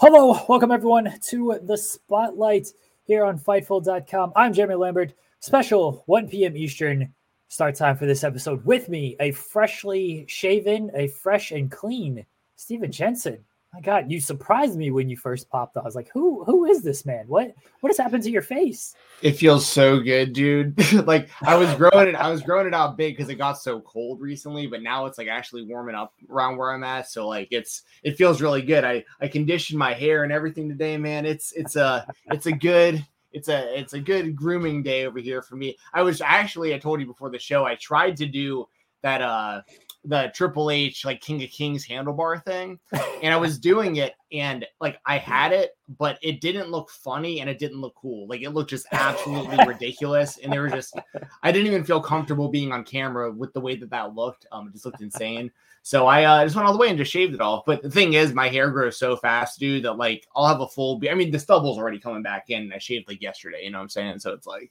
Hello, 0.00 0.44
welcome 0.48 0.70
everyone 0.70 1.12
to 1.22 1.58
the 1.64 1.76
Spotlight 1.76 2.68
here 3.02 3.24
on 3.24 3.36
Fightful.com. 3.36 4.32
I'm 4.36 4.52
Jeremy 4.52 4.76
Lambert. 4.76 5.12
Special 5.40 6.04
1 6.06 6.28
p.m. 6.28 6.56
Eastern 6.56 7.12
start 7.48 7.74
time 7.74 7.96
for 7.96 8.06
this 8.06 8.22
episode. 8.22 8.64
With 8.64 8.88
me, 8.88 9.16
a 9.18 9.32
freshly 9.32 10.24
shaven, 10.28 10.92
a 10.94 11.08
fresh 11.08 11.50
and 11.50 11.68
clean 11.68 12.24
Steven 12.54 12.92
Jensen 12.92 13.44
my 13.78 13.82
God, 13.82 14.10
you 14.10 14.20
surprised 14.20 14.76
me 14.76 14.90
when 14.90 15.08
you 15.08 15.16
first 15.16 15.48
popped 15.48 15.76
up. 15.76 15.84
I 15.84 15.86
was 15.86 15.94
like, 15.94 16.10
who 16.12 16.44
who 16.44 16.64
is 16.64 16.82
this 16.82 17.06
man? 17.06 17.24
What 17.28 17.54
what 17.80 17.90
has 17.90 17.98
happened 17.98 18.24
to 18.24 18.30
your 18.30 18.42
face? 18.42 18.94
It 19.22 19.32
feels 19.32 19.66
so 19.66 20.00
good, 20.00 20.32
dude. 20.32 20.76
like 21.06 21.28
I 21.42 21.56
was 21.56 21.72
growing 21.74 22.08
it, 22.08 22.14
I 22.16 22.30
was 22.30 22.42
growing 22.42 22.66
it 22.66 22.74
out 22.74 22.96
big 22.96 23.16
because 23.16 23.30
it 23.30 23.36
got 23.36 23.58
so 23.58 23.80
cold 23.80 24.20
recently, 24.20 24.66
but 24.66 24.82
now 24.82 25.06
it's 25.06 25.18
like 25.18 25.28
actually 25.28 25.64
warming 25.64 25.94
up 25.94 26.12
around 26.28 26.56
where 26.56 26.72
I'm 26.72 26.84
at. 26.84 27.08
So 27.08 27.28
like 27.28 27.48
it's 27.50 27.82
it 28.02 28.16
feels 28.16 28.42
really 28.42 28.62
good. 28.62 28.84
I 28.84 29.04
I 29.20 29.28
conditioned 29.28 29.78
my 29.78 29.94
hair 29.94 30.24
and 30.24 30.32
everything 30.32 30.68
today, 30.68 30.96
man. 30.96 31.24
It's 31.24 31.52
it's 31.52 31.76
a 31.76 32.06
it's 32.26 32.46
a 32.46 32.52
good 32.52 33.04
it's 33.32 33.48
a 33.48 33.78
it's 33.78 33.92
a 33.92 34.00
good 34.00 34.34
grooming 34.34 34.82
day 34.82 35.06
over 35.06 35.20
here 35.20 35.42
for 35.42 35.56
me. 35.56 35.76
I 35.94 36.02
was 36.02 36.20
actually 36.20 36.74
I 36.74 36.78
told 36.78 37.00
you 37.00 37.06
before 37.06 37.30
the 37.30 37.38
show, 37.38 37.64
I 37.64 37.76
tried 37.76 38.16
to 38.16 38.26
do 38.26 38.66
that 39.02 39.22
uh 39.22 39.62
the 40.08 40.32
Triple 40.34 40.70
H 40.70 41.04
like 41.04 41.20
King 41.20 41.42
of 41.42 41.50
Kings 41.50 41.86
handlebar 41.86 42.42
thing, 42.44 42.80
and 43.22 43.32
I 43.32 43.36
was 43.36 43.58
doing 43.58 43.96
it, 43.96 44.14
and 44.32 44.66
like 44.80 44.98
I 45.04 45.18
had 45.18 45.52
it, 45.52 45.76
but 45.98 46.18
it 46.22 46.40
didn't 46.40 46.70
look 46.70 46.90
funny 46.90 47.40
and 47.40 47.50
it 47.50 47.58
didn't 47.58 47.80
look 47.80 47.94
cool. 47.94 48.26
Like 48.26 48.40
it 48.40 48.50
looked 48.50 48.70
just 48.70 48.86
absolutely 48.92 49.58
ridiculous, 49.66 50.38
and 50.38 50.52
they 50.52 50.58
were 50.58 50.70
just 50.70 50.98
I 51.42 51.52
didn't 51.52 51.66
even 51.66 51.84
feel 51.84 52.00
comfortable 52.00 52.48
being 52.48 52.72
on 52.72 52.84
camera 52.84 53.30
with 53.30 53.52
the 53.52 53.60
way 53.60 53.76
that 53.76 53.90
that 53.90 54.14
looked. 54.14 54.46
Um, 54.50 54.68
it 54.68 54.72
just 54.72 54.86
looked 54.86 55.02
insane. 55.02 55.50
So 55.82 56.06
I 56.06 56.24
uh, 56.24 56.44
just 56.44 56.56
went 56.56 56.66
all 56.66 56.72
the 56.72 56.78
way 56.78 56.88
and 56.88 56.98
just 56.98 57.12
shaved 57.12 57.34
it 57.34 57.40
off. 57.40 57.64
But 57.66 57.82
the 57.82 57.90
thing 57.90 58.14
is, 58.14 58.32
my 58.32 58.48
hair 58.48 58.70
grows 58.70 58.98
so 58.98 59.16
fast, 59.16 59.58
dude, 59.58 59.84
that 59.84 59.94
like 59.94 60.26
I'll 60.34 60.46
have 60.46 60.60
a 60.60 60.68
full. 60.68 60.98
Be- 60.98 61.10
I 61.10 61.14
mean, 61.14 61.30
the 61.30 61.38
stubble's 61.38 61.78
already 61.78 61.98
coming 61.98 62.22
back 62.22 62.48
in. 62.48 62.72
I 62.72 62.78
shaved 62.78 63.08
like 63.08 63.20
yesterday. 63.20 63.64
You 63.64 63.70
know 63.70 63.78
what 63.78 63.82
I'm 63.82 63.88
saying? 63.90 64.20
So 64.20 64.32
it's 64.32 64.46
like, 64.46 64.70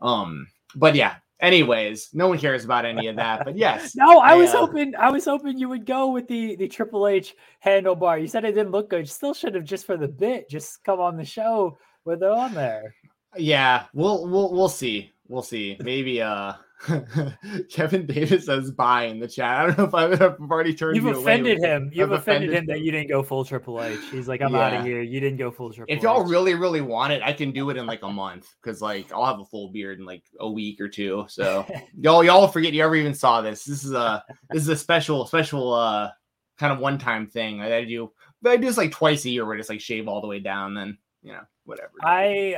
um, 0.00 0.46
but 0.76 0.94
yeah, 0.94 1.16
Anyways, 1.40 2.10
no 2.12 2.28
one 2.28 2.38
cares 2.38 2.64
about 2.64 2.84
any 2.84 3.06
of 3.06 3.16
that. 3.16 3.44
But 3.44 3.56
yes. 3.56 3.96
no, 3.96 4.18
I, 4.18 4.34
was 4.34 4.50
uh, 4.50 4.58
hoping 4.58 4.94
I 4.94 5.10
was 5.10 5.24
hoping 5.24 5.58
you 5.58 5.68
would 5.68 5.86
go 5.86 6.10
with 6.10 6.28
the 6.28 6.56
the 6.56 6.68
Triple 6.68 7.08
H 7.08 7.34
handlebar. 7.64 8.20
You 8.20 8.26
said 8.26 8.44
it 8.44 8.52
didn't 8.52 8.72
look 8.72 8.90
good. 8.90 9.00
You 9.00 9.06
still 9.06 9.34
should 9.34 9.54
have 9.54 9.64
just 9.64 9.86
for 9.86 9.96
the 9.96 10.08
bit, 10.08 10.50
just 10.50 10.84
come 10.84 11.00
on 11.00 11.16
the 11.16 11.24
show 11.24 11.78
with 12.04 12.22
it 12.22 12.30
on 12.30 12.54
there. 12.54 12.94
Yeah, 13.36 13.84
we'll 13.94 14.28
we'll 14.28 14.52
we'll 14.52 14.68
see. 14.68 15.12
We'll 15.28 15.42
see. 15.42 15.76
Maybe 15.80 16.20
uh 16.20 16.54
Kevin 17.70 18.06
Davis 18.06 18.46
says 18.46 18.70
bye 18.70 19.04
in 19.04 19.20
the 19.20 19.28
chat. 19.28 19.58
I 19.58 19.66
don't 19.66 19.78
know 19.78 19.84
if 19.84 19.94
I've, 19.94 20.40
already 20.40 20.74
turned. 20.74 20.96
You've 20.96 21.04
you 21.04 21.18
offended 21.20 21.58
him. 21.58 21.90
You've 21.92 22.10
offended, 22.10 22.50
offended, 22.50 22.54
him 22.54 22.66
that 22.66 22.80
you 22.80 22.90
didn't 22.90 23.08
go 23.08 23.22
full 23.22 23.44
Triple 23.44 23.82
H. 23.82 23.98
He's 24.10 24.28
like, 24.28 24.40
I'm 24.40 24.52
yeah. 24.52 24.60
out 24.60 24.74
of 24.74 24.84
here. 24.84 25.02
You 25.02 25.20
didn't 25.20 25.38
go 25.38 25.50
full 25.50 25.72
Triple. 25.72 25.94
If 25.94 26.02
y'all 26.02 26.24
really, 26.24 26.54
really 26.54 26.80
want 26.80 27.12
it, 27.12 27.22
I 27.22 27.32
can 27.32 27.50
do 27.50 27.68
it 27.70 27.76
in 27.76 27.86
like 27.86 28.02
a 28.02 28.10
month 28.10 28.48
because 28.62 28.80
like 28.80 29.12
I'll 29.12 29.26
have 29.26 29.40
a 29.40 29.44
full 29.44 29.68
beard 29.70 29.98
in 29.98 30.06
like 30.06 30.24
a 30.40 30.50
week 30.50 30.80
or 30.80 30.88
two. 30.88 31.26
So 31.28 31.66
y'all, 31.98 32.24
y'all 32.24 32.48
forget 32.48 32.72
you 32.72 32.82
ever 32.82 32.96
even 32.96 33.14
saw 33.14 33.42
this. 33.42 33.64
This 33.64 33.84
is 33.84 33.92
a 33.92 34.24
this 34.50 34.62
is 34.62 34.68
a 34.68 34.76
special, 34.76 35.26
special 35.26 35.74
uh 35.74 36.10
kind 36.58 36.72
of 36.72 36.78
one 36.78 36.98
time 36.98 37.26
thing. 37.26 37.60
I 37.60 37.84
do. 37.84 38.10
But 38.40 38.52
I 38.52 38.56
do 38.56 38.66
this 38.66 38.78
like 38.78 38.92
twice 38.92 39.26
a 39.26 39.30
year 39.30 39.44
where 39.44 39.54
I 39.54 39.58
just 39.58 39.70
like 39.70 39.80
shave 39.80 40.08
all 40.08 40.22
the 40.22 40.28
way 40.28 40.40
down. 40.40 40.74
Then 40.74 40.96
you 41.22 41.32
know 41.32 41.42
whatever. 41.64 41.92
I 42.02 42.56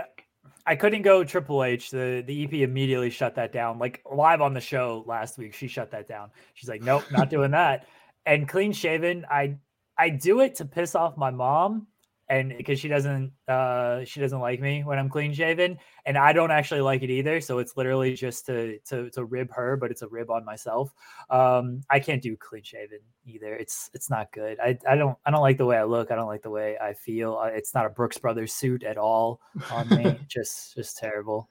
I 0.67 0.77
couldn't 0.77 1.03
go 1.03 1.25
Triple 1.25 1.65
H. 1.65 1.91
The 1.91 2.23
the 2.27 2.45
EP 2.45 2.53
immediately 2.55 3.11
shut 3.11 3.35
that 3.35 3.53
down. 3.53 3.79
Like 3.79 4.03
live 4.11 4.41
on 4.41 4.55
the 4.55 4.61
show 4.61 5.05
last 5.07 5.39
week, 5.39 5.55
she 5.55 5.69
shut 5.69 5.91
that 5.91 6.07
down. 6.07 6.31
She's 6.55 6.69
like, 6.69 6.83
"Nope, 6.83 7.05
not 7.11 7.31
doing 7.31 7.51
that." 7.53 7.87
And 8.27 8.49
clean 8.49 8.73
shaven, 8.73 9.27
I 9.31 9.57
I 9.99 10.11
do 10.11 10.41
it 10.41 10.57
to 10.57 10.65
piss 10.65 10.95
off 10.95 11.17
my 11.17 11.31
mom 11.31 11.87
and 12.33 12.55
because 12.57 12.81
she 12.81 12.89
doesn't 12.89 13.31
uh 13.47 14.03
she 14.05 14.19
doesn't 14.19 14.41
like 14.41 14.59
me 14.59 14.83
when 14.85 14.99
I'm 14.99 15.11
clean 15.11 15.35
shaven 15.35 15.79
and 16.07 16.17
I 16.17 16.33
don't 16.33 16.51
actually 16.51 16.81
like 16.81 17.03
it 17.03 17.11
either 17.11 17.43
so 17.43 17.59
it's 17.59 17.77
literally 17.77 18.15
just 18.15 18.47
to 18.47 18.79
to 18.87 19.11
to 19.11 19.25
rib 19.25 19.53
her 19.53 19.77
but 19.77 19.91
it's 19.91 20.01
a 20.01 20.09
rib 20.09 20.31
on 20.31 20.43
myself. 20.45 20.95
Um 21.29 21.83
I 21.91 22.01
can't 22.01 22.23
do 22.23 22.35
clean 22.37 22.63
shaven 22.63 23.01
either 23.27 23.55
it's 23.55 23.91
it's 23.93 24.09
not 24.09 24.33
good. 24.33 24.59
I 24.61 24.79
I 24.89 24.97
don't 24.97 25.19
I 25.27 25.31
don't 25.31 25.43
like 25.43 25.59
the 25.59 25.67
way 25.67 25.77
I 25.77 25.85
look 25.85 26.11
I 26.11 26.15
don't 26.15 26.27
like 26.27 26.43
the 26.43 26.51
way 26.51 26.79
I 26.79 26.95
feel 26.95 27.39
it's 27.53 27.75
not 27.75 27.85
a 27.85 27.91
Brooks 27.91 28.17
Brothers 28.17 28.55
suit 28.55 28.83
at 28.83 28.97
all 28.97 29.41
on 29.71 29.89
me 29.91 30.19
just 30.29 30.75
just 30.75 30.97
terrible. 30.97 31.51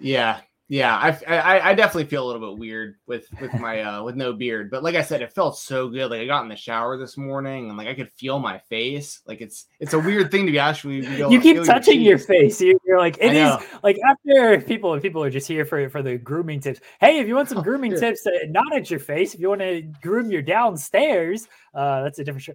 Yeah 0.00 0.40
yeah, 0.68 0.96
I, 0.96 1.34
I, 1.34 1.70
I 1.70 1.74
definitely 1.74 2.06
feel 2.06 2.24
a 2.24 2.26
little 2.26 2.50
bit 2.50 2.58
weird 2.58 2.96
with 3.06 3.28
with 3.40 3.54
my 3.54 3.80
uh 3.82 4.02
with 4.02 4.16
no 4.16 4.32
beard, 4.32 4.68
but 4.70 4.82
like 4.82 4.96
I 4.96 5.02
said, 5.02 5.22
it 5.22 5.32
felt 5.32 5.56
so 5.56 5.88
good. 5.88 6.10
Like 6.10 6.20
I 6.20 6.26
got 6.26 6.42
in 6.42 6.48
the 6.48 6.56
shower 6.56 6.98
this 6.98 7.16
morning 7.16 7.68
and 7.68 7.78
like 7.78 7.86
I 7.86 7.94
could 7.94 8.10
feel 8.10 8.40
my 8.40 8.58
face. 8.58 9.22
Like 9.26 9.40
it's 9.40 9.66
it's 9.78 9.92
a 9.92 9.98
weird 9.98 10.32
thing 10.32 10.44
to 10.46 10.52
be 10.52 10.58
actually. 10.58 11.06
you 11.06 11.40
keep 11.40 11.62
touching 11.62 12.00
your, 12.00 12.10
your 12.10 12.18
face. 12.18 12.60
You're, 12.60 12.78
you're 12.84 12.98
like 12.98 13.16
it 13.20 13.34
is 13.34 13.56
like 13.84 13.96
after 14.08 14.60
people 14.60 14.98
people 14.98 15.22
are 15.22 15.30
just 15.30 15.46
here 15.46 15.64
for 15.64 15.88
for 15.88 16.02
the 16.02 16.18
grooming 16.18 16.58
tips. 16.58 16.80
Hey, 17.00 17.20
if 17.20 17.28
you 17.28 17.36
want 17.36 17.48
some 17.48 17.62
grooming 17.62 17.96
tips, 17.96 18.26
uh, 18.26 18.30
not 18.48 18.74
at 18.74 18.90
your 18.90 19.00
face. 19.00 19.34
If 19.34 19.40
you 19.40 19.48
want 19.48 19.60
to 19.60 19.82
groom 20.02 20.30
your 20.30 20.42
downstairs, 20.42 21.46
uh, 21.74 22.02
that's 22.02 22.18
a 22.18 22.24
different 22.24 22.42
show. 22.42 22.54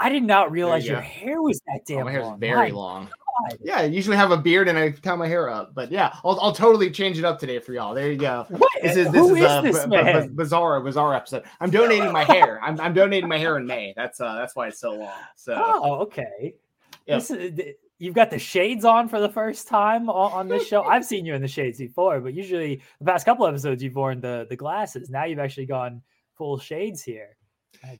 I 0.00 0.08
did 0.08 0.24
not 0.24 0.50
realize 0.50 0.84
you 0.84 0.92
your 0.92 1.00
hair 1.00 1.40
was 1.40 1.60
that 1.66 1.82
damn. 1.86 2.00
Oh, 2.00 2.04
my 2.04 2.10
hair 2.12 2.22
is 2.22 2.32
very 2.40 2.72
my 2.72 2.76
long. 2.76 3.08
Yeah, 3.62 3.78
I 3.78 3.84
usually 3.84 4.16
have 4.16 4.30
a 4.30 4.36
beard 4.36 4.68
and 4.68 4.78
I 4.78 4.90
tie 4.90 5.14
my 5.14 5.26
hair 5.26 5.48
up, 5.48 5.74
but 5.74 5.90
yeah, 5.90 6.14
I'll, 6.24 6.38
I'll 6.40 6.52
totally 6.52 6.90
change 6.90 7.18
it 7.18 7.24
up 7.24 7.38
today 7.38 7.58
for 7.58 7.72
y'all. 7.72 7.94
There 7.94 8.10
you 8.10 8.18
go. 8.18 8.46
What? 8.62 8.70
This 8.82 8.96
is 8.96 9.10
this 9.10 9.28
Who 9.28 9.34
is, 9.34 9.44
is 9.44 9.50
a 9.50 9.62
this 9.62 9.86
b- 9.86 10.28
b- 10.28 10.34
bizarre 10.34 10.80
bizarre 10.80 11.14
episode. 11.14 11.44
I'm 11.60 11.70
donating 11.70 12.12
my 12.12 12.24
hair. 12.24 12.60
I'm, 12.62 12.80
I'm 12.80 12.94
donating 12.94 13.28
my 13.28 13.38
hair 13.38 13.56
in 13.56 13.66
May. 13.66 13.92
That's 13.96 14.20
uh 14.20 14.34
that's 14.34 14.54
why 14.54 14.68
it's 14.68 14.80
so 14.80 14.92
long. 14.92 15.12
So 15.36 15.54
oh 15.56 16.00
okay. 16.02 16.54
Yep. 17.06 17.18
This 17.18 17.30
is, 17.30 17.60
you've 17.98 18.14
got 18.14 18.30
the 18.30 18.38
shades 18.38 18.84
on 18.84 19.08
for 19.08 19.20
the 19.20 19.28
first 19.28 19.68
time 19.68 20.08
on, 20.08 20.32
on 20.32 20.48
this 20.48 20.66
show. 20.66 20.82
I've 20.82 21.04
seen 21.04 21.24
you 21.24 21.34
in 21.34 21.42
the 21.42 21.48
shades 21.48 21.78
before, 21.78 22.20
but 22.20 22.34
usually 22.34 22.82
the 22.98 23.04
past 23.04 23.24
couple 23.24 23.46
episodes 23.46 23.82
you've 23.82 23.96
worn 23.96 24.20
the 24.20 24.46
the 24.48 24.56
glasses. 24.56 25.10
Now 25.10 25.24
you've 25.24 25.38
actually 25.38 25.66
gone 25.66 26.02
full 26.36 26.58
shades 26.58 27.02
here. 27.02 27.36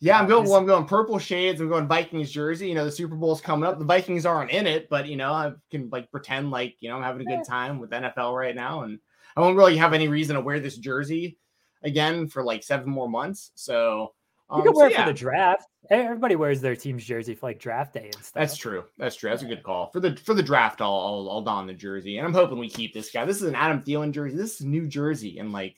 Yeah, 0.00 0.18
I'm 0.18 0.28
going. 0.28 0.44
Well, 0.48 0.56
I'm 0.56 0.66
going 0.66 0.84
purple 0.84 1.18
shades. 1.18 1.60
I'm 1.60 1.68
going 1.68 1.88
Vikings 1.88 2.30
jersey. 2.30 2.68
You 2.68 2.74
know, 2.74 2.84
the 2.84 2.92
Super 2.92 3.16
Bowl's 3.16 3.40
coming 3.40 3.68
up. 3.68 3.78
The 3.78 3.84
Vikings 3.84 4.26
aren't 4.26 4.50
in 4.50 4.66
it, 4.66 4.88
but 4.88 5.06
you 5.06 5.16
know, 5.16 5.32
I 5.32 5.52
can 5.70 5.88
like 5.90 6.10
pretend 6.10 6.50
like 6.50 6.76
you 6.80 6.88
know 6.88 6.96
I'm 6.96 7.02
having 7.02 7.26
a 7.26 7.36
good 7.36 7.44
time 7.44 7.78
with 7.78 7.90
NFL 7.90 8.36
right 8.36 8.54
now, 8.54 8.82
and 8.82 8.98
I 9.36 9.40
won't 9.40 9.56
really 9.56 9.76
have 9.76 9.92
any 9.92 10.08
reason 10.08 10.36
to 10.36 10.42
wear 10.42 10.60
this 10.60 10.76
jersey 10.76 11.38
again 11.82 12.28
for 12.28 12.44
like 12.44 12.62
seven 12.62 12.90
more 12.90 13.08
months. 13.08 13.50
So 13.54 14.14
Um, 14.50 14.58
you 14.58 14.64
can 14.64 14.74
wear 14.74 14.86
so, 14.86 14.88
it 14.88 14.92
yeah. 14.92 15.04
for 15.04 15.12
the 15.12 15.18
draft. 15.18 15.66
Everybody 15.90 16.36
wears 16.36 16.60
their 16.60 16.76
team's 16.76 17.04
jersey 17.04 17.34
for 17.34 17.46
like 17.46 17.58
draft 17.58 17.94
day 17.94 18.04
and 18.04 18.14
stuff. 18.14 18.32
That's 18.34 18.56
true. 18.56 18.84
That's 18.98 19.16
true. 19.16 19.30
That's 19.30 19.42
a 19.42 19.46
good 19.46 19.62
call 19.62 19.90
for 19.90 19.98
the 20.00 20.14
for 20.16 20.34
the 20.34 20.42
draft. 20.42 20.80
I'll, 20.80 20.92
I'll 20.92 21.28
I'll 21.30 21.42
don 21.42 21.66
the 21.66 21.74
jersey, 21.74 22.18
and 22.18 22.26
I'm 22.26 22.34
hoping 22.34 22.58
we 22.58 22.68
keep 22.68 22.94
this 22.94 23.10
guy. 23.10 23.24
This 23.24 23.38
is 23.42 23.48
an 23.48 23.54
Adam 23.54 23.82
Thielen 23.82 24.12
jersey. 24.12 24.36
This 24.36 24.60
is 24.60 24.66
New 24.66 24.86
Jersey, 24.86 25.38
and 25.38 25.52
like 25.52 25.76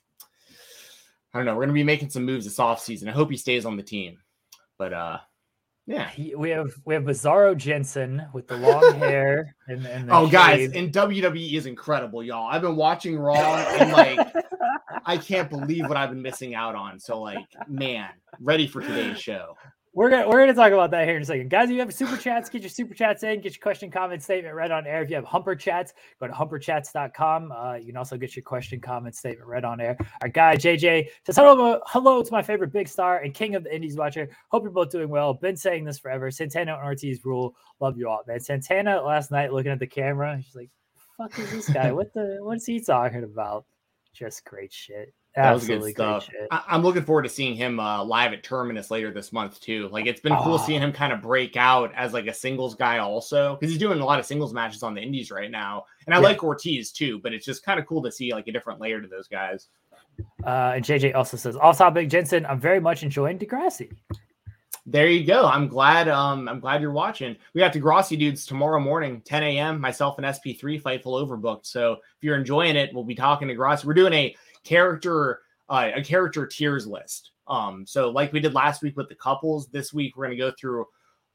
I 1.34 1.38
don't 1.38 1.46
know, 1.46 1.56
we're 1.56 1.62
gonna 1.62 1.72
be 1.72 1.82
making 1.82 2.10
some 2.10 2.24
moves 2.24 2.44
this 2.44 2.58
offseason. 2.58 3.08
I 3.08 3.12
hope 3.12 3.30
he 3.30 3.36
stays 3.36 3.66
on 3.66 3.76
the 3.76 3.82
team, 3.82 4.18
but 4.78 4.92
uh, 4.92 5.18
yeah, 5.86 6.08
he, 6.08 6.34
we 6.34 6.50
have 6.50 6.72
we 6.84 6.94
have 6.94 7.02
Bizarro 7.02 7.56
Jensen 7.56 8.24
with 8.32 8.46
the 8.46 8.56
long 8.56 8.94
hair 8.98 9.56
and, 9.66 9.84
and 9.84 10.10
oh, 10.10 10.28
guys, 10.28 10.72
and 10.72 10.92
WWE 10.92 11.54
is 11.54 11.66
incredible, 11.66 12.22
y'all. 12.22 12.48
I've 12.48 12.62
been 12.62 12.76
watching 12.76 13.18
Raw 13.18 13.56
and 13.56 13.92
like 13.92 14.34
I 15.04 15.18
can't 15.18 15.50
believe 15.50 15.88
what 15.88 15.96
I've 15.96 16.10
been 16.10 16.22
missing 16.22 16.54
out 16.54 16.74
on. 16.74 16.98
So 17.00 17.20
like, 17.20 17.44
man, 17.68 18.08
ready 18.40 18.66
for 18.66 18.80
today's 18.80 19.20
show 19.20 19.56
we're 19.94 20.10
gonna 20.10 20.28
we're 20.28 20.40
gonna 20.40 20.54
talk 20.54 20.72
about 20.72 20.90
that 20.90 21.06
here 21.06 21.16
in 21.16 21.22
a 21.22 21.24
second, 21.24 21.48
guys. 21.48 21.68
If 21.68 21.74
you 21.74 21.78
have 21.78 21.94
super 21.94 22.16
chats, 22.16 22.50
get 22.50 22.62
your 22.62 22.68
super 22.68 22.94
chats 22.94 23.22
in, 23.22 23.40
get 23.40 23.54
your 23.54 23.62
question, 23.62 23.92
comment, 23.92 24.22
statement 24.24 24.52
read 24.52 24.72
on 24.72 24.88
air. 24.88 25.02
If 25.02 25.08
you 25.08 25.14
have 25.14 25.24
Humper 25.24 25.54
chats, 25.54 25.94
go 26.18 26.26
to 26.26 26.32
humperchats.com. 26.32 27.52
Uh, 27.52 27.74
you 27.74 27.86
can 27.86 27.96
also 27.96 28.16
get 28.16 28.34
your 28.34 28.42
question, 28.42 28.80
comment, 28.80 29.14
statement 29.14 29.48
read 29.48 29.64
on 29.64 29.80
air. 29.80 29.96
Our 30.20 30.28
guy 30.28 30.56
JJ 30.56 31.10
says 31.24 31.36
hello, 31.36 31.80
hello 31.86 32.24
to 32.24 32.32
my 32.32 32.42
favorite 32.42 32.72
big 32.72 32.88
star 32.88 33.18
and 33.18 33.32
king 33.32 33.54
of 33.54 33.62
the 33.62 33.72
Indies 33.72 33.96
watcher. 33.96 34.28
Hope 34.48 34.64
you're 34.64 34.72
both 34.72 34.90
doing 34.90 35.08
well. 35.08 35.32
Been 35.32 35.56
saying 35.56 35.84
this 35.84 36.00
forever. 36.00 36.28
Santana 36.30 36.74
and 36.74 36.82
Ortiz 36.82 37.24
rule. 37.24 37.54
Love 37.78 37.96
you 37.96 38.08
all, 38.08 38.22
man. 38.26 38.40
Santana 38.40 39.00
last 39.00 39.30
night 39.30 39.52
looking 39.52 39.70
at 39.70 39.78
the 39.78 39.86
camera, 39.86 40.40
she's 40.44 40.56
like, 40.56 40.70
"Fuck 41.16 41.38
is 41.38 41.50
this 41.52 41.68
guy? 41.68 41.92
What 41.92 42.12
the? 42.12 42.38
What 42.42 42.56
is 42.56 42.66
he 42.66 42.80
talking 42.80 43.22
about?" 43.22 43.64
Just 44.12 44.44
great 44.44 44.72
shit. 44.72 45.14
That 45.36 45.52
was 45.52 45.66
good 45.66 45.82
stuff. 45.90 46.28
I- 46.50 46.62
am 46.68 46.82
looking 46.82 47.02
forward 47.02 47.22
to 47.22 47.28
seeing 47.28 47.56
him 47.56 47.80
uh, 47.80 48.04
live 48.04 48.32
at 48.32 48.44
Terminus 48.44 48.90
later 48.90 49.10
this 49.10 49.32
month 49.32 49.60
too. 49.60 49.88
Like 49.88 50.06
it's 50.06 50.20
been 50.20 50.32
oh. 50.32 50.40
cool 50.42 50.58
seeing 50.58 50.80
him 50.80 50.92
kind 50.92 51.12
of 51.12 51.22
break 51.22 51.56
out 51.56 51.92
as 51.94 52.12
like 52.12 52.26
a 52.26 52.34
singles 52.34 52.74
guy 52.76 52.98
also 52.98 53.56
because 53.56 53.70
he's 53.70 53.80
doing 53.80 53.98
a 53.98 54.04
lot 54.04 54.20
of 54.20 54.26
singles 54.26 54.54
matches 54.54 54.82
on 54.84 54.94
the 54.94 55.00
Indies 55.00 55.30
right 55.32 55.50
now. 55.50 55.86
And 56.06 56.14
I 56.14 56.18
yeah. 56.18 56.24
like 56.24 56.44
Ortiz 56.44 56.92
too, 56.92 57.18
but 57.18 57.32
it's 57.32 57.44
just 57.44 57.64
kind 57.64 57.80
of 57.80 57.86
cool 57.86 58.02
to 58.02 58.12
see 58.12 58.32
like 58.32 58.46
a 58.46 58.52
different 58.52 58.80
layer 58.80 59.00
to 59.00 59.08
those 59.08 59.26
guys. 59.26 59.68
Uh, 60.44 60.74
and 60.76 60.84
JJ 60.84 61.14
also 61.14 61.36
says, 61.36 61.56
off 61.56 61.78
topic, 61.78 62.08
Jensen, 62.08 62.46
I'm 62.46 62.60
very 62.60 62.78
much 62.78 63.02
enjoying 63.02 63.38
Degrassi. 63.38 63.90
There 64.86 65.08
you 65.08 65.24
go. 65.24 65.46
I'm 65.46 65.66
glad. 65.66 66.08
Um, 66.08 66.46
I'm 66.46 66.60
glad 66.60 66.82
you're 66.82 66.92
watching. 66.92 67.36
We 67.54 67.60
got 67.60 67.72
Degrassi 67.72 68.18
dudes 68.18 68.44
tomorrow 68.44 68.78
morning, 68.78 69.22
10 69.22 69.42
a.m. 69.42 69.80
Myself 69.80 70.18
and 70.18 70.26
SP3 70.26 70.82
Fightful 70.82 71.26
Overbooked. 71.26 71.64
So 71.64 71.94
if 71.94 71.98
you're 72.20 72.36
enjoying 72.36 72.76
it, 72.76 72.90
we'll 72.92 73.04
be 73.04 73.14
talking 73.14 73.48
to 73.48 73.54
Degrassi. 73.54 73.86
We're 73.86 73.94
doing 73.94 74.12
a 74.12 74.36
character 74.64 75.40
uh, 75.68 75.90
a 75.94 76.02
character 76.02 76.46
tiers 76.46 76.86
list. 76.86 77.30
Um, 77.46 77.86
so 77.86 78.10
like 78.10 78.32
we 78.32 78.40
did 78.40 78.54
last 78.54 78.82
week 78.82 78.96
with 78.96 79.08
the 79.08 79.14
couples, 79.14 79.68
this 79.68 79.92
week 79.92 80.16
we're 80.16 80.26
gonna 80.26 80.36
go 80.36 80.52
through 80.58 80.86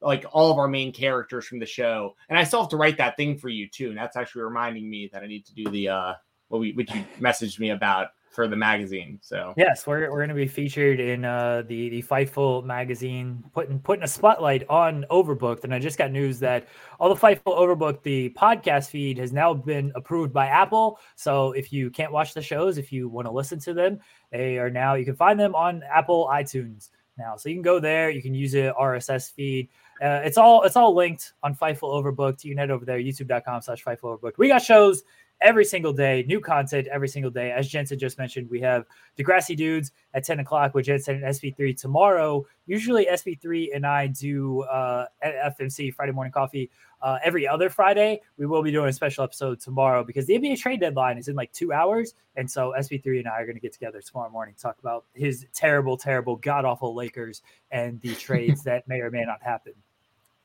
like 0.02 0.24
all 0.32 0.50
of 0.50 0.58
our 0.58 0.68
main 0.68 0.92
characters 0.92 1.46
from 1.46 1.58
the 1.58 1.66
show. 1.66 2.14
And 2.28 2.38
I 2.38 2.44
still 2.44 2.60
have 2.60 2.70
to 2.70 2.76
write 2.76 2.96
that 2.98 3.16
thing 3.16 3.36
for 3.36 3.48
you 3.48 3.68
too. 3.68 3.88
And 3.88 3.98
that's 3.98 4.16
actually 4.16 4.42
reminding 4.42 4.88
me 4.88 5.08
that 5.12 5.22
I 5.22 5.26
need 5.26 5.46
to 5.46 5.54
do 5.54 5.64
the 5.70 5.88
uh 5.88 6.14
what 6.48 6.60
we 6.60 6.72
what 6.72 6.92
you 6.94 7.04
messaged 7.20 7.58
me 7.58 7.70
about 7.70 8.08
for 8.30 8.46
the 8.46 8.56
magazine. 8.56 9.18
So 9.22 9.52
yes, 9.56 9.86
we're, 9.86 10.10
we're 10.10 10.18
going 10.18 10.28
to 10.28 10.34
be 10.34 10.46
featured 10.46 11.00
in 11.00 11.24
uh, 11.24 11.64
the 11.66 11.88
the 11.88 12.02
Fightful 12.02 12.64
magazine, 12.64 13.44
putting 13.52 13.80
putting 13.80 14.04
a 14.04 14.08
spotlight 14.08 14.66
on 14.68 15.04
Overbooked. 15.10 15.64
And 15.64 15.74
I 15.74 15.80
just 15.80 15.98
got 15.98 16.12
news 16.12 16.38
that 16.38 16.68
all 16.98 17.12
the 17.12 17.20
Fightful 17.20 17.58
Overbooked, 17.58 18.02
the 18.02 18.30
podcast 18.30 18.90
feed 18.90 19.18
has 19.18 19.32
now 19.32 19.52
been 19.52 19.92
approved 19.96 20.32
by 20.32 20.46
Apple. 20.46 20.98
So 21.16 21.52
if 21.52 21.72
you 21.72 21.90
can't 21.90 22.12
watch 22.12 22.32
the 22.32 22.42
shows, 22.42 22.78
if 22.78 22.92
you 22.92 23.08
want 23.08 23.26
to 23.26 23.32
listen 23.32 23.58
to 23.60 23.74
them, 23.74 23.98
they 24.30 24.58
are 24.58 24.70
now 24.70 24.94
you 24.94 25.04
can 25.04 25.16
find 25.16 25.38
them 25.38 25.54
on 25.54 25.82
Apple 25.82 26.28
iTunes 26.32 26.90
now. 27.18 27.36
So 27.36 27.48
you 27.48 27.56
can 27.56 27.62
go 27.62 27.80
there, 27.80 28.10
you 28.10 28.22
can 28.22 28.34
use 28.34 28.54
it 28.54 28.72
RSS 28.74 29.32
feed. 29.32 29.68
Uh, 30.00 30.22
it's 30.24 30.38
all 30.38 30.62
it's 30.62 30.76
all 30.76 30.94
linked 30.94 31.34
on 31.42 31.54
Fightful 31.54 31.82
Overbooked. 31.82 32.44
You 32.44 32.52
can 32.52 32.58
head 32.58 32.70
over 32.70 32.84
there, 32.84 32.98
youtube.com 32.98 33.60
slash 33.60 33.84
Fightful 33.84 34.18
Overbooked. 34.18 34.38
We 34.38 34.48
got 34.48 34.62
shows 34.62 35.02
every 35.40 35.64
single 35.64 35.92
day, 35.92 36.24
new 36.26 36.40
content 36.40 36.86
every 36.88 37.08
single 37.08 37.30
day. 37.30 37.50
As 37.50 37.68
Jensen 37.68 37.98
just 37.98 38.18
mentioned, 38.18 38.50
we 38.50 38.60
have 38.60 38.84
Degrassi 39.18 39.56
Dudes 39.56 39.92
at 40.14 40.24
10 40.24 40.40
o'clock 40.40 40.74
with 40.74 40.86
Jensen 40.86 41.16
and 41.16 41.24
SP3 41.24 41.76
tomorrow. 41.76 42.46
Usually, 42.66 43.06
SP3 43.06 43.74
and 43.74 43.86
I 43.86 44.08
do 44.08 44.62
uh, 44.62 45.06
FMC 45.24 45.94
Friday 45.94 46.12
Morning 46.12 46.32
Coffee 46.32 46.70
uh, 47.02 47.18
every 47.24 47.48
other 47.48 47.70
Friday. 47.70 48.20
We 48.36 48.46
will 48.46 48.62
be 48.62 48.70
doing 48.70 48.88
a 48.88 48.92
special 48.92 49.24
episode 49.24 49.60
tomorrow 49.60 50.04
because 50.04 50.26
the 50.26 50.38
NBA 50.38 50.58
trade 50.58 50.80
deadline 50.80 51.18
is 51.18 51.28
in 51.28 51.36
like 51.36 51.52
two 51.52 51.72
hours. 51.72 52.14
And 52.36 52.50
so 52.50 52.74
SP3 52.78 53.20
and 53.20 53.28
I 53.28 53.40
are 53.40 53.44
going 53.44 53.56
to 53.56 53.60
get 53.60 53.72
together 53.72 54.00
tomorrow 54.00 54.30
morning 54.30 54.54
to 54.54 54.60
talk 54.60 54.78
about 54.78 55.04
his 55.14 55.46
terrible, 55.52 55.96
terrible, 55.96 56.36
god 56.36 56.64
awful 56.64 56.94
Lakers 56.94 57.42
and 57.70 58.00
the 58.00 58.14
trades 58.14 58.62
that 58.64 58.86
may 58.86 59.00
or 59.00 59.10
may 59.10 59.24
not 59.24 59.42
happen 59.42 59.72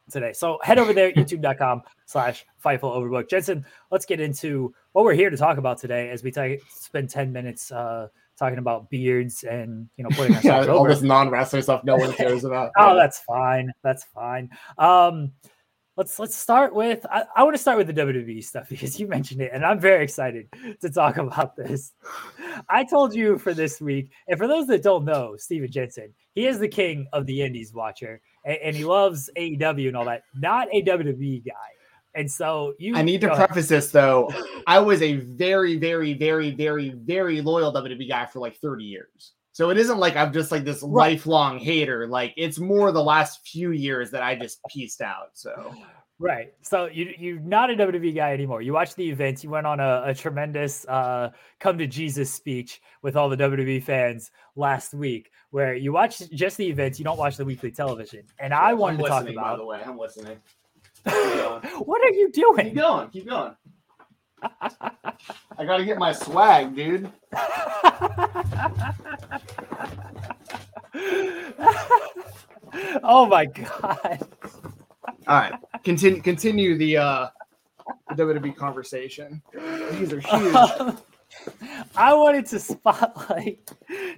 today. 0.09 0.33
So 0.33 0.59
head 0.61 0.77
over 0.77 0.93
there, 0.93 1.11
youtube.com 1.13 1.81
slash 2.05 2.45
Fightful 2.63 2.95
Overbook. 2.95 3.29
Jensen, 3.29 3.65
let's 3.91 4.05
get 4.05 4.19
into 4.19 4.73
what 4.93 5.05
we're 5.05 5.13
here 5.13 5.29
to 5.29 5.37
talk 5.37 5.57
about 5.57 5.77
today 5.77 6.09
as 6.09 6.23
we 6.23 6.31
t- 6.31 6.59
spend 6.69 7.09
10 7.09 7.31
minutes 7.31 7.71
uh, 7.71 8.07
talking 8.37 8.57
about 8.57 8.89
beards 8.89 9.43
and, 9.43 9.89
you 9.97 10.03
know, 10.03 10.09
putting 10.11 10.35
ourselves 10.35 10.67
yeah, 10.67 10.73
all 10.73 10.83
this 10.85 11.01
non-wrestling 11.01 11.61
stuff 11.61 11.83
no 11.83 11.95
one 11.95 12.11
cares 12.13 12.43
about. 12.43 12.71
oh, 12.77 12.89
yeah. 12.89 13.01
that's 13.01 13.19
fine. 13.19 13.71
That's 13.83 14.03
fine. 14.03 14.49
Um, 14.77 15.31
let's 15.97 16.19
let's 16.19 16.35
start 16.35 16.73
with 16.73 17.05
I, 17.09 17.23
I 17.35 17.43
want 17.43 17.55
to 17.55 17.61
start 17.61 17.77
with 17.77 17.87
the 17.87 17.93
WWE 17.93 18.43
stuff 18.43 18.69
because 18.69 18.99
you 18.99 19.07
mentioned 19.07 19.41
it 19.41 19.51
and 19.53 19.65
I'm 19.65 19.79
very 19.79 20.03
excited 20.03 20.47
to 20.81 20.89
talk 20.89 21.17
about 21.17 21.55
this. 21.55 21.93
I 22.69 22.83
told 22.83 23.13
you 23.15 23.37
for 23.37 23.53
this 23.53 23.81
week, 23.81 24.11
and 24.27 24.37
for 24.37 24.47
those 24.47 24.67
that 24.67 24.83
don't 24.83 25.05
know, 25.05 25.35
Steven 25.37 25.71
Jensen, 25.71 26.13
he 26.33 26.47
is 26.47 26.59
the 26.59 26.67
king 26.67 27.07
of 27.13 27.25
the 27.25 27.41
Indies 27.41 27.73
watcher 27.73 28.21
and, 28.45 28.57
and 28.63 28.75
he 28.75 28.85
loves 28.85 29.29
AEW 29.37 29.87
and 29.87 29.97
all 29.97 30.05
that, 30.05 30.23
not 30.35 30.67
a 30.71 30.83
WWE 30.83 31.45
guy. 31.45 31.53
And 32.13 32.31
so 32.31 32.73
you 32.79 32.95
I 32.95 33.01
need 33.01 33.21
to 33.21 33.35
preface 33.35 33.67
this 33.67 33.91
though. 33.91 34.31
I 34.67 34.79
was 34.79 35.01
a 35.01 35.15
very, 35.15 35.77
very, 35.77 36.13
very, 36.13 36.51
very, 36.51 36.89
very 36.89 37.41
loyal 37.41 37.73
WWE 37.73 38.07
guy 38.07 38.25
for 38.25 38.39
like 38.39 38.57
30 38.57 38.85
years. 38.85 39.33
So 39.55 39.69
it 39.69 39.77
isn't 39.77 39.99
like 39.99 40.17
I'm 40.17 40.33
just 40.33 40.51
like 40.51 40.65
this 40.65 40.83
right. 40.83 41.13
lifelong 41.13 41.59
hater. 41.59 42.07
Like 42.07 42.33
it's 42.35 42.59
more 42.59 42.91
the 42.91 43.01
last 43.01 43.47
few 43.47 43.71
years 43.71 44.11
that 44.11 44.21
I 44.21 44.35
just 44.35 44.59
pieced 44.67 44.99
out. 44.99 45.29
So 45.31 45.73
right. 46.19 46.51
So 46.61 46.87
you 46.87 47.13
you're 47.17 47.39
not 47.39 47.71
a 47.71 47.73
WWE 47.73 48.13
guy 48.13 48.33
anymore. 48.33 48.61
You 48.61 48.73
watched 48.73 48.97
the 48.97 49.09
events. 49.09 49.45
You 49.45 49.49
went 49.49 49.65
on 49.65 49.79
a, 49.79 50.03
a 50.07 50.13
tremendous 50.13 50.85
uh, 50.89 51.29
come 51.61 51.77
to 51.77 51.87
Jesus 51.87 52.33
speech 52.33 52.81
with 53.01 53.15
all 53.15 53.29
the 53.29 53.37
WWE 53.37 53.81
fans 53.81 54.29
last 54.57 54.93
week, 54.93 55.31
where 55.51 55.73
you 55.73 55.93
watch 55.93 56.21
just 56.31 56.57
the 56.57 56.67
events. 56.67 56.99
You 56.99 57.05
don't 57.05 57.17
watch 57.17 57.37
the 57.37 57.45
weekly 57.45 57.71
television. 57.71 58.23
And 58.39 58.53
I 58.53 58.73
wanted 58.73 59.03
to 59.03 59.07
talk 59.07 59.29
about. 59.29 59.53
By 59.53 59.55
the 59.55 59.65
way, 59.65 59.81
I'm 59.85 59.97
listening. 59.97 60.35
what 61.05 62.01
are 62.01 62.11
you 62.11 62.29
doing? 62.29 62.65
Keep 62.65 62.75
going. 62.75 63.09
Keep 63.09 63.29
going. 63.29 63.55
I 65.57 65.65
gotta 65.65 65.85
get 65.85 65.97
my 65.97 66.11
swag, 66.11 66.75
dude. 66.75 67.11
oh 73.03 73.25
my 73.27 73.45
god. 73.45 74.27
All 75.27 75.39
right. 75.39 75.53
Continue 75.83 76.21
continue 76.21 76.77
the 76.77 76.97
uh 76.97 77.27
the 78.15 78.23
WWE 78.23 78.55
conversation. 78.55 79.41
These 79.91 80.13
are 80.13 80.19
huge. 80.19 80.55
I 81.95 82.13
wanted 82.13 82.45
to 82.47 82.59
spotlight 82.59 83.71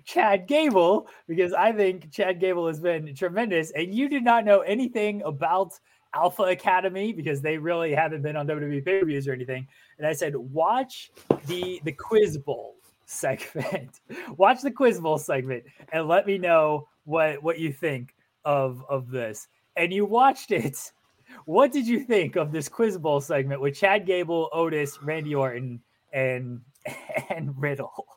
Chad 0.05 0.47
Gable 0.47 1.07
because 1.27 1.53
I 1.53 1.71
think 1.71 2.11
Chad 2.11 2.39
Gable 2.39 2.67
has 2.67 2.79
been 2.79 3.15
tremendous, 3.15 3.71
and 3.71 3.93
you 3.93 4.09
did 4.09 4.23
not 4.23 4.45
know 4.45 4.59
anything 4.61 5.21
about 5.23 5.73
Alpha 6.13 6.43
Academy 6.43 7.13
because 7.13 7.41
they 7.41 7.57
really 7.57 7.93
haven't 7.93 8.21
been 8.21 8.35
on 8.35 8.47
WWE 8.47 8.83
pay 8.85 8.99
per 8.99 9.05
views 9.05 9.27
or 9.27 9.33
anything. 9.33 9.67
And 9.97 10.05
I 10.05 10.13
said, 10.13 10.35
watch 10.35 11.11
the 11.47 11.81
the 11.83 11.91
Quiz 11.91 12.37
Bowl 12.37 12.75
segment. 13.05 13.99
watch 14.37 14.61
the 14.61 14.71
Quiz 14.71 14.99
Bowl 14.99 15.17
segment 15.17 15.63
and 15.91 16.07
let 16.07 16.27
me 16.27 16.37
know 16.37 16.87
what 17.05 17.41
what 17.41 17.59
you 17.59 17.71
think 17.71 18.15
of 18.45 18.83
of 18.89 19.09
this. 19.09 19.47
And 19.75 19.93
you 19.93 20.05
watched 20.05 20.51
it. 20.51 20.91
What 21.45 21.71
did 21.71 21.87
you 21.87 21.99
think 21.99 22.35
of 22.35 22.51
this 22.51 22.69
Quiz 22.69 22.97
Bowl 22.97 23.19
segment 23.19 23.61
with 23.61 23.75
Chad 23.75 24.05
Gable, 24.05 24.49
Otis, 24.53 25.01
Randy 25.03 25.35
Orton, 25.35 25.81
and 26.13 26.61
and 27.29 27.53
Riddle? 27.61 28.07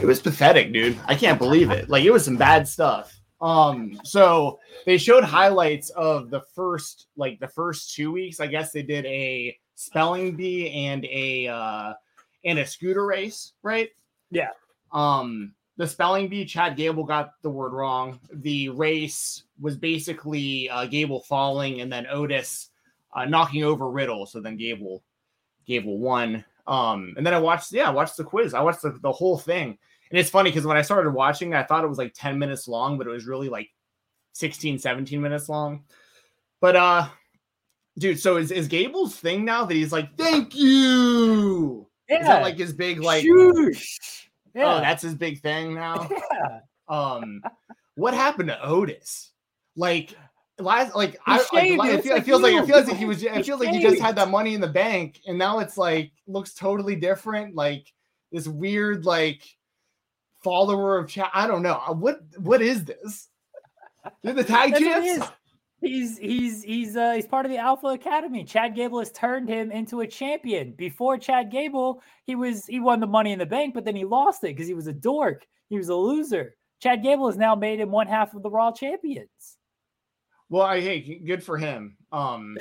It 0.00 0.06
was 0.06 0.20
pathetic, 0.20 0.72
dude. 0.72 0.98
I 1.06 1.14
can't 1.14 1.38
believe 1.38 1.70
it. 1.70 1.88
Like 1.88 2.04
it 2.04 2.10
was 2.10 2.24
some 2.24 2.36
bad 2.36 2.68
stuff. 2.68 3.18
Um, 3.40 3.98
so 4.04 4.58
they 4.86 4.98
showed 4.98 5.24
highlights 5.24 5.90
of 5.90 6.30
the 6.30 6.40
first, 6.54 7.06
like 7.16 7.38
the 7.38 7.48
first 7.48 7.94
two 7.94 8.12
weeks. 8.12 8.40
I 8.40 8.46
guess 8.46 8.72
they 8.72 8.82
did 8.82 9.04
a 9.06 9.56
spelling 9.76 10.34
bee 10.34 10.70
and 10.70 11.04
a 11.04 11.46
uh 11.46 11.94
and 12.44 12.58
a 12.58 12.66
scooter 12.66 13.06
race, 13.06 13.52
right? 13.62 13.90
Yeah. 14.30 14.50
Um, 14.92 15.54
the 15.76 15.86
spelling 15.86 16.28
bee, 16.28 16.44
Chad 16.44 16.76
Gable 16.76 17.04
got 17.04 17.34
the 17.42 17.50
word 17.50 17.72
wrong. 17.72 18.18
The 18.32 18.70
race 18.70 19.44
was 19.60 19.76
basically 19.76 20.68
uh, 20.70 20.86
Gable 20.86 21.20
falling 21.20 21.80
and 21.80 21.92
then 21.92 22.06
Otis 22.08 22.70
uh, 23.14 23.24
knocking 23.26 23.62
over 23.62 23.90
Riddle. 23.90 24.26
So 24.26 24.40
then 24.40 24.56
Gable, 24.56 25.02
Gable 25.66 25.98
won. 25.98 26.44
Um, 26.66 27.14
and 27.16 27.26
then 27.26 27.34
I 27.34 27.38
watched, 27.38 27.72
yeah, 27.72 27.88
I 27.88 27.90
watched 27.90 28.16
the 28.16 28.24
quiz. 28.24 28.54
I 28.54 28.62
watched 28.62 28.82
the, 28.82 28.98
the 29.02 29.12
whole 29.12 29.38
thing 29.38 29.76
and 30.10 30.18
it's 30.18 30.30
funny 30.30 30.50
because 30.50 30.66
when 30.66 30.76
I 30.76 30.82
started 30.82 31.10
watching, 31.10 31.54
I 31.54 31.64
thought 31.64 31.84
it 31.84 31.88
was 31.88 31.98
like 31.98 32.14
10 32.14 32.38
minutes 32.38 32.68
long, 32.68 32.96
but 32.96 33.06
it 33.06 33.10
was 33.10 33.26
really 33.26 33.48
like 33.48 33.70
16, 34.32 34.78
17 34.78 35.20
minutes 35.20 35.48
long. 35.48 35.84
But 36.60 36.76
uh 36.76 37.08
dude, 37.98 38.18
so 38.20 38.36
is, 38.36 38.50
is 38.50 38.68
Gable's 38.68 39.16
thing 39.16 39.44
now 39.44 39.64
that 39.64 39.74
he's 39.74 39.92
like, 39.92 40.16
thank 40.16 40.54
you? 40.54 41.86
Yeah. 42.08 42.20
Is 42.20 42.26
that 42.26 42.42
like 42.42 42.56
his 42.58 42.72
big 42.72 43.00
like 43.00 43.24
Shoosh. 43.24 44.26
oh 44.56 44.60
Yeah. 44.60 44.80
that's 44.80 45.02
his 45.02 45.14
big 45.14 45.40
thing 45.42 45.74
now? 45.74 46.08
yeah. 46.32 46.60
um 46.88 47.42
what 47.96 48.14
happened 48.14 48.48
to 48.50 48.62
Otis? 48.62 49.32
Like 49.76 50.14
last 50.58 50.94
like 50.94 51.12
He 51.12 51.18
I 51.26 51.36
like, 51.38 51.46
shaved 51.52 51.82
li- 51.82 51.88
it. 51.90 51.92
it, 51.94 51.96
It's 51.98 52.06
feel- 52.06 52.14
it 52.14 52.16
like 52.16 52.24
feels 52.24 52.42
like 52.42 52.54
it 52.54 52.66
feels 52.66 52.86
like 52.88 52.96
he 52.96 53.04
was 53.06 53.20
He 53.20 53.28
it 53.28 53.44
feels 53.44 53.60
like 53.60 53.68
he 53.70 53.82
just 53.82 54.00
had 54.00 54.16
that 54.16 54.30
money 54.30 54.54
in 54.54 54.60
the 54.60 54.68
bank 54.68 55.20
and 55.26 55.36
now 55.36 55.58
it's 55.58 55.76
like 55.76 56.12
looks 56.26 56.54
totally 56.54 56.94
different 56.96 57.54
like 57.54 57.92
this 58.32 58.46
weird 58.46 59.04
like 59.04 59.42
follower 60.44 60.98
of 60.98 61.08
Chad 61.08 61.28
I 61.34 61.46
don't 61.46 61.62
know 61.62 61.74
what 61.98 62.20
what 62.38 62.62
is 62.62 62.84
this 62.84 63.28
they're 64.22 64.32
the 64.34 64.44
tag 64.44 64.70
That's 64.72 64.82
what 64.84 65.02
it 65.04 65.04
champs 65.16 65.26
is. 65.26 65.32
He's 65.82 66.16
he's 66.18 66.62
he's 66.64 66.96
uh 66.96 67.12
he's 67.12 67.26
part 67.26 67.44
of 67.46 67.52
the 67.52 67.58
Alpha 67.58 67.88
Academy. 67.88 68.44
Chad 68.44 68.74
Gable 68.74 68.98
has 68.98 69.12
turned 69.12 69.48
him 69.48 69.70
into 69.70 70.00
a 70.00 70.06
champion. 70.06 70.72
Before 70.72 71.18
Chad 71.18 71.50
Gable, 71.50 72.02
he 72.24 72.34
was 72.34 72.64
he 72.66 72.80
won 72.80 73.00
the 73.00 73.06
money 73.06 73.32
in 73.32 73.38
the 73.38 73.46
bank, 73.46 73.74
but 73.74 73.84
then 73.84 73.94
he 73.96 74.04
lost 74.04 74.42
it 74.44 74.48
because 74.56 74.66
he 74.66 74.74
was 74.74 74.86
a 74.86 74.92
dork. 74.92 75.46
He 75.68 75.76
was 75.76 75.88
a 75.90 75.94
loser. 75.94 76.56
Chad 76.80 77.02
Gable 77.02 77.26
has 77.26 77.36
now 77.36 77.54
made 77.54 77.80
him 77.80 77.90
one 77.90 78.06
half 78.06 78.34
of 78.34 78.42
the 78.42 78.50
Raw 78.50 78.72
champions. 78.72 79.58
well 80.48 80.62
I 80.62 80.80
hey 80.80 81.20
good 81.26 81.42
for 81.42 81.58
him 81.58 81.96
um 82.12 82.56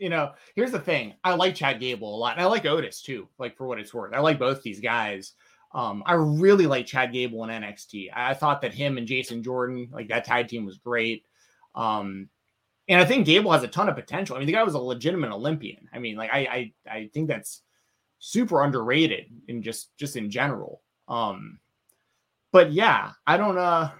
you 0.00 0.08
know 0.10 0.32
here's 0.54 0.72
the 0.72 0.78
thing 0.80 1.14
I 1.24 1.34
like 1.34 1.54
Chad 1.54 1.80
Gable 1.80 2.14
a 2.14 2.18
lot 2.18 2.36
and 2.36 2.42
I 2.42 2.46
like 2.46 2.66
Otis 2.66 3.02
too 3.02 3.28
like 3.38 3.56
for 3.56 3.66
what 3.66 3.78
it's 3.78 3.94
worth 3.94 4.14
I 4.14 4.20
like 4.20 4.38
both 4.38 4.62
these 4.62 4.80
guys 4.80 5.32
um 5.74 6.02
I 6.06 6.14
really 6.14 6.66
like 6.66 6.86
Chad 6.86 7.12
Gable 7.12 7.42
in 7.44 7.50
NXT 7.50 8.10
I, 8.12 8.30
I 8.30 8.34
thought 8.34 8.60
that 8.62 8.74
him 8.74 8.98
and 8.98 9.06
Jason 9.06 9.42
Jordan 9.42 9.88
like 9.92 10.08
that 10.08 10.24
tag 10.24 10.48
team 10.48 10.64
was 10.66 10.78
great 10.78 11.24
um 11.74 12.28
and 12.88 13.00
I 13.00 13.04
think 13.04 13.26
Gable 13.26 13.52
has 13.52 13.62
a 13.62 13.68
ton 13.68 13.88
of 13.88 13.94
potential 13.94 14.36
I 14.36 14.38
mean 14.38 14.46
the 14.46 14.52
guy 14.52 14.62
was 14.62 14.74
a 14.74 14.78
legitimate 14.78 15.32
Olympian 15.32 15.88
I 15.92 15.98
mean 15.98 16.16
like 16.16 16.30
I 16.32 16.72
I, 16.86 16.90
I 16.90 17.10
think 17.12 17.28
that's 17.28 17.62
super 18.18 18.62
underrated 18.62 19.26
in 19.48 19.62
just 19.62 19.96
just 19.98 20.16
in 20.16 20.30
general 20.30 20.82
um 21.08 21.58
but 22.52 22.72
yeah 22.72 23.12
I 23.26 23.36
don't 23.36 23.58
uh 23.58 23.90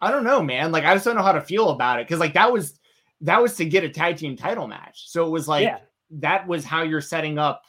I 0.00 0.10
don't 0.10 0.24
know 0.24 0.42
man 0.42 0.72
like 0.72 0.84
I 0.84 0.94
just 0.94 1.04
don't 1.04 1.16
know 1.16 1.22
how 1.22 1.32
to 1.32 1.40
feel 1.40 1.70
about 1.70 2.00
it 2.00 2.06
because 2.06 2.20
like 2.20 2.34
that 2.34 2.52
was 2.52 2.78
that 3.22 3.42
was 3.42 3.54
to 3.56 3.64
get 3.64 3.84
a 3.84 3.88
tag 3.88 4.16
team 4.16 4.36
title 4.36 4.66
match 4.66 5.08
so 5.08 5.26
it 5.26 5.30
was 5.30 5.48
like 5.48 5.64
yeah. 5.64 5.78
that 6.10 6.46
was 6.46 6.64
how 6.64 6.82
you're 6.82 7.00
setting 7.00 7.38
up 7.38 7.62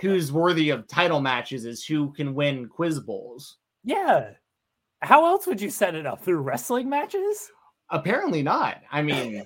who's 0.00 0.32
worthy 0.32 0.70
of 0.70 0.86
title 0.88 1.20
matches 1.20 1.64
is 1.64 1.84
who 1.84 2.12
can 2.12 2.34
win 2.34 2.68
quiz 2.68 3.00
bowls. 3.00 3.58
Yeah. 3.84 4.30
How 5.00 5.26
else 5.26 5.46
would 5.46 5.60
you 5.60 5.70
set 5.70 5.94
it 5.94 6.06
up? 6.06 6.22
Through 6.22 6.40
wrestling 6.40 6.88
matches? 6.88 7.50
Apparently 7.92 8.42
not. 8.42 8.82
I 8.90 9.02
mean, 9.02 9.44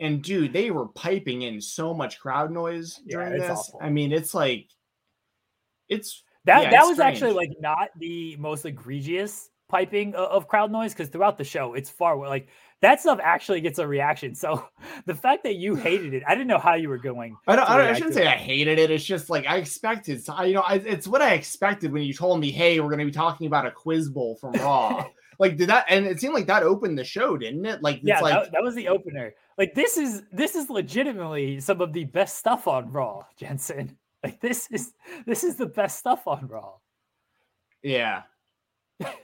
and 0.00 0.22
dude, 0.22 0.52
they 0.52 0.70
were 0.70 0.88
piping 0.88 1.42
in 1.42 1.60
so 1.60 1.94
much 1.94 2.18
crowd 2.20 2.50
noise 2.50 3.00
during 3.08 3.32
it's 3.34 3.48
this. 3.48 3.50
awful. 3.58 3.78
I 3.80 3.88
mean, 3.88 4.12
it's 4.12 4.34
like 4.34 4.68
it's 5.88 6.22
That 6.44 6.64
Yeah, 6.64 6.70
that 6.70 6.80
it's 6.80 6.88
was 6.88 6.98
actually 7.00 7.32
like 7.32 7.50
not 7.60 7.88
the 7.98 8.36
most 8.36 8.66
egregious 8.66 9.48
piping 9.68 10.14
o- 10.14 10.26
of, 10.26 10.46
crowd 10.46 10.70
noise 10.70 10.92
because 10.92 11.08
throughout 11.08 11.38
the 11.38 11.44
show 11.44 11.72
it's 11.74 11.88
far 11.88 12.16
like 12.28 12.48
that 12.82 13.00
stuff 13.00 13.18
actually 13.22 13.60
gets 13.62 13.78
a 13.78 13.86
reaction. 13.86 14.34
So 14.34 14.66
the 15.06 15.14
fact 15.14 15.42
that 15.44 15.54
you 15.56 15.74
hated 15.74 16.12
it, 16.12 16.22
I 16.26 16.34
didn't 16.34 16.48
know 16.48 16.58
how 16.58 16.74
you 16.74 16.88
were 16.88 16.98
going. 16.98 17.36
I 17.46 17.56
don't, 17.56 17.68
I, 17.68 17.76
don't, 17.78 17.86
I 17.86 17.92
shouldn't 17.94 18.14
say. 18.14 18.26
I 18.26 18.36
hated 18.36 18.78
it. 18.78 18.90
It's 18.90 19.04
just 19.04 19.30
like 19.30 19.46
I 19.46 19.56
expected. 19.56 20.22
So, 20.22 20.34
I- 20.34 20.44
you 20.46 20.54
know, 20.54 20.60
I, 20.62 20.74
it's 20.74 21.08
what 21.08 21.22
I 21.22 21.32
expected 21.34 21.92
when 21.92 22.02
you 22.02 22.12
told 22.12 22.40
me, 22.40 22.50
"Hey, 22.50 22.80
we're 22.80 22.88
going 22.90 22.98
to 22.98 23.06
be 23.06 23.10
talking 23.10 23.46
about 23.46 23.66
a 23.66 23.70
quiz 23.70 24.10
bowl 24.10 24.36
from 24.36 24.52
Raw." 24.52 25.06
like, 25.38 25.56
did 25.56 25.68
that? 25.68 25.86
And 25.88 26.06
it 26.06 26.20
seemed 26.20 26.34
like 26.34 26.46
that 26.46 26.62
opened 26.62 26.98
the 26.98 27.04
show, 27.04 27.36
didn't 27.36 27.64
it? 27.66 27.82
Like, 27.82 27.96
it's 27.96 28.04
Yeah, 28.04 28.20
like 28.20 28.34
that, 28.34 28.52
that 28.52 28.62
was 28.62 28.74
the 28.74 28.88
opener. 28.88 29.34
Like 29.56 29.74
this 29.74 29.96
is 29.96 30.22
this 30.32 30.54
is 30.54 30.68
legitimately 30.68 31.60
some 31.60 31.80
of 31.80 31.92
the 31.92 32.04
best 32.04 32.36
stuff 32.38 32.66
on 32.66 32.90
Raw, 32.90 33.24
Jensen. 33.36 33.96
Like 34.24 34.40
this 34.40 34.68
is 34.70 34.94
this 35.26 35.44
is 35.44 35.56
the 35.56 35.66
best 35.66 35.98
stuff 35.98 36.26
on 36.26 36.46
Raw. 36.46 36.76
Yeah. 37.82 38.22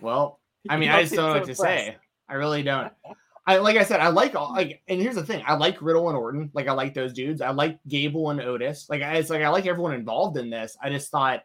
Well, 0.02 0.40
I 0.68 0.76
mean, 0.76 0.90
I 0.90 1.04
just 1.04 1.14
don't 1.14 1.32
know 1.32 1.38
what 1.38 1.46
to 1.46 1.54
say. 1.54 1.96
I 2.28 2.34
really 2.34 2.62
don't. 2.62 2.92
I 3.46 3.56
like 3.56 3.78
I 3.78 3.84
said, 3.84 4.00
I 4.00 4.08
like 4.08 4.34
all 4.34 4.52
like, 4.52 4.82
and 4.88 5.00
here's 5.00 5.14
the 5.14 5.24
thing: 5.24 5.42
I 5.46 5.54
like 5.54 5.80
Riddle 5.80 6.08
and 6.08 6.18
Orton. 6.18 6.50
Like, 6.52 6.68
I 6.68 6.72
like 6.72 6.92
those 6.92 7.14
dudes. 7.14 7.40
I 7.40 7.48
like 7.50 7.78
Gable 7.88 8.30
and 8.30 8.42
Otis. 8.42 8.88
Like, 8.90 9.00
I, 9.00 9.14
it's 9.16 9.30
like 9.30 9.42
I 9.42 9.48
like 9.48 9.66
everyone 9.66 9.94
involved 9.94 10.36
in 10.36 10.50
this. 10.50 10.76
I 10.82 10.90
just 10.90 11.10
thought, 11.10 11.44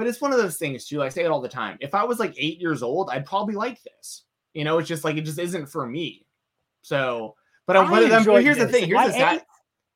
but 0.00 0.06
it's 0.06 0.22
one 0.22 0.32
of 0.32 0.38
those 0.38 0.56
things 0.56 0.86
too. 0.86 1.02
I 1.02 1.10
say 1.10 1.24
it 1.24 1.30
all 1.30 1.42
the 1.42 1.48
time. 1.48 1.76
If 1.78 1.94
I 1.94 2.04
was 2.04 2.18
like 2.18 2.32
eight 2.38 2.58
years 2.58 2.82
old, 2.82 3.10
I'd 3.10 3.26
probably 3.26 3.54
like 3.54 3.82
this. 3.82 4.22
You 4.54 4.64
know, 4.64 4.78
it's 4.78 4.88
just 4.88 5.04
like 5.04 5.18
it 5.18 5.26
just 5.26 5.38
isn't 5.38 5.66
for 5.66 5.86
me. 5.86 6.24
So, 6.80 7.36
but 7.66 7.76
I'm, 7.76 7.88
I 7.88 7.90
but, 7.90 8.12
um, 8.12 8.18
enjoyed 8.20 8.42
here's 8.42 8.56
the 8.56 8.66
thing: 8.66 8.86
here's 8.86 8.96
my 8.96 9.08
the 9.08 9.12
sad, 9.12 9.44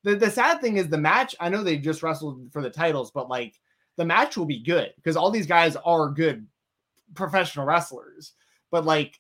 the, 0.02 0.16
the 0.16 0.30
sad 0.30 0.61
thing 0.61 0.76
is 0.76 0.90
the 0.90 0.99
match. 0.99 1.34
I 1.40 1.49
know 1.49 1.62
they 1.62 1.78
just 1.78 2.02
wrestled 2.02 2.52
for 2.52 2.61
the 2.61 2.68
titles, 2.68 3.12
but 3.12 3.30
like 3.30 3.54
the 3.96 4.04
match 4.04 4.37
will 4.37 4.44
be 4.44 4.62
good 4.62 4.92
because 4.96 5.16
all 5.16 5.30
these 5.30 5.46
guys 5.46 5.75
are 5.75 6.11
good 6.11 6.46
professional 7.14 7.64
wrestlers. 7.64 8.34
But 8.70 8.84
like, 8.84 9.18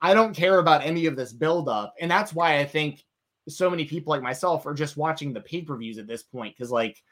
I 0.00 0.14
don't 0.14 0.34
care 0.34 0.60
about 0.60 0.82
any 0.82 1.04
of 1.04 1.16
this 1.16 1.34
buildup, 1.34 1.92
and 2.00 2.10
that's 2.10 2.32
why 2.32 2.56
I 2.58 2.64
think 2.64 3.04
so 3.50 3.68
many 3.68 3.84
people 3.84 4.12
like 4.12 4.22
myself 4.22 4.64
are 4.64 4.72
just 4.72 4.96
watching 4.96 5.34
the 5.34 5.42
pay 5.42 5.60
per 5.60 5.76
views 5.76 5.98
at 5.98 6.06
this 6.06 6.22
point 6.22 6.56
because 6.56 6.70
like 6.70 7.02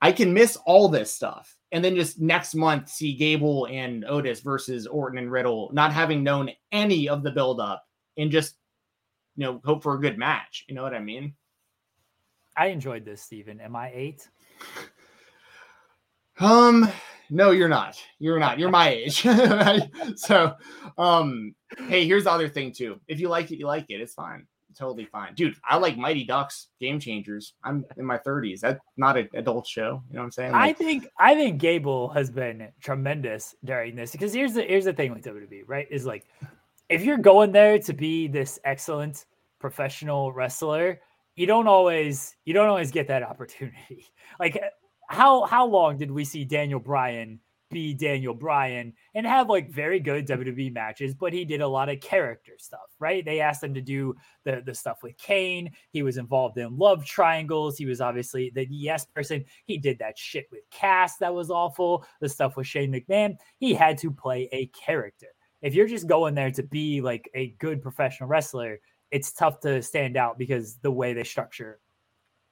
I 0.00 0.12
can 0.12 0.34
miss 0.34 0.56
all 0.66 0.88
this 0.88 1.12
stuff 1.12 1.56
and 1.74 1.84
then 1.84 1.96
just 1.96 2.20
next 2.20 2.54
month 2.54 2.88
see 2.88 3.14
Gable 3.14 3.66
and 3.66 4.04
Otis 4.04 4.40
versus 4.40 4.86
Orton 4.86 5.18
and 5.18 5.30
Riddle, 5.30 5.70
not 5.72 5.92
having 5.92 6.22
known 6.22 6.48
any 6.70 7.08
of 7.08 7.24
the 7.24 7.32
buildup, 7.32 7.84
and 8.16 8.30
just 8.30 8.54
you 9.34 9.44
know 9.44 9.60
hope 9.64 9.82
for 9.82 9.94
a 9.94 10.00
good 10.00 10.16
match. 10.16 10.64
You 10.68 10.76
know 10.76 10.84
what 10.84 10.94
I 10.94 11.00
mean? 11.00 11.34
I 12.56 12.66
enjoyed 12.68 13.04
this, 13.04 13.22
Steven. 13.22 13.60
Am 13.60 13.74
I 13.74 13.90
eight? 13.92 14.28
Um, 16.38 16.88
no, 17.28 17.50
you're 17.50 17.68
not. 17.68 18.00
You're 18.20 18.38
not. 18.38 18.60
You're 18.60 18.70
my 18.70 18.90
age. 18.90 19.22
so, 20.16 20.54
um, 20.96 21.56
hey, 21.88 22.06
here's 22.06 22.24
the 22.24 22.30
other 22.30 22.48
thing 22.48 22.70
too. 22.72 23.00
If 23.08 23.18
you 23.18 23.28
like 23.28 23.50
it, 23.50 23.58
you 23.58 23.66
like 23.66 23.86
it. 23.88 24.00
It's 24.00 24.14
fine. 24.14 24.46
Totally 24.76 25.06
fine, 25.06 25.34
dude. 25.34 25.56
I 25.68 25.76
like 25.76 25.96
Mighty 25.96 26.24
Ducks 26.24 26.68
Game 26.80 26.98
Changers. 26.98 27.54
I'm 27.62 27.84
in 27.96 28.04
my 28.04 28.18
30s. 28.18 28.60
That's 28.60 28.80
not 28.96 29.16
an 29.16 29.28
adult 29.34 29.66
show. 29.66 30.02
You 30.08 30.16
know 30.16 30.20
what 30.20 30.24
I'm 30.24 30.30
saying? 30.32 30.54
I 30.54 30.72
think 30.72 31.06
I 31.18 31.34
think 31.34 31.60
Gable 31.60 32.08
has 32.10 32.30
been 32.30 32.68
tremendous 32.80 33.54
during 33.64 33.96
this 33.96 34.12
because 34.12 34.32
here's 34.32 34.54
the 34.54 34.62
here's 34.62 34.84
the 34.84 34.92
thing 34.92 35.12
with 35.12 35.24
WWE, 35.24 35.62
right? 35.66 35.86
Is 35.90 36.06
like 36.06 36.26
if 36.88 37.04
you're 37.04 37.18
going 37.18 37.52
there 37.52 37.78
to 37.78 37.92
be 37.92 38.28
this 38.28 38.58
excellent 38.64 39.26
professional 39.58 40.32
wrestler, 40.32 41.00
you 41.36 41.46
don't 41.46 41.66
always 41.66 42.36
you 42.44 42.52
don't 42.54 42.68
always 42.68 42.90
get 42.90 43.08
that 43.08 43.22
opportunity. 43.22 44.06
Like 44.40 44.60
how 45.08 45.44
how 45.44 45.64
long 45.64 45.96
did 45.96 46.10
we 46.10 46.24
see 46.24 46.44
Daniel 46.44 46.80
Bryan 46.80 47.38
be 47.74 47.92
Daniel 47.92 48.32
Bryan 48.32 48.94
and 49.14 49.26
have 49.26 49.50
like 49.50 49.70
very 49.70 50.00
good 50.00 50.26
WWE 50.26 50.72
matches, 50.72 51.14
but 51.14 51.32
he 51.32 51.44
did 51.44 51.60
a 51.60 51.68
lot 51.68 51.90
of 51.90 52.00
character 52.00 52.52
stuff, 52.58 52.88
right? 52.98 53.24
They 53.24 53.40
asked 53.40 53.62
him 53.62 53.74
to 53.74 53.82
do 53.82 54.14
the 54.44 54.62
the 54.64 54.74
stuff 54.74 55.02
with 55.02 55.18
Kane. 55.18 55.72
He 55.90 56.02
was 56.02 56.16
involved 56.16 56.56
in 56.56 56.78
love 56.78 57.04
triangles. 57.04 57.76
He 57.76 57.84
was 57.84 58.00
obviously 58.00 58.50
the 58.54 58.66
yes 58.70 59.04
person. 59.04 59.44
He 59.66 59.76
did 59.76 59.98
that 59.98 60.16
shit 60.16 60.46
with 60.50 60.62
Cass 60.70 61.18
that 61.18 61.34
was 61.34 61.50
awful. 61.50 62.06
The 62.20 62.28
stuff 62.28 62.56
with 62.56 62.66
Shane 62.66 62.92
McMahon. 62.92 63.36
He 63.58 63.74
had 63.74 63.98
to 63.98 64.10
play 64.10 64.48
a 64.52 64.66
character. 64.68 65.28
If 65.60 65.74
you're 65.74 65.88
just 65.88 66.06
going 66.06 66.34
there 66.34 66.50
to 66.52 66.62
be 66.62 67.00
like 67.00 67.30
a 67.34 67.48
good 67.58 67.82
professional 67.82 68.28
wrestler, 68.28 68.78
it's 69.10 69.32
tough 69.32 69.60
to 69.60 69.82
stand 69.82 70.16
out 70.16 70.38
because 70.38 70.76
the 70.76 70.90
way 70.90 71.12
they 71.12 71.24
structure 71.24 71.80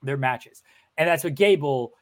their 0.03 0.17
matches. 0.17 0.63
And 0.99 1.09
that's 1.09 1.25
what 1.25 1.35
Gable 1.35 1.93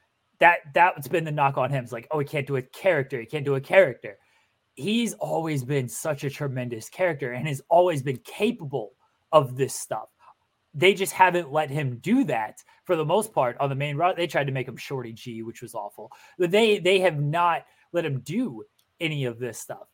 that 0.41 0.59
that's 0.75 1.09
been 1.09 1.25
the 1.25 1.31
knock 1.31 1.57
on 1.59 1.71
him. 1.71 1.85
It's 1.85 1.93
like, 1.93 2.09
oh, 2.11 2.19
he 2.19 2.25
can't 2.25 2.47
do 2.47 2.57
a 2.57 2.63
character. 2.63 3.21
He 3.21 3.27
can't 3.27 3.45
do 3.45 3.55
a 3.55 3.61
character. 3.61 4.19
He's 4.75 5.15
always 5.15 5.63
been 5.63 5.89
such 5.89 6.25
a 6.25 6.31
tremendous 6.31 6.89
character 6.89 7.33
and 7.33 7.47
has 7.47 7.61
always 7.69 8.03
been 8.03 8.19
capable 8.25 8.93
of 9.33 9.57
this 9.57 9.75
stuff. 9.75 10.09
They 10.73 10.95
just 10.95 11.13
haven't 11.13 11.53
let 11.53 11.69
him 11.69 11.99
do 11.99 12.25
that 12.25 12.63
for 12.85 12.97
the 12.97 13.05
most 13.05 13.35
part 13.35 13.57
on 13.59 13.69
the 13.69 13.75
main 13.75 13.97
route. 13.97 14.17
They 14.17 14.27
tried 14.27 14.47
to 14.47 14.53
make 14.53 14.69
him 14.69 14.77
Shorty 14.77 15.13
G, 15.13 15.43
which 15.43 15.63
was 15.63 15.75
awful. 15.75 16.11
But 16.39 16.51
they 16.51 16.79
they 16.79 17.01
have 17.01 17.21
not 17.21 17.65
let 17.93 18.07
him 18.07 18.21
do 18.21 18.65
any 19.01 19.25
of 19.25 19.39
this 19.39 19.59
stuff. 19.59 19.89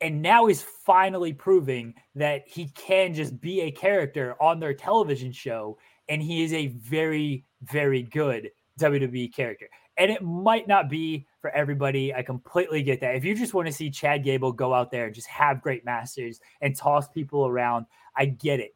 And 0.00 0.20
now 0.20 0.46
he's 0.46 0.62
finally 0.62 1.32
proving 1.32 1.94
that 2.16 2.42
he 2.46 2.68
can 2.74 3.14
just 3.14 3.40
be 3.40 3.60
a 3.60 3.70
character 3.70 4.34
on 4.40 4.58
their 4.58 4.74
television 4.74 5.30
show. 5.30 5.78
And 6.08 6.20
he 6.20 6.42
is 6.42 6.52
a 6.52 6.68
very, 6.68 7.44
very 7.62 8.02
good 8.02 8.50
WWE 8.80 9.32
character. 9.32 9.68
And 9.98 10.10
it 10.10 10.22
might 10.22 10.66
not 10.66 10.88
be 10.88 11.26
for 11.40 11.50
everybody. 11.50 12.14
I 12.14 12.22
completely 12.22 12.82
get 12.82 13.00
that. 13.00 13.14
If 13.14 13.24
you 13.24 13.34
just 13.34 13.52
want 13.52 13.66
to 13.66 13.72
see 13.72 13.90
Chad 13.90 14.24
Gable 14.24 14.52
go 14.52 14.72
out 14.72 14.90
there 14.90 15.06
and 15.06 15.14
just 15.14 15.28
have 15.28 15.60
great 15.60 15.84
masters 15.84 16.40
and 16.60 16.74
toss 16.74 17.08
people 17.08 17.46
around, 17.46 17.86
I 18.16 18.26
get 18.26 18.60
it. 18.60 18.74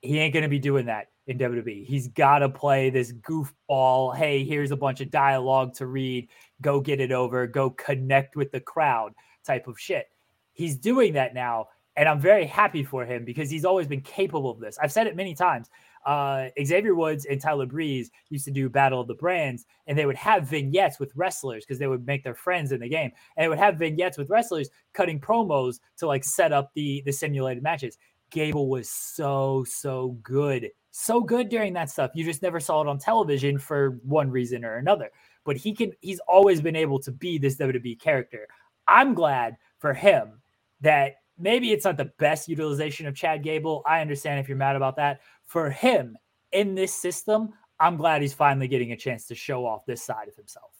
He 0.00 0.18
ain't 0.18 0.32
going 0.32 0.44
to 0.44 0.48
be 0.48 0.58
doing 0.58 0.86
that 0.86 1.08
in 1.26 1.38
WWE. 1.38 1.84
He's 1.86 2.08
got 2.08 2.40
to 2.40 2.48
play 2.48 2.90
this 2.90 3.12
goofball. 3.12 4.16
Hey, 4.16 4.44
here's 4.44 4.70
a 4.70 4.76
bunch 4.76 5.00
of 5.00 5.10
dialogue 5.10 5.74
to 5.74 5.86
read. 5.86 6.28
Go 6.60 6.80
get 6.80 7.00
it 7.00 7.12
over. 7.12 7.46
Go 7.46 7.70
connect 7.70 8.36
with 8.36 8.52
the 8.52 8.60
crowd 8.60 9.14
type 9.44 9.66
of 9.66 9.78
shit. 9.78 10.08
he's 10.52 10.76
doing 10.76 11.14
that 11.14 11.34
now. 11.34 11.68
And 11.96 12.08
I'm 12.08 12.20
very 12.20 12.46
happy 12.46 12.84
for 12.84 13.04
him 13.04 13.24
because 13.24 13.50
he's 13.50 13.64
always 13.64 13.86
been 13.86 14.00
capable 14.00 14.50
of 14.50 14.60
this. 14.60 14.78
I've 14.82 14.92
said 14.92 15.06
it 15.06 15.16
many 15.16 15.34
times. 15.34 15.68
Uh, 16.04 16.48
Xavier 16.64 16.94
Woods 16.94 17.26
and 17.26 17.40
Tyler 17.40 17.66
Breeze 17.66 18.10
used 18.28 18.44
to 18.46 18.50
do 18.50 18.68
Battle 18.68 19.00
of 19.00 19.08
the 19.08 19.14
Brands, 19.14 19.66
and 19.86 19.96
they 19.96 20.06
would 20.06 20.16
have 20.16 20.48
vignettes 20.48 20.98
with 20.98 21.12
wrestlers 21.14 21.64
because 21.64 21.78
they 21.78 21.86
would 21.86 22.06
make 22.06 22.24
their 22.24 22.34
friends 22.34 22.72
in 22.72 22.80
the 22.80 22.88
game, 22.88 23.12
and 23.36 23.44
they 23.44 23.48
would 23.48 23.58
have 23.58 23.76
vignettes 23.76 24.18
with 24.18 24.30
wrestlers 24.30 24.68
cutting 24.92 25.20
promos 25.20 25.80
to 25.98 26.06
like 26.06 26.24
set 26.24 26.52
up 26.52 26.72
the 26.74 27.02
the 27.06 27.12
simulated 27.12 27.62
matches. 27.62 27.98
Gable 28.30 28.68
was 28.68 28.88
so 28.88 29.64
so 29.68 30.18
good, 30.22 30.70
so 30.90 31.20
good 31.20 31.48
during 31.48 31.74
that 31.74 31.90
stuff. 31.90 32.10
You 32.14 32.24
just 32.24 32.42
never 32.42 32.60
saw 32.60 32.80
it 32.80 32.88
on 32.88 32.98
television 32.98 33.58
for 33.58 34.00
one 34.02 34.30
reason 34.30 34.64
or 34.64 34.76
another. 34.76 35.10
But 35.44 35.56
he 35.56 35.74
can. 35.74 35.92
He's 36.00 36.20
always 36.26 36.60
been 36.60 36.76
able 36.76 36.98
to 37.00 37.12
be 37.12 37.38
this 37.38 37.56
WWE 37.56 38.00
character. 38.00 38.48
I'm 38.88 39.14
glad 39.14 39.56
for 39.78 39.92
him 39.92 40.40
that 40.80 41.16
maybe 41.42 41.72
it's 41.72 41.84
not 41.84 41.96
the 41.96 42.12
best 42.18 42.48
utilization 42.48 43.06
of 43.06 43.16
Chad 43.16 43.42
Gable. 43.42 43.82
I 43.84 44.00
understand 44.00 44.40
if 44.40 44.48
you're 44.48 44.56
mad 44.56 44.76
about 44.76 44.96
that. 44.96 45.20
For 45.44 45.68
him 45.68 46.16
in 46.52 46.74
this 46.74 46.94
system, 46.94 47.52
I'm 47.80 47.96
glad 47.96 48.22
he's 48.22 48.32
finally 48.32 48.68
getting 48.68 48.92
a 48.92 48.96
chance 48.96 49.26
to 49.26 49.34
show 49.34 49.66
off 49.66 49.84
this 49.84 50.02
side 50.02 50.28
of 50.28 50.36
himself. 50.36 50.70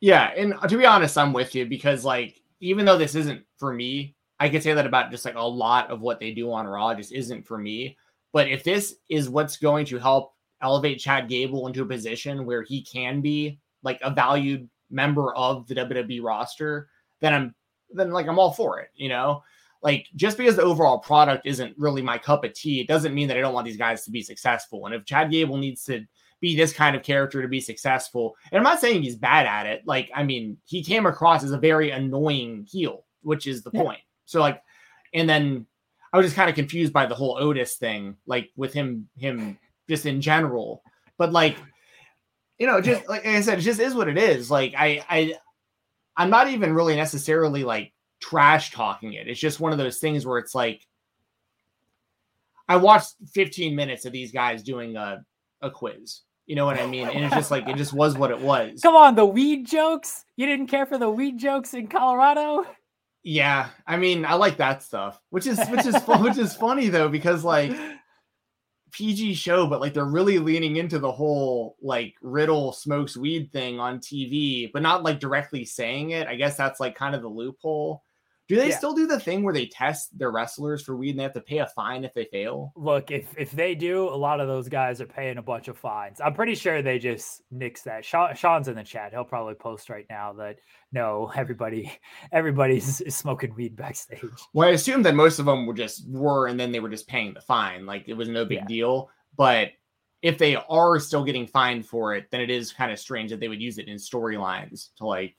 Yeah, 0.00 0.32
and 0.36 0.54
uh, 0.54 0.66
to 0.66 0.76
be 0.76 0.84
honest, 0.84 1.16
I'm 1.16 1.32
with 1.32 1.54
you 1.54 1.66
because 1.66 2.04
like 2.04 2.42
even 2.60 2.84
though 2.84 2.98
this 2.98 3.14
isn't 3.14 3.44
for 3.56 3.72
me, 3.72 4.16
I 4.40 4.48
could 4.48 4.62
say 4.62 4.74
that 4.74 4.86
about 4.86 5.10
just 5.10 5.24
like 5.24 5.36
a 5.36 5.40
lot 5.40 5.90
of 5.90 6.00
what 6.00 6.20
they 6.20 6.32
do 6.32 6.52
on 6.52 6.66
Raw 6.66 6.94
just 6.94 7.12
isn't 7.12 7.46
for 7.46 7.56
me. 7.56 7.96
But 8.32 8.48
if 8.48 8.64
this 8.64 8.96
is 9.08 9.30
what's 9.30 9.56
going 9.56 9.86
to 9.86 9.98
help 9.98 10.34
elevate 10.60 10.98
Chad 10.98 11.28
Gable 11.28 11.66
into 11.68 11.82
a 11.82 11.86
position 11.86 12.44
where 12.44 12.62
he 12.62 12.82
can 12.82 13.20
be 13.20 13.58
like 13.82 14.00
a 14.02 14.10
valued 14.10 14.68
member 14.90 15.34
of 15.36 15.66
the 15.68 15.74
WWE 15.76 16.22
roster, 16.22 16.88
then 17.20 17.34
I'm 17.34 17.54
then 17.90 18.10
like 18.10 18.26
I'm 18.26 18.38
all 18.38 18.52
for 18.52 18.80
it, 18.80 18.90
you 18.94 19.08
know? 19.08 19.42
Like 19.82 20.06
just 20.16 20.36
because 20.36 20.56
the 20.56 20.62
overall 20.62 20.98
product 20.98 21.46
isn't 21.46 21.76
really 21.78 22.02
my 22.02 22.18
cup 22.18 22.44
of 22.44 22.52
tea, 22.52 22.80
it 22.80 22.88
doesn't 22.88 23.14
mean 23.14 23.28
that 23.28 23.36
I 23.36 23.40
don't 23.40 23.54
want 23.54 23.64
these 23.64 23.76
guys 23.76 24.04
to 24.04 24.10
be 24.10 24.22
successful. 24.22 24.86
And 24.86 24.94
if 24.94 25.04
Chad 25.04 25.30
Gable 25.30 25.56
needs 25.56 25.84
to 25.84 26.04
be 26.40 26.56
this 26.56 26.72
kind 26.72 26.96
of 26.96 27.02
character 27.02 27.42
to 27.42 27.48
be 27.48 27.60
successful, 27.60 28.36
and 28.50 28.58
I'm 28.58 28.64
not 28.64 28.80
saying 28.80 29.02
he's 29.02 29.16
bad 29.16 29.46
at 29.46 29.66
it, 29.66 29.82
like 29.86 30.10
I 30.14 30.24
mean, 30.24 30.58
he 30.64 30.82
came 30.82 31.06
across 31.06 31.44
as 31.44 31.52
a 31.52 31.58
very 31.58 31.90
annoying 31.90 32.66
heel, 32.68 33.04
which 33.22 33.46
is 33.46 33.62
the 33.62 33.70
yeah. 33.72 33.82
point. 33.82 34.00
So 34.24 34.40
like, 34.40 34.62
and 35.14 35.28
then 35.28 35.66
I 36.12 36.16
was 36.16 36.26
just 36.26 36.36
kind 36.36 36.50
of 36.50 36.56
confused 36.56 36.92
by 36.92 37.06
the 37.06 37.14
whole 37.14 37.36
Otis 37.38 37.76
thing, 37.76 38.16
like 38.26 38.50
with 38.56 38.72
him, 38.72 39.08
him 39.16 39.58
just 39.88 40.06
in 40.06 40.20
general. 40.20 40.82
But 41.18 41.32
like, 41.32 41.56
you 42.58 42.66
know, 42.66 42.80
just 42.80 43.08
like 43.08 43.26
I 43.26 43.40
said, 43.40 43.58
it 43.58 43.62
just 43.62 43.80
is 43.80 43.94
what 43.94 44.08
it 44.08 44.18
is. 44.18 44.50
Like 44.50 44.74
I, 44.76 45.04
I, 45.08 45.34
I'm 46.16 46.30
not 46.30 46.48
even 46.48 46.74
really 46.74 46.96
necessarily 46.96 47.62
like 47.62 47.92
trash 48.20 48.72
talking 48.72 49.14
it. 49.14 49.28
It's 49.28 49.40
just 49.40 49.60
one 49.60 49.72
of 49.72 49.78
those 49.78 49.98
things 49.98 50.26
where 50.26 50.38
it's 50.38 50.54
like 50.54 50.86
I 52.68 52.76
watched 52.76 53.14
15 53.32 53.74
minutes 53.74 54.04
of 54.04 54.12
these 54.12 54.30
guys 54.30 54.62
doing 54.62 54.96
a, 54.96 55.24
a 55.62 55.70
quiz. 55.70 56.20
You 56.46 56.56
know 56.56 56.64
what 56.64 56.78
I 56.78 56.86
mean? 56.86 57.08
And 57.08 57.24
it's 57.24 57.34
just 57.34 57.50
like 57.50 57.68
it 57.68 57.76
just 57.76 57.92
was 57.92 58.16
what 58.16 58.30
it 58.30 58.40
was. 58.40 58.80
Come 58.82 58.96
on, 58.96 59.14
the 59.14 59.26
weed 59.26 59.66
jokes. 59.66 60.24
You 60.36 60.46
didn't 60.46 60.68
care 60.68 60.86
for 60.86 60.96
the 60.96 61.10
weed 61.10 61.38
jokes 61.38 61.74
in 61.74 61.88
Colorado? 61.88 62.64
Yeah, 63.22 63.68
I 63.86 63.98
mean, 63.98 64.24
I 64.24 64.34
like 64.34 64.56
that 64.56 64.82
stuff, 64.82 65.20
which 65.28 65.46
is 65.46 65.58
which 65.68 65.84
is 65.84 65.96
which 66.20 66.38
is 66.38 66.54
funny 66.54 66.88
though 66.88 67.10
because 67.10 67.44
like 67.44 67.76
PG 68.92 69.34
show, 69.34 69.66
but 69.66 69.82
like 69.82 69.92
they're 69.92 70.04
really 70.04 70.38
leaning 70.38 70.76
into 70.76 70.98
the 70.98 71.12
whole 71.12 71.76
like 71.82 72.14
Riddle 72.22 72.72
smokes 72.72 73.16
weed 73.16 73.52
thing 73.52 73.78
on 73.78 73.98
TV, 73.98 74.70
but 74.72 74.80
not 74.80 75.02
like 75.02 75.20
directly 75.20 75.66
saying 75.66 76.10
it. 76.10 76.26
I 76.26 76.36
guess 76.36 76.56
that's 76.56 76.80
like 76.80 76.94
kind 76.94 77.14
of 77.14 77.20
the 77.20 77.28
loophole. 77.28 78.02
Do 78.48 78.56
they 78.56 78.70
yeah. 78.70 78.78
still 78.78 78.94
do 78.94 79.06
the 79.06 79.20
thing 79.20 79.42
where 79.42 79.52
they 79.52 79.66
test 79.66 80.18
their 80.18 80.30
wrestlers 80.30 80.82
for 80.82 80.96
weed 80.96 81.10
and 81.10 81.18
they 81.18 81.22
have 81.22 81.34
to 81.34 81.40
pay 81.42 81.58
a 81.58 81.66
fine 81.66 82.02
if 82.02 82.14
they 82.14 82.24
fail? 82.24 82.72
Look, 82.76 83.10
if 83.10 83.26
if 83.36 83.50
they 83.50 83.74
do, 83.74 84.08
a 84.08 84.16
lot 84.16 84.40
of 84.40 84.48
those 84.48 84.70
guys 84.70 85.02
are 85.02 85.06
paying 85.06 85.36
a 85.36 85.42
bunch 85.42 85.68
of 85.68 85.76
fines. 85.76 86.18
I'm 86.18 86.32
pretty 86.32 86.54
sure 86.54 86.80
they 86.80 86.98
just 86.98 87.42
nix 87.50 87.82
that. 87.82 88.06
Sean, 88.06 88.34
Sean's 88.34 88.68
in 88.68 88.74
the 88.74 88.84
chat. 88.84 89.12
He'll 89.12 89.24
probably 89.24 89.54
post 89.54 89.90
right 89.90 90.06
now 90.08 90.32
that 90.34 90.56
no, 90.92 91.30
everybody 91.36 91.92
everybody's 92.32 93.14
smoking 93.14 93.54
weed 93.54 93.76
backstage. 93.76 94.22
Well, 94.54 94.68
I 94.68 94.72
assume 94.72 95.02
that 95.02 95.14
most 95.14 95.38
of 95.38 95.44
them 95.44 95.66
were 95.66 95.74
just 95.74 96.08
were, 96.08 96.46
and 96.46 96.58
then 96.58 96.72
they 96.72 96.80
were 96.80 96.88
just 96.88 97.06
paying 97.06 97.34
the 97.34 97.42
fine. 97.42 97.84
Like 97.84 98.08
it 98.08 98.14
was 98.14 98.30
no 98.30 98.46
big 98.46 98.60
yeah. 98.60 98.66
deal. 98.66 99.10
But 99.36 99.72
if 100.22 100.38
they 100.38 100.56
are 100.56 100.98
still 100.98 101.22
getting 101.22 101.46
fined 101.46 101.86
for 101.86 102.14
it, 102.14 102.30
then 102.30 102.40
it 102.40 102.50
is 102.50 102.72
kind 102.72 102.90
of 102.90 102.98
strange 102.98 103.30
that 103.30 103.40
they 103.40 103.48
would 103.48 103.60
use 103.60 103.76
it 103.76 103.88
in 103.88 103.96
storylines 103.96 104.88
to 104.96 105.06
like 105.06 105.36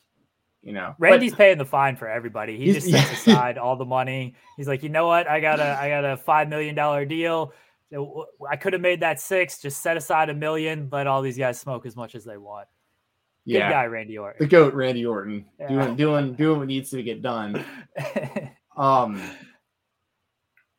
you 0.64 0.74
know. 0.74 0.96
Randy's 0.98 1.32
but, 1.32 1.38
paying 1.38 1.58
the 1.58 1.66
fine 1.66 1.96
for 1.96 2.08
everybody. 2.08 2.58
He 2.58 2.74
just 2.74 2.88
sets 2.92 3.12
aside 3.12 3.58
all 3.58 3.76
the 3.76 3.86
money. 3.86 4.36
He's 4.58 4.68
like, 4.68 4.84
you 4.84 4.90
know 4.90 5.08
what? 5.08 5.28
I 5.28 5.40
got 5.40 5.60
a 5.60 5.78
I 5.80 5.90
got 5.90 6.06
a 6.06 6.18
five 6.18 6.50
million 6.50 6.76
dollar 6.76 7.06
deal. 7.06 7.54
I 8.50 8.56
could 8.56 8.74
have 8.74 8.82
made 8.82 9.00
that 9.00 9.20
six. 9.20 9.60
Just 9.62 9.82
set 9.82 9.98
aside 9.98 10.30
a 10.30 10.34
million. 10.34 10.90
Let 10.92 11.08
all 11.08 11.22
these 11.22 11.38
guys 11.38 11.60
smoke 11.60 11.86
as 11.86 11.96
much 11.96 12.16
as 12.16 12.24
they 12.24 12.38
want. 12.38 12.68
Good 13.46 13.54
yeah. 13.54 13.72
guy, 13.72 13.86
Randy 13.86 14.18
Orton. 14.18 14.38
The 14.40 14.48
goat, 14.48 14.74
Randy 14.74 15.06
Orton, 15.06 15.46
yeah. 15.60 15.70
doing 15.70 15.96
doing 15.96 16.34
doing 16.36 16.60
what 16.60 16.68
needs 16.68 16.90
to 16.92 17.02
get 17.02 17.22
done. 17.22 17.64
um. 18.78 19.22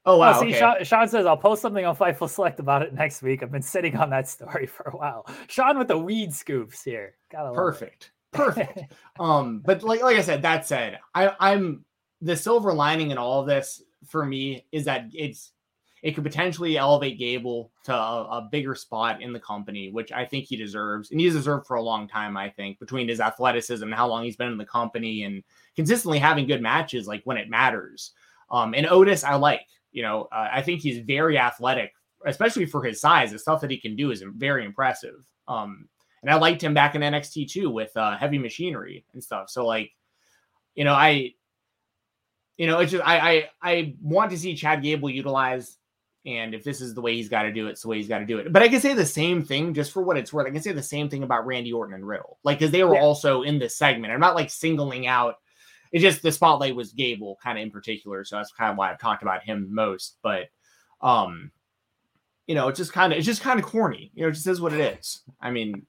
Oh 0.06 0.16
wow! 0.16 0.34
Oh, 0.34 0.40
see, 0.40 0.48
okay. 0.48 0.58
Sean, 0.58 0.84
Sean, 0.84 1.08
says 1.08 1.26
I'll 1.26 1.36
post 1.36 1.60
something 1.60 1.84
on 1.84 1.94
Fightful 1.94 2.30
Select 2.30 2.58
about 2.58 2.80
it 2.82 2.94
next 2.94 3.22
week. 3.22 3.42
I've 3.42 3.52
been 3.52 3.60
sitting 3.60 3.96
on 3.96 4.08
that 4.10 4.28
story 4.28 4.66
for 4.66 4.84
a 4.84 4.96
while. 4.96 5.26
Sean 5.48 5.78
with 5.78 5.88
the 5.88 5.98
weed 5.98 6.32
scoops 6.32 6.82
here. 6.82 7.16
Perfect 7.30 8.12
perfect. 8.32 8.92
um, 9.20 9.60
but 9.64 9.82
like 9.82 10.02
like 10.02 10.16
I 10.16 10.22
said, 10.22 10.42
that 10.42 10.66
said, 10.66 10.98
I, 11.14 11.34
I'm 11.40 11.84
the 12.20 12.36
silver 12.36 12.72
lining 12.72 13.10
in 13.10 13.18
all 13.18 13.40
of 13.40 13.46
this 13.46 13.82
for 14.06 14.24
me 14.24 14.66
is 14.72 14.84
that 14.84 15.06
it's 15.12 15.52
it 16.02 16.14
could 16.14 16.24
potentially 16.24 16.78
elevate 16.78 17.18
Gable 17.18 17.70
to 17.84 17.94
a, 17.94 18.24
a, 18.24 18.48
bigger 18.50 18.74
spot 18.74 19.20
in 19.20 19.32
the 19.32 19.40
company, 19.40 19.90
which 19.90 20.12
I 20.12 20.24
think 20.24 20.46
he 20.46 20.56
deserves. 20.56 21.10
And 21.10 21.20
he's 21.20 21.34
deserved 21.34 21.66
for 21.66 21.76
a 21.76 21.82
long 21.82 22.08
time, 22.08 22.36
I 22.36 22.48
think, 22.48 22.78
between 22.78 23.08
his 23.08 23.20
athleticism 23.20 23.84
and 23.84 23.94
how 23.94 24.08
long 24.08 24.24
he's 24.24 24.36
been 24.36 24.50
in 24.50 24.56
the 24.56 24.64
company 24.64 25.24
and 25.24 25.42
consistently 25.76 26.18
having 26.18 26.46
good 26.46 26.62
matches 26.62 27.06
like 27.06 27.22
when 27.24 27.36
it 27.36 27.50
matters. 27.50 28.12
Um, 28.50 28.74
and 28.74 28.86
Otis, 28.86 29.24
I 29.24 29.34
like, 29.34 29.60
you 29.92 30.02
know, 30.02 30.28
uh, 30.32 30.48
I 30.50 30.62
think 30.62 30.80
he's 30.80 31.04
very 31.04 31.38
athletic, 31.38 31.92
especially 32.24 32.64
for 32.64 32.82
his 32.82 33.00
size. 33.00 33.30
The 33.30 33.38
stuff 33.38 33.60
that 33.60 33.70
he 33.70 33.78
can 33.78 33.94
do 33.94 34.10
is 34.10 34.24
very 34.36 34.64
impressive. 34.64 35.26
Um, 35.48 35.88
and 36.22 36.30
I 36.30 36.36
liked 36.36 36.62
him 36.62 36.74
back 36.74 36.94
in 36.94 37.02
NXT 37.02 37.50
too 37.50 37.70
with 37.70 37.96
uh, 37.96 38.16
heavy 38.16 38.38
machinery 38.38 39.04
and 39.12 39.22
stuff. 39.22 39.50
So 39.50 39.66
like, 39.66 39.90
you 40.74 40.84
know, 40.84 40.94
I, 40.94 41.34
you 42.56 42.66
know, 42.66 42.80
it's 42.80 42.92
just 42.92 43.06
I 43.06 43.18
I 43.30 43.48
I 43.62 43.94
want 44.02 44.30
to 44.32 44.38
see 44.38 44.54
Chad 44.54 44.82
Gable 44.82 45.08
utilized, 45.08 45.78
and 46.26 46.54
if 46.54 46.62
this 46.62 46.82
is 46.82 46.94
the 46.94 47.00
way 47.00 47.14
he's 47.14 47.30
got 47.30 47.44
to 47.44 47.52
do 47.52 47.68
it, 47.68 47.70
it's 47.70 47.82
the 47.82 47.88
way 47.88 47.96
he's 47.96 48.08
got 48.08 48.18
to 48.18 48.26
do 48.26 48.38
it. 48.38 48.52
But 48.52 48.62
I 48.62 48.68
can 48.68 48.80
say 48.80 48.92
the 48.92 49.06
same 49.06 49.42
thing 49.42 49.72
just 49.72 49.92
for 49.92 50.02
what 50.02 50.18
it's 50.18 50.32
worth. 50.32 50.46
I 50.46 50.50
can 50.50 50.60
say 50.60 50.72
the 50.72 50.82
same 50.82 51.08
thing 51.08 51.22
about 51.22 51.46
Randy 51.46 51.72
Orton 51.72 51.94
and 51.94 52.06
Riddle, 52.06 52.38
like 52.44 52.58
because 52.58 52.70
they 52.70 52.84
were 52.84 52.96
yeah. 52.96 53.00
also 53.00 53.42
in 53.42 53.58
this 53.58 53.78
segment. 53.78 54.12
I'm 54.12 54.20
not 54.20 54.34
like 54.34 54.50
singling 54.50 55.06
out. 55.06 55.36
It's 55.90 56.02
just 56.02 56.22
the 56.22 56.30
spotlight 56.30 56.76
was 56.76 56.92
Gable 56.92 57.38
kind 57.42 57.58
of 57.58 57.62
in 57.62 57.70
particular, 57.70 58.24
so 58.24 58.36
that's 58.36 58.52
kind 58.52 58.70
of 58.70 58.76
why 58.76 58.90
I've 58.90 59.00
talked 59.00 59.22
about 59.22 59.42
him 59.42 59.68
most. 59.70 60.18
But 60.22 60.50
um, 61.00 61.50
you 62.50 62.56
know, 62.56 62.66
it's 62.66 62.78
just 62.78 62.92
kind 62.92 63.12
of 63.12 63.16
it's 63.16 63.26
just 63.26 63.42
kind 63.42 63.60
of 63.60 63.64
corny. 63.64 64.10
You 64.12 64.22
know, 64.22 64.28
it 64.28 64.32
just 64.32 64.48
is 64.48 64.60
what 64.60 64.72
it 64.72 64.98
is. 64.98 65.22
I 65.40 65.52
mean, 65.52 65.86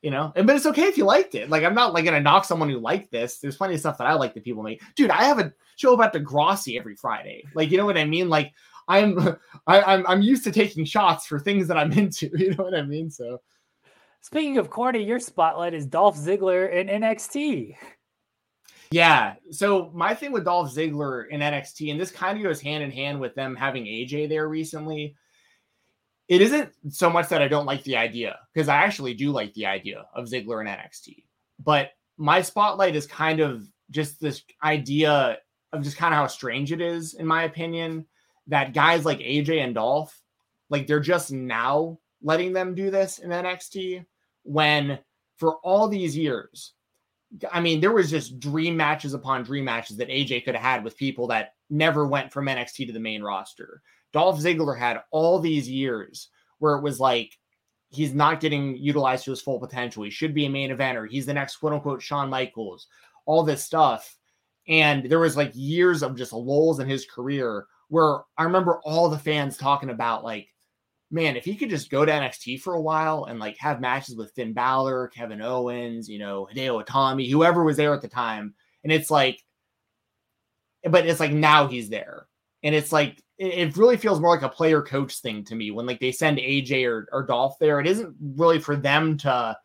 you 0.00 0.10
know, 0.10 0.32
and 0.34 0.46
but 0.46 0.56
it's 0.56 0.64
okay 0.64 0.84
if 0.84 0.96
you 0.96 1.04
liked 1.04 1.34
it. 1.34 1.50
Like 1.50 1.62
I'm 1.62 1.74
not 1.74 1.92
like 1.92 2.06
gonna 2.06 2.22
knock 2.22 2.46
someone 2.46 2.70
who 2.70 2.78
liked 2.78 3.12
this. 3.12 3.38
There's 3.38 3.58
plenty 3.58 3.74
of 3.74 3.80
stuff 3.80 3.98
that 3.98 4.06
I 4.06 4.14
like 4.14 4.32
that 4.32 4.42
people 4.42 4.62
make. 4.62 4.80
Dude, 4.94 5.10
I 5.10 5.24
have 5.24 5.38
a 5.38 5.52
show 5.76 5.92
about 5.92 6.14
Degrassi 6.14 6.78
every 6.78 6.96
Friday. 6.96 7.44
Like, 7.54 7.70
you 7.70 7.76
know 7.76 7.84
what 7.84 7.98
I 7.98 8.06
mean? 8.06 8.30
Like 8.30 8.54
I'm 8.88 9.18
I, 9.66 9.82
I'm 9.82 10.06
I'm 10.06 10.22
used 10.22 10.42
to 10.44 10.52
taking 10.52 10.86
shots 10.86 11.26
for 11.26 11.38
things 11.38 11.68
that 11.68 11.76
I'm 11.76 11.92
into. 11.98 12.30
You 12.34 12.54
know 12.54 12.64
what 12.64 12.74
I 12.74 12.80
mean? 12.80 13.10
So 13.10 13.42
speaking 14.22 14.56
of 14.56 14.70
corny, 14.70 15.04
your 15.04 15.20
spotlight 15.20 15.74
is 15.74 15.84
Dolph 15.84 16.16
Ziggler 16.16 16.72
in 16.72 16.86
NXT. 16.86 17.76
Yeah. 18.90 19.34
So 19.50 19.90
my 19.92 20.14
thing 20.14 20.32
with 20.32 20.46
Dolph 20.46 20.74
Ziggler 20.74 21.28
in 21.28 21.42
NXT, 21.42 21.90
and 21.90 22.00
this 22.00 22.10
kind 22.10 22.38
of 22.38 22.42
goes 22.42 22.58
hand 22.58 22.82
in 22.82 22.90
hand 22.90 23.20
with 23.20 23.34
them 23.34 23.54
having 23.54 23.84
AJ 23.84 24.30
there 24.30 24.48
recently 24.48 25.14
it 26.30 26.40
isn't 26.40 26.72
so 26.90 27.10
much 27.10 27.28
that 27.30 27.42
I 27.42 27.48
don't 27.48 27.66
like 27.66 27.82
the 27.82 27.96
idea 27.96 28.38
because 28.54 28.68
I 28.68 28.76
actually 28.76 29.14
do 29.14 29.32
like 29.32 29.52
the 29.54 29.66
idea 29.66 30.06
of 30.14 30.26
Ziggler 30.26 30.60
and 30.60 30.68
NXT. 30.68 31.24
But 31.58 31.90
my 32.16 32.40
spotlight 32.40 32.94
is 32.94 33.04
kind 33.04 33.40
of 33.40 33.66
just 33.90 34.20
this 34.20 34.44
idea 34.62 35.38
of 35.72 35.82
just 35.82 35.96
kind 35.96 36.14
of 36.14 36.18
how 36.18 36.28
strange 36.28 36.70
it 36.70 36.80
is, 36.80 37.14
in 37.14 37.26
my 37.26 37.42
opinion, 37.42 38.06
that 38.46 38.74
guys 38.74 39.04
like 39.04 39.18
AJ 39.18 39.64
and 39.64 39.74
Dolph, 39.74 40.16
like 40.68 40.86
they're 40.86 41.00
just 41.00 41.32
now 41.32 41.98
letting 42.22 42.52
them 42.52 42.76
do 42.76 42.92
this 42.92 43.18
in 43.18 43.30
NXT 43.30 44.06
when 44.44 45.00
for 45.36 45.56
all 45.64 45.88
these 45.88 46.16
years, 46.16 46.74
I 47.50 47.60
mean, 47.60 47.80
there 47.80 47.92
was 47.92 48.08
just 48.08 48.38
dream 48.38 48.76
matches 48.76 49.14
upon 49.14 49.42
dream 49.42 49.64
matches 49.64 49.96
that 49.96 50.08
AJ 50.08 50.44
could 50.44 50.54
have 50.54 50.62
had 50.62 50.84
with 50.84 50.96
people 50.96 51.26
that 51.26 51.54
never 51.70 52.06
went 52.06 52.32
from 52.32 52.46
NXT 52.46 52.86
to 52.86 52.92
the 52.92 53.00
main 53.00 53.20
roster. 53.20 53.82
Dolph 54.12 54.40
Ziggler 54.40 54.78
had 54.78 55.02
all 55.10 55.38
these 55.38 55.68
years 55.68 56.28
where 56.58 56.76
it 56.76 56.82
was 56.82 57.00
like 57.00 57.36
he's 57.90 58.14
not 58.14 58.40
getting 58.40 58.76
utilized 58.76 59.24
to 59.24 59.30
his 59.30 59.42
full 59.42 59.58
potential. 59.58 60.04
He 60.04 60.10
should 60.10 60.34
be 60.34 60.46
a 60.46 60.50
main 60.50 60.70
eventer. 60.70 61.08
He's 61.08 61.26
the 61.26 61.34
next 61.34 61.56
quote 61.56 61.72
unquote 61.72 62.02
Shawn 62.02 62.30
Michaels, 62.30 62.86
all 63.26 63.42
this 63.42 63.64
stuff. 63.64 64.16
And 64.68 65.10
there 65.10 65.18
was 65.18 65.36
like 65.36 65.50
years 65.54 66.02
of 66.02 66.16
just 66.16 66.32
lulls 66.32 66.78
in 66.80 66.88
his 66.88 67.06
career 67.06 67.66
where 67.88 68.20
I 68.38 68.44
remember 68.44 68.80
all 68.84 69.08
the 69.08 69.18
fans 69.18 69.56
talking 69.56 69.90
about 69.90 70.22
like, 70.22 70.48
man, 71.10 71.36
if 71.36 71.44
he 71.44 71.56
could 71.56 71.70
just 71.70 71.90
go 71.90 72.04
to 72.04 72.12
NXT 72.12 72.60
for 72.60 72.74
a 72.74 72.80
while 72.80 73.24
and 73.24 73.40
like 73.40 73.56
have 73.58 73.80
matches 73.80 74.14
with 74.14 74.32
Finn 74.32 74.52
Balor, 74.52 75.08
Kevin 75.08 75.42
Owens, 75.42 76.08
you 76.08 76.20
know, 76.20 76.48
Hideo 76.52 76.84
Itami, 76.84 77.28
whoever 77.28 77.64
was 77.64 77.76
there 77.76 77.92
at 77.92 78.00
the 78.00 78.08
time. 78.08 78.54
And 78.84 78.92
it's 78.92 79.10
like, 79.10 79.42
but 80.84 81.06
it's 81.06 81.20
like 81.20 81.32
now 81.32 81.66
he's 81.66 81.88
there. 81.88 82.28
And 82.62 82.74
it's 82.74 82.92
like 82.92 83.20
it 83.40 83.76
really 83.76 83.96
feels 83.96 84.20
more 84.20 84.34
like 84.34 84.42
a 84.42 84.48
player 84.50 84.82
coach 84.82 85.20
thing 85.20 85.42
to 85.44 85.54
me 85.54 85.70
when 85.70 85.86
like 85.86 85.98
they 85.98 86.12
send 86.12 86.38
AJ 86.38 86.86
or, 86.86 87.08
or 87.10 87.24
Dolph 87.24 87.58
there. 87.58 87.80
It 87.80 87.86
isn't 87.86 88.14
really 88.36 88.58
for 88.58 88.76
them 88.76 89.16
to 89.18 89.56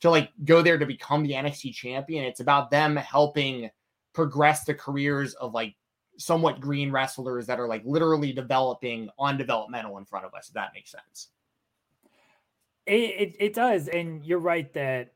to 0.00 0.10
like 0.10 0.30
go 0.44 0.62
there 0.62 0.78
to 0.78 0.84
become 0.84 1.22
the 1.22 1.32
NXT 1.32 1.74
champion. 1.74 2.24
It's 2.24 2.40
about 2.40 2.70
them 2.70 2.96
helping 2.96 3.70
progress 4.12 4.64
the 4.64 4.74
careers 4.74 5.34
of 5.34 5.54
like 5.54 5.76
somewhat 6.18 6.60
green 6.60 6.90
wrestlers 6.90 7.46
that 7.46 7.60
are 7.60 7.68
like 7.68 7.82
literally 7.84 8.32
developing 8.32 9.08
on 9.18 9.38
developmental 9.38 9.98
in 9.98 10.04
front 10.04 10.26
of 10.26 10.34
us, 10.34 10.48
if 10.48 10.54
that 10.54 10.72
makes 10.74 10.90
sense. 10.90 11.28
It, 12.86 12.92
it, 12.92 13.36
it 13.38 13.54
does. 13.54 13.88
And 13.88 14.24
you're 14.24 14.38
right 14.40 14.72
that 14.74 15.12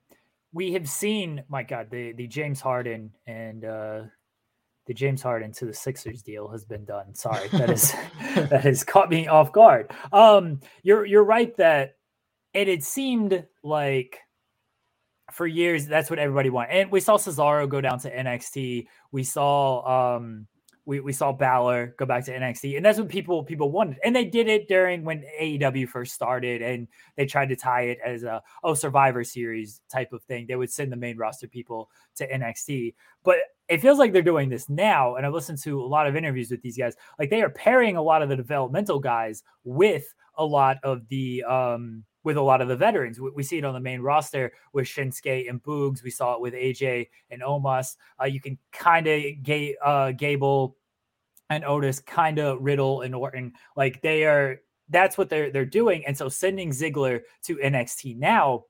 we 0.52 0.72
have 0.72 0.88
seen, 0.88 1.42
my 1.48 1.64
God, 1.64 1.90
the, 1.90 2.12
the 2.12 2.26
James 2.26 2.60
Harden 2.60 3.12
and 3.26 3.64
uh, 3.64 4.00
the 4.88 4.94
James 4.94 5.22
Harden 5.22 5.52
to 5.52 5.66
the 5.66 5.74
Sixers 5.74 6.22
deal 6.22 6.48
has 6.48 6.64
been 6.64 6.84
done. 6.84 7.14
Sorry, 7.14 7.46
that 7.52 7.70
is 7.70 7.92
that 8.34 8.62
has 8.64 8.82
caught 8.82 9.10
me 9.10 9.28
off 9.28 9.52
guard. 9.52 9.92
Um, 10.12 10.60
you're 10.82 11.06
you're 11.06 11.24
right 11.24 11.56
that 11.58 11.96
and 12.54 12.68
it 12.68 12.68
had 12.68 12.82
seemed 12.82 13.46
like 13.62 14.18
for 15.30 15.46
years 15.46 15.86
that's 15.86 16.10
what 16.10 16.18
everybody 16.18 16.50
wanted, 16.50 16.72
and 16.72 16.90
we 16.90 17.00
saw 17.00 17.18
Cesaro 17.18 17.68
go 17.68 17.80
down 17.80 18.00
to 18.00 18.10
NXT. 18.10 18.86
We 19.12 19.22
saw 19.22 20.16
um, 20.16 20.48
we, 20.86 21.00
we 21.00 21.12
saw 21.12 21.32
Balor 21.32 21.96
go 21.98 22.06
back 22.06 22.24
to 22.24 22.32
NXT, 22.32 22.78
and 22.78 22.86
that's 22.86 22.98
what 22.98 23.10
people 23.10 23.44
people 23.44 23.70
wanted. 23.70 23.98
And 24.02 24.16
they 24.16 24.24
did 24.24 24.48
it 24.48 24.68
during 24.68 25.04
when 25.04 25.22
AEW 25.38 25.86
first 25.86 26.14
started, 26.14 26.62
and 26.62 26.88
they 27.14 27.26
tried 27.26 27.50
to 27.50 27.56
tie 27.56 27.82
it 27.82 27.98
as 28.02 28.22
a 28.22 28.42
oh 28.64 28.72
Survivor 28.72 29.22
Series 29.22 29.82
type 29.92 30.14
of 30.14 30.22
thing. 30.22 30.46
They 30.46 30.56
would 30.56 30.72
send 30.72 30.90
the 30.90 30.96
main 30.96 31.18
roster 31.18 31.46
people 31.46 31.90
to 32.16 32.26
NXT, 32.26 32.94
but 33.22 33.36
it 33.68 33.80
feels 33.80 33.98
like 33.98 34.12
they're 34.12 34.22
doing 34.22 34.48
this 34.48 34.68
now. 34.68 35.16
And 35.16 35.26
I've 35.26 35.32
listened 35.32 35.58
to 35.58 35.80
a 35.80 35.84
lot 35.84 36.06
of 36.06 36.16
interviews 36.16 36.50
with 36.50 36.62
these 36.62 36.76
guys. 36.76 36.94
Like 37.18 37.30
they 37.30 37.42
are 37.42 37.50
pairing 37.50 37.96
a 37.96 38.02
lot 38.02 38.22
of 38.22 38.28
the 38.28 38.36
developmental 38.36 38.98
guys 38.98 39.42
with 39.64 40.14
a 40.36 40.44
lot 40.44 40.78
of 40.82 41.06
the 41.08 41.44
um 41.44 42.04
with 42.24 42.36
a 42.36 42.42
lot 42.42 42.60
of 42.60 42.68
the 42.68 42.76
veterans. 42.76 43.20
We, 43.20 43.30
we, 43.30 43.42
see 43.42 43.58
it 43.58 43.64
on 43.64 43.74
the 43.74 43.80
main 43.80 44.00
roster 44.00 44.52
with 44.72 44.86
Shinsuke 44.86 45.48
and 45.48 45.62
Boogs. 45.62 46.02
We 46.02 46.10
saw 46.10 46.34
it 46.34 46.40
with 46.40 46.52
AJ 46.52 47.08
and 47.30 47.42
Omos. 47.42 47.96
Uh, 48.20 48.26
you 48.26 48.40
can 48.40 48.58
kind 48.72 49.06
of 49.06 49.22
ga- 49.42 49.76
uh, 49.82 50.12
Gable 50.12 50.76
and 51.48 51.64
Otis, 51.64 52.00
kind 52.00 52.38
of 52.38 52.60
Riddle 52.60 53.02
and 53.02 53.14
Orton. 53.14 53.54
Like 53.76 54.02
they 54.02 54.24
are, 54.24 54.60
that's 54.90 55.16
what 55.16 55.30
they're 55.30 55.50
they're 55.50 55.64
doing. 55.64 56.04
And 56.06 56.16
so 56.16 56.28
sending 56.28 56.70
Ziggler 56.70 57.20
to 57.44 57.56
NXT 57.56 58.18
now 58.18 58.64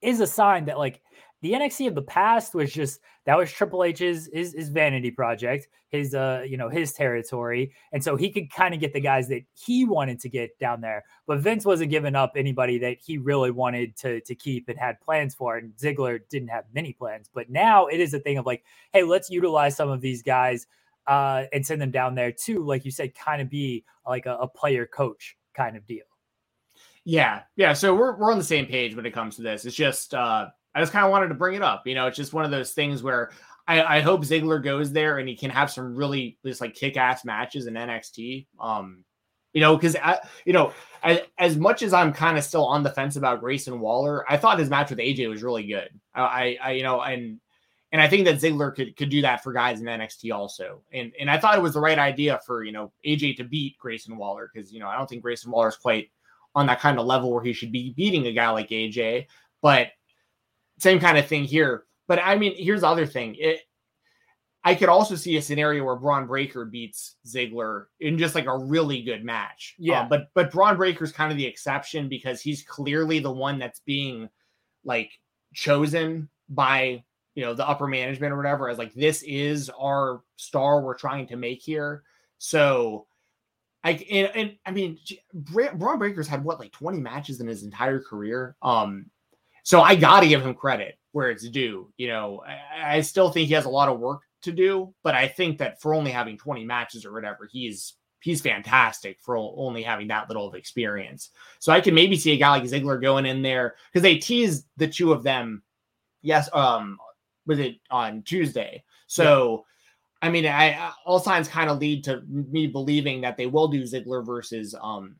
is 0.00 0.20
a 0.20 0.26
sign 0.26 0.64
that 0.64 0.78
like 0.78 1.00
the 1.46 1.52
NXT 1.52 1.86
of 1.86 1.94
the 1.94 2.02
past 2.02 2.56
was 2.56 2.72
just 2.72 3.00
that 3.24 3.38
was 3.38 3.52
Triple 3.52 3.84
H's 3.84 4.28
his, 4.32 4.52
his 4.52 4.68
vanity 4.68 5.12
project, 5.12 5.68
his 5.90 6.12
uh 6.12 6.42
you 6.44 6.56
know 6.56 6.68
his 6.68 6.92
territory, 6.92 7.72
and 7.92 8.02
so 8.02 8.16
he 8.16 8.30
could 8.30 8.50
kind 8.50 8.74
of 8.74 8.80
get 8.80 8.92
the 8.92 9.00
guys 9.00 9.28
that 9.28 9.42
he 9.54 9.84
wanted 9.84 10.18
to 10.20 10.28
get 10.28 10.58
down 10.58 10.80
there. 10.80 11.04
But 11.26 11.38
Vince 11.38 11.64
wasn't 11.64 11.90
giving 11.90 12.16
up 12.16 12.32
anybody 12.36 12.78
that 12.78 12.96
he 13.00 13.18
really 13.18 13.52
wanted 13.52 13.96
to 13.98 14.20
to 14.22 14.34
keep 14.34 14.68
and 14.68 14.76
had 14.76 15.00
plans 15.00 15.36
for, 15.36 15.56
and 15.56 15.72
Ziggler 15.76 16.18
didn't 16.28 16.48
have 16.48 16.64
many 16.74 16.92
plans. 16.92 17.30
But 17.32 17.48
now 17.48 17.86
it 17.86 18.00
is 18.00 18.12
a 18.12 18.18
thing 18.18 18.38
of 18.38 18.46
like, 18.46 18.64
hey, 18.92 19.04
let's 19.04 19.30
utilize 19.30 19.76
some 19.76 19.88
of 19.88 20.00
these 20.00 20.22
guys 20.22 20.66
uh, 21.06 21.44
and 21.52 21.64
send 21.64 21.80
them 21.80 21.92
down 21.92 22.16
there 22.16 22.32
too, 22.32 22.64
like 22.64 22.84
you 22.84 22.90
said, 22.90 23.14
kind 23.14 23.40
of 23.40 23.48
be 23.48 23.84
like 24.04 24.26
a, 24.26 24.34
a 24.36 24.48
player 24.48 24.84
coach 24.84 25.36
kind 25.54 25.76
of 25.76 25.86
deal. 25.86 26.04
Yeah, 27.04 27.42
yeah. 27.54 27.72
So 27.72 27.94
we're 27.94 28.16
we're 28.16 28.32
on 28.32 28.38
the 28.38 28.44
same 28.44 28.66
page 28.66 28.96
when 28.96 29.06
it 29.06 29.12
comes 29.12 29.36
to 29.36 29.42
this. 29.42 29.64
It's 29.64 29.76
just 29.76 30.12
uh, 30.12 30.48
I 30.76 30.80
just 30.80 30.92
kind 30.92 31.06
of 31.06 31.10
wanted 31.10 31.28
to 31.28 31.34
bring 31.34 31.54
it 31.54 31.62
up. 31.62 31.86
You 31.86 31.94
know, 31.94 32.06
it's 32.06 32.18
just 32.18 32.34
one 32.34 32.44
of 32.44 32.50
those 32.50 32.72
things 32.72 33.02
where 33.02 33.30
I, 33.66 33.96
I 33.96 34.00
hope 34.00 34.20
Ziggler 34.20 34.62
goes 34.62 34.92
there 34.92 35.18
and 35.18 35.26
he 35.26 35.34
can 35.34 35.50
have 35.50 35.70
some 35.70 35.96
really 35.96 36.36
just 36.44 36.60
like 36.60 36.74
kick 36.74 36.98
ass 36.98 37.24
matches 37.24 37.66
in 37.66 37.72
NXT. 37.72 38.46
Um, 38.60 39.02
you 39.54 39.62
know, 39.62 39.74
because 39.74 39.96
you 40.44 40.52
know, 40.52 40.74
as, 41.02 41.20
as 41.38 41.56
much 41.56 41.82
as 41.82 41.94
I'm 41.94 42.12
kind 42.12 42.36
of 42.36 42.44
still 42.44 42.66
on 42.66 42.82
the 42.82 42.90
fence 42.90 43.16
about 43.16 43.40
Grayson 43.40 43.80
Waller, 43.80 44.30
I 44.30 44.36
thought 44.36 44.58
his 44.58 44.68
match 44.68 44.90
with 44.90 44.98
AJ 44.98 45.30
was 45.30 45.42
really 45.42 45.66
good. 45.66 45.88
I, 46.14 46.58
I, 46.62 46.72
you 46.72 46.82
know, 46.82 47.00
and 47.00 47.40
and 47.90 48.02
I 48.02 48.06
think 48.06 48.26
that 48.26 48.36
Ziggler 48.36 48.74
could 48.74 48.94
could 48.96 49.08
do 49.08 49.22
that 49.22 49.42
for 49.42 49.54
guys 49.54 49.80
in 49.80 49.86
NXT 49.86 50.30
also. 50.30 50.82
And 50.92 51.10
and 51.18 51.30
I 51.30 51.38
thought 51.38 51.56
it 51.56 51.62
was 51.62 51.72
the 51.72 51.80
right 51.80 51.98
idea 51.98 52.38
for 52.44 52.64
you 52.64 52.72
know 52.72 52.92
AJ 53.06 53.38
to 53.38 53.44
beat 53.44 53.78
Grayson 53.78 54.18
Waller 54.18 54.50
because 54.52 54.70
you 54.70 54.78
know 54.78 54.88
I 54.88 54.98
don't 54.98 55.08
think 55.08 55.22
Grayson 55.22 55.50
Waller 55.50 55.68
is 55.68 55.76
quite 55.76 56.10
on 56.54 56.66
that 56.66 56.80
kind 56.80 56.98
of 56.98 57.06
level 57.06 57.32
where 57.32 57.42
he 57.42 57.54
should 57.54 57.72
be 57.72 57.94
beating 57.96 58.26
a 58.26 58.32
guy 58.32 58.50
like 58.50 58.68
AJ. 58.68 59.26
But 59.62 59.88
same 60.78 60.98
kind 61.00 61.18
of 61.18 61.26
thing 61.26 61.44
here. 61.44 61.84
But 62.08 62.20
I 62.22 62.36
mean, 62.36 62.54
here's 62.56 62.82
the 62.82 62.88
other 62.88 63.06
thing. 63.06 63.36
It 63.38 63.60
I 64.66 64.74
could 64.74 64.88
also 64.88 65.14
see 65.14 65.36
a 65.36 65.42
scenario 65.42 65.84
where 65.84 65.94
Bron 65.94 66.26
Breakker 66.26 66.64
beats 66.64 67.14
Ziggler 67.24 67.84
in 68.00 68.18
just 68.18 68.34
like 68.34 68.46
a 68.46 68.58
really 68.58 69.00
good 69.00 69.24
match. 69.24 69.76
Yeah. 69.78 70.00
Um, 70.00 70.08
but 70.08 70.28
but 70.34 70.50
Bron 70.50 70.76
Breakker's 70.76 71.12
kind 71.12 71.30
of 71.30 71.38
the 71.38 71.46
exception 71.46 72.08
because 72.08 72.40
he's 72.40 72.62
clearly 72.62 73.20
the 73.20 73.30
one 73.30 73.60
that's 73.60 73.78
being 73.80 74.28
like 74.84 75.12
chosen 75.54 76.28
by 76.48 77.04
you 77.36 77.44
know 77.44 77.54
the 77.54 77.68
upper 77.68 77.86
management 77.86 78.32
or 78.32 78.36
whatever 78.36 78.68
as 78.68 78.78
like 78.78 78.92
this 78.94 79.22
is 79.22 79.70
our 79.78 80.22
star 80.34 80.80
we're 80.80 80.94
trying 80.94 81.28
to 81.28 81.36
make 81.36 81.62
here 81.62 82.02
so 82.38 83.06
I 83.84 83.92
and, 84.10 84.30
and 84.34 84.56
I 84.66 84.72
mean 84.72 84.98
Bron 85.32 85.98
Breakker's 85.98 86.26
had 86.28 86.42
what 86.42 86.58
like 86.58 86.72
20 86.72 86.98
matches 86.98 87.40
in 87.40 87.46
his 87.46 87.62
entire 87.62 88.00
career 88.00 88.56
um 88.62 89.10
so 89.66 89.80
I 89.80 89.96
got 89.96 90.20
to 90.20 90.28
give 90.28 90.44
him 90.44 90.54
credit 90.54 90.98
where 91.12 91.30
it's 91.30 91.48
due 91.48 91.92
you 91.96 92.08
know 92.08 92.42
I, 92.46 92.96
I 92.96 93.00
still 93.00 93.30
think 93.30 93.48
he 93.48 93.54
has 93.54 93.64
a 93.64 93.70
lot 93.70 93.88
of 93.88 93.98
work 93.98 94.22
to 94.42 94.52
do 94.52 94.94
but 95.02 95.14
I 95.14 95.28
think 95.28 95.58
that 95.58 95.80
for 95.80 95.94
only 95.94 96.10
having 96.10 96.38
20 96.38 96.64
matches 96.64 97.04
or 97.04 97.12
whatever 97.12 97.48
he's 97.50 97.94
he's 98.20 98.40
fantastic 98.40 99.18
for 99.20 99.36
only 99.36 99.82
having 99.82 100.08
that 100.08 100.28
little 100.28 100.46
of 100.46 100.54
experience 100.54 101.30
so 101.58 101.72
I 101.72 101.80
can 101.80 101.94
maybe 101.94 102.16
see 102.16 102.32
a 102.32 102.36
guy 102.36 102.50
like 102.50 102.62
Ziggler 102.64 103.00
going 103.00 103.26
in 103.26 103.42
there 103.42 103.74
because 103.92 104.02
they 104.02 104.16
teased 104.16 104.66
the 104.76 104.88
two 104.88 105.12
of 105.12 105.22
them 105.22 105.62
yes 106.22 106.48
um 106.52 106.98
was 107.46 107.58
it 107.58 107.76
on 107.90 108.22
Tuesday? 108.22 108.84
So, 109.06 109.64
yeah. 110.22 110.28
I 110.28 110.30
mean, 110.30 110.46
I 110.46 110.92
all 111.04 111.20
signs 111.20 111.48
kind 111.48 111.70
of 111.70 111.78
lead 111.78 112.04
to 112.04 112.22
me 112.26 112.66
believing 112.66 113.20
that 113.20 113.36
they 113.36 113.46
will 113.46 113.68
do 113.68 113.82
Ziggler 113.82 114.24
versus 114.24 114.74
um 114.80 115.16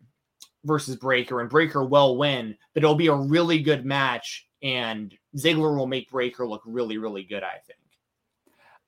versus 0.67 0.97
Breakker, 0.97 1.41
and 1.41 1.51
Breakker 1.51 1.85
will 1.85 2.17
win, 2.17 2.57
but 2.75 2.83
it'll 2.83 2.95
be 2.95 3.07
a 3.07 3.15
really 3.15 3.61
good 3.61 3.85
match, 3.85 4.47
and 4.63 5.15
Ziggler 5.37 5.77
will 5.77 5.87
make 5.87 6.11
Breakker 6.11 6.47
look 6.47 6.63
really, 6.67 6.99
really 6.99 7.25
good. 7.25 7.43
I 7.43 7.59
think. 7.67 7.79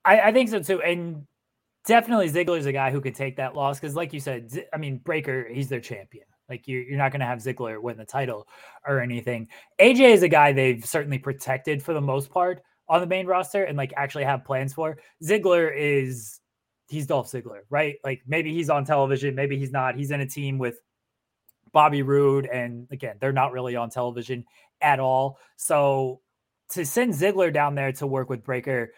I, 0.05 0.19
I 0.29 0.31
think 0.31 0.49
so 0.49 0.61
too, 0.61 0.81
and 0.81 1.25
definitely 1.85 2.29
Ziggler's 2.29 2.65
a 2.65 2.71
guy 2.71 2.91
who 2.91 3.01
could 3.01 3.15
take 3.15 3.37
that 3.37 3.55
loss 3.55 3.79
because, 3.79 3.95
like 3.95 4.13
you 4.13 4.19
said, 4.19 4.65
I 4.73 4.77
mean, 4.77 4.97
Breakker, 4.97 5.47
he's 5.51 5.69
their 5.69 5.81
champion. 5.81 6.25
Like 6.47 6.67
you're, 6.67 6.81
you're 6.81 6.97
not 6.97 7.11
going 7.11 7.19
to 7.19 7.27
have 7.27 7.39
Ziggler 7.39 7.81
win 7.81 7.97
the 7.97 8.05
title 8.05 8.47
or 8.87 8.99
anything. 8.99 9.47
AJ 9.79 10.13
is 10.13 10.23
a 10.23 10.27
guy 10.27 10.51
they've 10.51 10.83
certainly 10.83 11.19
protected 11.19 11.83
for 11.83 11.93
the 11.93 12.01
most 12.01 12.31
part, 12.31 12.63
on 12.89 13.01
the 13.01 13.07
main 13.07 13.27
roster 13.27 13.63
and 13.63 13.77
like 13.77 13.93
actually 13.95 14.23
have 14.23 14.43
plans 14.43 14.73
for. 14.73 14.97
Ziggler 15.23 15.71
is 15.75 16.39
he's 16.89 17.05
Dolph 17.05 17.31
Ziggler, 17.31 17.61
right? 17.69 17.97
Like 18.03 18.23
maybe 18.27 18.51
he's 18.51 18.69
on 18.69 18.83
television, 18.83 19.35
maybe 19.35 19.57
he's 19.57 19.71
not. 19.71 19.95
He's 19.95 20.11
in 20.11 20.21
a 20.21 20.25
team 20.25 20.57
with 20.57 20.79
Bobby 21.71 22.01
Roode, 22.01 22.45
and 22.45 22.87
again, 22.91 23.17
they're 23.19 23.31
not 23.31 23.51
really 23.51 23.75
on 23.75 23.89
television 23.89 24.45
at 24.81 24.99
all. 24.99 25.37
So 25.55 26.21
to 26.69 26.85
send 26.85 27.13
Ziggler 27.13 27.53
down 27.53 27.75
there 27.75 27.91
to 27.93 28.07
work 28.07 28.29
with 28.29 28.43
Breakker, 28.43 28.93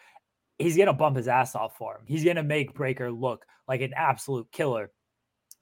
he's 0.58 0.78
gonna 0.78 0.94
bump 0.94 1.18
his 1.18 1.28
ass 1.28 1.56
off 1.56 1.78
for 1.78 1.96
him. 1.96 2.02
He's 2.06 2.24
gonna 2.24 2.44
make 2.44 2.74
Breakker 2.74 3.12
look 3.12 3.46
like 3.68 3.82
an 3.82 3.94
absolute 3.96 4.52
killer. 4.52 4.92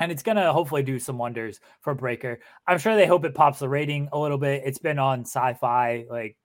And 0.02 0.12
it's 0.12 0.24
gonna 0.24 0.54
hopefully 0.54 0.84
do 0.84 0.98
some 0.98 1.18
wonders 1.18 1.60
for 1.82 1.94
Breakker. 1.94 2.40
I'm 2.66 2.78
sure 2.78 2.96
they 2.96 3.06
hope 3.06 3.26
it 3.26 3.36
pops 3.36 3.60
the 3.60 3.70
rating 3.70 4.10
a 4.12 4.20
little 4.20 4.38
bit. 4.38 4.64
It's 4.66 4.80
been 4.80 5.00
on 5.00 5.22
sci-fi, 5.22 6.06
like 6.10 6.38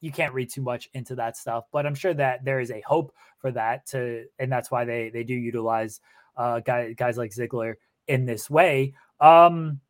you 0.00 0.12
can't 0.12 0.34
read 0.34 0.50
too 0.50 0.62
much 0.62 0.88
into 0.94 1.14
that 1.16 1.36
stuff, 1.36 1.64
but 1.72 1.86
I'm 1.86 1.94
sure 1.94 2.14
that 2.14 2.44
there 2.44 2.60
is 2.60 2.70
a 2.70 2.82
hope 2.86 3.14
for 3.38 3.50
that 3.52 3.86
to, 3.88 4.24
and 4.38 4.50
that's 4.50 4.70
why 4.70 4.84
they 4.84 5.10
they 5.10 5.24
do 5.24 5.34
utilize 5.34 6.00
uh, 6.36 6.60
guys 6.60 6.94
guys 6.96 7.16
like 7.16 7.32
Ziggler 7.32 7.74
in 8.08 8.24
this 8.24 8.48
way. 8.48 8.94
Um, 9.20 9.80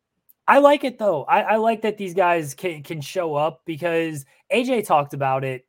I 0.47 0.59
like 0.59 0.83
it 0.83 0.97
though. 0.97 1.23
I, 1.25 1.41
I 1.41 1.55
like 1.57 1.81
that 1.81 1.97
these 1.97 2.13
guys 2.13 2.53
can 2.53 2.83
can 2.83 3.01
show 3.01 3.35
up 3.35 3.61
because 3.65 4.25
AJ 4.51 4.85
talked 4.85 5.13
about 5.13 5.43
it 5.43 5.65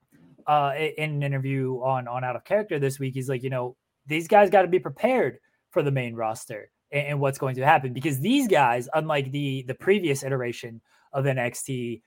uh, 0.46 0.72
in 0.96 1.10
an 1.10 1.22
interview 1.22 1.74
on 1.82 2.06
on 2.06 2.24
Out 2.24 2.36
of 2.36 2.44
Character 2.44 2.78
this 2.78 2.98
week. 2.98 3.14
He's 3.14 3.28
like, 3.28 3.42
you 3.42 3.50
know, 3.50 3.76
these 4.06 4.28
guys 4.28 4.50
got 4.50 4.62
to 4.62 4.68
be 4.68 4.78
prepared 4.78 5.38
for 5.70 5.82
the 5.82 5.90
main 5.90 6.14
roster 6.14 6.70
and, 6.92 7.06
and 7.08 7.20
what's 7.20 7.38
going 7.38 7.56
to 7.56 7.64
happen 7.64 7.92
because 7.92 8.20
these 8.20 8.46
guys, 8.46 8.88
unlike 8.94 9.32
the 9.32 9.64
the 9.66 9.74
previous 9.74 10.22
iteration 10.22 10.80
of 11.12 11.24
NXT, 11.24 12.02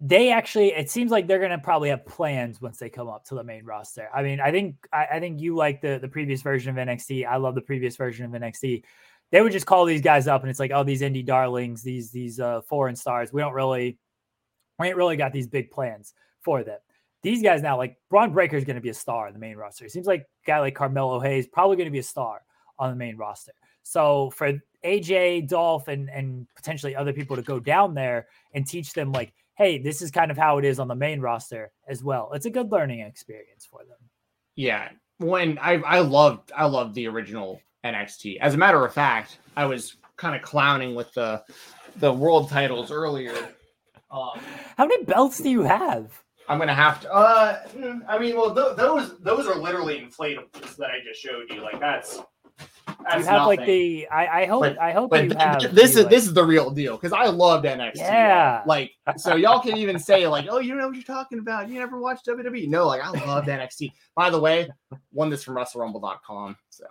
they 0.00 0.32
actually 0.32 0.72
it 0.72 0.90
seems 0.90 1.10
like 1.10 1.26
they're 1.26 1.40
gonna 1.40 1.58
probably 1.58 1.88
have 1.88 2.04
plans 2.04 2.60
once 2.60 2.78
they 2.78 2.90
come 2.90 3.08
up 3.08 3.24
to 3.26 3.36
the 3.36 3.44
main 3.44 3.64
roster. 3.64 4.08
I 4.14 4.22
mean, 4.22 4.40
I 4.40 4.50
think 4.50 4.76
I, 4.92 5.06
I, 5.12 5.20
think 5.20 5.40
you 5.40 5.54
like 5.54 5.80
the 5.80 5.98
the 6.00 6.08
previous 6.08 6.42
version 6.42 6.76
of 6.76 6.88
NXT. 6.88 7.26
I 7.26 7.36
love 7.36 7.54
the 7.54 7.60
previous 7.62 7.96
version 7.96 8.26
of 8.26 8.32
NXT. 8.32 8.82
They 9.32 9.40
would 9.40 9.52
just 9.52 9.66
call 9.66 9.84
these 9.84 10.02
guys 10.02 10.28
up 10.28 10.42
and 10.42 10.50
it's 10.50 10.60
like, 10.60 10.70
oh, 10.72 10.84
these 10.84 11.02
indie 11.02 11.26
darlings, 11.26 11.82
these 11.82 12.10
these 12.10 12.38
uh 12.38 12.60
foreign 12.62 12.94
stars. 12.94 13.32
We 13.32 13.40
don't 13.40 13.54
really 13.54 13.98
we 14.78 14.88
ain't 14.88 14.96
really 14.96 15.16
got 15.16 15.32
these 15.32 15.48
big 15.48 15.70
plans 15.70 16.14
for 16.40 16.62
them. 16.62 16.78
These 17.22 17.42
guys 17.42 17.62
now, 17.62 17.76
like 17.76 17.96
Bron 18.10 18.32
Breakker 18.32 18.56
is 18.56 18.64
going 18.64 18.76
to 18.76 18.82
be 18.82 18.88
a 18.88 18.94
star 18.94 19.26
in 19.28 19.32
the 19.32 19.40
main 19.40 19.56
roster. 19.56 19.84
It 19.84 19.92
seems 19.92 20.06
like 20.06 20.22
a 20.22 20.46
guy 20.46 20.58
like 20.60 20.74
Carmelo 20.74 21.18
Hayes 21.20 21.46
probably 21.46 21.76
going 21.76 21.86
to 21.86 21.92
be 21.92 21.98
a 21.98 22.04
star 22.04 22.42
on 22.78 22.90
the 22.90 22.96
main 22.96 23.16
roster. 23.16 23.52
So 23.84 24.30
for 24.30 24.60
AJ, 24.84 25.48
Dolph, 25.48 25.88
and 25.88 26.08
and 26.10 26.46
potentially 26.54 26.94
other 26.94 27.12
people 27.12 27.36
to 27.36 27.42
go 27.42 27.58
down 27.58 27.94
there 27.94 28.26
and 28.54 28.66
teach 28.66 28.92
them 28.92 29.12
like 29.12 29.32
hey, 29.56 29.78
this 29.78 30.02
is 30.02 30.10
kind 30.10 30.30
of 30.30 30.36
how 30.36 30.58
it 30.58 30.64
is 30.64 30.78
on 30.78 30.88
the 30.88 30.94
main 30.94 31.20
roster 31.20 31.70
as 31.86 32.02
well. 32.02 32.30
It's 32.32 32.46
a 32.46 32.50
good 32.50 32.72
learning 32.72 33.00
experience 33.00 33.66
for 33.70 33.80
them. 33.84 33.98
Yeah. 34.56 34.88
When 35.18 35.58
I 35.58 35.74
I 35.74 36.00
loved 36.00 36.52
I 36.56 36.66
loved 36.66 36.94
the 36.94 37.06
original 37.06 37.60
NXT. 37.84 38.38
As 38.40 38.54
a 38.54 38.58
matter 38.58 38.84
of 38.84 38.92
fact, 38.92 39.38
I 39.56 39.66
was 39.66 39.96
kind 40.16 40.36
of 40.36 40.42
clowning 40.42 40.94
with 40.94 41.12
the 41.14 41.42
the 41.96 42.12
world 42.12 42.48
titles 42.48 42.90
earlier. 42.90 43.34
Um, 44.10 44.40
how 44.76 44.86
many 44.86 45.04
belts 45.04 45.38
do 45.38 45.50
you 45.50 45.62
have? 45.62 46.22
I'm 46.48 46.58
gonna 46.58 46.74
have 46.74 47.00
to. 47.02 47.12
Uh, 47.12 47.62
I 48.08 48.18
mean, 48.18 48.36
well, 48.36 48.54
th- 48.54 48.76
those 48.76 49.18
those 49.20 49.46
are 49.46 49.54
literally 49.54 50.00
inflatables 50.00 50.76
that 50.76 50.90
I 50.90 50.98
just 51.06 51.20
showed 51.20 51.50
you. 51.50 51.62
Like 51.62 51.80
that's 51.80 52.20
that's 52.86 53.18
you 53.18 53.24
have 53.24 53.24
nothing. 53.24 53.46
like 53.46 53.66
the 53.66 54.08
I, 54.08 54.42
I 54.42 54.46
hope 54.46 54.62
but, 54.62 54.78
I 54.78 54.92
hope 54.92 55.10
but 55.10 55.24
you 55.24 55.36
have 55.36 55.74
this 55.74 55.96
is 55.96 56.02
like, 56.02 56.10
this 56.10 56.26
is 56.26 56.34
the 56.34 56.44
real 56.44 56.70
deal 56.70 56.96
because 56.96 57.12
I 57.12 57.26
loved 57.26 57.64
NXT. 57.64 57.96
Yeah, 57.96 58.62
like 58.66 58.92
so 59.16 59.36
y'all 59.36 59.60
can 59.60 59.76
even 59.76 59.98
say 59.98 60.26
like, 60.26 60.46
oh, 60.50 60.58
you 60.58 60.74
know 60.74 60.86
what 60.86 60.96
you're 60.96 61.04
talking 61.04 61.38
about. 61.38 61.68
You 61.68 61.78
never 61.78 62.00
watched 62.00 62.26
WWE? 62.26 62.68
No, 62.68 62.86
like 62.86 63.02
I 63.02 63.10
loved 63.26 63.48
NXT. 63.48 63.92
By 64.14 64.30
the 64.30 64.40
way, 64.40 64.68
won 65.12 65.30
this 65.30 65.42
from 65.42 65.54
WrestleRumble.com. 65.54 66.56
So 66.70 66.84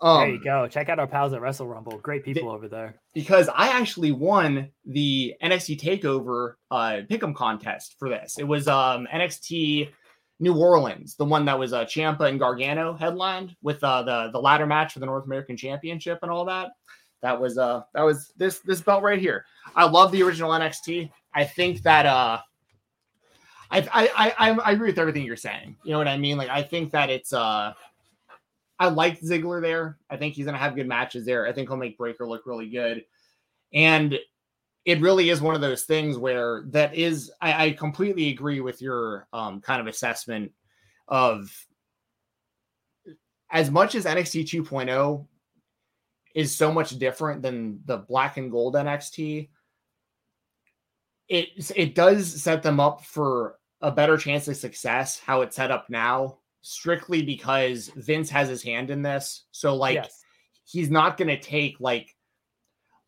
um, 0.00 0.20
there 0.20 0.28
you 0.30 0.44
go. 0.44 0.68
Check 0.68 0.88
out 0.88 0.98
our 0.98 1.06
pals 1.06 1.32
at 1.32 1.40
Wrestle 1.40 1.66
Rumble. 1.66 1.98
Great 1.98 2.24
people 2.24 2.48
the, 2.48 2.54
over 2.54 2.68
there. 2.68 3.00
Because 3.14 3.48
I 3.48 3.68
actually 3.68 4.12
won 4.12 4.70
the 4.84 5.34
NXT 5.42 5.80
Takeover 5.80 6.54
uh 6.70 7.02
pick'em 7.10 7.34
contest 7.34 7.96
for 7.98 8.08
this. 8.08 8.38
It 8.38 8.44
was 8.44 8.68
um 8.68 9.06
NXT 9.12 9.90
New 10.42 10.56
Orleans, 10.56 11.14
the 11.14 11.24
one 11.24 11.44
that 11.44 11.56
was 11.56 11.72
uh, 11.72 11.84
Ciampa 11.84 12.28
and 12.28 12.36
Gargano 12.36 12.94
headlined 12.94 13.54
with 13.62 13.82
uh, 13.84 14.02
the 14.02 14.30
the 14.32 14.40
ladder 14.40 14.66
match 14.66 14.92
for 14.92 14.98
the 14.98 15.06
North 15.06 15.24
American 15.24 15.56
Championship 15.56 16.18
and 16.22 16.32
all 16.32 16.44
that. 16.44 16.72
That 17.22 17.40
was 17.40 17.56
uh 17.56 17.82
that 17.94 18.02
was 18.02 18.32
this 18.36 18.58
this 18.58 18.80
belt 18.80 19.04
right 19.04 19.20
here. 19.20 19.46
I 19.76 19.84
love 19.84 20.10
the 20.10 20.22
original 20.24 20.50
NXT. 20.50 21.10
I 21.32 21.44
think 21.44 21.82
that 21.82 22.04
uh 22.04 22.40
I 23.70 23.88
I 23.92 24.34
I 24.36 24.50
I 24.50 24.72
agree 24.72 24.88
with 24.88 24.98
everything 24.98 25.24
you're 25.24 25.36
saying. 25.36 25.76
You 25.84 25.92
know 25.92 25.98
what 25.98 26.08
I 26.08 26.18
mean? 26.18 26.36
Like 26.36 26.50
I 26.50 26.62
think 26.64 26.90
that 26.90 27.08
it's 27.08 27.32
uh 27.32 27.72
I 28.80 28.88
like 28.88 29.20
Ziggler 29.20 29.62
there. 29.62 29.98
I 30.10 30.16
think 30.16 30.34
he's 30.34 30.46
gonna 30.46 30.58
have 30.58 30.74
good 30.74 30.88
matches 30.88 31.24
there. 31.24 31.46
I 31.46 31.52
think 31.52 31.68
he'll 31.68 31.76
make 31.76 31.96
Breakker 31.96 32.26
look 32.26 32.46
really 32.46 32.68
good. 32.68 33.04
And 33.72 34.18
it 34.84 35.00
really 35.00 35.30
is 35.30 35.40
one 35.40 35.54
of 35.54 35.60
those 35.60 35.84
things 35.84 36.18
where 36.18 36.64
that 36.68 36.94
is 36.94 37.30
I, 37.40 37.66
I 37.66 37.70
completely 37.72 38.30
agree 38.30 38.60
with 38.60 38.82
your 38.82 39.28
um, 39.32 39.60
kind 39.60 39.80
of 39.80 39.86
assessment 39.86 40.52
of 41.08 41.50
as 43.50 43.70
much 43.70 43.94
as 43.94 44.06
NXT 44.06 44.64
2.0 44.64 45.26
is 46.34 46.56
so 46.56 46.72
much 46.72 46.98
different 46.98 47.42
than 47.42 47.80
the 47.84 47.98
black 47.98 48.38
and 48.38 48.50
gold 48.50 48.74
NXT, 48.74 49.50
it 51.28 51.72
it 51.76 51.94
does 51.94 52.42
set 52.42 52.62
them 52.62 52.80
up 52.80 53.04
for 53.04 53.58
a 53.80 53.90
better 53.90 54.16
chance 54.16 54.48
of 54.48 54.56
success 54.56 55.18
how 55.18 55.42
it's 55.42 55.56
set 55.56 55.70
up 55.70 55.88
now, 55.90 56.38
strictly 56.62 57.22
because 57.22 57.90
Vince 57.96 58.30
has 58.30 58.48
his 58.48 58.62
hand 58.62 58.90
in 58.90 59.02
this. 59.02 59.44
So 59.50 59.76
like 59.76 59.96
yes. 59.96 60.22
he's 60.64 60.90
not 60.90 61.16
gonna 61.16 61.38
take 61.38 61.76
like 61.78 62.14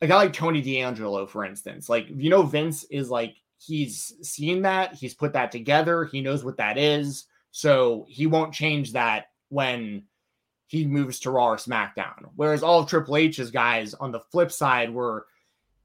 a 0.05 0.09
guy 0.09 0.17
like 0.17 0.33
Tony 0.33 0.61
D'Angelo, 0.61 1.27
for 1.27 1.45
instance, 1.45 1.89
like 1.89 2.07
you 2.09 2.31
know, 2.31 2.43
Vince 2.43 2.85
is 2.85 3.11
like 3.11 3.37
he's 3.59 4.13
seen 4.23 4.63
that, 4.63 4.95
he's 4.95 5.15
put 5.15 5.33
that 5.33 5.51
together, 5.51 6.05
he 6.05 6.21
knows 6.21 6.45
what 6.45 6.59
that 6.59 6.79
is, 6.79 7.25
so 7.51 8.05
he 8.09 8.27
won't 8.27 8.53
change 8.53 8.93
that 8.93 9.27
when 9.49 10.05
he 10.67 10.87
moves 10.87 11.21
to 11.21 11.31
Raw 11.31 11.49
or 11.49 11.57
SmackDown. 11.57 12.31
Whereas 12.37 12.63
all 12.63 12.81
of 12.81 12.89
Triple 12.89 13.17
H's 13.17 13.51
guys 13.51 13.95
on 13.95 14.13
the 14.13 14.21
flip 14.21 14.53
side 14.53 14.93
were 14.93 15.27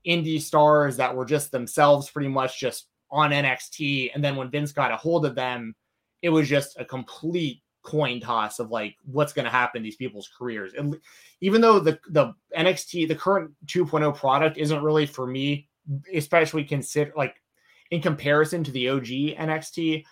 indie 0.07 0.41
stars 0.41 0.97
that 0.97 1.15
were 1.15 1.25
just 1.25 1.51
themselves 1.51 2.09
pretty 2.09 2.29
much 2.29 2.59
just 2.59 2.87
on 3.11 3.31
NXT. 3.31 4.11
And 4.13 4.23
then 4.23 4.35
when 4.35 4.49
Vince 4.49 4.71
got 4.71 4.91
a 4.91 4.97
hold 4.97 5.25
of 5.25 5.35
them, 5.35 5.75
it 6.21 6.29
was 6.29 6.49
just 6.49 6.79
a 6.79 6.85
complete 6.85 7.61
coin 7.83 8.19
toss 8.19 8.59
of 8.59 8.69
like 8.69 8.95
what's 9.05 9.33
going 9.33 9.45
to 9.45 9.51
happen 9.51 9.81
these 9.81 9.95
people's 9.95 10.29
careers. 10.37 10.73
And 10.73 10.97
even 11.41 11.61
though 11.61 11.79
the 11.79 11.99
the 12.09 12.33
NXT 12.57 13.07
the 13.07 13.15
current 13.15 13.51
2.0 13.65 14.15
product 14.15 14.57
isn't 14.57 14.83
really 14.83 15.05
for 15.05 15.25
me, 15.25 15.67
especially 16.13 16.63
consider 16.63 17.11
like 17.15 17.41
in 17.91 18.01
comparison 18.01 18.63
to 18.63 18.71
the 18.71 18.89
OG 18.89 19.05
NXT, 19.05 20.03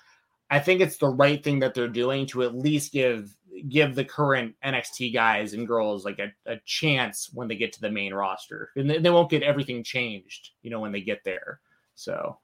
I 0.50 0.60
think 0.60 0.82
it's 0.82 0.98
the 0.98 1.10
right 1.10 1.44
thing 1.44 1.60
that 1.60 1.74
they're 1.74 1.88
doing 1.88 2.26
to 2.28 2.44
at 2.44 2.56
least 2.56 2.94
give 2.94 3.36
give 3.70 3.96
the 3.96 4.06
current 4.06 4.56
NXT 4.64 5.14
guys 5.14 5.54
and 5.54 5.68
girls 5.68 6.06
like 6.06 6.20
a, 6.20 6.32
a 6.46 6.58
chance 6.66 7.30
when 7.34 7.48
they 7.48 7.56
get 7.56 7.74
to 7.74 7.82
the 7.82 7.90
main 7.90 8.14
roster. 8.14 8.72
And 8.76 8.90
they, 8.90 9.00
they 9.00 9.10
won't 9.10 9.32
get 9.32 9.44
everything 9.44 9.84
changed, 9.84 10.52
you 10.62 10.70
know, 10.70 10.80
when 10.80 10.92
they 10.92 11.02
get 11.02 11.24
there. 11.24 11.60
So 11.96 12.38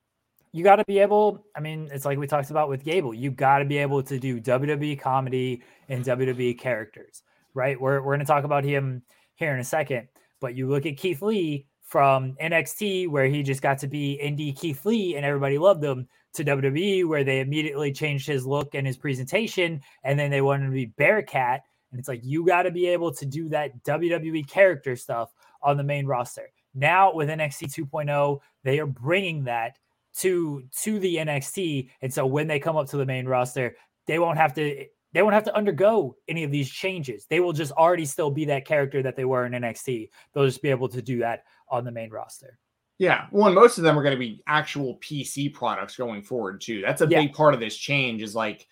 you 0.53 0.63
got 0.63 0.77
to 0.77 0.85
be 0.85 0.99
able. 0.99 1.45
I 1.55 1.59
mean, 1.59 1.89
it's 1.91 2.05
like 2.05 2.17
we 2.17 2.27
talked 2.27 2.51
about 2.51 2.69
with 2.69 2.83
Gable. 2.83 3.13
You 3.13 3.31
got 3.31 3.59
to 3.59 3.65
be 3.65 3.77
able 3.79 4.01
to 4.03 4.19
do 4.19 4.39
WWE 4.39 4.99
comedy 4.99 5.61
and 5.89 6.05
WWE 6.05 6.57
characters, 6.57 7.23
right? 7.53 7.79
We're 7.79 8.01
we're 8.01 8.15
going 8.15 8.19
to 8.19 8.25
talk 8.25 8.45
about 8.45 8.63
him 8.63 9.01
here 9.35 9.53
in 9.53 9.59
a 9.59 9.65
second. 9.65 10.07
But 10.39 10.55
you 10.55 10.69
look 10.69 10.85
at 10.85 10.97
Keith 10.97 11.21
Lee 11.21 11.67
from 11.81 12.35
NXT, 12.41 13.09
where 13.09 13.25
he 13.25 13.43
just 13.43 13.61
got 13.61 13.79
to 13.79 13.87
be 13.87 14.19
indie 14.23 14.57
Keith 14.57 14.85
Lee 14.85 15.15
and 15.15 15.25
everybody 15.25 15.57
loved 15.57 15.83
him, 15.83 16.07
to 16.33 16.43
WWE, 16.43 17.05
where 17.05 17.23
they 17.23 17.39
immediately 17.39 17.91
changed 17.91 18.27
his 18.27 18.45
look 18.45 18.73
and 18.73 18.87
his 18.87 18.97
presentation, 18.97 19.81
and 20.03 20.17
then 20.17 20.31
they 20.31 20.41
wanted 20.41 20.65
to 20.65 20.71
be 20.71 20.85
Bearcat. 20.85 21.61
And 21.91 21.99
it's 21.99 22.07
like 22.07 22.21
you 22.23 22.45
got 22.45 22.63
to 22.63 22.71
be 22.71 22.87
able 22.87 23.13
to 23.13 23.25
do 23.25 23.49
that 23.49 23.83
WWE 23.83 24.47
character 24.47 24.95
stuff 24.95 25.31
on 25.61 25.77
the 25.77 25.83
main 25.83 26.07
roster. 26.07 26.49
Now 26.73 27.13
with 27.13 27.29
NXT 27.29 27.87
2.0, 27.87 28.39
they 28.63 28.79
are 28.79 28.87
bringing 28.87 29.43
that 29.43 29.77
to 30.19 30.63
to 30.81 30.99
the 30.99 31.17
NXT, 31.17 31.89
and 32.01 32.13
so 32.13 32.25
when 32.25 32.47
they 32.47 32.59
come 32.59 32.77
up 32.77 32.87
to 32.89 32.97
the 32.97 33.05
main 33.05 33.25
roster, 33.25 33.75
they 34.07 34.19
won't 34.19 34.37
have 34.37 34.53
to 34.55 34.85
they 35.13 35.21
won't 35.21 35.33
have 35.33 35.43
to 35.45 35.55
undergo 35.55 36.15
any 36.27 36.43
of 36.43 36.51
these 36.51 36.69
changes. 36.69 37.25
They 37.29 37.39
will 37.39 37.53
just 37.53 37.71
already 37.73 38.05
still 38.05 38.31
be 38.31 38.45
that 38.45 38.65
character 38.65 39.03
that 39.03 39.15
they 39.15 39.25
were 39.25 39.45
in 39.45 39.53
NXT. 39.53 40.09
They'll 40.33 40.45
just 40.45 40.61
be 40.61 40.69
able 40.69 40.89
to 40.89 41.01
do 41.01 41.19
that 41.19 41.43
on 41.69 41.85
the 41.85 41.91
main 41.91 42.09
roster. 42.09 42.59
Yeah, 42.99 43.25
well, 43.31 43.47
and 43.47 43.55
most 43.55 43.77
of 43.77 43.83
them 43.83 43.97
are 43.97 44.03
going 44.03 44.15
to 44.15 44.19
be 44.19 44.41
actual 44.47 44.97
PC 44.97 45.53
products 45.53 45.95
going 45.95 46.21
forward 46.21 46.61
too. 46.61 46.81
That's 46.81 47.01
a 47.01 47.07
yeah. 47.07 47.21
big 47.21 47.33
part 47.33 47.53
of 47.53 47.59
this 47.59 47.75
change. 47.75 48.21
Is 48.21 48.35
like, 48.35 48.67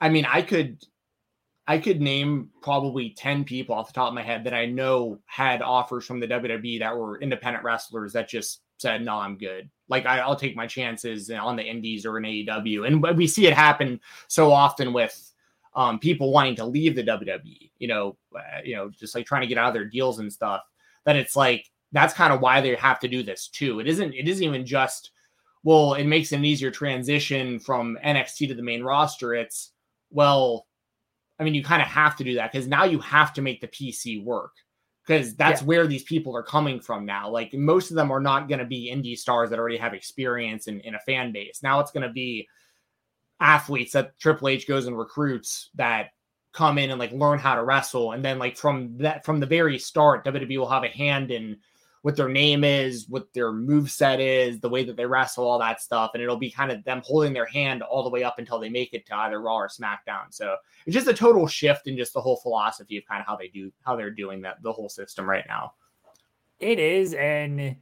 I 0.00 0.08
mean, 0.08 0.26
I 0.26 0.42
could, 0.42 0.82
I 1.66 1.78
could 1.78 2.00
name 2.00 2.50
probably 2.62 3.10
ten 3.10 3.44
people 3.44 3.74
off 3.74 3.88
the 3.88 3.94
top 3.94 4.08
of 4.08 4.14
my 4.14 4.22
head 4.22 4.44
that 4.44 4.54
I 4.54 4.66
know 4.66 5.20
had 5.26 5.62
offers 5.62 6.06
from 6.06 6.20
the 6.20 6.28
WWE 6.28 6.80
that 6.80 6.96
were 6.96 7.20
independent 7.20 7.64
wrestlers 7.64 8.14
that 8.14 8.28
just 8.28 8.62
said, 8.78 9.04
"No, 9.04 9.16
I'm 9.16 9.36
good." 9.36 9.70
Like 9.88 10.06
I, 10.06 10.26
will 10.26 10.36
take 10.36 10.56
my 10.56 10.66
chances 10.66 11.30
on 11.30 11.56
the 11.56 11.62
Indies 11.62 12.04
or 12.04 12.18
in 12.18 12.24
AEW, 12.24 12.86
and 12.86 13.16
we 13.16 13.26
see 13.26 13.46
it 13.46 13.54
happen 13.54 14.00
so 14.28 14.52
often 14.52 14.92
with 14.92 15.32
um, 15.74 15.98
people 15.98 16.32
wanting 16.32 16.56
to 16.56 16.64
leave 16.64 16.96
the 16.96 17.04
WWE. 17.04 17.70
You 17.78 17.88
know, 17.88 18.16
uh, 18.34 18.60
you 18.64 18.74
know, 18.76 18.90
just 18.90 19.14
like 19.14 19.26
trying 19.26 19.42
to 19.42 19.46
get 19.46 19.58
out 19.58 19.68
of 19.68 19.74
their 19.74 19.84
deals 19.84 20.18
and 20.18 20.32
stuff. 20.32 20.62
That 21.04 21.16
it's 21.16 21.36
like 21.36 21.70
that's 21.92 22.14
kind 22.14 22.32
of 22.32 22.40
why 22.40 22.60
they 22.60 22.74
have 22.74 22.98
to 23.00 23.08
do 23.08 23.22
this 23.22 23.48
too. 23.48 23.80
It 23.80 23.86
isn't. 23.86 24.14
It 24.14 24.28
isn't 24.28 24.44
even 24.44 24.66
just. 24.66 25.12
Well, 25.62 25.94
it 25.94 26.04
makes 26.04 26.30
an 26.30 26.44
easier 26.44 26.70
transition 26.70 27.58
from 27.58 27.98
NXT 28.04 28.48
to 28.48 28.54
the 28.54 28.62
main 28.62 28.84
roster. 28.84 29.34
It's 29.34 29.72
well, 30.10 30.66
I 31.38 31.44
mean, 31.44 31.54
you 31.54 31.62
kind 31.62 31.82
of 31.82 31.88
have 31.88 32.16
to 32.16 32.24
do 32.24 32.34
that 32.34 32.52
because 32.52 32.66
now 32.66 32.84
you 32.84 32.98
have 33.00 33.32
to 33.34 33.42
make 33.42 33.60
the 33.60 33.68
PC 33.68 34.24
work 34.24 34.52
because 35.06 35.34
that's 35.36 35.60
yeah. 35.60 35.66
where 35.66 35.86
these 35.86 36.02
people 36.02 36.36
are 36.36 36.42
coming 36.42 36.80
from 36.80 37.06
now. 37.06 37.28
Like 37.30 37.54
most 37.54 37.90
of 37.90 37.96
them 37.96 38.10
are 38.10 38.20
not 38.20 38.48
going 38.48 38.58
to 38.58 38.64
be 38.64 38.92
indie 38.92 39.16
stars 39.16 39.50
that 39.50 39.58
already 39.58 39.76
have 39.76 39.94
experience 39.94 40.66
in, 40.66 40.80
in 40.80 40.94
a 40.94 41.00
fan 41.00 41.32
base. 41.32 41.62
Now 41.62 41.80
it's 41.80 41.92
going 41.92 42.06
to 42.06 42.12
be 42.12 42.48
athletes 43.38 43.92
that 43.92 44.18
Triple 44.18 44.48
H 44.48 44.66
goes 44.66 44.86
and 44.86 44.98
recruits 44.98 45.70
that 45.76 46.10
come 46.52 46.78
in 46.78 46.90
and 46.90 46.98
like 46.98 47.12
learn 47.12 47.38
how 47.38 47.54
to 47.54 47.62
wrestle. 47.62 48.12
And 48.12 48.24
then 48.24 48.38
like 48.38 48.56
from 48.56 48.96
that 48.98 49.24
from 49.24 49.38
the 49.38 49.46
very 49.46 49.78
start, 49.78 50.24
WWE 50.24 50.58
will 50.58 50.68
have 50.68 50.84
a 50.84 50.88
hand 50.88 51.30
in 51.30 51.58
what 52.06 52.14
their 52.14 52.28
name 52.28 52.62
is, 52.62 53.08
what 53.08 53.26
their 53.32 53.50
move 53.50 53.90
set 53.90 54.20
is, 54.20 54.60
the 54.60 54.68
way 54.68 54.84
that 54.84 54.96
they 54.96 55.04
wrestle, 55.04 55.44
all 55.44 55.58
that 55.58 55.82
stuff. 55.82 56.12
And 56.14 56.22
it'll 56.22 56.36
be 56.36 56.52
kind 56.52 56.70
of 56.70 56.84
them 56.84 57.02
holding 57.04 57.32
their 57.32 57.46
hand 57.46 57.82
all 57.82 58.04
the 58.04 58.10
way 58.10 58.22
up 58.22 58.38
until 58.38 58.60
they 58.60 58.68
make 58.68 58.94
it 58.94 59.04
to 59.06 59.16
either 59.16 59.40
Raw 59.40 59.56
or 59.56 59.66
SmackDown. 59.66 60.26
So 60.30 60.54
it's 60.86 60.94
just 60.94 61.08
a 61.08 61.12
total 61.12 61.48
shift 61.48 61.88
in 61.88 61.96
just 61.96 62.14
the 62.14 62.20
whole 62.20 62.36
philosophy 62.36 62.96
of 62.96 63.04
kind 63.06 63.20
of 63.20 63.26
how 63.26 63.34
they 63.34 63.48
do 63.48 63.72
how 63.82 63.96
they're 63.96 64.12
doing 64.12 64.40
that 64.42 64.62
the 64.62 64.72
whole 64.72 64.88
system 64.88 65.28
right 65.28 65.44
now. 65.48 65.72
It 66.60 66.78
is, 66.78 67.12
and 67.12 67.74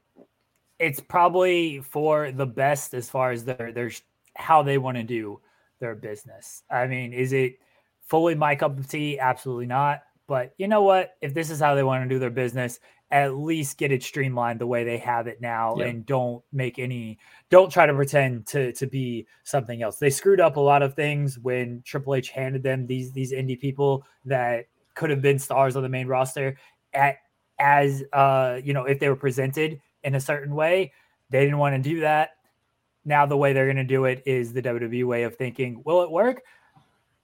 it's 0.78 1.00
probably 1.00 1.80
for 1.80 2.32
the 2.32 2.46
best 2.46 2.94
as 2.94 3.10
far 3.10 3.30
as 3.30 3.44
their 3.44 3.72
their 3.72 3.90
how 4.36 4.62
they 4.62 4.78
want 4.78 4.96
to 4.96 5.02
do 5.02 5.38
their 5.80 5.94
business. 5.94 6.62
I 6.70 6.86
mean, 6.86 7.12
is 7.12 7.34
it 7.34 7.58
fully 8.06 8.34
my 8.36 8.54
cup 8.54 8.78
of 8.78 8.88
tea? 8.88 9.18
Absolutely 9.18 9.66
not. 9.66 10.00
But 10.26 10.54
you 10.56 10.66
know 10.66 10.82
what? 10.82 11.16
If 11.20 11.34
this 11.34 11.50
is 11.50 11.60
how 11.60 11.74
they 11.74 11.82
want 11.82 12.02
to 12.02 12.08
do 12.08 12.18
their 12.18 12.30
business, 12.30 12.80
at 13.10 13.36
least 13.36 13.78
get 13.78 13.92
it 13.92 14.02
streamlined 14.02 14.60
the 14.60 14.66
way 14.66 14.82
they 14.82 14.98
have 14.98 15.26
it 15.26 15.40
now 15.40 15.74
and 15.76 16.06
don't 16.06 16.42
make 16.52 16.78
any 16.78 17.18
don't 17.50 17.70
try 17.70 17.86
to 17.86 17.94
pretend 17.94 18.46
to 18.46 18.72
to 18.72 18.86
be 18.86 19.26
something 19.44 19.82
else. 19.82 19.98
They 19.98 20.10
screwed 20.10 20.40
up 20.40 20.56
a 20.56 20.60
lot 20.60 20.82
of 20.82 20.94
things 20.94 21.38
when 21.38 21.82
Triple 21.84 22.14
H 22.14 22.30
handed 22.30 22.62
them 22.62 22.86
these 22.86 23.12
these 23.12 23.32
indie 23.32 23.60
people 23.60 24.04
that 24.24 24.66
could 24.94 25.10
have 25.10 25.22
been 25.22 25.38
stars 25.38 25.76
on 25.76 25.82
the 25.82 25.88
main 25.88 26.06
roster 26.06 26.56
at 26.92 27.16
as 27.60 28.02
uh 28.12 28.58
you 28.64 28.72
know 28.72 28.84
if 28.84 28.98
they 28.98 29.08
were 29.08 29.16
presented 29.16 29.80
in 30.02 30.14
a 30.14 30.20
certain 30.20 30.54
way. 30.54 30.92
They 31.30 31.40
didn't 31.44 31.58
want 31.58 31.82
to 31.82 31.88
do 31.88 32.00
that. 32.00 32.30
Now 33.04 33.26
the 33.26 33.36
way 33.36 33.52
they're 33.52 33.66
going 33.66 33.76
to 33.76 33.84
do 33.84 34.04
it 34.04 34.22
is 34.24 34.52
the 34.52 34.62
WWE 34.62 35.06
way 35.06 35.24
of 35.24 35.36
thinking. 35.36 35.82
Will 35.84 36.02
it 36.02 36.10
work? 36.10 36.42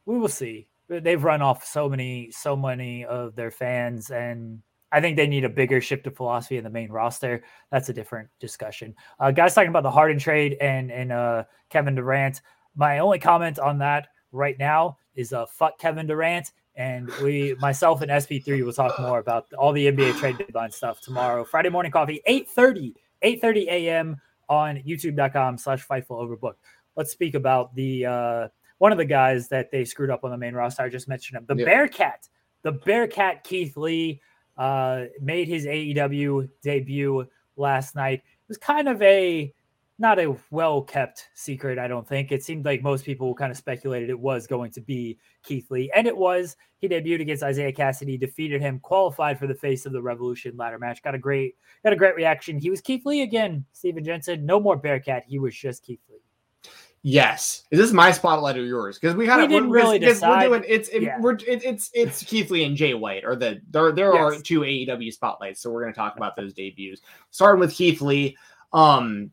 We 0.04 0.18
will 0.18 0.28
see. 0.28 0.68
They've 0.88 1.22
run 1.22 1.40
off 1.40 1.64
so 1.64 1.88
many, 1.88 2.30
so 2.32 2.56
many 2.56 3.04
of 3.04 3.36
their 3.36 3.50
fans, 3.50 4.10
and 4.10 4.60
I 4.92 5.00
think 5.00 5.16
they 5.16 5.26
need 5.26 5.44
a 5.44 5.48
bigger 5.48 5.80
shift 5.80 6.06
of 6.06 6.16
philosophy 6.16 6.56
in 6.56 6.64
the 6.64 6.70
main 6.70 6.90
roster. 6.90 7.42
That's 7.70 7.88
a 7.88 7.92
different 7.92 8.28
discussion. 8.40 8.94
Uh, 9.18 9.30
guys 9.30 9.54
talking 9.54 9.70
about 9.70 9.82
the 9.82 9.90
Harden 9.90 10.18
trade 10.18 10.56
and 10.60 10.90
and 10.90 11.12
uh, 11.12 11.44
Kevin 11.68 11.94
Durant. 11.94 12.40
My 12.74 12.98
only 12.98 13.18
comment 13.18 13.58
on 13.58 13.78
that 13.78 14.08
right 14.32 14.58
now 14.58 14.96
is 15.14 15.32
uh, 15.32 15.46
fuck 15.46 15.78
Kevin 15.78 16.06
Durant. 16.06 16.52
And 16.76 17.10
we, 17.22 17.54
myself 17.60 18.00
and 18.00 18.10
SP3 18.10 18.64
will 18.64 18.72
talk 18.72 18.98
more 19.00 19.18
about 19.18 19.52
all 19.54 19.72
the 19.72 19.90
NBA 19.90 20.16
trade 20.18 20.38
deadline 20.38 20.70
stuff 20.70 21.00
tomorrow. 21.00 21.44
Friday 21.44 21.68
morning 21.68 21.92
coffee, 21.92 22.22
8:30, 22.28 22.94
8:30 23.22 23.66
a.m. 23.66 24.16
on 24.48 24.76
youtube.com 24.76 25.58
slash 25.58 25.86
fightful 25.86 26.12
overbook. 26.12 26.54
Let's 26.96 27.12
speak 27.12 27.34
about 27.34 27.74
the 27.74 28.06
uh, 28.06 28.48
one 28.78 28.92
of 28.92 28.98
the 28.98 29.04
guys 29.04 29.48
that 29.48 29.70
they 29.70 29.84
screwed 29.84 30.10
up 30.10 30.24
on 30.24 30.30
the 30.30 30.38
main 30.38 30.54
roster. 30.54 30.82
I 30.82 30.88
just 30.88 31.08
mentioned 31.08 31.38
him, 31.38 31.44
the 31.48 31.56
yeah. 31.56 31.66
Bearcat, 31.66 32.28
the 32.62 32.72
Bearcat 32.72 33.44
Keith 33.44 33.76
Lee 33.76 34.22
uh, 34.60 35.06
made 35.22 35.48
his 35.48 35.64
AEW 35.64 36.46
debut 36.62 37.26
last 37.56 37.96
night. 37.96 38.18
It 38.18 38.48
was 38.48 38.58
kind 38.58 38.88
of 38.88 39.00
a 39.00 39.54
not 39.98 40.18
a 40.18 40.36
well 40.50 40.82
kept 40.82 41.28
secret, 41.34 41.78
I 41.78 41.88
don't 41.88 42.06
think. 42.06 42.30
It 42.30 42.44
seemed 42.44 42.66
like 42.66 42.82
most 42.82 43.06
people 43.06 43.34
kind 43.34 43.50
of 43.50 43.56
speculated 43.56 44.10
it 44.10 44.20
was 44.20 44.46
going 44.46 44.70
to 44.72 44.82
be 44.82 45.18
Keith 45.42 45.70
Lee, 45.70 45.90
and 45.96 46.06
it 46.06 46.16
was. 46.16 46.56
He 46.76 46.88
debuted 46.88 47.22
against 47.22 47.42
Isiah 47.42 47.72
Kassidy, 47.72 48.20
defeated 48.20 48.60
him, 48.60 48.80
qualified 48.80 49.38
for 49.38 49.46
the 49.46 49.54
face 49.54 49.84
of 49.86 49.92
the 49.92 50.00
Revolution 50.00 50.56
ladder 50.58 50.78
match. 50.78 51.02
Got 51.02 51.14
a 51.14 51.18
great, 51.18 51.54
got 51.82 51.94
a 51.94 51.96
great 51.96 52.14
reaction. 52.14 52.58
He 52.58 52.70
was 52.70 52.82
Keith 52.82 53.06
Lee 53.06 53.22
again. 53.22 53.64
Steven 53.72 54.04
Jensen, 54.04 54.44
no 54.44 54.60
more 54.60 54.76
Bearcat. 54.76 55.24
He 55.26 55.38
was 55.38 55.54
just 55.54 55.84
Keith 55.84 56.00
Lee. 56.10 56.20
Yes. 57.02 57.64
Is 57.70 57.78
this 57.78 57.92
my 57.92 58.10
spotlight 58.10 58.58
or 58.58 58.64
yours? 58.64 58.98
Because 58.98 59.16
we 59.16 59.26
had 59.26 59.40
we 59.40 59.46
didn't 59.48 59.70
really 59.70 59.98
decide. 59.98 60.50
We're 60.50 60.58
doing 60.58 60.70
it's 60.70 60.88
it, 60.90 61.02
yeah. 61.02 61.18
we're 61.18 61.34
it, 61.34 61.64
it's 61.64 61.90
it's 61.94 62.22
Keith 62.22 62.50
Lee 62.50 62.64
and 62.64 62.76
Jay 62.76 62.92
White 62.92 63.24
or 63.24 63.36
the 63.36 63.60
there 63.70 63.90
there 63.92 64.12
yes. 64.12 64.20
are 64.20 64.42
two 64.42 64.60
AEW 64.60 65.12
spotlights, 65.12 65.62
so 65.62 65.70
we're 65.70 65.82
going 65.82 65.94
to 65.94 65.98
talk 65.98 66.16
about 66.16 66.36
those 66.36 66.52
debuts. 66.52 67.00
Starting 67.30 67.58
with 67.58 67.72
Keith 67.72 68.02
Lee, 68.02 68.36
um, 68.74 69.30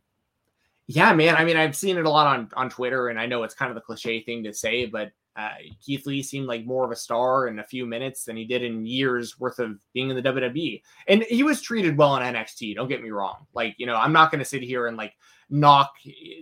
yeah, 0.88 1.13
man. 1.13 1.36
I 1.36 1.43
mean, 1.43 1.58
I've 1.58 1.75
seen 1.75 1.97
it 1.97 2.06
a 2.06 2.10
lot 2.10 2.27
on 2.27 2.49
on 2.56 2.69
Twitter, 2.69 3.10
and 3.10 3.19
I 3.19 3.25
know 3.25 3.43
it's 3.43 3.53
kind 3.53 3.69
of 3.69 3.75
the 3.75 3.82
cliche 3.82 4.21
thing 4.23 4.43
to 4.45 4.53
say, 4.53 4.86
but 4.86 5.12
uh, 5.38 5.52
Keith 5.80 6.08
Lee 6.08 6.23
seemed 6.23 6.47
like 6.47 6.65
more 6.65 6.84
of 6.84 6.91
a 6.91 6.95
star 6.95 7.47
in 7.47 7.60
a 7.60 7.63
few 7.63 7.86
minutes 7.86 8.26
than 8.26 8.36
he 8.36 8.43
did 8.43 8.63
in 8.63 8.88
years 8.88 9.39
worth 9.39 9.60
of 9.60 9.78
being 9.93 10.10
in 10.10 10.15
the 10.15 10.21
WWE. 10.21 10.82
And 11.08 11.23
he 11.23 11.43
was 11.43 11.62
treated 11.62 11.95
well 11.95 12.15
in 12.17 12.23
NXT. 12.23 12.73
Don't 12.73 12.88
get 12.88 13.04
me 13.04 13.12
wrong. 13.12 13.45
Like, 13.54 13.76
you 13.78 13.86
know, 13.86 13.95
I'm 13.95 14.12
not 14.12 14.32
going 14.32 14.39
to 14.39 14.45
sit 14.45 14.63
here 14.63 14.88
and 14.88 14.97
like 14.97 15.13
knock 15.52 15.93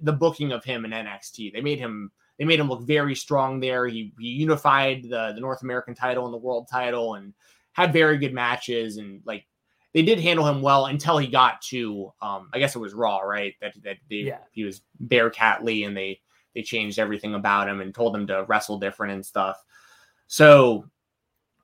the 0.02 0.14
booking 0.14 0.54
of 0.54 0.64
him 0.64 0.86
in 0.86 0.92
NXT. 0.92 1.52
They 1.52 1.62
made 1.62 1.78
him 1.78 2.10
they 2.40 2.46
made 2.46 2.60
him 2.60 2.70
look 2.70 2.84
very 2.84 3.16
strong 3.16 3.60
there. 3.60 3.86
He, 3.86 4.14
he 4.18 4.30
unified 4.30 5.04
the 5.04 5.34
the 5.34 5.42
North 5.42 5.62
American 5.62 5.94
title 5.94 6.24
and 6.26 6.34
the 6.34 6.38
world 6.38 6.70
title 6.72 7.16
and 7.16 7.34
had 7.74 7.92
very 7.92 8.18
good 8.18 8.34
matches 8.34 8.96
and 8.96 9.22
like 9.26 9.46
they 9.94 10.04
did 10.04 10.20
handle 10.20 10.48
him 10.48 10.62
well 10.62 10.86
until 10.86 11.18
he 11.18 11.28
got 11.28 11.62
to 11.64 12.14
um 12.22 12.50
I 12.54 12.60
guess 12.60 12.78
it 12.78 12.80
was 12.80 12.94
Raw, 12.94 13.20
right? 13.20 13.56
That 13.60 13.74
that 13.84 13.98
they, 14.10 14.18
yeah. 14.18 14.40
he 14.52 14.64
was 14.64 14.82
Bearcat 15.02 15.66
Lee 15.66 15.84
and 15.84 15.98
they 15.98 16.22
they 16.56 16.64
changed 16.64 16.98
everything 16.98 17.36
about 17.36 17.68
him 17.68 17.82
and 17.82 17.94
told 17.94 18.16
him 18.16 18.26
to 18.28 18.46
wrestle 18.48 18.80
different 18.80 19.14
and 19.14 19.26
stuff. 19.26 19.64
So 20.28 20.90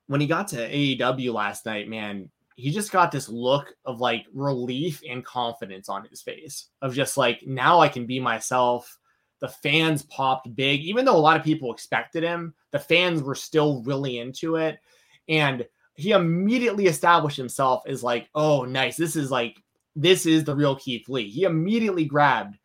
when 0.08 0.22
he 0.22 0.28
got 0.28 0.50
to 0.50 0.70
AEW 0.70 1.34
last 1.34 1.66
night, 1.66 1.88
man, 1.88 2.30
he 2.58 2.70
just 2.70 2.92
got 2.92 3.12
this 3.12 3.30
look 3.30 3.74
of 3.86 4.02
like 4.02 4.26
relief 4.34 5.02
and 5.10 5.26
confidence 5.26 5.90
on 5.90 6.06
his 6.06 6.22
face 6.22 6.68
of 6.82 6.94
just 6.94 7.18
like 7.18 7.42
now 7.48 7.80
I 7.80 7.88
can 7.88 8.06
be 8.06 8.20
myself. 8.20 9.00
The 9.40 9.48
fans 9.48 10.04
popped 10.04 10.54
big, 10.56 10.82
even 10.82 11.04
though 11.04 11.16
a 11.16 11.18
lot 11.18 11.38
of 11.38 11.44
people 11.44 11.74
expected 11.74 12.22
him. 12.22 12.54
The 12.70 12.80
fans 12.80 13.24
were 13.24 13.34
still 13.34 13.82
really 13.84 14.20
into 14.20 14.58
it, 14.58 14.80
and 15.28 15.66
he 15.96 16.12
immediately 16.12 16.86
established 16.86 17.38
himself 17.38 17.82
as 17.88 18.04
like, 18.04 18.30
oh, 18.36 18.66
nice. 18.66 18.98
This 18.98 19.16
is 19.16 19.32
like 19.32 19.58
this 19.96 20.26
is 20.26 20.44
the 20.44 20.56
real 20.56 20.76
Keith 20.76 21.10
Lee. 21.10 21.30
He 21.30 21.44
immediately 21.44 22.06
grabbed 22.06 22.58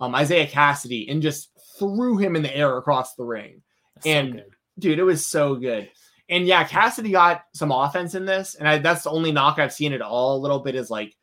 um, 0.00 0.14
Isiah 0.14 0.46
Kassidy 0.46 1.10
and 1.10 1.22
just 1.22 1.50
threw 1.78 2.18
him 2.18 2.36
in 2.36 2.42
the 2.42 2.56
air 2.56 2.76
across 2.76 3.14
the 3.14 3.24
ring. 3.24 3.62
That's 3.94 4.06
and 4.06 4.42
so 4.44 4.54
dude, 4.78 4.98
it 4.98 5.04
was 5.04 5.26
so 5.26 5.54
good. 5.54 5.90
And 6.28 6.46
yeah, 6.46 6.64
Kassidy 6.64 7.10
got 7.10 7.42
some 7.54 7.72
offense 7.72 8.14
in 8.14 8.26
this, 8.26 8.54
and 8.54 8.68
I, 8.68 8.78
that's 8.78 9.04
the 9.04 9.10
only 9.10 9.32
knock 9.32 9.58
I've 9.58 9.72
seen 9.72 9.92
at 9.92 10.02
all. 10.02 10.36
A 10.36 10.42
little 10.42 10.58
bit 10.58 10.74
is 10.74 10.90
like, 10.90 11.16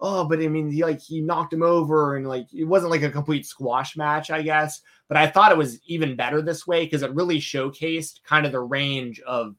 oh, 0.00 0.24
but 0.28 0.40
I 0.40 0.48
mean, 0.48 0.70
he 0.70 0.84
like 0.84 1.00
he 1.00 1.20
knocked 1.20 1.52
him 1.52 1.62
over, 1.62 2.16
and 2.16 2.26
like 2.26 2.46
it 2.52 2.64
wasn't 2.64 2.92
like 2.92 3.02
a 3.02 3.10
complete 3.10 3.44
squash 3.44 3.96
match, 3.96 4.30
I 4.30 4.42
guess. 4.42 4.80
But 5.08 5.16
I 5.16 5.26
thought 5.26 5.52
it 5.52 5.58
was 5.58 5.80
even 5.86 6.16
better 6.16 6.40
this 6.40 6.66
way 6.66 6.84
because 6.84 7.02
it 7.02 7.14
really 7.14 7.38
showcased 7.38 8.22
kind 8.24 8.46
of 8.46 8.52
the 8.52 8.60
range 8.60 9.20
of 9.20 9.56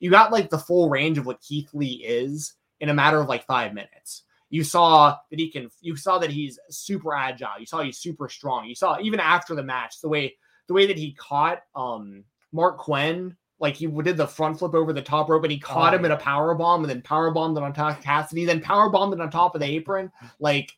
you 0.00 0.10
got 0.10 0.32
like 0.32 0.50
the 0.50 0.58
full 0.58 0.88
range 0.88 1.18
of 1.18 1.26
what 1.26 1.40
Keith 1.40 1.68
Lee 1.74 2.04
is 2.06 2.54
in 2.80 2.88
a 2.88 2.94
matter 2.94 3.20
of 3.20 3.28
like 3.28 3.46
five 3.46 3.74
minutes. 3.74 4.22
You 4.50 4.62
saw 4.62 5.16
that 5.30 5.38
he 5.38 5.50
can. 5.50 5.68
You 5.80 5.96
saw 5.96 6.18
that 6.18 6.30
he's 6.30 6.58
super 6.70 7.14
agile. 7.14 7.58
You 7.58 7.66
saw 7.66 7.82
he's 7.82 7.98
super 7.98 8.28
strong. 8.28 8.66
You 8.66 8.74
saw 8.74 8.98
even 9.00 9.20
after 9.20 9.54
the 9.54 9.62
match 9.62 10.00
the 10.00 10.08
way 10.08 10.36
the 10.68 10.74
way 10.74 10.86
that 10.86 10.98
he 10.98 11.14
caught 11.14 11.62
um 11.74 12.24
Marq 12.54 12.78
Quen 12.78 13.36
like 13.58 13.74
he 13.74 13.86
did 13.86 14.16
the 14.16 14.26
front 14.26 14.58
flip 14.58 14.74
over 14.74 14.92
the 14.92 15.02
top 15.02 15.28
rope 15.28 15.42
and 15.42 15.52
he 15.52 15.58
caught 15.58 15.94
oh, 15.94 15.96
him 15.96 16.02
yeah. 16.02 16.06
in 16.06 16.12
a 16.12 16.18
power 16.18 16.54
bomb 16.54 16.82
and 16.82 16.90
then 16.90 17.02
power 17.02 17.30
bombed 17.30 17.56
it 17.56 17.62
on 17.62 17.72
top 17.72 17.98
of 17.98 18.04
Kassidy, 18.04 18.46
then 18.46 18.60
power 18.60 18.90
bombed 18.90 19.14
it 19.14 19.20
on 19.20 19.30
top 19.30 19.54
of 19.54 19.60
the 19.60 19.66
apron. 19.66 20.12
Like 20.38 20.72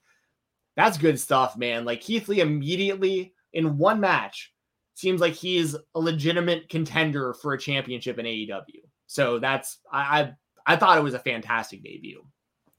that's 0.77 0.97
good 0.97 1.19
stuff, 1.19 1.57
man. 1.57 1.85
Like 1.85 2.01
Keith 2.01 2.29
Lee 2.29 2.41
immediately 2.41 3.35
in 3.53 3.79
one 3.79 4.01
match 4.01 4.53
seems 4.95 5.21
like 5.21 5.33
he's 5.33 5.75
a 5.95 6.01
legitimate 6.01 6.69
contender 6.69 7.35
for 7.35 7.53
a 7.53 7.59
championship 7.59 8.19
in 8.19 8.27
AEW. 8.27 8.83
So 9.07 9.39
that's 9.39 9.79
I 9.91 10.21
I, 10.21 10.75
I 10.75 10.77
thought 10.77 10.99
it 10.99 11.05
was 11.05 11.15
a 11.15 11.19
fantastic 11.19 11.83
debut. 11.83 12.25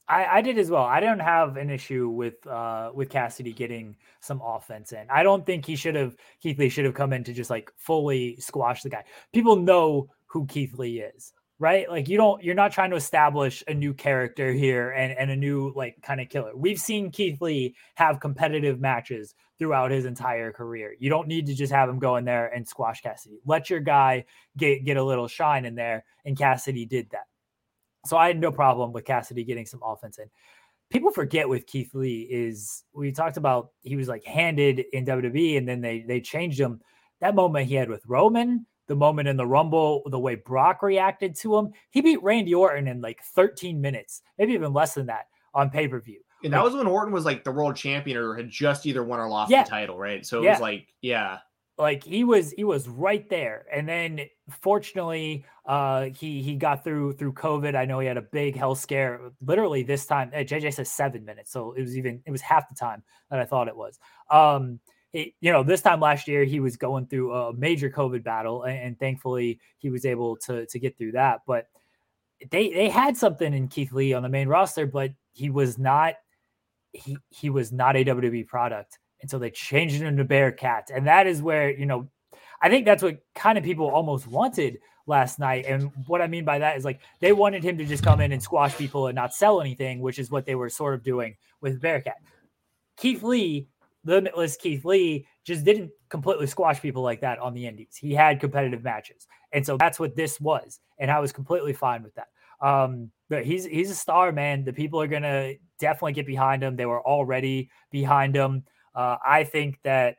I, 0.09 0.37
I, 0.37 0.41
did 0.41 0.57
as 0.57 0.71
well. 0.71 0.83
I 0.83 0.99
don't 0.99 1.19
have 1.19 1.55
an 1.55 1.69
issue 1.69 2.09
with 2.09 2.45
uh 2.47 2.91
with 2.93 3.09
Kassidy 3.09 3.55
getting 3.55 3.95
some 4.21 4.41
offense 4.43 4.91
in. 4.91 5.05
I 5.09 5.21
don't 5.21 5.45
think 5.45 5.65
he 5.65 5.75
should 5.75 5.95
have 5.95 6.15
Keith 6.41 6.57
Lee 6.57 6.69
should 6.69 6.85
have 6.85 6.95
come 6.95 7.13
in 7.13 7.23
to 7.25 7.33
just 7.33 7.49
like 7.49 7.71
fully 7.77 8.35
squash 8.37 8.81
the 8.81 8.89
guy. 8.89 9.03
People 9.33 9.55
know 9.55 10.09
who 10.25 10.47
Keith 10.47 10.73
Lee 10.73 11.01
is, 11.01 11.31
right? 11.59 11.87
Like 11.89 12.09
you 12.09 12.17
don't 12.17 12.43
you're 12.43 12.55
not 12.55 12.71
trying 12.71 12.89
to 12.89 12.95
establish 12.95 13.63
a 13.67 13.73
new 13.73 13.93
character 13.93 14.51
here 14.51 14.89
and, 14.91 15.15
and 15.15 15.29
a 15.29 15.35
new 15.35 15.71
like 15.75 16.01
kind 16.01 16.19
of 16.19 16.29
killer. 16.29 16.55
We've 16.55 16.79
seen 16.79 17.11
Keith 17.11 17.39
Lee 17.39 17.75
have 17.95 18.19
competitive 18.19 18.79
matches 18.79 19.35
throughout 19.59 19.91
his 19.91 20.05
entire 20.05 20.51
career. 20.51 20.95
You 20.97 21.11
don't 21.11 21.27
need 21.27 21.45
to 21.47 21.53
just 21.53 21.71
have 21.71 21.87
him 21.87 21.99
go 21.99 22.15
in 22.15 22.25
there 22.25 22.47
and 22.47 22.67
squash 22.67 23.03
Kassidy. 23.03 23.39
Let 23.45 23.69
your 23.69 23.81
guy 23.81 24.25
get 24.57 24.85
get 24.85 24.97
a 24.97 25.03
little 25.03 25.27
shine 25.27 25.65
in 25.65 25.75
there, 25.75 26.03
and 26.25 26.35
Kassidy 26.35 26.89
did 26.89 27.11
that. 27.11 27.25
So 28.05 28.17
I 28.17 28.27
had 28.27 28.39
no 28.39 28.51
problem 28.51 28.93
with 28.93 29.05
Kassidy 29.05 29.45
getting 29.45 29.65
some 29.65 29.81
offense 29.83 30.17
in. 30.17 30.29
People 30.89 31.11
forget 31.11 31.47
with 31.47 31.67
Keith 31.67 31.93
Lee 31.93 32.27
is 32.31 32.83
we 32.93 33.11
talked 33.11 33.37
about 33.37 33.71
he 33.81 33.95
was 33.95 34.07
like 34.07 34.23
handed 34.23 34.83
in 34.91 35.05
WWE 35.05 35.57
and 35.57 35.67
then 35.67 35.81
they 35.81 36.01
they 36.01 36.19
changed 36.19 36.59
him. 36.59 36.81
That 37.21 37.35
moment 37.35 37.67
he 37.67 37.75
had 37.75 37.89
with 37.89 38.01
Roman, 38.07 38.65
the 38.87 38.95
moment 38.95 39.27
in 39.27 39.37
the 39.37 39.45
Rumble, 39.45 40.01
the 40.07 40.19
way 40.19 40.35
Brock 40.35 40.81
reacted 40.81 41.35
to 41.37 41.57
him, 41.57 41.71
he 41.91 42.01
beat 42.01 42.23
Randy 42.23 42.55
Orton 42.55 42.87
in 42.87 43.01
like 43.01 43.21
13 43.35 43.79
minutes, 43.79 44.21
maybe 44.37 44.53
even 44.53 44.73
less 44.73 44.95
than 44.95 45.05
that 45.07 45.25
on 45.53 45.69
pay 45.69 45.87
per 45.87 45.99
view. 45.99 46.21
And 46.43 46.53
that 46.53 46.63
was 46.63 46.73
when 46.73 46.87
Orton 46.87 47.13
was 47.13 47.25
like 47.25 47.43
the 47.43 47.51
world 47.51 47.75
champion 47.75 48.17
or 48.17 48.35
had 48.35 48.49
just 48.49 48.85
either 48.85 49.03
won 49.03 49.19
or 49.19 49.29
lost 49.29 49.51
yeah. 49.51 49.63
the 49.63 49.69
title, 49.69 49.97
right? 49.97 50.25
So 50.25 50.39
it 50.39 50.45
yeah. 50.45 50.51
was 50.51 50.61
like, 50.61 50.87
yeah. 51.01 51.39
Like 51.79 52.03
he 52.03 52.25
was 52.25 52.51
he 52.51 52.65
was 52.65 52.89
right 52.89 53.27
there. 53.29 53.65
And 53.71 53.87
then 53.87 54.21
fortunately, 54.49 55.45
uh 55.65 56.09
he 56.13 56.41
he 56.41 56.55
got 56.55 56.83
through 56.83 57.13
through 57.13 57.33
COVID. 57.33 57.73
I 57.73 57.85
know 57.85 57.99
he 57.99 58.07
had 58.07 58.17
a 58.17 58.21
big 58.21 58.57
health 58.57 58.79
scare 58.79 59.31
literally 59.41 59.83
this 59.83 60.05
time. 60.05 60.29
JJ 60.31 60.67
uh, 60.67 60.71
says 60.71 60.91
seven 60.91 61.23
minutes. 61.23 61.51
So 61.51 61.71
it 61.71 61.81
was 61.81 61.97
even 61.97 62.21
it 62.25 62.31
was 62.31 62.41
half 62.41 62.67
the 62.67 62.75
time 62.75 63.01
that 63.31 63.39
I 63.39 63.45
thought 63.45 63.69
it 63.69 63.77
was. 63.77 63.97
Um 64.29 64.81
it, 65.13 65.33
you 65.39 65.51
know, 65.51 65.63
this 65.63 65.81
time 65.81 66.01
last 66.01 66.27
year 66.27 66.43
he 66.43 66.59
was 66.59 66.75
going 66.75 67.07
through 67.07 67.33
a 67.33 67.53
major 67.53 67.89
COVID 67.89 68.23
battle, 68.23 68.63
and, 68.63 68.77
and, 68.77 68.99
thankfully 68.99 69.59
he 69.79 69.89
was 69.89 70.05
able 70.05 70.35
to 70.37 70.65
to 70.67 70.79
get 70.79 70.97
through 70.97 71.13
that. 71.13 71.41
But 71.47 71.67
they 72.51 72.69
they 72.69 72.89
had 72.89 73.15
something 73.15 73.53
in 73.53 73.69
Keith 73.69 73.93
Lee 73.93 74.13
on 74.13 74.21
the 74.21 74.29
main 74.29 74.49
roster, 74.49 74.85
but 74.85 75.11
he 75.31 75.49
was 75.49 75.77
not 75.77 76.15
he 76.91 77.17
he 77.29 77.49
was 77.49 77.71
not 77.71 77.95
a 77.95 78.03
WWE 78.03 78.47
product 78.47 78.99
until 79.21 79.39
they 79.39 79.51
changed 79.51 80.01
him 80.01 80.17
to 80.17 80.23
Bearcat, 80.23 80.91
and 80.93 81.07
that 81.07 81.27
is 81.27 81.41
where 81.41 81.69
you 81.69 81.85
know 81.85 82.09
I 82.61 82.69
think 82.69 82.85
that's 82.85 83.03
what 83.03 83.19
kind 83.35 83.57
of 83.57 83.63
people 83.63 83.87
almost 83.87 84.27
wanted 84.27 84.79
last 85.05 85.39
night. 85.39 85.65
And 85.65 85.91
what 86.07 86.21
I 86.21 86.27
mean 86.27 86.45
by 86.45 86.59
that 86.59 86.77
is 86.77 86.85
like 86.85 87.01
they 87.19 87.31
wanted 87.31 87.63
him 87.63 87.77
to 87.77 87.85
just 87.85 88.03
come 88.03 88.21
in 88.21 88.31
and 88.31 88.41
squash 88.41 88.77
people 88.77 89.07
and 89.07 89.15
not 89.15 89.33
sell 89.33 89.61
anything, 89.61 90.01
which 90.01 90.19
is 90.19 90.29
what 90.29 90.45
they 90.45 90.55
were 90.55 90.69
sort 90.69 90.93
of 90.93 91.03
doing 91.03 91.35
with 91.61 91.81
Bearcat. 91.81 92.17
Keith 92.97 93.23
Lee, 93.23 93.67
limitless 94.03 94.57
Keith 94.57 94.85
Lee, 94.85 95.25
just 95.45 95.63
didn't 95.63 95.91
completely 96.09 96.47
squash 96.47 96.81
people 96.81 97.01
like 97.01 97.21
that 97.21 97.39
on 97.39 97.53
the 97.53 97.65
indies. 97.65 97.95
He 97.95 98.13
had 98.13 98.39
competitive 98.39 98.83
matches. 98.83 99.27
And 99.51 99.65
so 99.65 99.77
that's 99.77 99.99
what 99.99 100.15
this 100.15 100.39
was. 100.39 100.79
And 100.99 101.09
I 101.09 101.19
was 101.19 101.31
completely 101.31 101.73
fine 101.73 102.03
with 102.03 102.13
that. 102.15 102.27
Um, 102.61 103.09
but 103.29 103.45
he's 103.45 103.65
he's 103.65 103.89
a 103.89 103.95
star, 103.95 104.31
man. 104.31 104.65
The 104.65 104.73
people 104.73 105.01
are 105.01 105.07
gonna 105.07 105.53
definitely 105.79 106.13
get 106.13 106.25
behind 106.25 106.61
him. 106.61 106.75
They 106.75 106.85
were 106.85 107.01
already 107.01 107.69
behind 107.89 108.35
him. 108.35 108.63
Uh, 108.99 109.15
I 109.25 109.45
think 109.45 109.79
that 109.83 110.17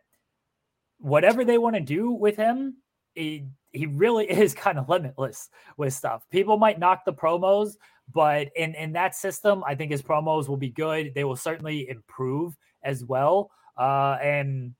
whatever 1.01 1.45
they 1.45 1.59
want 1.59 1.77
to 1.77 1.83
do 1.83 2.13
with 2.13 2.35
him, 2.35 2.79
he, 3.15 3.45
he 3.73 3.85
really 3.85 4.25
is 4.31 4.55
kind 4.55 4.79
of 4.79 4.89
limitless 4.89 5.51
with 5.77 5.93
stuff. 5.93 6.25
People 6.31 6.57
might 6.57 6.79
knock 6.79 7.05
the 7.05 7.13
promos, 7.13 7.75
but 8.15 8.49
in 8.57 8.75
in 8.75 8.93
that 8.93 9.15
system, 9.15 9.63
I 9.67 9.75
think 9.75 9.91
his 9.91 10.01
promos 10.01 10.49
will 10.49 10.57
be 10.57 10.71
good. 10.71 11.13
They 11.15 11.25
will 11.25 11.37
certainly 11.37 11.91
improve 11.91 12.57
as 12.83 13.05
well. 13.05 13.51
Uh, 13.77 14.17
and 14.23 14.75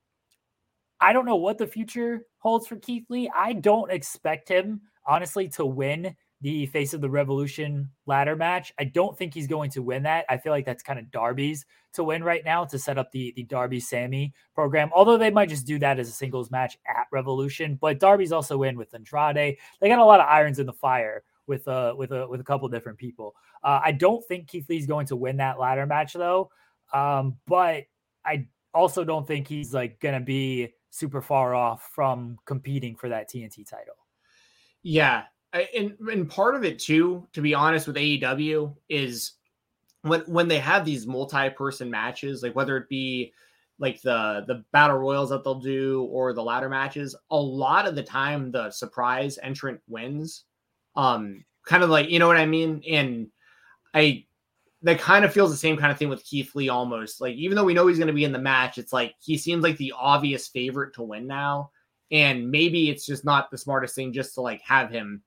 I 0.99 1.13
don't 1.13 1.27
know 1.27 1.35
what 1.35 1.59
the 1.59 1.67
future 1.67 2.21
holds 2.39 2.65
for 2.65 2.77
Keith 2.77 3.05
Lee. 3.07 3.29
I 3.35 3.53
don't 3.53 3.91
expect 3.91 4.49
him 4.49 4.81
honestly 5.05 5.47
to 5.49 5.65
win 5.65 6.15
the 6.41 6.65
face 6.65 6.93
of 6.93 7.01
the 7.01 7.09
revolution 7.09 7.89
ladder 8.07 8.35
match. 8.35 8.73
I 8.79 8.85
don't 8.85 9.17
think 9.17 9.33
he's 9.33 9.47
going 9.47 9.69
to 9.71 9.83
win 9.83 10.03
that. 10.03 10.25
I 10.27 10.37
feel 10.37 10.51
like 10.51 10.65
that's 10.65 10.83
kind 10.83 10.97
of 10.97 11.11
Darby's 11.11 11.65
to 11.93 12.03
win 12.03 12.23
right 12.23 12.43
now 12.43 12.65
to 12.65 12.79
set 12.79 12.97
up 12.97 13.11
the 13.11 13.33
the 13.35 13.43
Darby 13.43 13.79
Sammy 13.79 14.33
program. 14.55 14.89
Although 14.93 15.17
they 15.17 15.29
might 15.29 15.49
just 15.49 15.67
do 15.67 15.77
that 15.79 15.99
as 15.99 16.09
a 16.09 16.13
singles 16.13 16.49
match 16.49 16.77
at 16.87 17.07
Revolution, 17.11 17.77
but 17.79 17.99
Darby's 17.99 18.31
also 18.31 18.63
in 18.63 18.77
with 18.77 18.93
Andrade. 18.93 19.57
They 19.79 19.87
got 19.87 19.99
a 19.99 20.05
lot 20.05 20.19
of 20.19 20.27
irons 20.27 20.59
in 20.59 20.65
the 20.65 20.73
fire 20.73 21.23
with 21.47 21.67
uh 21.67 21.93
with 21.97 22.11
a 22.11 22.27
with 22.27 22.41
a 22.41 22.45
couple 22.45 22.67
different 22.69 22.97
people. 22.97 23.35
Uh, 23.63 23.79
I 23.83 23.91
don't 23.91 24.25
think 24.25 24.47
Keith 24.47 24.67
Lee's 24.67 24.87
going 24.87 25.07
to 25.07 25.15
win 25.15 25.37
that 25.37 25.59
ladder 25.59 25.85
match 25.85 26.13
though. 26.13 26.49
Um, 26.93 27.37
but 27.45 27.83
I 28.25 28.47
also 28.73 29.03
don't 29.03 29.27
think 29.27 29.47
he's 29.47 29.73
like 29.73 29.99
going 29.99 30.15
to 30.15 30.25
be 30.25 30.73
super 30.89 31.21
far 31.21 31.53
off 31.53 31.89
from 31.93 32.37
competing 32.45 32.95
for 32.95 33.09
that 33.09 33.29
TNT 33.29 33.67
title. 33.69 33.95
Yeah, 34.83 35.23
and 35.53 35.97
and 36.11 36.29
part 36.29 36.55
of 36.55 36.63
it 36.63 36.79
too, 36.79 37.27
to 37.33 37.41
be 37.41 37.53
honest, 37.53 37.87
with 37.87 37.97
AEW 37.97 38.73
is 38.89 39.33
when 40.03 40.21
when 40.21 40.47
they 40.47 40.59
have 40.59 40.85
these 40.85 41.05
multi-person 41.05 41.89
matches, 41.89 42.43
like 42.43 42.55
whether 42.55 42.77
it 42.77 42.89
be 42.89 43.33
like 43.79 44.01
the 44.01 44.43
the 44.47 44.63
battle 44.71 44.97
royals 44.97 45.29
that 45.29 45.43
they'll 45.43 45.55
do 45.55 46.03
or 46.11 46.33
the 46.33 46.43
ladder 46.43 46.69
matches, 46.69 47.15
a 47.31 47.37
lot 47.37 47.87
of 47.87 47.95
the 47.95 48.03
time 48.03 48.51
the 48.51 48.71
surprise 48.71 49.37
entrant 49.43 49.81
wins. 49.87 50.45
Um, 50.95 51.43
kind 51.65 51.83
of 51.83 51.89
like 51.89 52.09
you 52.09 52.19
know 52.19 52.27
what 52.27 52.37
I 52.37 52.45
mean. 52.45 52.81
And 52.89 53.27
I 53.93 54.25
that 54.83 54.99
kind 54.99 55.25
of 55.25 55.33
feels 55.33 55.51
the 55.51 55.57
same 55.57 55.77
kind 55.77 55.91
of 55.91 55.97
thing 55.97 56.09
with 56.09 56.23
Keith 56.23 56.55
Lee 56.55 56.69
almost. 56.69 57.21
Like 57.21 57.35
even 57.35 57.55
though 57.55 57.63
we 57.63 57.73
know 57.73 57.87
he's 57.87 57.99
going 57.99 58.07
to 58.07 58.13
be 58.13 58.23
in 58.23 58.31
the 58.31 58.39
match, 58.39 58.77
it's 58.77 58.93
like 58.93 59.15
he 59.19 59.37
seems 59.37 59.63
like 59.63 59.77
the 59.77 59.93
obvious 59.97 60.47
favorite 60.47 60.93
to 60.95 61.03
win 61.03 61.27
now. 61.27 61.71
And 62.09 62.49
maybe 62.49 62.89
it's 62.89 63.05
just 63.05 63.23
not 63.23 63.51
the 63.51 63.57
smartest 63.57 63.95
thing 63.95 64.11
just 64.11 64.33
to 64.35 64.41
like 64.41 64.61
have 64.61 64.89
him 64.89 65.21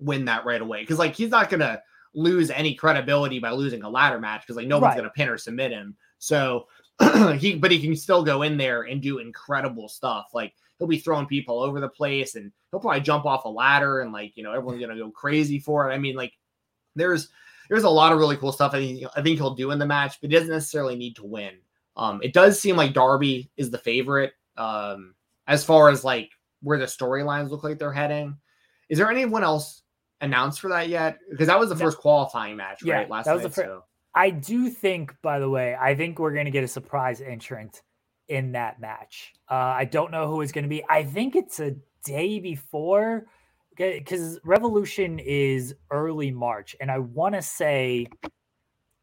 win 0.00 0.24
that 0.24 0.44
right 0.44 0.60
away 0.60 0.80
because 0.80 0.98
like 0.98 1.14
he's 1.14 1.30
not 1.30 1.50
gonna 1.50 1.80
lose 2.14 2.50
any 2.50 2.74
credibility 2.74 3.38
by 3.38 3.50
losing 3.50 3.82
a 3.82 3.88
ladder 3.88 4.18
match 4.18 4.42
because 4.42 4.56
like 4.56 4.66
no 4.66 4.76
right. 4.80 4.88
one's 4.88 4.96
gonna 4.96 5.10
pin 5.10 5.28
or 5.28 5.38
submit 5.38 5.70
him. 5.70 5.96
So 6.18 6.66
he 7.38 7.56
but 7.56 7.70
he 7.70 7.80
can 7.80 7.96
still 7.96 8.24
go 8.24 8.42
in 8.42 8.56
there 8.56 8.82
and 8.82 9.00
do 9.00 9.18
incredible 9.18 9.88
stuff. 9.88 10.30
Like 10.34 10.54
he'll 10.78 10.88
be 10.88 10.98
throwing 10.98 11.26
people 11.26 11.60
over 11.60 11.80
the 11.80 11.88
place 11.88 12.34
and 12.34 12.50
he'll 12.70 12.80
probably 12.80 13.00
jump 13.00 13.26
off 13.26 13.44
a 13.44 13.48
ladder 13.48 14.00
and 14.00 14.12
like 14.12 14.36
you 14.36 14.42
know 14.42 14.52
everyone's 14.52 14.80
gonna 14.80 14.96
go 14.96 15.10
crazy 15.10 15.58
for 15.58 15.88
it. 15.88 15.94
I 15.94 15.98
mean 15.98 16.16
like 16.16 16.32
there's 16.96 17.28
there's 17.68 17.84
a 17.84 17.90
lot 17.90 18.12
of 18.12 18.18
really 18.18 18.36
cool 18.36 18.52
stuff 18.52 18.74
I 18.74 18.80
think 18.80 19.04
I 19.16 19.22
think 19.22 19.38
he'll 19.38 19.54
do 19.54 19.70
in 19.70 19.78
the 19.78 19.86
match, 19.86 20.20
but 20.20 20.30
he 20.30 20.36
doesn't 20.36 20.52
necessarily 20.52 20.96
need 20.96 21.16
to 21.16 21.26
win. 21.26 21.58
Um, 21.96 22.20
it 22.22 22.32
does 22.32 22.58
seem 22.58 22.76
like 22.76 22.94
Darby 22.94 23.50
is 23.56 23.70
the 23.70 23.78
favorite 23.78 24.32
um, 24.56 25.14
as 25.46 25.64
far 25.64 25.90
as 25.90 26.04
like 26.04 26.30
where 26.62 26.78
the 26.78 26.86
storylines 26.86 27.50
look 27.50 27.64
like 27.64 27.78
they're 27.78 27.92
heading. 27.92 28.36
Is 28.88 28.98
there 28.98 29.10
anyone 29.10 29.44
else 29.44 29.82
announced 30.20 30.60
for 30.60 30.68
that 30.68 30.88
yet? 30.88 31.18
Because 31.30 31.46
that 31.46 31.58
was 31.58 31.68
the 31.68 31.76
first 31.76 31.98
qualifying 31.98 32.56
match, 32.56 32.82
yeah, 32.84 32.96
right? 32.96 33.10
Last 33.10 33.26
that 33.26 33.34
was 33.34 33.42
night, 33.42 33.48
the 33.48 33.54
first. 33.54 33.66
So. 33.66 33.84
I 34.14 34.30
do 34.30 34.68
think, 34.70 35.14
by 35.22 35.38
the 35.38 35.48
way, 35.48 35.76
I 35.80 35.94
think 35.94 36.18
we're 36.18 36.32
going 36.32 36.46
to 36.46 36.50
get 36.50 36.64
a 36.64 36.68
surprise 36.68 37.20
entrant 37.20 37.82
in 38.28 38.52
that 38.52 38.80
match. 38.80 39.32
Uh, 39.50 39.54
I 39.54 39.84
don't 39.84 40.10
know 40.10 40.28
who 40.28 40.40
it's 40.40 40.52
going 40.52 40.64
to 40.64 40.68
be. 40.68 40.84
I 40.88 41.04
think 41.04 41.36
it's 41.36 41.60
a 41.60 41.76
day 42.04 42.40
before 42.40 43.26
because 43.76 44.38
Revolution 44.44 45.18
is 45.18 45.74
early 45.90 46.30
March, 46.30 46.76
and 46.80 46.90
I 46.90 46.98
want 46.98 47.34
to 47.34 47.42
say 47.42 48.06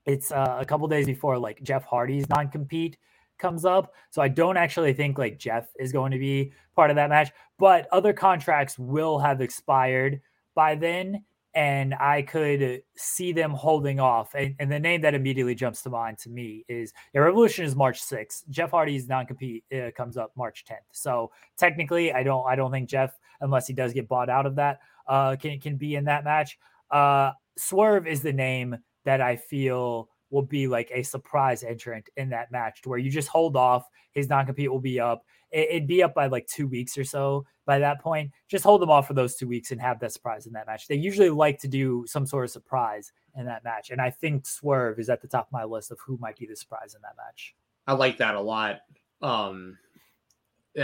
it's 0.06 0.32
uh, 0.32 0.58
a 0.60 0.66
couple 0.66 0.88
days 0.88 1.06
before 1.06 1.38
like 1.38 1.62
Jeff 1.64 1.84
Hardy's 1.84 2.28
non 2.30 2.50
compete 2.50 2.98
comes 3.38 3.66
up. 3.66 3.94
So 4.10 4.22
I 4.22 4.28
don't 4.28 4.58
actually 4.58 4.94
think 4.94 5.18
like 5.18 5.38
Jeff 5.38 5.68
is 5.80 5.92
going 5.92 6.12
to 6.12 6.20
be 6.20 6.54
part 6.76 6.90
of 6.90 6.96
that 6.96 7.10
match, 7.10 7.32
but 7.60 7.88
other 7.92 8.14
contracts 8.14 8.80
will 8.80 9.20
have 9.20 9.42
expired 9.42 10.22
by 10.58 10.74
then 10.74 11.24
and 11.54 11.94
I 11.96 12.24
could 12.24 12.82
see 12.96 13.32
them 13.32 13.52
holding 13.52 14.00
off. 14.00 14.34
And, 14.36 14.56
and, 14.60 14.72
the 14.72 14.80
name 14.80 15.02
that 15.02 15.14
immediately 15.14 15.56
jumps 15.56 15.82
to 15.84 15.90
mind 15.90 16.18
to 16.20 16.30
me 16.30 16.66
is 16.68 16.94
yeah, 17.14 17.22
Revolution 17.22 17.64
is 17.64 17.76
March 17.76 18.02
6th. 18.04 18.48
Jeff 18.50 18.72
Hardy's 18.72 19.08
non-compete 19.08 19.64
uh, 19.76 19.92
comes 19.96 20.18
up 20.18 20.32
March 20.36 20.66
10th. 20.70 20.86
So 20.92 21.32
technically, 21.58 22.12
I 22.12 22.24
don't 22.24 22.46
I 22.48 22.56
don't 22.56 22.72
think 22.72 22.90
Jeff, 22.90 23.18
unless 23.42 23.68
he 23.68 23.74
does 23.74 23.94
get 23.94 24.08
bought 24.08 24.30
out 24.30 24.46
of 24.46 24.56
that, 24.56 24.80
uh, 25.08 25.36
can 25.36 25.60
can 25.60 25.78
be 25.78 25.96
in 25.96 26.06
that 26.06 26.24
match. 26.24 26.58
Uh, 26.92 27.32
Swerve 27.58 28.08
is 28.08 28.22
the 28.22 28.34
name 28.34 28.78
that 29.06 29.22
I 29.22 29.36
feel 29.36 30.10
will 30.30 30.42
be 30.42 30.68
like 30.68 30.92
a 30.94 31.04
surprise 31.04 31.64
entrant 31.64 32.10
in 32.18 32.30
that 32.30 32.52
match, 32.52 32.82
to 32.82 32.90
where 32.90 33.00
you 33.00 33.10
just 33.10 33.28
hold 33.28 33.56
off. 33.56 33.88
His 34.12 34.30
non-compete 34.30 34.72
will 34.72 34.80
be 34.80 35.00
up. 35.00 35.24
It, 35.52 35.70
it'd 35.70 35.88
be 35.88 36.04
up 36.04 36.14
by 36.14 36.28
like 36.28 36.48
two 36.48 36.68
weeks 36.68 36.98
or 36.98 37.04
so 37.04 37.46
by 37.66 37.80
that 37.80 38.02
point. 38.02 38.32
Just 38.48 38.64
hold 38.64 38.82
them 38.82 38.90
off 38.90 39.08
for 39.08 39.14
those 39.14 39.36
two 39.36 39.48
weeks 39.48 39.72
and 39.72 39.80
have 39.80 40.00
that 40.00 40.12
surprise 40.12 40.48
in 40.48 40.54
that 40.54 40.68
match. 40.68 40.88
They 40.88 40.96
usually 40.96 41.30
like 41.30 41.60
to 41.60 41.68
do 41.68 42.06
some 42.08 42.26
sort 42.26 42.46
of 42.46 42.52
surprise 42.52 43.12
in 43.36 43.46
that 43.46 43.64
match. 43.64 43.92
And 43.92 44.02
I 44.02 44.10
think 44.10 44.46
Swerve 44.46 45.00
is 45.00 45.10
at 45.10 45.22
the 45.22 45.28
top 45.28 45.48
of 45.48 45.52
my 45.54 45.64
list 45.64 45.92
of 45.92 46.00
who 46.06 46.18
might 46.18 46.38
be 46.38 46.46
the 46.46 46.56
surprise 46.56 46.96
in 46.96 47.02
that 47.02 47.16
match. 47.18 47.56
I 47.86 47.94
like 47.94 48.18
that 48.18 48.36
a 48.36 48.42
lot. 48.42 48.82
Um, 49.22 49.78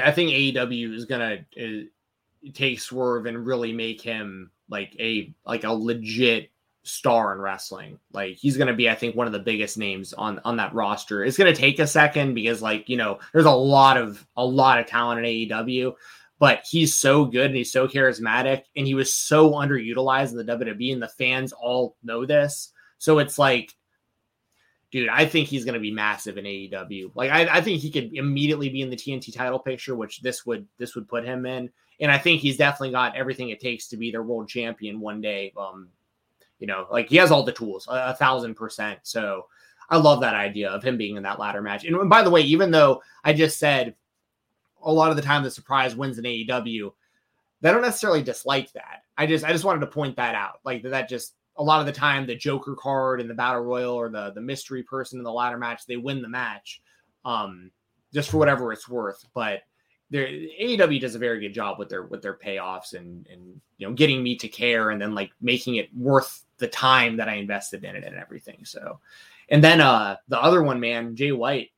I 0.02 0.12
think 0.12 0.32
AEW 0.32 0.94
is 0.94 1.06
gonna 1.06 1.46
uh, 1.62 2.50
take 2.54 2.80
Swerve 2.80 3.26
and 3.26 3.46
really 3.46 3.74
make 3.74 4.02
him 4.02 4.52
like 4.70 4.96
a 5.00 5.34
like 5.46 5.66
a 5.66 5.74
legit 5.74 6.50
star 6.84 7.34
in 7.34 7.40
wrestling. 7.40 8.00
Like 8.12 8.36
he's 8.36 8.58
going 8.58 8.68
to 8.68 8.74
be, 8.74 8.90
I 8.90 8.96
think, 8.96 9.16
one 9.16 9.28
of 9.28 9.34
the 9.34 9.40
biggest 9.40 9.78
names 9.78 10.14
on 10.14 10.40
on 10.46 10.58
that 10.58 10.74
roster. 10.74 11.24
It's 11.24 11.38
going 11.38 11.54
to 11.54 11.60
take 11.60 11.80
a 11.80 11.88
second 11.88 12.34
because, 12.34 12.62
like, 12.62 12.90
you 12.90 12.98
know, 12.98 13.20
there's 13.32 13.46
a 13.46 13.52
lot 13.52 13.98
of 13.98 14.26
a 14.36 14.46
lot 14.46 14.80
of 14.80 14.88
talent 14.88 15.20
in 15.20 15.26
AEW 15.26 15.96
but 16.44 16.66
he's 16.70 16.94
so 16.94 17.24
good 17.24 17.46
and 17.46 17.56
he's 17.56 17.72
so 17.72 17.88
charismatic 17.88 18.64
and 18.76 18.86
he 18.86 18.96
was 18.96 19.14
so 19.14 19.52
underutilized 19.52 20.32
in 20.32 20.38
the 20.38 20.44
WWE 20.44 20.92
and 20.92 21.02
the 21.02 21.08
fans 21.08 21.54
all 21.54 21.96
know 22.04 22.26
this. 22.26 22.74
So 22.98 23.20
it's 23.20 23.40
like, 23.40 23.74
dude, 24.92 25.08
I 25.08 25.26
think 25.26 25.48
he's 25.48 25.64
going 25.64 25.76
to 25.76 25.80
be 25.80 25.90
massive 25.90 26.38
in 26.38 26.44
AEW. 26.44 27.12
Like, 27.16 27.32
I, 27.32 27.58
I, 27.58 27.62
think 27.62 27.80
he 27.80 27.90
could 27.90 28.14
immediately 28.14 28.68
be 28.68 28.82
in 28.82 28.90
the 28.90 28.98
TNT 28.98 29.34
title 29.34 29.58
picture, 29.58 29.96
which 29.96 30.22
this 30.22 30.46
would 30.46 30.68
this 30.78 30.96
would 30.96 31.08
put 31.08 31.24
him 31.24 31.46
in. 31.46 31.70
And 32.02 32.12
I 32.12 32.18
think 32.18 32.42
he's 32.42 32.58
definitely 32.58 32.92
got 32.92 33.16
everything 33.16 33.50
it 33.50 33.62
takes 33.62 33.88
to 33.88 33.96
be 33.98 34.12
their 34.12 34.24
world 34.24 34.50
champion 34.50 35.00
one 35.00 35.22
day. 35.22 35.54
Um, 35.58 35.88
you 36.64 36.68
know, 36.68 36.88
like 36.90 37.10
he 37.10 37.18
has 37.18 37.30
all 37.30 37.44
the 37.44 37.52
tools, 37.52 37.86
a, 37.90 38.12
a 38.12 38.14
thousand 38.14 38.56
percent. 38.56 39.00
So 39.04 39.48
I 39.90 39.98
love 39.98 40.22
that 40.22 40.34
idea 40.34 40.70
of 40.70 40.82
him 40.82 40.96
being 40.96 41.18
in 41.18 41.24
that 41.24 41.38
ladder 41.38 41.62
match. 41.62 41.84
And 41.84 42.10
by 42.10 42.24
the 42.24 42.30
way, 42.30 42.40
even 42.40 42.72
though 42.72 43.02
I 43.22 43.34
just 43.34 43.60
said 43.60 43.96
a 44.82 44.94
lot 44.94 45.10
of 45.10 45.18
the 45.18 45.22
time 45.22 45.44
the 45.44 45.52
surprise 45.52 45.94
wins 45.94 46.18
in 46.18 46.24
AEW. 46.24 46.94
They 47.60 47.72
don't 47.72 47.82
necessarily 47.82 48.24
dislike 48.24 48.72
that. 48.74 49.04
I 49.18 49.26
just 49.26 49.44
I 49.44 49.52
just 49.52 49.66
wanted 49.66 49.82
to 49.82 49.88
point 49.88 50.16
that 50.16 50.36
out. 50.36 50.60
Like 50.64 50.84
that 50.84 51.10
just 51.10 51.36
a 51.58 51.64
lot 51.64 51.80
of 51.80 51.86
the 51.86 51.92
time 51.92 52.26
the 52.26 52.36
Joker 52.36 52.76
card 52.76 53.20
and 53.20 53.30
the 53.30 53.34
battle 53.34 53.62
royal 53.62 53.94
or 53.94 54.10
the 54.10 54.32
the 54.32 54.42
mystery 54.42 54.84
person 54.84 55.20
in 55.20 55.24
the 55.24 55.32
ladder 55.32 55.58
match, 55.58 55.86
they 55.86 55.98
win 55.98 56.22
the 56.22 56.30
match. 56.30 56.82
Um 57.26 57.72
just 58.14 58.30
for 58.30 58.38
whatever 58.38 58.72
it's 58.72 58.88
worth. 58.88 59.26
But 59.34 59.62
there 60.10 60.28
AEW 60.28 61.02
does 61.02 61.16
a 61.16 61.20
very 61.20 61.40
good 61.40 61.54
job 61.54 61.80
with 61.80 61.90
their 61.90 62.04
with 62.04 62.22
their 62.22 62.38
payoffs 62.38 62.94
and 62.94 63.28
and 63.28 63.60
you 63.78 63.88
know 63.88 63.94
getting 63.94 64.22
me 64.22 64.36
to 64.38 64.48
care 64.48 64.92
and 64.92 65.02
then 65.02 65.16
like 65.16 65.32
making 65.42 65.76
it 65.76 65.90
worth 65.96 66.43
the 66.58 66.68
time 66.68 67.18
that 67.18 67.30
I 67.30 67.36
invested 67.36 67.84
in 67.84 67.96
it 67.96 68.04
and 68.04 68.16
everything. 68.16 68.66
So 68.66 69.00
and 69.50 69.64
then 69.64 69.82
uh 69.82 70.18
the 70.28 70.42
other 70.42 70.64
one, 70.64 70.80
man, 70.80 71.16
Jay 71.16 71.32
White. 71.32 71.70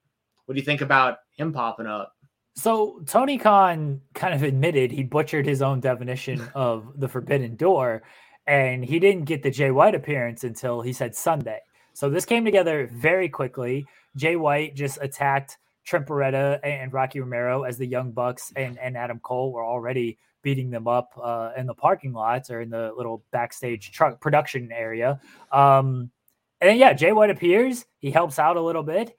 What 0.45 0.53
do 0.55 0.59
you 0.59 0.65
think 0.65 0.81
about 0.81 1.17
him 1.37 1.53
popping 1.53 1.87
up? 1.87 2.15
So 2.55 3.01
Tony 3.05 3.37
Khan 3.37 4.01
kind 4.13 4.33
of 4.33 4.43
admitted 4.43 4.91
he 4.91 5.03
butchered 5.03 5.45
his 5.45 5.61
own 5.61 5.79
definition 5.79 6.41
of 6.55 6.99
the 6.99 7.07
Forbidden 7.07 7.55
Door, 7.55 8.03
and 8.47 8.83
he 8.85 8.99
didn't 8.99 9.25
get 9.25 9.43
the 9.43 9.51
Jay 9.51 9.71
White 9.71 9.95
appearance 9.95 10.43
until 10.43 10.81
he 10.81 10.93
said 10.93 11.15
Sunday. 11.15 11.59
So 11.93 12.09
this 12.09 12.25
came 12.25 12.45
together 12.45 12.89
very 12.91 13.29
quickly. 13.29 13.85
Jay 14.15 14.35
White 14.35 14.75
just 14.75 14.97
attacked 15.01 15.57
Trent 15.85 16.07
Beretta 16.07 16.59
and 16.63 16.91
Rocky 16.91 17.19
Romero 17.19 17.63
as 17.63 17.77
the 17.77 17.85
Young 17.85 18.11
Bucks 18.11 18.51
and, 18.55 18.77
and 18.79 18.97
Adam 18.97 19.19
Cole 19.19 19.51
were 19.51 19.63
already 19.63 20.17
beating 20.45 20.69
them 20.69 20.87
up 20.87 21.09
uh, 21.21 21.51
in 21.57 21.65
the 21.65 21.73
parking 21.73 22.13
lots 22.13 22.51
or 22.51 22.61
in 22.61 22.69
the 22.69 22.93
little 22.95 23.25
backstage 23.31 23.91
truck 23.91 24.21
production 24.21 24.71
area. 24.71 25.19
Um, 25.51 26.11
and 26.61 26.77
yeah, 26.77 26.93
Jay 26.93 27.11
White 27.11 27.31
appears. 27.31 27.87
He 27.97 28.11
helps 28.11 28.37
out 28.37 28.55
a 28.55 28.61
little 28.61 28.83
bit. 28.83 29.17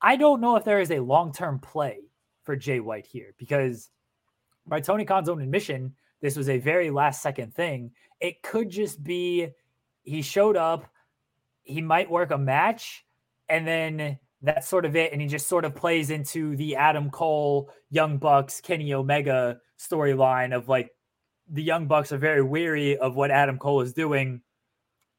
I 0.00 0.14
don't 0.14 0.40
know 0.40 0.54
if 0.54 0.64
there 0.64 0.80
is 0.80 0.92
a 0.92 1.00
long 1.00 1.32
term 1.32 1.58
play 1.58 1.98
for 2.44 2.54
Jay 2.54 2.78
White 2.78 3.06
here 3.06 3.34
because 3.38 3.90
by 4.68 4.78
Tony 4.80 5.04
Khan's 5.04 5.28
own 5.28 5.42
admission, 5.42 5.96
this 6.20 6.36
was 6.36 6.48
a 6.48 6.58
very 6.58 6.90
last 6.90 7.22
second 7.22 7.52
thing. 7.52 7.90
It 8.20 8.40
could 8.44 8.70
just 8.70 9.02
be 9.02 9.48
he 10.04 10.22
showed 10.22 10.56
up, 10.56 10.86
he 11.64 11.82
might 11.82 12.08
work 12.08 12.30
a 12.30 12.38
match, 12.38 13.04
and 13.48 13.66
then 13.66 14.16
that's 14.42 14.68
sort 14.68 14.84
of 14.84 14.96
it. 14.96 15.12
And 15.12 15.20
he 15.20 15.26
just 15.26 15.48
sort 15.48 15.64
of 15.64 15.74
plays 15.74 16.10
into 16.10 16.56
the 16.56 16.76
Adam 16.76 17.10
Cole, 17.10 17.70
Young 17.90 18.18
Bucks, 18.18 18.60
Kenny 18.60 18.94
Omega 18.94 19.58
storyline 19.78 20.54
of 20.54 20.68
like 20.68 20.90
the 21.50 21.62
Young 21.62 21.86
Bucks 21.86 22.12
are 22.12 22.18
very 22.18 22.42
weary 22.42 22.96
of 22.98 23.16
what 23.16 23.30
Adam 23.30 23.58
Cole 23.58 23.80
is 23.80 23.92
doing 23.92 24.42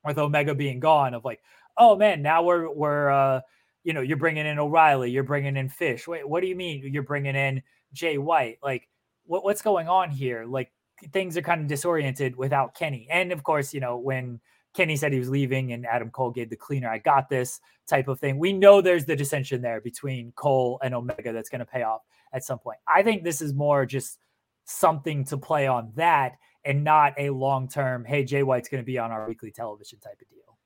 with 0.06 0.18
Omega 0.18 0.56
being 0.56 0.80
gone. 0.80 1.14
Of 1.14 1.26
like, 1.26 1.42
oh 1.78 1.96
man, 1.96 2.22
now 2.22 2.44
we're 2.44 2.72
we're 2.72 3.10
uh, 3.10 3.42
you 3.84 3.94
know 3.94 4.02
you're 4.02 4.18
bringing 4.18 4.46
in 4.46 4.60
O'Reilly, 4.60 5.12
you're 5.12 5.24
bringing 5.24 5.58
in 5.58 5.70
Fish. 5.70 6.08
Wait, 6.08 6.28
what 6.28 6.42
do 6.42 6.48
you 6.48 6.56
mean 6.56 6.84
you're 6.94 7.04
bringing 7.04 7.36
in 7.36 7.62
Jay 7.94 8.18
White? 8.18 8.60
Like, 8.64 8.88
what, 9.26 9.44
what's 9.44 9.62
going 9.62 9.88
on 9.88 10.12
here? 10.12 10.46
Like 10.46 10.72
things 11.12 11.38
are 11.38 11.42
kind 11.42 11.62
of 11.62 11.68
disoriented 11.68 12.36
without 12.36 12.76
Kenny. 12.76 13.08
And 13.10 13.32
of 13.32 13.44
course, 13.44 13.74
you 13.74 13.80
know 13.80 13.98
when 13.98 14.40
Kenny 14.74 14.96
said 14.96 15.12
he 15.12 15.20
was 15.20 15.30
leaving 15.30 15.74
and 15.74 15.86
Adam 15.86 16.10
Cole 16.12 16.32
gave 16.32 16.50
the 16.50 16.56
cleaner, 16.56 16.90
I 16.90 17.00
got 17.00 17.30
this 17.30 17.60
type 17.88 18.08
of 18.08 18.20
thing. 18.20 18.38
We 18.38 18.54
know 18.54 18.82
there's 18.82 19.06
the 19.06 19.16
dissension 19.16 19.62
there 19.62 19.82
between 19.82 20.32
Cole 20.34 20.80
and 20.84 20.94
Omega 20.94 21.34
that's 21.34 21.50
going 21.50 21.60
to 21.60 21.66
pay 21.66 21.84
off 21.84 22.02
at 22.34 22.44
some 22.44 22.60
point. 22.60 22.78
I 22.88 23.04
think 23.04 23.24
this 23.24 23.42
is 23.42 23.54
more 23.54 23.86
just 23.86 24.20
something 24.66 25.26
to 25.26 25.38
play 25.38 25.68
on 25.68 25.92
that 25.96 26.38
and 26.66 26.84
not 26.84 27.14
a 27.18 27.30
long 27.32 27.68
term, 27.68 28.06
hey, 28.06 28.24
Jay 28.24 28.44
White's 28.44 28.70
going 28.70 28.84
to 28.84 28.86
be 28.86 29.00
on 29.00 29.12
our 29.12 29.28
weekly 29.28 29.52
television 29.52 30.00
type 30.00 30.22
of 30.22 30.30
deal. 30.30 30.58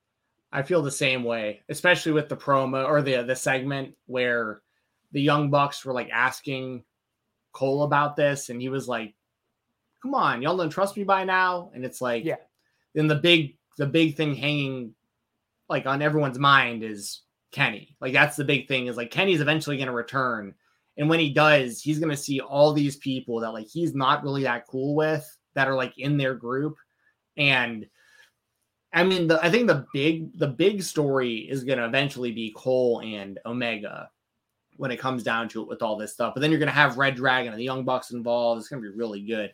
I 0.51 0.61
feel 0.61 0.81
the 0.81 0.91
same 0.91 1.23
way, 1.23 1.61
especially 1.69 2.11
with 2.11 2.29
the 2.29 2.37
promo 2.37 2.85
or 2.87 3.01
the 3.01 3.23
the 3.23 3.35
segment 3.35 3.95
where 4.05 4.61
the 5.11 5.21
Young 5.21 5.49
Bucks 5.49 5.83
were 5.83 5.93
like 5.93 6.09
asking 6.11 6.83
Cole 7.53 7.83
about 7.83 8.15
this, 8.15 8.49
and 8.49 8.61
he 8.61 8.69
was 8.69 8.87
like, 8.87 9.15
"Come 10.03 10.13
on, 10.13 10.43
y'all 10.43 10.57
don't 10.57 10.69
trust 10.69 10.95
me 10.95 11.03
by 11.03 11.23
now." 11.23 11.71
And 11.73 11.83
it's 11.83 12.01
like, 12.01 12.23
yeah. 12.23 12.35
Then 12.93 13.07
the 13.07 13.15
big 13.15 13.57
the 13.77 13.85
big 13.85 14.15
thing 14.15 14.35
hanging 14.35 14.93
like 15.69 15.85
on 15.85 16.01
everyone's 16.01 16.39
mind 16.39 16.83
is 16.83 17.21
Kenny. 17.51 17.95
Like 18.01 18.13
that's 18.13 18.35
the 18.35 18.43
big 18.43 18.67
thing 18.67 18.87
is 18.87 18.97
like 18.97 19.11
Kenny's 19.11 19.41
eventually 19.41 19.77
going 19.77 19.87
to 19.87 19.93
return. 19.93 20.53
And 20.97 21.09
when 21.09 21.19
he 21.19 21.33
does, 21.33 21.81
he's 21.81 21.99
going 21.99 22.11
to 22.11 22.17
see 22.17 22.39
all 22.39 22.73
these 22.73 22.97
people 22.97 23.39
that 23.39 23.53
like 23.53 23.67
he's 23.67 23.95
not 23.95 24.23
really 24.23 24.43
that 24.43 24.67
cool 24.67 24.95
with 24.95 25.25
that 25.55 25.67
are 25.67 25.75
like 25.75 25.97
in 25.97 26.17
their 26.17 26.35
group. 26.35 26.75
And 27.37 27.87
I 28.93 29.03
mean, 29.03 29.27
the, 29.27 29.43
I 29.43 29.49
think 29.49 29.67
the 29.67 29.85
big 29.93 30.37
the 30.37 30.47
big 30.47 30.83
story 30.83 31.37
is 31.37 31.63
going 31.63 31.79
to 31.79 31.85
eventually 31.85 32.31
be 32.31 32.53
Cole 32.55 33.01
and 33.03 33.39
Omega 33.45 34.09
when 34.77 34.91
it 34.91 34.99
comes 34.99 35.23
down 35.23 35.49
to 35.49 35.61
it 35.61 35.67
with 35.67 35.81
all 35.81 35.97
this 35.97 36.13
stuff. 36.13 36.33
But 36.33 36.41
then 36.41 36.51
you're 36.51 36.59
going 36.59 36.67
to 36.67 36.73
have 36.73 36.97
Red 36.97 37.15
Dragon 37.15 37.51
and 37.51 37.59
the 37.59 37.65
Young 37.65 37.85
Bucks 37.85 38.11
involved. 38.11 38.59
It's 38.59 38.69
going 38.69 38.83
to 38.83 38.89
be 38.89 38.95
really 38.95 39.21
good. 39.21 39.53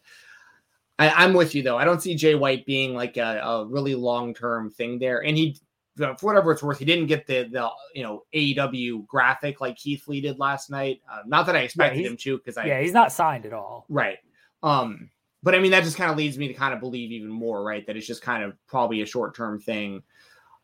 I, 0.99 1.23
am 1.23 1.33
with 1.33 1.55
you 1.55 1.63
though. 1.63 1.77
I 1.77 1.85
don't 1.85 2.01
see 2.01 2.13
Jay 2.13 2.35
White 2.35 2.65
being 2.65 2.93
like 2.93 3.17
a, 3.17 3.39
a 3.39 3.65
really 3.65 3.95
long 3.95 4.33
term 4.33 4.69
thing 4.69 4.99
there. 4.99 5.23
And 5.23 5.37
he, 5.37 5.57
for 5.95 6.15
whatever 6.21 6.51
it's 6.51 6.61
worth, 6.61 6.79
he 6.79 6.85
didn't 6.85 7.07
get 7.07 7.25
the 7.25 7.49
the 7.51 7.69
you 7.95 8.03
know 8.03 8.23
AEW 8.35 9.07
graphic 9.07 9.61
like 9.61 9.77
Keith 9.77 10.07
Lee 10.07 10.21
did 10.21 10.39
last 10.39 10.69
night. 10.69 11.01
Uh, 11.11 11.21
not 11.25 11.45
that 11.45 11.55
I 11.55 11.59
expected 11.59 12.01
yeah, 12.01 12.09
him 12.09 12.17
to, 12.17 12.37
because 12.37 12.57
I 12.57 12.65
yeah 12.65 12.81
he's 12.81 12.93
not 12.93 13.11
signed 13.11 13.45
at 13.45 13.53
all. 13.53 13.85
Right. 13.89 14.17
Um, 14.61 15.09
but 15.41 15.55
I 15.55 15.59
mean 15.59 15.71
that 15.71 15.83
just 15.83 15.97
kind 15.97 16.11
of 16.11 16.17
leads 16.17 16.37
me 16.37 16.49
to 16.49 16.53
kind 16.53 16.73
of 16.73 16.81
believe 16.81 17.11
even 17.11 17.29
more, 17.29 17.63
right? 17.63 17.85
That 17.87 17.95
it's 17.95 18.07
just 18.07 18.21
kind 18.21 18.43
of 18.43 18.53
probably 18.67 19.01
a 19.01 19.05
short 19.05 19.35
term 19.35 19.59
thing. 19.59 20.03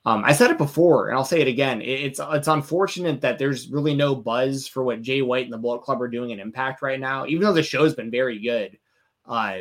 Um, 0.06 0.24
I 0.24 0.34
said 0.34 0.52
it 0.52 0.60
before, 0.60 1.08
and 1.10 1.18
I'll 1.18 1.26
say 1.26 1.42
it 1.42 1.48
again. 1.48 1.82
It, 1.82 2.02
it's 2.02 2.20
it's 2.22 2.48
unfortunate 2.48 3.22
that 3.22 3.40
there's 3.40 3.70
really 3.70 3.96
no 3.96 4.16
buzz 4.16 4.68
for 4.68 4.84
what 4.84 5.02
Jay 5.02 5.22
White 5.22 5.46
and 5.46 5.54
the 5.54 5.58
Bullet 5.58 5.82
Club 5.82 6.02
are 6.02 6.08
doing 6.08 6.30
in 6.30 6.40
Impact 6.40 6.82
right 6.82 7.00
now, 7.00 7.26
even 7.26 7.44
though 7.44 7.54
the 7.54 7.64
show's 7.64 7.96
been 7.96 8.12
very 8.12 8.40
good. 8.40 8.78
Uh, 9.26 9.60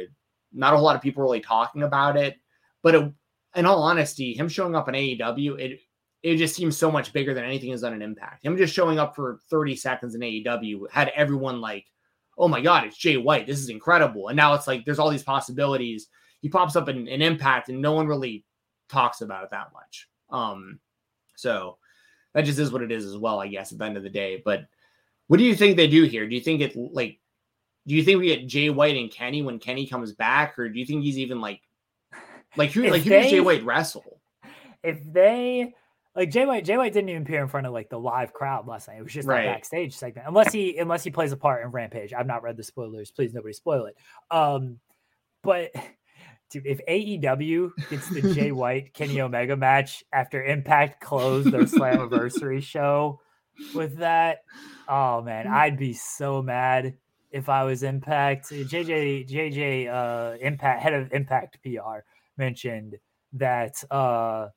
not 0.55 0.73
a 0.73 0.77
whole 0.77 0.85
lot 0.85 0.97
of 0.97 1.03
people 1.03 1.23
really 1.23 1.41
talking 1.41 1.83
about 1.83 2.17
it. 2.17 2.37
But 2.83 2.95
it, 2.95 3.13
in 3.57 3.67
all 3.67 3.83
honesty, 3.83 4.35
him 4.35 4.49
showing 4.49 4.75
up 4.75 4.89
in 4.89 4.95
AEW, 4.95 5.59
it 5.59 5.81
it 6.23 6.37
just 6.37 6.57
seems 6.57 6.77
so 6.77 6.91
much 6.91 7.13
bigger 7.13 7.35
than 7.35 7.45
anything 7.45 7.71
has 7.71 7.83
done 7.83 7.93
an 7.93 8.01
impact. 8.01 8.47
Him 8.47 8.57
just 8.57 8.75
showing 8.75 8.99
up 8.99 9.15
for 9.15 9.41
30 9.51 9.77
seconds 9.77 10.15
in 10.15 10.23
AEW 10.23 10.91
had 10.91 11.13
everyone 11.15 11.61
like, 11.61 11.85
oh 12.39 12.49
my 12.49 12.63
God, 12.63 12.85
it's 12.85 12.97
Jay 12.97 13.19
White. 13.19 13.47
This 13.47 13.59
is 13.59 13.69
incredible. 13.69 14.29
And 14.29 14.37
now 14.37 14.55
it's 14.55 14.67
like 14.67 14.87
there's 14.87 14.99
all 14.99 15.11
these 15.11 15.23
possibilities. 15.23 16.09
He 16.41 16.49
pops 16.49 16.77
up 16.77 16.89
in, 16.89 17.07
in 17.09 17.21
impact 17.21 17.69
and 17.69 17.83
no 17.83 17.93
one 17.93 18.07
really 18.07 18.47
talks 18.89 19.21
about 19.21 19.45
it 19.45 19.51
that 19.51 19.73
much. 19.75 20.09
Um, 20.31 20.81
so 21.37 21.77
that 22.33 22.47
just 22.47 22.59
is 22.59 22.73
what 22.73 22.83
it 22.83 22.91
is 22.91 23.05
as 23.05 23.19
well, 23.19 23.39
I 23.39 23.49
guess, 23.49 23.73
at 23.73 23.79
the 23.79 23.85
end 23.85 23.99
of 23.99 24.03
the 24.03 24.09
day. 24.09 24.41
But 24.43 24.65
what 25.27 25.37
do 25.37 25.45
you 25.45 25.55
think 25.55 25.77
they 25.77 25.89
do 25.89 26.05
here? 26.05 26.27
Do 26.27 26.35
you 26.35 26.41
think 26.41 26.63
it 26.63 26.75
like 26.75 27.19
do 27.87 27.95
you 27.95 28.03
think 28.03 28.21
we 28.21 28.27
get 28.27 28.47
Jay 28.47 28.71
White 28.71 28.97
and 28.97 29.11
Kenny 29.11 29.43
when 29.43 29.59
Kenny 29.59 29.87
comes 29.87 30.13
back, 30.13 30.59
or 30.59 30.69
do 30.69 30.79
you 30.79 30.87
think 30.87 31.05
he's 31.05 31.19
even 31.19 31.41
like 31.41 31.61
like 32.57 32.71
who 32.71 32.83
like 32.89 33.03
who 33.03 33.11
does 33.11 33.31
Jay 33.31 33.41
White 33.41 33.65
wrestle? 33.65 34.21
If 34.83 35.01
they 35.13 35.75
like 36.17 36.31
Jay 36.31 36.47
White, 36.47 36.65
Jay 36.65 36.77
White 36.77 36.93
didn't 36.93 37.11
even 37.11 37.23
appear 37.23 37.43
in 37.43 37.49
front 37.49 37.67
of 37.67 37.73
like 37.73 37.91
the 37.91 37.99
live 37.99 38.33
crowd 38.33 38.67
last 38.67 38.89
night. 38.89 38.99
It 38.99 39.03
was 39.03 39.13
just 39.13 39.27
right. 39.27 39.45
a 39.45 39.53
backstage 39.53 39.95
segment. 39.95 40.29
Unless 40.29 40.53
he 40.53 40.79
unless 40.79 41.03
he 41.03 41.11
plays 41.11 41.33
a 41.33 41.37
part 41.37 41.65
in 41.65 41.71
Rampage. 41.71 42.13
I've 42.13 42.27
not 42.27 42.43
read 42.43 42.57
the 42.57 42.63
spoilers. 42.63 43.11
Please 43.11 43.35
nobody 43.35 43.53
spoil 43.53 43.87
it. 43.87 43.97
Um, 44.31 44.79
but 45.43 45.71
dude, 46.51 46.67
if 46.67 46.81
AEW 46.89 47.71
gets 47.91 48.09
the 48.09 48.35
Jay 48.35 48.53
White 48.53 48.95
Kenny 48.95 49.21
Omega 49.21 49.57
match 49.57 50.05
after 50.13 50.43
Impact 50.43 51.01
closed 51.01 51.51
their 51.51 51.63
Slammiversary 51.63 52.63
show 52.63 53.21
with 53.75 53.99
that, 53.99 54.39
oh 54.89 55.21
man, 55.21 55.49
I'd 55.49 55.77
be 55.77 55.95
so 55.95 56.43
mad 56.43 56.95
if 57.35 57.49
I 57.49 57.65
was 57.65 57.83
Impact. 57.83 58.49
JJ 58.49 59.29
JJ 59.29 59.93
uh, 59.93 60.39
Impact 60.41 60.83
head 60.83 60.95
of 60.95 61.13
Impact 61.13 61.59
PR 61.63 61.99
mentioned 62.39 62.97
that 63.35 63.83
uh, 63.91 64.49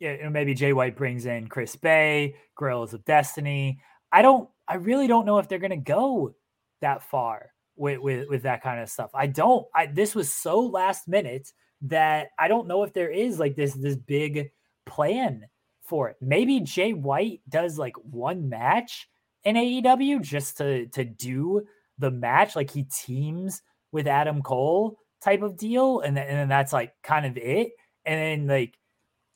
maybe 0.00 0.54
Jay 0.54 0.72
White 0.72 0.96
brings 0.96 1.26
in 1.26 1.46
Chris 1.48 1.76
Bey, 1.76 2.34
Guerrillas 2.56 2.94
of 2.94 3.04
Destiny. 3.04 3.78
I 4.10 4.22
don't. 4.22 4.48
I 4.66 4.76
really 4.76 5.06
don't 5.06 5.26
know 5.26 5.38
if 5.38 5.48
they're 5.48 5.58
to 5.70 5.76
go 5.76 6.34
that 6.80 7.02
far 7.02 7.50
with, 7.76 8.00
with 8.00 8.28
with 8.28 8.42
that 8.44 8.62
kind 8.62 8.80
of 8.80 8.88
stuff. 8.88 9.10
I 9.14 9.26
don't. 9.26 9.66
I 9.74 9.86
this 9.86 10.14
was 10.14 10.32
so 10.32 10.60
last 10.60 11.06
minute 11.06 11.52
that 11.82 12.28
I 12.38 12.48
don't 12.48 12.66
know 12.66 12.82
if 12.84 12.94
there 12.94 13.10
is 13.10 13.38
like 13.38 13.54
this 13.54 13.74
this 13.74 13.96
big 13.96 14.50
plan 14.86 15.44
for 15.82 16.08
it. 16.08 16.16
Maybe 16.22 16.60
Jay 16.60 16.94
White 16.94 17.42
does 17.50 17.78
like 17.78 17.96
one 17.98 18.48
match 18.48 19.10
in 19.44 19.56
AEW 19.56 20.22
just 20.22 20.56
to 20.56 20.86
to 20.86 21.04
do 21.04 21.66
the 21.98 22.10
match, 22.10 22.56
like 22.56 22.70
he 22.70 22.84
teams 22.84 23.62
with 23.92 24.06
Adam 24.06 24.42
Cole 24.42 24.98
type 25.22 25.42
of 25.42 25.56
deal, 25.56 26.00
and 26.00 26.16
then, 26.16 26.26
and 26.26 26.36
then 26.36 26.48
that's 26.48 26.72
like 26.72 26.92
kind 27.02 27.26
of 27.26 27.36
it. 27.36 27.72
And 28.04 28.20
then 28.20 28.46
like 28.46 28.78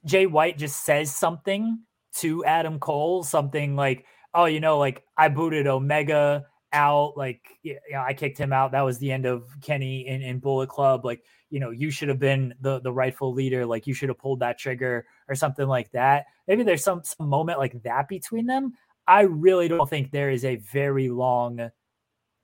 Jay 0.04 0.26
White 0.26 0.58
just 0.58 0.84
says 0.84 1.14
something 1.14 1.80
to 2.16 2.44
Adam 2.44 2.78
Cole, 2.78 3.22
something 3.22 3.76
like, 3.76 4.04
"Oh, 4.34 4.46
you 4.46 4.60
know, 4.60 4.78
like 4.78 5.04
I 5.16 5.28
booted 5.28 5.66
Omega 5.66 6.46
out, 6.72 7.16
like 7.16 7.40
you 7.62 7.78
know, 7.90 8.00
I 8.06 8.14
kicked 8.14 8.38
him 8.38 8.52
out. 8.52 8.72
That 8.72 8.82
was 8.82 8.98
the 8.98 9.12
end 9.12 9.26
of 9.26 9.48
Kenny 9.62 10.06
in, 10.06 10.22
in 10.22 10.38
Bullet 10.38 10.68
Club. 10.68 11.04
Like, 11.04 11.22
you 11.50 11.60
know, 11.60 11.70
you 11.70 11.90
should 11.90 12.08
have 12.08 12.18
been 12.18 12.54
the 12.60 12.80
the 12.80 12.92
rightful 12.92 13.32
leader. 13.32 13.64
Like, 13.66 13.86
you 13.86 13.94
should 13.94 14.08
have 14.08 14.18
pulled 14.18 14.40
that 14.40 14.58
trigger 14.58 15.06
or 15.28 15.34
something 15.34 15.66
like 15.66 15.90
that. 15.92 16.26
Maybe 16.46 16.62
there's 16.62 16.84
some 16.84 17.02
some 17.04 17.28
moment 17.28 17.58
like 17.58 17.82
that 17.82 18.08
between 18.08 18.46
them. 18.46 18.74
I 19.06 19.22
really 19.22 19.68
don't 19.68 19.88
think 19.88 20.10
there 20.10 20.30
is 20.30 20.44
a 20.44 20.56
very 20.56 21.08
long 21.08 21.70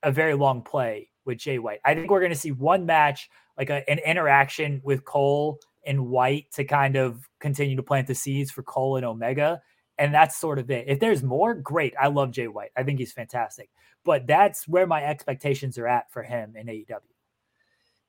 a 0.05 0.11
very 0.11 0.35
long 0.35 0.61
play 0.61 1.09
with 1.25 1.39
Jay 1.39 1.57
White. 1.59 1.79
I 1.83 1.95
think 1.95 2.09
we're 2.09 2.19
going 2.19 2.31
to 2.31 2.37
see 2.37 2.51
one 2.51 2.85
match, 2.85 3.29
like 3.57 3.71
a, 3.71 3.87
an 3.89 3.97
interaction 3.99 4.79
with 4.83 5.03
Cole 5.03 5.59
and 5.85 6.07
White 6.07 6.51
to 6.53 6.63
kind 6.63 6.95
of 6.95 7.27
continue 7.39 7.75
to 7.75 7.83
plant 7.83 8.07
the 8.07 8.15
seeds 8.15 8.51
for 8.51 8.63
Cole 8.63 8.97
and 8.97 9.05
Omega. 9.05 9.61
And 9.97 10.13
that's 10.13 10.37
sort 10.37 10.59
of 10.59 10.69
it. 10.69 10.85
If 10.87 10.99
there's 10.99 11.23
more, 11.23 11.55
great. 11.55 11.95
I 11.99 12.07
love 12.07 12.31
Jay 12.31 12.47
White. 12.47 12.69
I 12.77 12.83
think 12.83 12.99
he's 12.99 13.13
fantastic. 13.13 13.69
But 14.03 14.27
that's 14.27 14.67
where 14.67 14.85
my 14.85 15.03
expectations 15.03 15.77
are 15.79 15.87
at 15.87 16.11
for 16.11 16.21
him 16.21 16.55
in 16.55 16.67
AEW. 16.67 16.99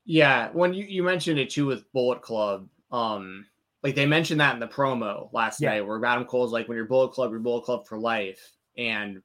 Yeah. 0.05 0.51
When 0.53 0.75
you, 0.75 0.85
you 0.85 1.03
mentioned 1.03 1.39
it 1.39 1.49
too 1.49 1.65
with 1.65 1.91
Bullet 1.93 2.21
Club, 2.21 2.69
um, 2.93 3.47
like 3.83 3.95
they 3.95 4.05
mentioned 4.05 4.41
that 4.41 4.53
in 4.53 4.61
the 4.61 4.69
promo 4.69 5.33
last 5.33 5.63
yeah. 5.63 5.71
night 5.71 5.87
where 5.87 6.05
Adam 6.05 6.27
Cole's 6.27 6.53
like, 6.53 6.69
when 6.69 6.77
you're 6.77 6.87
Bullet 6.87 7.13
Club, 7.13 7.31
you're 7.31 7.41
Bullet 7.41 7.65
Club 7.65 7.87
for 7.87 7.99
life. 7.99 8.53
And 8.77 9.23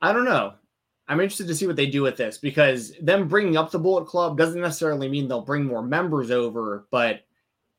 I 0.00 0.12
don't 0.12 0.24
know. 0.24 0.54
I'm 1.10 1.20
interested 1.20 1.48
to 1.48 1.56
see 1.56 1.66
what 1.66 1.74
they 1.74 1.88
do 1.88 2.02
with 2.02 2.16
this 2.16 2.38
because 2.38 2.92
them 3.02 3.26
bringing 3.26 3.56
up 3.56 3.72
the 3.72 3.80
Bullet 3.80 4.06
Club 4.06 4.38
doesn't 4.38 4.60
necessarily 4.60 5.08
mean 5.08 5.26
they'll 5.26 5.40
bring 5.40 5.64
more 5.64 5.82
members 5.82 6.30
over, 6.30 6.86
but 6.92 7.22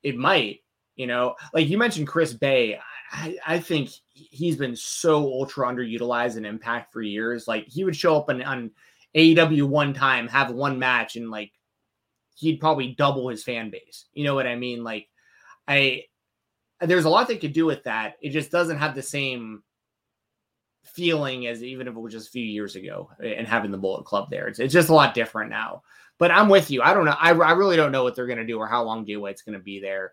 it 0.02 0.18
might. 0.18 0.60
You 0.96 1.06
know, 1.06 1.34
like 1.54 1.66
you 1.68 1.78
mentioned 1.78 2.08
Chris 2.08 2.34
Bey. 2.34 2.78
I, 3.10 3.36
I 3.46 3.58
think 3.58 3.88
he's 4.12 4.56
been 4.56 4.76
so 4.76 5.16
ultra 5.16 5.66
underutilized 5.66 6.36
in 6.36 6.44
Impact 6.44 6.92
for 6.92 7.00
years. 7.00 7.48
Like 7.48 7.66
he 7.66 7.84
would 7.84 7.96
show 7.96 8.18
up 8.18 8.28
on, 8.28 8.42
on 8.42 8.70
AEW 9.16 9.62
one 9.62 9.94
time, 9.94 10.28
have 10.28 10.50
one 10.50 10.78
match, 10.78 11.16
and 11.16 11.30
like 11.30 11.52
he'd 12.34 12.60
probably 12.60 12.88
double 12.88 13.30
his 13.30 13.42
fan 13.42 13.70
base. 13.70 14.04
You 14.12 14.24
know 14.24 14.34
what 14.34 14.46
I 14.46 14.56
mean? 14.56 14.84
Like 14.84 15.08
I 15.66 16.04
there's 16.82 17.06
a 17.06 17.10
lot 17.10 17.28
they 17.28 17.38
could 17.38 17.54
do 17.54 17.64
with 17.64 17.84
that. 17.84 18.16
It 18.20 18.30
just 18.30 18.50
doesn't 18.50 18.78
have 18.78 18.94
the 18.94 19.02
same 19.02 19.62
feeling 20.84 21.46
as 21.46 21.62
even 21.62 21.88
if 21.88 21.94
it 21.94 22.00
was 22.00 22.12
just 22.12 22.28
a 22.28 22.32
few 22.32 22.44
years 22.44 22.76
ago 22.76 23.10
and 23.22 23.46
having 23.46 23.70
the 23.70 23.78
Bullet 23.78 24.04
Club 24.04 24.28
there. 24.30 24.48
It's, 24.48 24.58
it's 24.58 24.72
just 24.72 24.88
a 24.88 24.94
lot 24.94 25.14
different 25.14 25.50
now. 25.50 25.82
But 26.18 26.30
I'm 26.30 26.48
with 26.48 26.70
you. 26.70 26.82
I 26.82 26.94
don't 26.94 27.04
know. 27.04 27.16
I, 27.18 27.30
I 27.30 27.52
really 27.52 27.76
don't 27.76 27.92
know 27.92 28.04
what 28.04 28.14
they're 28.14 28.26
going 28.26 28.38
to 28.38 28.46
do 28.46 28.58
or 28.58 28.66
how 28.66 28.82
long 28.84 29.06
Jay 29.06 29.16
White's 29.16 29.42
going 29.42 29.58
to 29.58 29.64
be 29.64 29.80
there. 29.80 30.12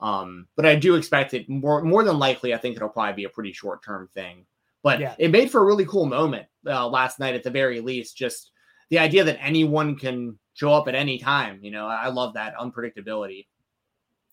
Um, 0.00 0.46
but 0.56 0.64
I 0.64 0.76
do 0.76 0.94
expect 0.94 1.34
it 1.34 1.48
more 1.48 1.82
more 1.82 2.02
than 2.04 2.18
likely. 2.18 2.54
I 2.54 2.56
think 2.56 2.76
it'll 2.76 2.88
probably 2.88 3.12
be 3.14 3.24
a 3.24 3.30
pretty 3.30 3.52
short 3.52 3.84
term 3.84 4.08
thing. 4.14 4.46
But 4.82 5.00
yeah. 5.00 5.14
it 5.18 5.30
made 5.30 5.50
for 5.50 5.60
a 5.60 5.64
really 5.64 5.84
cool 5.84 6.06
moment 6.06 6.46
uh, 6.66 6.88
last 6.88 7.18
night 7.18 7.34
at 7.34 7.42
the 7.42 7.50
very 7.50 7.80
least. 7.80 8.16
Just 8.16 8.52
the 8.88 8.98
idea 8.98 9.24
that 9.24 9.38
anyone 9.42 9.96
can 9.96 10.38
show 10.54 10.72
up 10.72 10.88
at 10.88 10.94
any 10.94 11.18
time. 11.18 11.58
You 11.62 11.70
know, 11.70 11.86
I 11.86 12.08
love 12.08 12.34
that 12.34 12.56
unpredictability. 12.56 13.46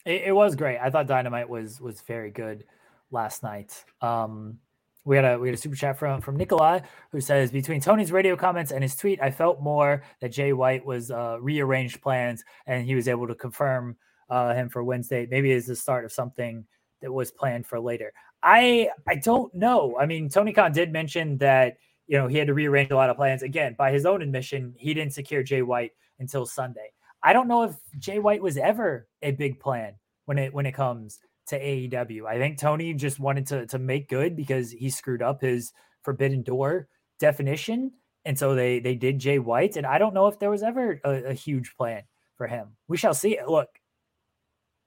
It, 0.06 0.24
it 0.28 0.32
was 0.36 0.56
great. 0.56 0.80
I 0.80 0.90
thought 0.90 1.08
Dynamite 1.08 1.50
was 1.50 1.82
was 1.82 2.02
very 2.02 2.32
good 2.32 2.64
last 3.12 3.44
night. 3.44 3.84
Um, 4.02 4.60
we 5.08 5.16
had 5.16 5.26
a 5.26 5.40
we 5.40 5.48
had 5.48 5.56
a 5.58 5.62
super 5.62 5.76
chat 5.76 5.98
from 5.98 6.20
from 6.20 6.36
Nikolai 6.36 6.82
who 7.12 7.22
says 7.22 7.50
between 7.50 7.80
Tony's 7.80 8.12
radio 8.12 8.36
comments 8.36 8.72
and 8.72 8.84
his 8.84 8.96
tweet, 8.96 9.22
I 9.22 9.32
felt 9.32 9.62
more 9.62 10.04
that 10.20 10.34
Jay 10.34 10.52
White 10.52 10.86
was 10.86 11.10
uh, 11.10 11.38
rearranged 11.40 12.02
plans 12.02 12.44
and 12.66 12.86
he 12.86 12.94
was 12.94 13.08
able 13.08 13.26
to 13.28 13.34
confirm 13.34 13.96
uh, 14.30 14.54
him 14.54 14.68
for 14.68 14.84
Wednesday. 14.84 15.26
Maybe 15.32 15.54
it's 15.54 15.66
the 15.66 15.78
start 15.78 16.04
of 16.04 16.12
something 16.12 16.66
that 17.02 17.12
was 17.12 17.32
planned 17.32 17.66
for 17.66 17.80
later. 17.80 18.12
I 18.44 18.90
I 19.08 19.16
don't 19.16 19.54
know. 19.56 19.98
I 19.98 20.06
mean, 20.06 20.28
Tony 20.28 20.52
Khan 20.52 20.74
did 20.74 20.92
mention 20.92 21.38
that 21.38 21.78
you 22.08 22.18
know 22.18 22.28
he 22.28 22.38
had 22.38 22.48
to 22.48 22.54
rearrange 22.54 22.92
a 22.92 22.96
lot 22.96 23.10
of 23.10 23.16
plans. 23.16 23.44
Again, 23.44 23.76
by 23.78 23.94
his 23.94 24.06
own 24.06 24.22
admission, 24.22 24.76
he 24.78 24.94
didn't 24.94 25.14
secure 25.14 25.42
Jay 25.42 25.62
White 25.62 25.92
until 26.20 26.46
Sunday. 26.46 26.92
I 27.24 27.32
don't 27.32 27.48
know 27.48 27.64
if 27.64 27.76
Jay 27.98 28.20
White 28.20 28.42
was 28.42 28.58
ever 28.58 29.08
a 29.22 29.32
big 29.32 29.62
plan 29.62 29.94
when 30.26 30.38
it 30.38 30.54
when 30.54 30.66
it 30.66 30.74
comes 30.74 31.20
to 31.48 31.60
AEW. 31.60 32.26
I 32.26 32.38
think 32.38 32.58
Tony 32.58 32.94
just 32.94 33.20
wanted 33.20 33.48
to 33.48 33.66
to 33.68 33.80
make 33.80 34.10
good 34.10 34.36
because 34.36 34.72
he 34.72 34.90
screwed 34.90 35.22
up 35.22 35.42
his 35.42 35.74
Forbidden 36.04 36.44
Door 36.44 36.88
definition, 37.20 37.92
and 38.26 38.38
so 38.38 38.56
they 38.56 38.80
they 38.80 38.96
did 38.96 39.20
Jay 39.20 39.40
White. 39.40 39.78
And 39.78 39.86
I 39.86 39.98
don't 39.98 40.14
know 40.14 40.28
if 40.28 40.40
there 40.40 40.50
was 40.50 40.64
ever 40.64 41.00
a, 41.04 41.30
a 41.30 41.34
huge 41.34 41.76
plan 41.76 42.04
for 42.36 42.48
him. 42.48 42.76
We 42.88 42.98
shall 42.98 43.14
see. 43.14 43.40
Look, 43.48 43.70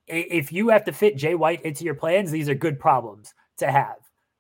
if 0.07 0.53
you 0.53 0.69
have 0.69 0.85
to 0.85 0.93
fit 0.93 1.17
Jay 1.17 1.35
White 1.35 1.63
into 1.63 1.85
your 1.85 1.95
plans, 1.95 2.31
these 2.31 2.49
are 2.49 2.55
good 2.55 2.79
problems 2.79 3.35
to 3.59 3.71
have, 3.71 3.97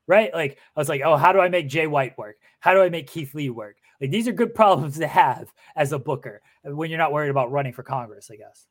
right? 0.06 0.32
Like 0.32 0.58
I 0.76 0.80
was 0.80 0.88
like, 0.88 1.02
oh, 1.04 1.16
how 1.16 1.32
do 1.32 1.40
I 1.40 1.48
make 1.48 1.68
Jay 1.68 1.86
White 1.86 2.18
work? 2.18 2.36
How 2.60 2.74
do 2.74 2.82
I 2.82 2.90
make 2.90 3.06
Keith 3.06 3.34
Lee 3.34 3.50
work? 3.50 3.76
Like 4.00 4.10
these 4.10 4.28
are 4.28 4.32
good 4.32 4.54
problems 4.60 4.98
to 4.98 5.06
have 5.06 5.52
as 5.76 5.92
a 5.92 5.98
booker 5.98 6.42
when 6.64 6.90
you're 6.90 6.98
not 6.98 7.12
worried 7.12 7.30
about 7.30 7.50
running 7.50 7.72
for 7.72 7.82
Congress, 7.82 8.30
I 8.32 8.36
guess. 8.36 8.66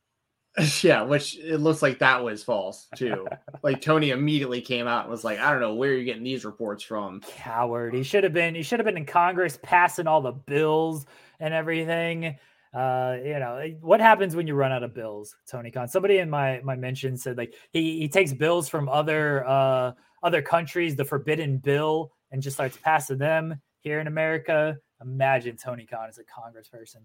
Yeah, 0.83 1.03
which 1.03 1.37
it 1.37 1.57
looks 1.57 1.81
like 1.81 1.99
that 1.99 2.23
was 2.23 2.43
false 2.43 2.87
too. 2.95 3.27
like 3.63 3.81
Tony 3.81 4.09
immediately 4.09 4.61
came 4.61 4.87
out 4.87 5.03
and 5.03 5.11
was 5.11 5.23
like, 5.23 5.39
"I 5.39 5.51
don't 5.51 5.61
know 5.61 5.75
where 5.75 5.93
you're 5.93 6.03
getting 6.03 6.23
these 6.23 6.45
reports 6.45 6.83
from." 6.83 7.21
Coward. 7.21 7.93
He 7.93 8.03
should 8.03 8.23
have 8.23 8.33
been. 8.33 8.55
He 8.55 8.63
should 8.63 8.79
have 8.79 8.85
been 8.85 8.97
in 8.97 9.05
Congress 9.05 9.57
passing 9.61 10.07
all 10.07 10.21
the 10.21 10.31
bills 10.31 11.05
and 11.39 11.53
everything. 11.53 12.37
Uh, 12.73 13.17
you 13.23 13.39
know 13.39 13.73
what 13.81 13.99
happens 13.99 14.35
when 14.35 14.47
you 14.47 14.53
run 14.53 14.71
out 14.71 14.83
of 14.83 14.93
bills, 14.93 15.35
Tony 15.49 15.71
Khan. 15.71 15.87
Somebody 15.87 16.17
in 16.17 16.29
my 16.29 16.61
my 16.63 16.75
mention 16.75 17.17
said 17.17 17.37
like 17.37 17.53
he 17.71 17.99
he 17.99 18.07
takes 18.07 18.33
bills 18.33 18.69
from 18.69 18.89
other 18.89 19.47
uh 19.47 19.93
other 20.21 20.41
countries, 20.41 20.95
the 20.95 21.05
forbidden 21.05 21.57
bill, 21.57 22.11
and 22.31 22.41
just 22.41 22.57
starts 22.57 22.77
passing 22.77 23.17
them 23.17 23.59
here 23.79 23.99
in 23.99 24.07
America. 24.07 24.77
Imagine 25.01 25.55
Tony 25.57 25.85
Khan 25.85 26.09
as 26.09 26.19
a 26.19 26.23
congressperson. 26.23 27.01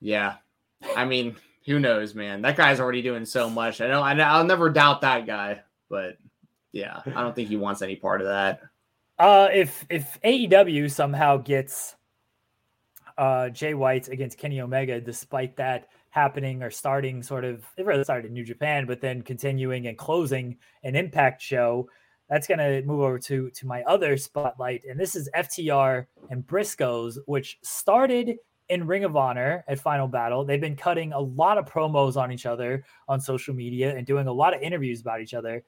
Yeah, 0.00 0.36
I 0.96 1.04
mean, 1.04 1.36
who 1.66 1.78
knows, 1.78 2.14
man? 2.14 2.42
That 2.42 2.56
guy's 2.56 2.80
already 2.80 3.02
doing 3.02 3.24
so 3.24 3.50
much. 3.50 3.80
I 3.80 3.88
know, 3.88 4.02
I'll 4.02 4.44
never 4.44 4.70
doubt 4.70 5.02
that 5.02 5.26
guy, 5.26 5.60
but 5.88 6.16
yeah, 6.72 7.00
I 7.06 7.22
don't 7.22 7.34
think 7.34 7.48
he 7.48 7.56
wants 7.56 7.82
any 7.82 7.96
part 7.96 8.20
of 8.20 8.26
that. 8.28 8.60
Uh, 9.18 9.48
if 9.52 9.84
if 9.90 10.18
AEW 10.22 10.90
somehow 10.90 11.38
gets 11.38 11.96
uh, 13.16 13.48
Jay 13.48 13.74
White 13.74 14.08
against 14.08 14.38
Kenny 14.38 14.60
Omega, 14.60 15.00
despite 15.00 15.56
that 15.56 15.88
happening 16.10 16.62
or 16.62 16.70
starting 16.70 17.22
sort 17.22 17.44
of 17.44 17.64
it 17.76 17.84
really 17.84 18.04
started 18.04 18.28
in 18.28 18.32
New 18.32 18.44
Japan, 18.44 18.86
but 18.86 19.00
then 19.00 19.22
continuing 19.22 19.88
and 19.88 19.98
closing 19.98 20.56
an 20.84 20.94
Impact 20.94 21.42
show. 21.42 21.88
That's 22.30 22.46
gonna 22.46 22.82
move 22.82 23.00
over 23.00 23.18
to 23.18 23.50
to 23.50 23.66
my 23.66 23.82
other 23.82 24.16
spotlight, 24.16 24.82
and 24.88 25.00
this 25.00 25.16
is 25.16 25.28
FTR 25.34 26.06
and 26.30 26.46
Briscoes, 26.46 27.18
which 27.26 27.58
started 27.62 28.36
in 28.68 28.86
Ring 28.86 29.04
of 29.04 29.16
Honor 29.16 29.64
at 29.66 29.78
Final 29.78 30.08
Battle. 30.08 30.44
They've 30.44 30.60
been 30.60 30.76
cutting 30.76 31.12
a 31.12 31.20
lot 31.20 31.58
of 31.58 31.66
promos 31.66 32.16
on 32.16 32.30
each 32.30 32.46
other 32.46 32.84
on 33.08 33.20
social 33.20 33.54
media 33.54 33.96
and 33.96 34.06
doing 34.06 34.26
a 34.26 34.32
lot 34.32 34.54
of 34.54 34.60
interviews 34.60 35.00
about 35.00 35.20
each 35.20 35.34
other. 35.34 35.64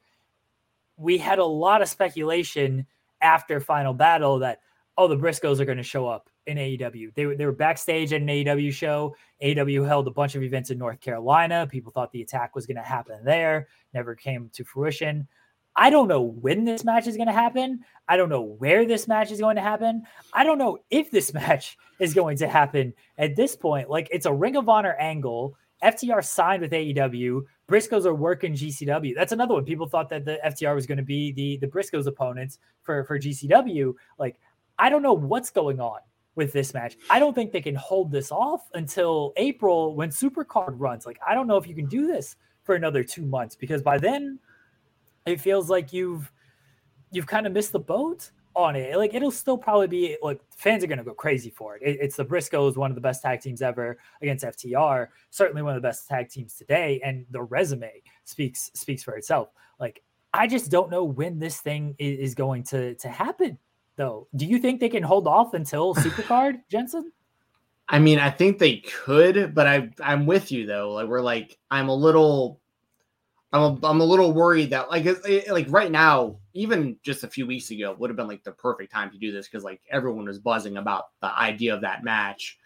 We 0.97 1.17
had 1.17 1.39
a 1.39 1.45
lot 1.45 1.81
of 1.81 1.89
speculation 1.89 2.85
after 3.21 3.59
Final 3.59 3.93
Battle 3.93 4.39
that, 4.39 4.61
oh, 4.97 5.07
the 5.07 5.17
Briscoes 5.17 5.59
are 5.59 5.65
going 5.65 5.77
to 5.77 5.83
show 5.83 6.07
up 6.07 6.29
in 6.47 6.57
AEW. 6.57 7.13
They, 7.13 7.25
they 7.35 7.45
were 7.45 7.51
backstage 7.51 8.13
at 8.13 8.21
an 8.21 8.27
AEW 8.27 8.71
show. 8.71 9.15
AEW 9.43 9.87
held 9.87 10.07
a 10.07 10.11
bunch 10.11 10.35
of 10.35 10.43
events 10.43 10.69
in 10.69 10.77
North 10.77 10.99
Carolina. 10.99 11.67
People 11.69 11.91
thought 11.91 12.11
the 12.11 12.21
attack 12.21 12.55
was 12.55 12.65
going 12.65 12.77
to 12.77 12.83
happen 12.83 13.23
there, 13.23 13.67
never 13.93 14.15
came 14.15 14.49
to 14.53 14.63
fruition. 14.63 15.27
I 15.75 15.89
don't 15.89 16.07
know 16.07 16.21
when 16.21 16.65
this 16.65 16.83
match 16.83 17.07
is 17.07 17.15
going 17.15 17.27
to 17.27 17.33
happen. 17.33 17.79
I 18.07 18.17
don't 18.17 18.29
know 18.29 18.41
where 18.41 18.85
this 18.85 19.07
match 19.07 19.31
is 19.31 19.39
going 19.39 19.55
to 19.55 19.61
happen. 19.61 20.03
I 20.33 20.43
don't 20.43 20.57
know 20.57 20.79
if 20.89 21.11
this 21.11 21.33
match 21.35 21.77
is 21.99 22.13
going 22.13 22.37
to 22.37 22.47
happen 22.47 22.93
at 23.17 23.35
this 23.35 23.55
point. 23.55 23.89
Like 23.89 24.07
it's 24.11 24.25
a 24.25 24.33
Ring 24.33 24.55
of 24.55 24.69
Honor 24.69 24.93
angle. 24.93 25.55
FTR 25.83 26.23
signed 26.23 26.61
with 26.61 26.71
AEW. 26.71 27.41
Briscoes 27.67 28.05
are 28.05 28.13
working 28.13 28.53
GCW. 28.53 29.15
That's 29.15 29.31
another 29.31 29.55
one. 29.55 29.65
People 29.65 29.87
thought 29.87 30.09
that 30.09 30.25
the 30.25 30.39
FTR 30.45 30.75
was 30.75 30.85
going 30.85 30.97
to 30.97 31.03
be 31.03 31.31
the 31.31 31.57
the 31.57 31.67
Briscoes 31.67 32.05
opponents 32.05 32.59
for 32.83 33.03
for 33.05 33.17
GCW. 33.17 33.93
Like 34.19 34.37
I 34.77 34.89
don't 34.89 35.01
know 35.01 35.13
what's 35.13 35.49
going 35.49 35.79
on 35.79 35.99
with 36.35 36.53
this 36.53 36.73
match. 36.73 36.97
I 37.09 37.19
don't 37.19 37.33
think 37.33 37.51
they 37.51 37.61
can 37.61 37.75
hold 37.75 38.11
this 38.11 38.31
off 38.31 38.61
until 38.73 39.33
April 39.37 39.95
when 39.95 40.09
Supercard 40.09 40.75
runs. 40.77 41.05
Like 41.05 41.19
I 41.25 41.33
don't 41.33 41.47
know 41.47 41.57
if 41.57 41.67
you 41.67 41.75
can 41.75 41.87
do 41.87 42.07
this 42.07 42.35
for 42.63 42.75
another 42.75 43.03
2 43.03 43.25
months 43.25 43.55
because 43.55 43.81
by 43.81 43.97
then 43.97 44.37
it 45.25 45.39
feels 45.39 45.69
like 45.69 45.93
you've 45.93 46.31
you've 47.11 47.27
kind 47.27 47.45
of 47.45 47.53
missed 47.53 47.71
the 47.71 47.79
boat 47.79 48.31
on 48.55 48.75
it. 48.75 48.97
Like 48.97 49.13
it'll 49.13 49.31
still 49.31 49.57
probably 49.57 49.87
be 49.87 50.17
like 50.21 50.41
fans 50.55 50.83
are 50.83 50.87
going 50.87 50.97
to 50.97 51.03
go 51.03 51.13
crazy 51.13 51.49
for 51.49 51.75
it. 51.75 51.81
it. 51.83 51.99
It's 52.01 52.15
the 52.15 52.25
Briscoes, 52.25 52.77
one 52.77 52.91
of 52.91 52.95
the 52.95 53.01
best 53.01 53.21
tag 53.21 53.41
teams 53.41 53.61
ever 53.61 53.97
against 54.21 54.45
FTR, 54.45 55.07
certainly 55.29 55.61
one 55.61 55.75
of 55.75 55.81
the 55.81 55.87
best 55.87 56.07
tag 56.07 56.29
teams 56.29 56.55
today, 56.55 56.99
and 57.03 57.25
the 57.31 57.41
resume 57.41 57.91
speaks 58.23 58.71
speaks 58.73 59.03
for 59.03 59.15
itself. 59.15 59.49
Like 59.79 60.01
I 60.33 60.47
just 60.47 60.71
don't 60.71 60.89
know 60.89 61.03
when 61.03 61.39
this 61.39 61.59
thing 61.59 61.95
is, 61.99 62.35
going 62.35 62.63
to 62.63 62.95
to 62.95 63.09
happen. 63.09 63.57
Though, 63.97 64.27
do 64.35 64.45
you 64.45 64.57
think 64.57 64.79
they 64.79 64.89
can 64.89 65.03
hold 65.03 65.27
off 65.27 65.53
until 65.53 65.93
Supercard, 65.95 66.61
Jensen? 66.69 67.11
I 67.89 67.99
mean, 67.99 68.19
I 68.19 68.29
think 68.29 68.57
they 68.57 68.77
could, 68.77 69.53
but 69.53 69.67
I 69.67 69.89
I'm 70.01 70.25
with 70.25 70.51
you 70.51 70.65
though. 70.65 70.93
Like 70.93 71.07
we're 71.07 71.21
like 71.21 71.57
I'm 71.69 71.89
a 71.89 71.95
little 71.95 72.60
I'm 73.53 73.61
a, 73.61 73.87
I'm 73.87 73.99
a 73.99 74.05
little 74.05 74.31
worried 74.31 74.69
that 74.69 74.89
like 74.89 75.05
like 75.49 75.67
right 75.69 75.91
now, 75.91 76.37
even 76.53 76.97
just 77.03 77.23
a 77.23 77.29
few 77.29 77.45
weeks 77.45 77.69
ago, 77.71 77.95
would 77.97 78.09
have 78.09 78.17
been 78.17 78.27
like 78.27 78.43
the 78.43 78.53
perfect 78.53 78.93
time 78.93 79.11
to 79.11 79.17
do 79.17 79.31
this 79.31 79.47
because 79.47 79.63
like 79.63 79.81
everyone 79.89 80.25
was 80.25 80.39
buzzing 80.39 80.77
about 80.77 81.05
the 81.21 81.27
idea 81.27 81.73
of 81.73 81.81
that 81.81 82.03
match, 82.03 82.57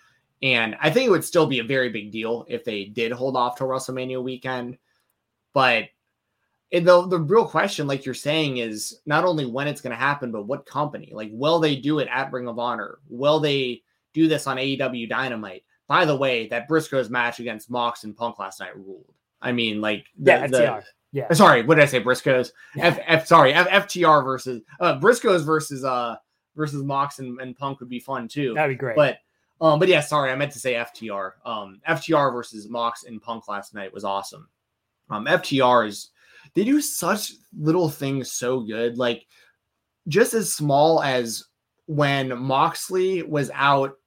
and 0.44 0.76
I 0.80 0.92
think 0.92 1.08
it 1.08 1.12
would 1.12 1.26
still 1.26 1.48
be 1.48 1.60
a 1.60 1.64
very 1.64 1.90
big 1.90 2.12
deal 2.12 2.46
if 2.48 2.64
they 2.64 2.86
did 2.86 3.12
hold 3.12 3.36
off 3.36 3.56
to 3.58 3.64
WrestleMania 3.64 4.22
weekend. 4.24 4.78
But 5.54 5.86
the 6.72 7.08
the 7.08 7.20
real 7.20 7.48
question, 7.48 7.88
like 7.88 8.06
you're 8.06 8.14
saying, 8.14 8.58
is 8.58 9.02
not 9.08 9.26
only 9.26 9.46
when 9.48 9.68
it's 9.68 9.82
going 9.82 9.92
to 9.96 9.98
happen, 9.98 10.32
but 10.32 10.46
what 10.46 10.68
company? 10.68 11.10
Like, 11.14 11.32
will 11.34 11.60
they 11.60 11.76
do 11.76 11.98
it 11.98 12.08
at 12.12 12.32
Ring 12.32 12.48
of 12.48 12.60
Honor? 12.60 13.00
Will 13.10 13.40
they 13.40 13.82
do 14.14 14.28
this 14.28 14.46
on 14.46 14.58
AEW 14.58 15.10
Dynamite? 15.10 15.64
By 15.88 16.06
the 16.06 16.16
way, 16.16 16.48
that 16.50 16.70
Briscoes 16.70 17.10
match 17.10 17.40
against 17.40 17.72
Mox 17.72 18.04
and 18.04 18.16
Punk 18.16 18.38
last 18.38 18.60
night 18.60 18.76
ruled. 18.76 19.15
I 19.46 19.52
mean, 19.52 19.82
like 19.82 20.06
the, 20.18 20.32
yeah, 20.32 20.48
FTR. 20.48 20.50
The, 20.52 20.84
yeah. 21.12 21.34
Sorry, 21.34 21.64
what 21.64 21.76
did 21.76 21.84
I 21.84 21.88
say? 21.88 22.04
Briscoes. 22.04 22.52
Yeah. 22.76 22.88
F, 22.88 23.00
F 23.06 23.28
sorry, 23.28 23.54
F, 23.54 23.68
FTR 23.70 24.24
versus 24.24 24.62
uh 24.80 25.00
Briscoes 25.00 25.46
versus 25.46 25.86
uh 25.86 26.18
versus 26.56 26.84
Mox 26.84 27.20
and, 27.20 27.40
and 27.40 27.56
Punk 27.56 27.80
would 27.80 27.90
be 27.90 28.00
fun 28.00 28.28
too. 28.28 28.54
That'd 28.54 28.76
be 28.76 28.80
great. 28.80 28.96
But 28.96 29.20
um, 29.62 29.80
but 29.80 29.88
yeah, 29.88 30.02
sorry, 30.02 30.32
I 30.32 30.36
meant 30.36 30.52
to 30.52 30.60
say 30.60 30.74
FTR. 30.74 31.32
Um, 31.46 31.80
FTR 31.88 32.34
versus 32.34 32.68
Mox 32.68 33.06
and 33.06 33.22
Punk 33.22 33.48
last 33.48 33.74
night 33.74 33.94
was 33.94 34.04
awesome. 34.04 34.50
Um, 35.10 35.26
FTR 35.26 35.88
is 35.88 36.10
they 36.54 36.64
do 36.64 36.82
such 36.82 37.34
little 37.58 37.90
things 37.90 38.32
so 38.32 38.60
good, 38.60 38.98
like 38.98 39.26
just 40.08 40.34
as 40.34 40.54
small 40.54 41.02
as 41.02 41.46
when 41.86 42.38
Moxley 42.38 43.24
was 43.24 43.50
out, 43.54 43.98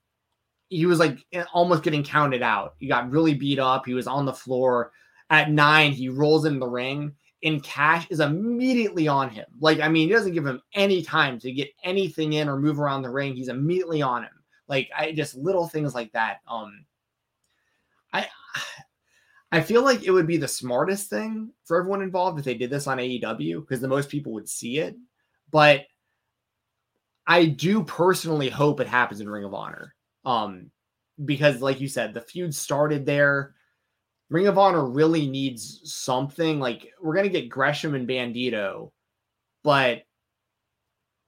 he 0.69 0.87
was 0.87 0.99
like 0.99 1.25
almost 1.53 1.83
getting 1.83 2.05
counted 2.05 2.43
out. 2.43 2.75
He 2.79 2.87
got 2.87 3.11
really 3.11 3.35
beat 3.35 3.59
up. 3.59 3.87
He 3.87 3.95
was 3.95 4.07
on 4.07 4.27
the 4.27 4.33
floor 4.33 4.93
at 5.31 5.51
nine, 5.51 5.93
he 5.93 6.09
rolls 6.09 6.45
in 6.45 6.59
the 6.59 6.67
ring 6.67 7.15
and 7.45 7.63
Cash 7.63 8.07
is 8.11 8.21
immediately 8.21 9.07
on 9.07 9.31
him. 9.31 9.47
Like, 9.61 9.81
I 9.81 9.89
mean, 9.89 10.09
he 10.09 10.15
doesn't 10.15 10.35
give 10.35 10.47
him 10.47 10.61
any 10.75 11.03
time 11.03 11.39
to 11.41 11.53
get 11.53 11.71
anything 11.85 12.35
in 12.35 12.49
or 12.49 12.59
move 12.59 12.81
around 12.81 13.03
the 13.03 13.11
ring. 13.11 13.35
He's 13.35 13.49
immediately 13.49 14.03
on 14.03 14.25
him. 14.25 14.31
Like, 14.67 14.91
I 14.97 15.13
just 15.13 15.37
little 15.37 15.69
things 15.69 15.95
like 15.95 16.13
that. 16.13 16.39
Um, 16.49 16.85
I 18.13 18.27
I 19.53 19.63
feel 19.63 19.83
like 19.83 20.03
it 20.03 20.11
would 20.11 20.27
be 20.27 20.37
the 20.37 20.49
smartest 20.49 21.09
thing 21.09 21.53
for 21.65 21.79
everyone 21.79 22.03
involved 22.03 22.39
if 22.39 22.45
they 22.45 22.55
did 22.55 22.69
this 22.69 22.87
on 22.87 22.99
AEW 22.99 23.61
because 23.61 23.81
the 23.81 23.89
most 23.89 24.11
people 24.11 24.33
would 24.33 24.49
see 24.49 24.79
it. 24.79 24.95
But 25.51 25.87
I 27.27 27.47
do 27.47 27.83
personally 27.83 28.51
hope 28.51 28.81
it 28.81 28.87
happens 28.87 29.23
in 29.23 29.29
Ring 29.29 29.45
of 29.45 29.55
Honor. 29.55 29.95
Um, 30.27 30.71
because 31.25 31.63
like 31.63 31.81
you 31.81 31.89
said, 31.89 32.13
the 32.13 32.21
feud 32.21 32.55
started 32.55 33.07
there. 33.07 33.55
Ring 34.31 34.47
of 34.47 34.59
Honor 34.59 34.85
really 34.85 35.27
needs 35.27 35.81
something. 35.85 36.61
Like 36.61 36.93
we're 37.01 37.15
gonna 37.15 37.29
get 37.29 37.49
Gresham 37.49 37.95
and 37.95 38.09
Bandito, 38.09 38.93
but 39.65 40.03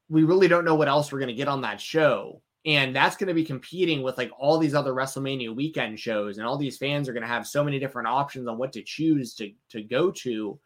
we 0.08 0.24
really 0.24 0.48
don't 0.48 0.64
know 0.64 0.74
what 0.74 0.88
else 0.88 1.10
we're 1.10 1.20
gonna 1.20 1.32
get 1.32 1.48
on 1.48 1.62
that 1.62 1.80
show. 1.80 2.42
And 2.66 2.94
that's 2.94 3.16
to 3.28 3.34
be 3.34 3.44
competing 3.44 4.02
with 4.02 4.18
like 4.18 4.30
all 4.38 4.58
these 4.58 4.74
other 4.74 4.92
WrestleMania 4.92 5.54
weekend 5.54 5.98
shows, 5.98 6.36
and 6.36 6.46
all 6.46 6.58
these 6.58 6.76
fans 6.76 7.08
are 7.08 7.14
to 7.22 7.28
have 7.28 7.46
so 7.46 7.64
many 7.64 7.78
different 7.78 8.08
options 8.08 8.46
on 8.46 8.58
what 8.58 8.72
to 8.74 8.82
choose 8.82 9.34
to 9.36 9.52
to 9.70 9.82
go 9.82 10.10
to. 10.10 10.58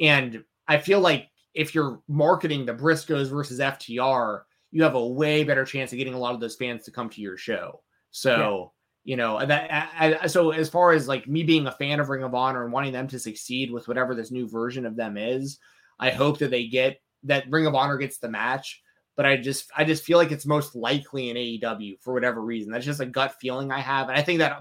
And 0.00 0.44
I 0.66 0.78
feel 0.78 1.00
like 1.00 1.28
if 1.52 1.74
you're 1.74 2.00
marketing 2.08 2.64
the 2.64 2.72
Briscoes 2.72 3.28
versus 3.28 3.60
FTR, 3.60 4.42
you 4.70 4.82
have 4.82 4.94
a 4.94 5.06
way 5.06 5.44
better 5.44 5.64
chance 5.64 5.92
of 5.92 5.98
getting 5.98 6.14
a 6.14 6.18
lot 6.18 6.34
of 6.34 6.40
those 6.40 6.56
fans 6.56 6.84
to 6.84 6.90
come 6.90 7.10
to 7.10 7.20
your 7.20 7.36
show. 7.36 7.82
So. 8.12 8.72
You 9.08 9.16
know, 9.16 9.42
that 9.42 9.72
I, 9.98 10.18
I, 10.20 10.26
so 10.26 10.50
as 10.50 10.68
far 10.68 10.92
as 10.92 11.08
like 11.08 11.26
me 11.26 11.42
being 11.42 11.66
a 11.66 11.72
fan 11.72 11.98
of 11.98 12.10
Ring 12.10 12.24
of 12.24 12.34
Honor 12.34 12.64
and 12.64 12.72
wanting 12.74 12.92
them 12.92 13.08
to 13.08 13.18
succeed 13.18 13.72
with 13.72 13.88
whatever 13.88 14.14
this 14.14 14.30
new 14.30 14.46
version 14.46 14.84
of 14.84 14.96
them 14.96 15.16
is, 15.16 15.58
I 15.98 16.10
hope 16.10 16.36
that 16.40 16.50
they 16.50 16.66
get 16.66 17.00
that 17.22 17.48
Ring 17.48 17.66
of 17.66 17.74
Honor 17.74 17.96
gets 17.96 18.18
the 18.18 18.28
match. 18.28 18.82
But 19.16 19.24
I 19.24 19.38
just 19.38 19.70
I 19.74 19.84
just 19.84 20.04
feel 20.04 20.18
like 20.18 20.30
it's 20.30 20.44
most 20.44 20.76
likely 20.76 21.30
in 21.30 21.38
AEW 21.38 22.02
for 22.02 22.12
whatever 22.12 22.42
reason. 22.42 22.70
That's 22.70 22.84
just 22.84 23.00
a 23.00 23.06
gut 23.06 23.34
feeling 23.40 23.72
I 23.72 23.80
have. 23.80 24.10
And 24.10 24.18
I 24.18 24.20
think 24.20 24.40
that 24.40 24.60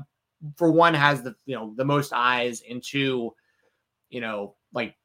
for 0.55 0.71
one 0.71 0.93
has 0.93 1.23
the 1.23 1.35
you 1.45 1.57
know 1.57 1.73
the 1.75 1.83
most 1.83 2.13
eyes 2.13 2.63
and 2.69 2.81
two, 2.81 3.35
you 4.09 4.21
know, 4.21 4.55
like 4.71 4.95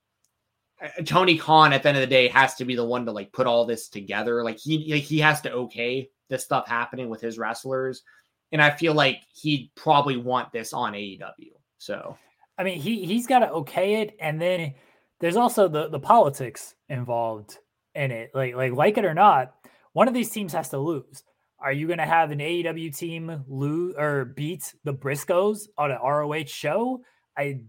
Tony 1.04 1.36
Khan 1.36 1.72
at 1.72 1.82
the 1.82 1.88
end 1.88 1.98
of 1.98 2.02
the 2.02 2.06
day 2.06 2.28
has 2.28 2.54
to 2.54 2.64
be 2.64 2.76
the 2.76 2.84
one 2.84 3.06
to 3.06 3.12
like 3.12 3.32
put 3.32 3.48
all 3.48 3.66
this 3.66 3.88
together. 3.88 4.44
Like 4.44 4.60
he 4.60 4.92
like 4.94 5.02
he 5.02 5.18
has 5.18 5.40
to 5.40 5.52
okay 5.52 6.10
this 6.28 6.44
stuff 6.44 6.68
happening 6.68 7.08
with 7.08 7.20
his 7.20 7.38
wrestlers, 7.38 8.04
and 8.52 8.62
I 8.62 8.70
feel 8.70 8.94
like 8.94 9.22
he'd 9.34 9.70
probably 9.74 10.16
want 10.16 10.52
this 10.52 10.72
on 10.72 10.92
AEW. 10.92 11.52
So, 11.78 12.16
I 12.58 12.64
mean, 12.64 12.78
he 12.80 13.04
he's 13.04 13.26
got 13.26 13.40
to 13.40 13.50
okay 13.50 14.02
it, 14.02 14.14
and 14.20 14.40
then 14.40 14.74
there's 15.20 15.36
also 15.36 15.68
the 15.68 15.88
the 15.88 15.98
politics 15.98 16.74
involved 16.88 17.58
in 17.94 18.10
it. 18.10 18.30
Like 18.34 18.54
like 18.54 18.72
like 18.72 18.98
it 18.98 19.04
or 19.04 19.14
not, 19.14 19.54
one 19.94 20.06
of 20.06 20.14
these 20.14 20.30
teams 20.30 20.52
has 20.52 20.68
to 20.70 20.78
lose. 20.78 21.24
Are 21.58 21.72
you 21.72 21.86
going 21.86 22.00
to 22.00 22.04
have 22.04 22.32
an 22.32 22.40
AEW 22.40 22.96
team 22.96 23.44
lose 23.46 23.94
or 23.96 24.24
beat 24.24 24.74
the 24.82 24.92
Briscoes 24.92 25.68
on 25.78 25.92
an 25.92 25.98
ROH 26.02 26.46
show? 26.46 27.02
I 27.36 27.60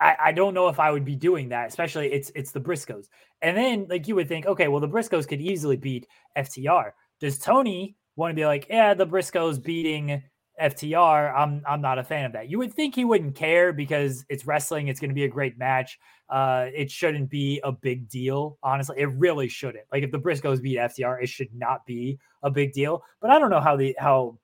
I, 0.00 0.16
I 0.26 0.32
don't 0.32 0.54
know 0.54 0.68
if 0.68 0.80
I 0.80 0.90
would 0.90 1.04
be 1.04 1.16
doing 1.16 1.50
that, 1.50 1.68
especially 1.68 2.12
it's 2.12 2.30
it's 2.34 2.52
the 2.52 2.60
Briscoes. 2.60 3.06
And 3.42 3.56
then 3.56 3.86
like 3.90 4.08
you 4.08 4.14
would 4.14 4.28
think, 4.28 4.46
okay, 4.46 4.68
well 4.68 4.80
the 4.80 4.88
Briscoes 4.88 5.28
could 5.28 5.40
easily 5.40 5.76
beat 5.76 6.06
FTR. 6.36 6.92
Does 7.20 7.38
Tony 7.38 7.96
want 8.16 8.30
to 8.30 8.34
be 8.34 8.46
like, 8.46 8.66
yeah, 8.68 8.94
the 8.94 9.06
Briscoes 9.06 9.62
beating 9.62 10.22
FTR? 10.60 11.34
I'm 11.36 11.62
I'm 11.66 11.80
not 11.80 11.98
a 11.98 12.04
fan 12.04 12.24
of 12.24 12.32
that. 12.32 12.48
You 12.48 12.58
would 12.58 12.74
think 12.74 12.94
he 12.94 13.04
wouldn't 13.04 13.34
care 13.34 13.72
because 13.72 14.24
it's 14.28 14.46
wrestling. 14.46 14.88
It's 14.88 15.00
going 15.00 15.10
to 15.10 15.14
be 15.14 15.24
a 15.24 15.28
great 15.28 15.58
match. 15.58 15.98
Uh, 16.28 16.66
it 16.74 16.90
shouldn't 16.90 17.30
be 17.30 17.60
a 17.64 17.72
big 17.72 18.08
deal. 18.08 18.58
Honestly, 18.62 18.96
it 18.98 19.10
really 19.16 19.48
shouldn't. 19.48 19.84
Like 19.92 20.02
if 20.02 20.10
the 20.10 20.18
Briscoes 20.18 20.62
beat 20.62 20.78
FTR, 20.78 21.22
it 21.22 21.28
should 21.28 21.52
not 21.54 21.84
be 21.86 22.18
a 22.42 22.50
big 22.50 22.72
deal. 22.72 23.02
But 23.20 23.30
I 23.30 23.38
don't 23.38 23.50
know 23.50 23.60
how 23.60 23.76
the 23.76 23.96
how 23.98 24.38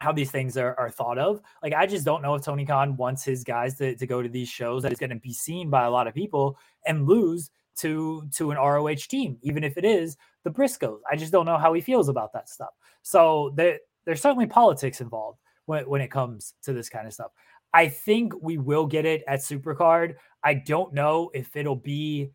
how 0.00 0.12
these 0.12 0.30
things 0.30 0.56
are, 0.56 0.74
are 0.78 0.90
thought 0.90 1.18
of. 1.18 1.40
Like, 1.62 1.74
I 1.74 1.86
just 1.86 2.04
don't 2.04 2.22
know 2.22 2.34
if 2.34 2.42
Tony 2.42 2.64
Khan 2.64 2.96
wants 2.96 3.22
his 3.22 3.44
guys 3.44 3.76
to, 3.76 3.94
to 3.96 4.06
go 4.06 4.22
to 4.22 4.28
these 4.28 4.48
shows 4.48 4.82
that 4.82 4.92
is 4.92 4.98
going 4.98 5.10
to 5.10 5.16
be 5.16 5.32
seen 5.32 5.68
by 5.68 5.84
a 5.84 5.90
lot 5.90 6.06
of 6.06 6.14
people 6.14 6.58
and 6.86 7.06
lose 7.06 7.50
to 7.80 8.28
to 8.32 8.50
an 8.50 8.56
ROH 8.56 9.06
team, 9.08 9.38
even 9.42 9.64
if 9.64 9.76
it 9.76 9.84
is 9.84 10.16
the 10.44 10.50
Briscoes. 10.50 11.00
I 11.10 11.16
just 11.16 11.32
don't 11.32 11.46
know 11.46 11.58
how 11.58 11.72
he 11.72 11.80
feels 11.80 12.08
about 12.08 12.32
that 12.32 12.48
stuff. 12.48 12.70
So 13.02 13.52
there, 13.56 13.78
there's 14.04 14.22
certainly 14.22 14.46
politics 14.46 15.00
involved 15.00 15.38
when, 15.66 15.88
when 15.88 16.00
it 16.00 16.10
comes 16.10 16.54
to 16.62 16.72
this 16.72 16.88
kind 16.88 17.06
of 17.06 17.12
stuff. 17.12 17.32
I 17.72 17.88
think 17.88 18.32
we 18.40 18.58
will 18.58 18.86
get 18.86 19.04
it 19.04 19.22
at 19.28 19.40
Supercard. 19.40 20.16
I 20.42 20.54
don't 20.54 20.92
know 20.92 21.30
if 21.34 21.54
it'll 21.56 21.76
be 21.76 22.32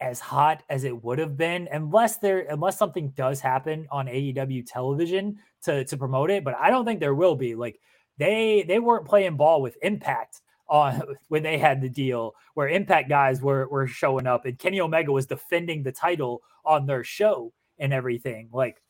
as 0.00 0.20
hot 0.20 0.62
as 0.68 0.84
it 0.84 1.04
would 1.04 1.18
have 1.18 1.36
been 1.36 1.68
unless 1.72 2.18
there 2.18 2.40
unless 2.50 2.76
something 2.76 3.10
does 3.10 3.40
happen 3.40 3.86
on 3.90 4.06
AEW 4.06 4.64
television 4.66 5.38
to 5.62 5.84
to 5.84 5.96
promote 5.96 6.30
it 6.30 6.42
but 6.42 6.56
I 6.56 6.68
don't 6.68 6.84
think 6.84 6.98
there 6.98 7.14
will 7.14 7.36
be 7.36 7.54
like 7.54 7.80
they 8.18 8.64
they 8.66 8.80
weren't 8.80 9.06
playing 9.06 9.36
ball 9.36 9.62
with 9.62 9.78
Impact 9.82 10.42
on 10.74 11.00
when 11.28 11.42
they 11.42 11.56
had 11.56 11.80
the 11.80 11.88
deal 11.88 12.34
where 12.54 12.68
Impact 12.68 13.08
guys 13.08 13.40
were 13.40 13.68
were 13.68 13.86
showing 13.86 14.26
up 14.26 14.44
and 14.44 14.58
Kenny 14.58 14.80
Omega 14.80 15.12
was 15.12 15.26
defending 15.26 15.82
the 15.82 15.92
title 15.92 16.42
on 16.64 16.86
their 16.86 17.04
show 17.04 17.52
and 17.78 17.92
everything 17.92 18.48
like 18.52 18.82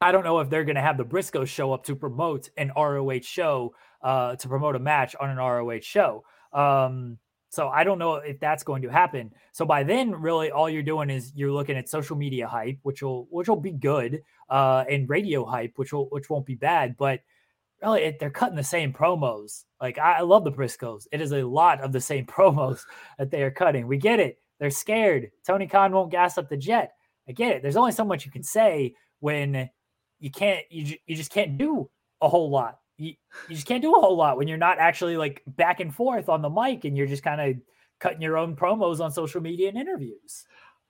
I 0.00 0.12
don't 0.12 0.22
know 0.22 0.38
if 0.38 0.48
they're 0.48 0.64
going 0.64 0.76
to 0.76 0.82
have 0.82 0.96
the 0.96 1.04
Briscoes 1.04 1.48
show 1.48 1.72
up 1.72 1.84
to 1.86 1.96
promote 1.96 2.50
an 2.56 2.70
ROH 2.76 3.20
show 3.22 3.74
uh 4.02 4.36
to 4.36 4.48
promote 4.48 4.76
a 4.76 4.78
match 4.78 5.16
on 5.18 5.30
an 5.30 5.38
ROH 5.38 5.80
show 5.80 6.24
um 6.52 7.18
so 7.50 7.68
I 7.68 7.82
don't 7.82 7.98
know 7.98 8.16
if 8.16 8.38
that's 8.40 8.62
going 8.62 8.82
to 8.82 8.88
happen. 8.88 9.32
So 9.52 9.64
by 9.64 9.82
then, 9.82 10.10
really, 10.14 10.50
all 10.50 10.68
you're 10.68 10.82
doing 10.82 11.08
is 11.08 11.32
you're 11.34 11.50
looking 11.50 11.78
at 11.78 11.88
social 11.88 12.14
media 12.14 12.46
hype, 12.46 12.78
which 12.82 13.02
will 13.02 13.26
which 13.30 13.48
will 13.48 13.56
be 13.56 13.72
good, 13.72 14.20
uh, 14.50 14.84
and 14.86 15.08
radio 15.08 15.46
hype, 15.46 15.72
which 15.76 15.94
will 15.94 16.10
which 16.10 16.28
won't 16.28 16.44
be 16.44 16.56
bad. 16.56 16.98
But 16.98 17.20
really, 17.82 18.02
it, 18.02 18.18
they're 18.18 18.30
cutting 18.30 18.56
the 18.56 18.64
same 18.64 18.92
promos. 18.92 19.64
Like 19.80 19.98
I, 19.98 20.18
I 20.18 20.20
love 20.20 20.44
the 20.44 20.52
Briscoes. 20.52 21.06
It 21.12 21.20
is 21.20 21.32
a 21.32 21.42
lot 21.42 21.80
of 21.80 21.92
the 21.92 22.00
same 22.00 22.26
promos 22.26 22.82
that 23.18 23.30
they 23.30 23.42
are 23.42 23.50
cutting. 23.50 23.86
We 23.86 23.98
get 23.98 24.20
it. 24.20 24.38
They're 24.58 24.70
scared. 24.70 25.30
Tony 25.46 25.66
Khan 25.66 25.92
won't 25.92 26.10
gas 26.10 26.38
up 26.38 26.48
the 26.48 26.56
jet. 26.56 26.92
I 27.28 27.32
get 27.32 27.56
it. 27.56 27.62
There's 27.62 27.76
only 27.76 27.92
so 27.92 28.04
much 28.04 28.24
you 28.24 28.32
can 28.32 28.42
say 28.42 28.94
when 29.20 29.68
you 30.18 30.30
can't. 30.30 30.64
You 30.70 30.96
you 31.06 31.14
just 31.14 31.30
can't 31.30 31.58
do 31.58 31.88
a 32.20 32.28
whole 32.28 32.50
lot 32.50 32.78
you, 32.98 33.14
you 33.48 33.54
just 33.54 33.66
can't 33.66 33.82
do 33.82 33.94
a 33.94 34.00
whole 34.00 34.16
lot 34.16 34.36
when 34.36 34.48
you're 34.48 34.58
not 34.58 34.78
actually 34.78 35.16
like 35.16 35.42
back 35.46 35.80
and 35.80 35.94
forth 35.94 36.28
on 36.28 36.42
the 36.42 36.50
mic 36.50 36.84
and 36.84 36.96
you're 36.96 37.06
just 37.06 37.22
kind 37.22 37.40
of 37.40 37.56
cutting 38.00 38.20
your 38.20 38.36
own 38.36 38.54
promos 38.54 39.00
on 39.00 39.10
social 39.10 39.40
media 39.40 39.68
and 39.68 39.78
interviews. 39.78 40.44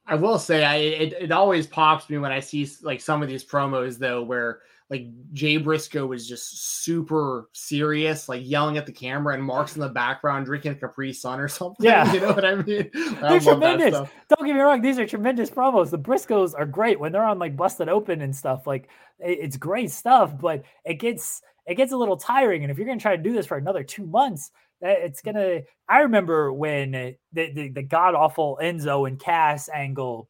I 0.07 0.15
will 0.15 0.39
say, 0.39 0.65
I 0.65 0.77
it, 0.77 1.13
it 1.21 1.33
always 1.33 1.67
pops 1.67 2.09
me 2.09 2.17
when 2.19 2.33
I 2.33 2.41
see 2.41 2.69
like 2.83 3.01
some 3.01 3.23
of 3.23 3.29
these 3.29 3.45
promos 3.45 3.99
though, 3.99 4.23
where 4.23 4.61
like 4.91 5.07
Jay 5.35 5.59
Briscoe 5.59 6.07
was 6.07 6.27
just 6.27 6.83
super 6.83 7.51
serious, 7.53 8.29
like 8.29 8.43
yelling 8.45 8.79
at 8.79 8.87
the 8.87 8.93
camera, 8.93 9.35
and 9.35 9.43
Mark's 9.43 9.77
in 9.77 9.83
the 9.83 9.89
background 9.89 10.47
drinking 10.47 10.73
a 10.73 10.75
Capri 10.75 11.13
Sun 11.13 11.41
or 11.41 11.49
something. 11.49 11.85
Yeah, 11.85 12.11
you 12.13 12.21
know 12.21 12.33
what 12.33 12.45
I 12.45 12.55
mean. 12.57 12.91
I 12.95 13.39
they're 13.39 13.41
tremendous. 13.41 13.93
Don't 13.93 14.47
get 14.47 14.55
me 14.55 14.61
wrong; 14.61 14.81
these 14.81 14.99
are 14.99 15.07
tremendous 15.07 15.51
promos. 15.51 15.91
The 15.91 15.99
Briscoes 15.99 16.55
are 16.57 16.67
great 16.67 16.99
when 16.99 17.13
they're 17.13 17.25
on 17.25 17.39
like 17.39 17.57
Busted 17.57 17.89
Open 17.89 18.23
and 18.23 18.35
stuff. 18.35 18.67
Like 18.67 18.89
it's 19.19 19.57
great 19.57 19.91
stuff, 19.91 20.39
but 20.39 20.63
it 20.85 20.95
gets 20.95 21.43
it 21.67 21.75
gets 21.75 21.93
a 21.93 21.97
little 21.97 22.17
tiring. 22.17 22.65
And 22.65 22.71
if 22.71 22.79
you're 22.79 22.87
going 22.87 22.99
to 22.99 23.03
try 23.03 23.15
to 23.15 23.23
do 23.23 23.35
this 23.35 23.47
for 23.47 23.59
another 23.59 23.85
two 23.85 24.07
months, 24.07 24.51
it's 24.81 25.21
going 25.21 25.35
to. 25.35 25.65
I 25.87 26.01
remember 26.01 26.53
when 26.53 26.93
the, 26.93 27.17
the, 27.33 27.69
the 27.69 27.83
god 27.83 28.15
awful 28.15 28.59
Enzo 28.63 29.07
and 29.07 29.21
Cass 29.21 29.69
angle 29.69 30.29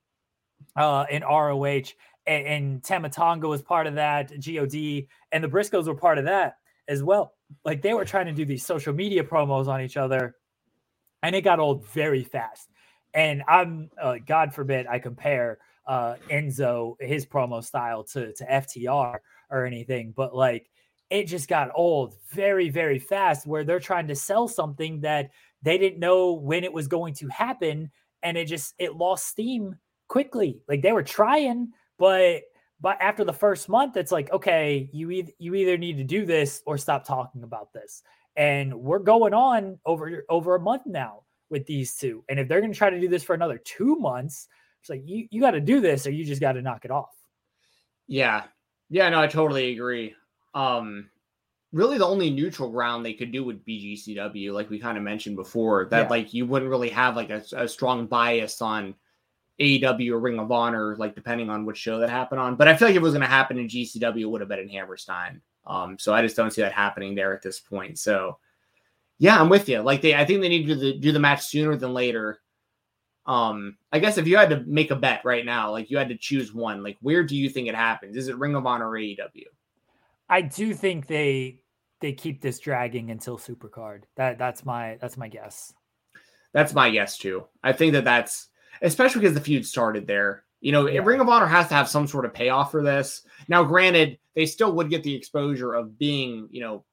uh, 0.75 1.05
in 1.09 1.23
ROH, 1.23 1.93
and, 2.29 2.47
and 2.47 2.85
Tama 2.85 3.09
Tonga 3.09 3.49
was 3.49 3.63
part 3.63 3.87
of 3.87 3.95
that, 3.95 4.31
God, 4.31 5.07
and 5.33 5.45
the 5.45 5.49
Briscoes 5.49 5.87
were 5.87 5.95
part 5.95 6.19
of 6.19 6.27
that 6.27 6.59
as 6.87 7.03
well. 7.03 7.35
Like 7.65 7.83
they 7.83 7.95
were 7.95 8.05
trying 8.05 8.27
to 8.27 8.33
do 8.33 8.45
these 8.45 8.65
social 8.65 8.93
media 8.93 9.25
promos 9.25 9.67
on 9.67 9.81
each 9.81 9.97
other, 9.97 10.37
and 11.23 11.35
it 11.35 11.43
got 11.43 11.59
old 11.59 11.87
very 11.89 12.25
fast. 12.25 12.69
And 13.15 13.43
I'm, 13.49 13.91
uh, 14.01 14.17
God 14.25 14.55
forbid, 14.55 14.87
I 14.87 14.99
compare 14.99 15.59
uh, 15.87 16.17
Enzo 16.31 16.97
his 17.01 17.25
promo 17.25 17.65
style 17.65 18.05
to 18.05 18.33
to 18.35 18.45
FTR 18.45 19.17
or 19.51 19.65
anything, 19.65 20.13
but 20.15 20.37
like 20.37 20.69
it 21.11 21.25
just 21.25 21.49
got 21.49 21.71
old 21.75 22.15
very, 22.31 22.69
very 22.69 22.99
fast 22.99 23.47
where 23.47 23.65
they're 23.65 23.81
trying 23.81 24.09
to 24.09 24.15
sell 24.15 24.47
something 24.47 25.01
that 25.01 25.31
they 25.63 25.79
didn't 25.79 25.99
know 25.99 26.33
when 26.33 26.65
it 26.65 26.73
was 26.73 26.87
going 26.87 27.15
to 27.15 27.29
happen. 27.29 27.91
And 28.23 28.37
it 28.37 28.47
just, 28.47 28.75
it 28.79 28.97
lost 28.97 29.27
steam 29.27 29.77
quickly. 30.09 30.61
Like 30.69 30.83
they 30.83 30.93
were 30.93 31.03
trying, 31.03 31.73
but, 31.99 32.43
but 32.81 32.97
after 33.01 33.25
the 33.25 33.33
first 33.33 33.69
month, 33.69 33.97
it's 33.97 34.13
like, 34.13 34.33
okay, 34.33 34.89
you 34.93 35.11
either, 35.11 35.33
you 35.39 35.55
either 35.55 35.77
need 35.77 35.97
to 35.97 36.05
do 36.05 36.25
this 36.25 36.63
or 36.67 36.79
stop 36.79 37.05
talking 37.05 37.43
about 37.43 37.73
this. 37.73 38.03
And 38.37 38.73
we're 38.75 39.01
going 39.01 39.35
on 39.35 39.79
over, 39.85 40.25
over 40.29 40.55
a 40.55 40.61
month 40.61 40.83
now 40.87 41.23
with 41.51 41.67
these 41.67 41.97
two. 41.97 42.25
And 42.29 42.39
if 42.39 42.49
they're 42.49 42.61
going 42.61 42.73
to 42.73 42.79
try 42.79 42.91
to 42.91 43.01
do 43.01 43.09
this 43.09 43.25
for 43.25 43.35
another 43.35 43.59
two 43.59 43.97
months, 43.97 44.49
it's 44.81 44.91
like, 44.91 45.03
you, 45.05 45.27
you 45.31 45.41
got 45.41 45.53
to 45.53 45.61
do 45.61 45.81
this 45.81 46.07
or 46.07 46.11
you 46.11 46.25
just 46.25 46.41
got 46.41 46.53
to 46.53 46.63
knock 46.63 46.85
it 46.85 46.91
off. 46.91 47.15
Yeah. 48.07 48.45
Yeah, 48.91 49.09
no, 49.11 49.21
I 49.21 49.27
totally 49.27 49.73
agree. 49.73 50.15
Um, 50.55 51.11
really 51.73 51.99
the 51.99 52.07
only 52.07 52.31
neutral 52.31 52.71
ground 52.71 53.05
they 53.05 53.13
could 53.13 53.33
do 53.33 53.45
would 53.45 53.65
be 53.65 53.97
GCW, 53.97 54.53
like 54.53 54.71
we 54.71 54.79
kind 54.79 54.97
of 54.97 55.05
mentioned 55.05 55.37
before. 55.37 55.87
That 55.91 56.05
yeah. 56.05 56.09
like 56.09 56.33
you 56.33 56.47
wouldn't 56.47 56.71
really 56.71 56.89
have 56.91 57.17
like 57.17 57.31
a, 57.31 57.43
a, 57.57 57.69
strong 57.69 58.07
bias 58.07 58.63
on 58.63 58.95
AEW 59.61 60.13
or 60.13 60.21
Ring 60.21 60.39
of 60.39 60.53
Honor, 60.53 60.97
like 60.97 61.15
depending 61.15 61.51
on 61.51 61.65
which 61.65 61.79
show 61.79 61.99
that 61.99 62.11
happened 62.11 62.41
on. 62.41 62.57
But 62.57 62.69
I 62.69 62.77
feel 62.77 62.89
like 62.89 62.95
if 62.95 63.01
it 63.01 63.03
was 63.03 63.13
going 63.13 63.23
to 63.23 63.27
happen 63.27 63.59
in 63.59 63.69
GCW, 63.69 64.21
it 64.21 64.27
would 64.27 64.41
have 64.41 64.49
been 64.49 64.61
in 64.61 64.69
Hammerstein. 64.69 65.41
Um, 65.67 65.99
so 65.99 66.15
I 66.15 66.23
just 66.23 66.37
don't 66.37 66.53
see 66.53 66.63
that 66.63 66.73
happening 66.73 67.15
there 67.15 67.35
at 67.35 67.43
this 67.43 67.61
point. 67.61 67.99
So 67.99 68.39
yeah, 69.19 69.41
I'm 69.41 69.49
with 69.49 69.69
you. 69.69 69.81
Like 69.81 70.01
they, 70.01 70.15
I 70.15 70.25
think 70.25 70.41
they 70.41 70.49
need 70.49 70.67
to 70.67 70.75
do 70.75 70.81
the, 70.81 70.99
do 70.99 71.13
the 71.13 71.19
match 71.19 71.45
sooner 71.45 71.77
than 71.77 71.93
later. 71.93 72.41
Um, 73.27 73.77
I 73.93 73.99
guess 73.99 74.17
if 74.17 74.27
you 74.27 74.39
had 74.39 74.51
to 74.51 74.65
make 74.67 74.91
a 74.91 74.97
bet 74.97 75.25
right 75.25 75.45
now, 75.45 75.71
like 75.71 75.91
you 75.91 75.99
had 75.99 76.09
to 76.09 76.17
choose 76.17 76.55
one, 76.55 76.83
like 76.83 76.97
where 77.03 77.25
do 77.25 77.37
you 77.37 77.51
think 77.51 77.69
it 77.69 77.75
happens? 77.75 78.17
Is 78.17 78.29
it 78.29 78.39
Ring 78.39 78.55
of 78.55 78.65
Honor 78.65 78.89
or 78.89 78.95
AEW? 78.95 79.45
I 80.31 80.43
do 80.43 80.73
think 80.73 81.07
they 81.07 81.61
they 82.01 82.13
keep 82.13 82.41
this 82.41 82.59
dragging 82.59 83.11
until 83.11 83.37
Supercard. 83.37 84.05
That 84.17 84.39
that's 84.39 84.65
my 84.65 84.97
that's 85.01 85.17
my 85.17 85.29
guess. 85.29 85.75
That's 86.53 86.73
my 86.73 86.91
guess 86.91 87.19
too. 87.19 87.45
I 87.63 87.73
think 87.73 87.93
that 87.93 88.05
that's 88.05 88.49
especially 88.83 89.21
because 89.21 89.35
the 89.35 89.41
feud 89.41 89.67
started 89.67 90.07
there. 90.07 90.45
You 90.61 90.73
know, 90.73 90.89
yeah. 90.89 91.01
Ring 91.01 91.21
of 91.21 91.29
Honor 91.29 91.47
has 91.47 91.69
to 91.69 91.75
have 91.75 91.89
some 91.89 92.07
sort 92.07 92.25
of 92.25 92.35
payoff 92.35 92.71
for 92.71 92.83
this. 92.83 93.23
Now, 93.49 93.63
granted, 93.63 94.19
they 94.35 94.47
still 94.47 94.73
would 94.73 94.91
get 94.91 95.03
the 95.03 95.15
exposure 95.15 95.75
of 95.75 95.99
being, 95.99 96.49
you 96.51 96.61
know, 96.61 96.85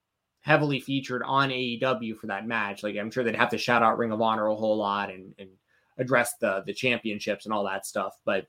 heavily 0.42 0.80
featured 0.80 1.24
on 1.24 1.50
AEW 1.50 2.18
for 2.18 2.28
that 2.28 2.48
match. 2.48 2.84
Like 2.84 2.96
I'm 2.96 3.10
sure 3.10 3.24
they'd 3.24 3.36
have 3.36 3.50
to 3.50 3.58
shout 3.58 3.82
out 3.82 3.98
Ring 3.98 4.12
of 4.12 4.22
Honor 4.22 4.48
a 4.48 4.56
whole 4.56 4.78
lot 4.78 5.10
and, 5.10 5.34
and 5.40 5.50
address 5.98 6.36
the 6.40 6.64
the 6.66 6.74
championships 6.74 7.46
and 7.46 7.54
all 7.54 7.64
that 7.66 7.86
stuff. 7.86 8.16
But 8.24 8.46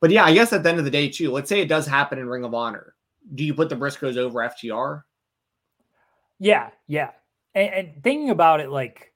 but 0.00 0.10
yeah, 0.10 0.24
I 0.24 0.34
guess 0.34 0.52
at 0.52 0.62
the 0.62 0.68
end 0.68 0.78
of 0.78 0.84
the 0.84 0.90
day, 0.90 1.08
too, 1.08 1.32
let's 1.32 1.48
say 1.48 1.60
it 1.60 1.68
does 1.68 1.86
happen 1.86 2.18
in 2.18 2.28
Ring 2.28 2.44
of 2.44 2.52
Honor 2.52 2.94
do 3.32 3.44
you 3.44 3.54
put 3.54 3.68
the 3.68 3.76
Briscoes 3.76 4.16
over 4.16 4.40
FTR? 4.40 5.02
Yeah, 6.38 6.70
yeah. 6.86 7.10
And, 7.54 7.72
and, 7.72 8.02
thinking 8.02 8.30
about 8.30 8.60
it, 8.60 8.70
like 8.70 9.13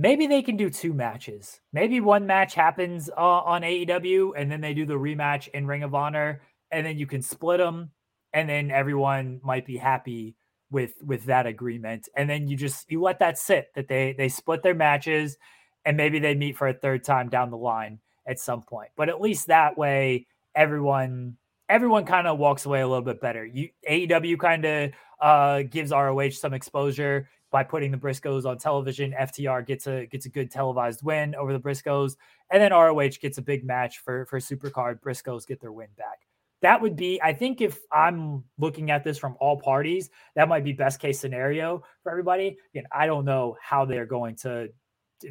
maybe 0.00 0.26
they 0.26 0.40
can 0.40 0.56
do 0.56 0.70
two 0.70 0.94
matches. 0.94 1.60
Maybe 1.74 2.00
one 2.00 2.26
match 2.26 2.54
happens 2.54 3.10
uh, 3.10 3.20
on 3.20 3.60
AEW, 3.60 4.32
and 4.34 4.50
then 4.50 4.62
they 4.62 4.72
do 4.72 4.86
the 4.86 4.94
rematch 4.94 5.48
in 5.48 5.66
Ring 5.66 5.82
of 5.82 5.94
Honor, 5.94 6.40
and 6.70 6.86
then 6.86 6.96
you 6.96 7.06
can 7.06 7.20
split 7.20 7.58
them, 7.58 7.90
and 8.32 8.48
then 8.48 8.70
everyone 8.70 9.40
might 9.44 9.66
be 9.66 9.76
happy 9.76 10.36
with 10.70 10.94
with 11.04 11.24
that 11.24 11.46
agreement. 11.46 12.08
And 12.16 12.30
then 12.30 12.48
you 12.48 12.56
just 12.56 12.90
you 12.90 13.02
let 13.02 13.18
that 13.18 13.36
sit 13.36 13.68
that 13.74 13.88
they 13.88 14.14
they 14.16 14.30
split 14.30 14.62
their 14.62 14.74
matches, 14.74 15.36
and 15.84 15.98
maybe 15.98 16.18
they 16.18 16.34
meet 16.34 16.56
for 16.56 16.68
a 16.68 16.74
third 16.74 17.04
time 17.04 17.28
down 17.28 17.50
the 17.50 17.58
line 17.58 17.98
at 18.26 18.38
some 18.38 18.62
point. 18.62 18.90
But 18.96 19.10
at 19.10 19.20
least 19.20 19.48
that 19.48 19.76
way, 19.76 20.26
everyone 20.54 21.36
everyone 21.68 22.06
kind 22.06 22.26
of 22.26 22.38
walks 22.38 22.64
away 22.64 22.80
a 22.80 22.88
little 22.88 23.04
bit 23.04 23.20
better. 23.20 23.44
You 23.44 23.68
AEW 23.88 24.38
kind 24.38 24.64
of 24.64 24.90
uh, 25.20 25.62
gives 25.62 25.90
ROH 25.90 26.30
some 26.30 26.54
exposure 26.54 27.28
by 27.50 27.64
putting 27.64 27.90
the 27.90 27.98
Briscoes 27.98 28.44
on 28.44 28.58
television. 28.58 29.14
FTR 29.18 29.66
gets 29.66 29.86
a 29.86 30.06
gets 30.06 30.26
a 30.26 30.28
good 30.28 30.50
televised 30.50 31.02
win 31.02 31.34
over 31.34 31.52
the 31.52 31.60
Briscoes, 31.60 32.16
and 32.50 32.62
then 32.62 32.72
ROH 32.72 33.18
gets 33.20 33.38
a 33.38 33.42
big 33.42 33.64
match 33.64 33.98
for 33.98 34.26
for 34.26 34.38
Supercard. 34.38 35.00
Briscoes 35.00 35.46
get 35.46 35.60
their 35.60 35.72
win 35.72 35.88
back. 35.96 36.26
That 36.62 36.82
would 36.82 36.94
be, 36.94 37.20
I 37.22 37.32
think, 37.32 37.62
if 37.62 37.80
I'm 37.90 38.44
looking 38.58 38.90
at 38.90 39.02
this 39.02 39.16
from 39.16 39.34
all 39.40 39.58
parties, 39.58 40.10
that 40.34 40.46
might 40.46 40.62
be 40.62 40.72
best 40.72 41.00
case 41.00 41.18
scenario 41.18 41.82
for 42.02 42.12
everybody. 42.12 42.58
Again, 42.74 42.84
I 42.92 43.06
don't 43.06 43.24
know 43.24 43.56
how 43.62 43.86
they're 43.86 44.04
going 44.04 44.36
to 44.36 44.68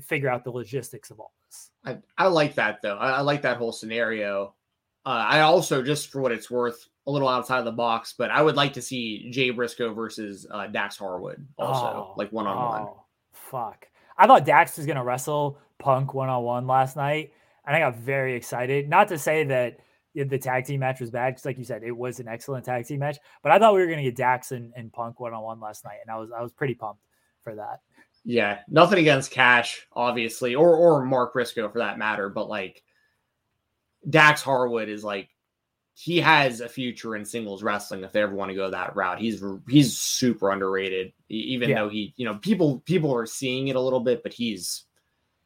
figure 0.02 0.30
out 0.30 0.44
the 0.44 0.52
logistics 0.52 1.12
of 1.12 1.20
all 1.20 1.32
this. 1.46 1.70
I, 1.86 2.24
I 2.24 2.28
like 2.28 2.56
that 2.56 2.82
though. 2.82 2.98
I, 2.98 3.12
I 3.12 3.22
like 3.22 3.44
that 3.44 3.58
whole 3.58 3.72
scenario. 3.72 4.56
Uh, 5.06 5.26
I 5.28 5.42
also, 5.42 5.84
just 5.84 6.12
for 6.12 6.20
what 6.20 6.32
it's 6.32 6.50
worth, 6.50 6.88
a 7.10 7.12
little 7.12 7.28
outside 7.28 7.58
of 7.60 7.66
the 7.66 7.72
box, 7.72 8.14
but 8.16 8.30
I 8.30 8.42
would 8.42 8.56
like 8.56 8.74
to 8.74 8.82
see 8.82 9.30
Jay 9.32 9.50
Briscoe 9.50 9.94
versus 9.94 10.46
uh, 10.52 10.68
Dax 10.68 10.96
Harwood 10.96 11.46
also, 11.58 11.86
oh, 11.86 12.14
like 12.18 12.32
one 12.32 12.46
on 12.46 12.86
one. 12.86 12.94
Fuck. 13.34 13.88
I 14.18 14.28
thought 14.28 14.46
Dax 14.46 14.78
was 14.78 14.86
going 14.86 14.98
to 14.98 15.04
wrestle 15.04 15.58
Punk 15.80 16.14
one 16.14 16.30
on 16.30 16.44
one 16.44 16.68
last 16.68 16.96
night, 16.96 17.34
and 17.66 17.76
I 17.76 17.80
got 17.80 17.96
very 17.96 18.36
excited. 18.36 18.88
Not 18.88 19.08
to 19.08 19.18
say 19.18 19.44
that 19.46 19.80
the 20.14 20.38
tag 20.38 20.66
team 20.66 20.82
match 20.82 21.00
was 21.00 21.10
bad, 21.10 21.32
because 21.32 21.46
like 21.46 21.58
you 21.58 21.64
said, 21.64 21.84
it 21.84 21.96
was 21.96 22.20
an 22.20 22.28
excellent 22.28 22.66
tag 22.66 22.86
team 22.86 23.00
match. 23.00 23.18
But 23.42 23.52
I 23.52 23.60
thought 23.60 23.74
we 23.74 23.80
were 23.80 23.88
going 23.88 23.98
to 23.98 24.04
get 24.04 24.16
Dax 24.16 24.52
and, 24.52 24.72
and 24.76 24.94
Punk 24.94 25.20
one 25.20 25.34
on 25.34 25.42
one 25.42 25.60
last 25.60 25.84
night, 25.86 25.98
and 26.06 26.14
I 26.14 26.20
was 26.20 26.30
I 26.32 26.44
was 26.44 26.52
pretty 26.52 26.76
pumped 26.76 27.02
for 27.44 27.56
that. 27.56 27.80
Yeah, 28.26 28.60
nothing 28.68 29.00
against 29.00 29.32
Cash, 29.32 29.88
obviously, 29.94 30.54
or 30.54 30.76
or 30.76 31.06
Mark 31.06 31.34
Briscoe 31.34 31.70
for 31.70 31.80
that 31.80 31.98
matter, 31.98 32.30
but 32.30 32.50
like 32.50 32.84
Dax 34.08 34.42
Harwood 34.42 34.90
is 34.90 35.04
like 35.04 35.30
he 36.00 36.22
has 36.22 36.62
a 36.62 36.70
future 36.70 37.14
in 37.18 37.26
singles 37.26 37.62
wrestling 37.62 38.06
if 38.06 38.14
they 38.14 38.22
ever 38.22 38.34
want 38.34 38.50
to 38.50 38.56
go 38.56 38.72
that 38.72 38.96
route. 38.96 39.20
He's 39.20 39.44
he's 39.68 39.98
super 39.98 40.50
underrated, 40.50 41.12
even 41.28 41.70
yeah. 41.70 41.76
though 41.76 41.90
he 41.90 42.14
you 42.16 42.24
know 42.24 42.36
people 42.36 42.80
people 42.86 43.14
are 43.14 43.26
seeing 43.26 43.68
it 43.68 43.76
a 43.76 43.82
little 43.82 44.00
bit, 44.00 44.24
but 44.24 44.32
he's 44.32 44.86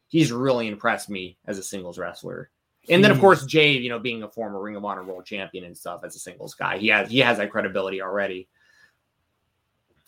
he's 0.06 0.30
really 0.30 0.68
impressed 0.68 1.10
me 1.10 1.38
as 1.44 1.58
a 1.58 1.62
singles 1.62 1.98
wrestler. 1.98 2.50
And 2.88 3.02
then 3.02 3.10
of 3.10 3.18
course 3.18 3.44
Jay, 3.46 3.72
you 3.72 3.88
know, 3.88 3.98
being 3.98 4.22
a 4.22 4.28
former 4.28 4.60
Ring 4.60 4.76
of 4.76 4.84
Honor 4.84 5.02
World 5.02 5.26
Champion 5.26 5.64
and 5.64 5.76
stuff 5.76 6.02
as 6.04 6.14
a 6.14 6.20
singles 6.20 6.54
guy, 6.54 6.78
he 6.78 6.86
has 6.86 7.10
he 7.10 7.18
has 7.18 7.38
that 7.38 7.50
credibility 7.50 8.00
already. 8.00 8.46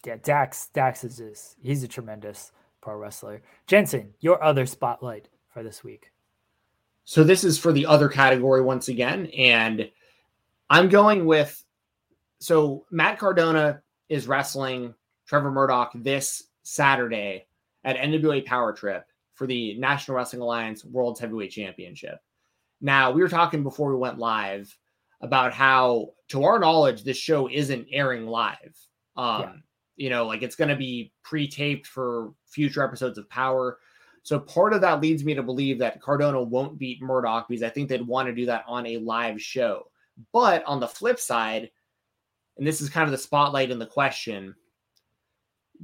Yeah, 0.07 0.19
Dax 0.23 0.69
Dax 0.69 1.03
is 1.03 1.17
just, 1.17 1.57
he's 1.61 1.83
a 1.83 1.89
tremendous 1.89 2.53
pro 2.81 2.95
wrestler. 2.95 3.43
Jensen, 3.67 4.15
your 4.21 4.41
other 4.41 4.65
spotlight 4.65 5.29
for 5.49 5.65
this 5.65 5.83
week. 5.83 6.13
So 7.05 7.25
this 7.25 7.43
is 7.43 7.59
for 7.59 7.73
the 7.73 7.87
other 7.87 8.09
category 8.09 8.63
once 8.63 8.87
again. 8.87 9.27
And 9.37 9.91
I'm 10.69 10.89
going 10.89 11.27
with 11.27 11.63
so 12.41 12.85
Matt 12.91 13.19
Cardona 13.19 13.83
is 14.09 14.27
wrestling 14.27 14.95
Trevor 15.27 15.51
Murdoch 15.51 15.93
this 15.95 16.45
Saturday 16.63 17.47
at 17.85 17.97
NWA 17.97 18.45
Power 18.45 18.73
Trip 18.73 19.05
for 19.35 19.47
the 19.47 19.79
National 19.79 20.17
Wrestling 20.17 20.43
Alliance 20.43 20.85
World 20.85 21.19
Heavyweight 21.19 21.51
Championship. 21.51 22.19
Now, 22.81 23.11
we 23.11 23.23
were 23.23 23.29
talking 23.29 23.63
before 23.63 23.91
we 23.91 23.97
went 23.97 24.19
live 24.19 24.77
about 25.21 25.53
how, 25.53 26.11
to 26.29 26.45
our 26.45 26.59
knowledge, 26.59 27.05
this 27.05 27.17
show 27.17 27.49
isn't 27.49 27.87
airing 27.91 28.27
live. 28.27 28.77
Um, 29.17 29.43
yeah. 29.43 29.53
You 29.97 30.11
know, 30.11 30.27
like 30.27 30.43
it's 30.43 30.57
going 30.57 30.69
to 30.69 30.77
be 30.77 31.13
pre 31.23 31.49
taped 31.49 31.87
for 31.87 32.33
future 32.47 32.85
episodes 32.85 33.17
of 33.17 33.29
Power. 33.31 33.79
So 34.23 34.39
part 34.39 34.75
of 34.75 34.81
that 34.83 35.01
leads 35.01 35.25
me 35.25 35.35
to 35.35 35.43
believe 35.43 35.79
that 35.79 36.03
Cardona 36.03 36.43
won't 36.43 36.79
beat 36.79 37.01
Murdoch 37.01 37.49
because 37.49 37.63
I 37.63 37.71
think 37.71 37.89
they'd 37.89 38.07
want 38.07 38.27
to 38.27 38.35
do 38.35 38.45
that 38.47 38.65
on 38.67 38.85
a 38.87 38.99
live 38.99 39.41
show. 39.41 39.91
But 40.33 40.65
on 40.65 40.81
the 40.81 40.89
flip 40.89 41.19
side, 41.19 41.71
and 42.57 42.67
this 42.67 42.81
is 42.81 42.89
kind 42.89 43.05
of 43.05 43.13
the 43.13 43.19
spotlight 43.19 43.71
in 43.71 43.79
the 43.79 43.87
question, 43.87 44.55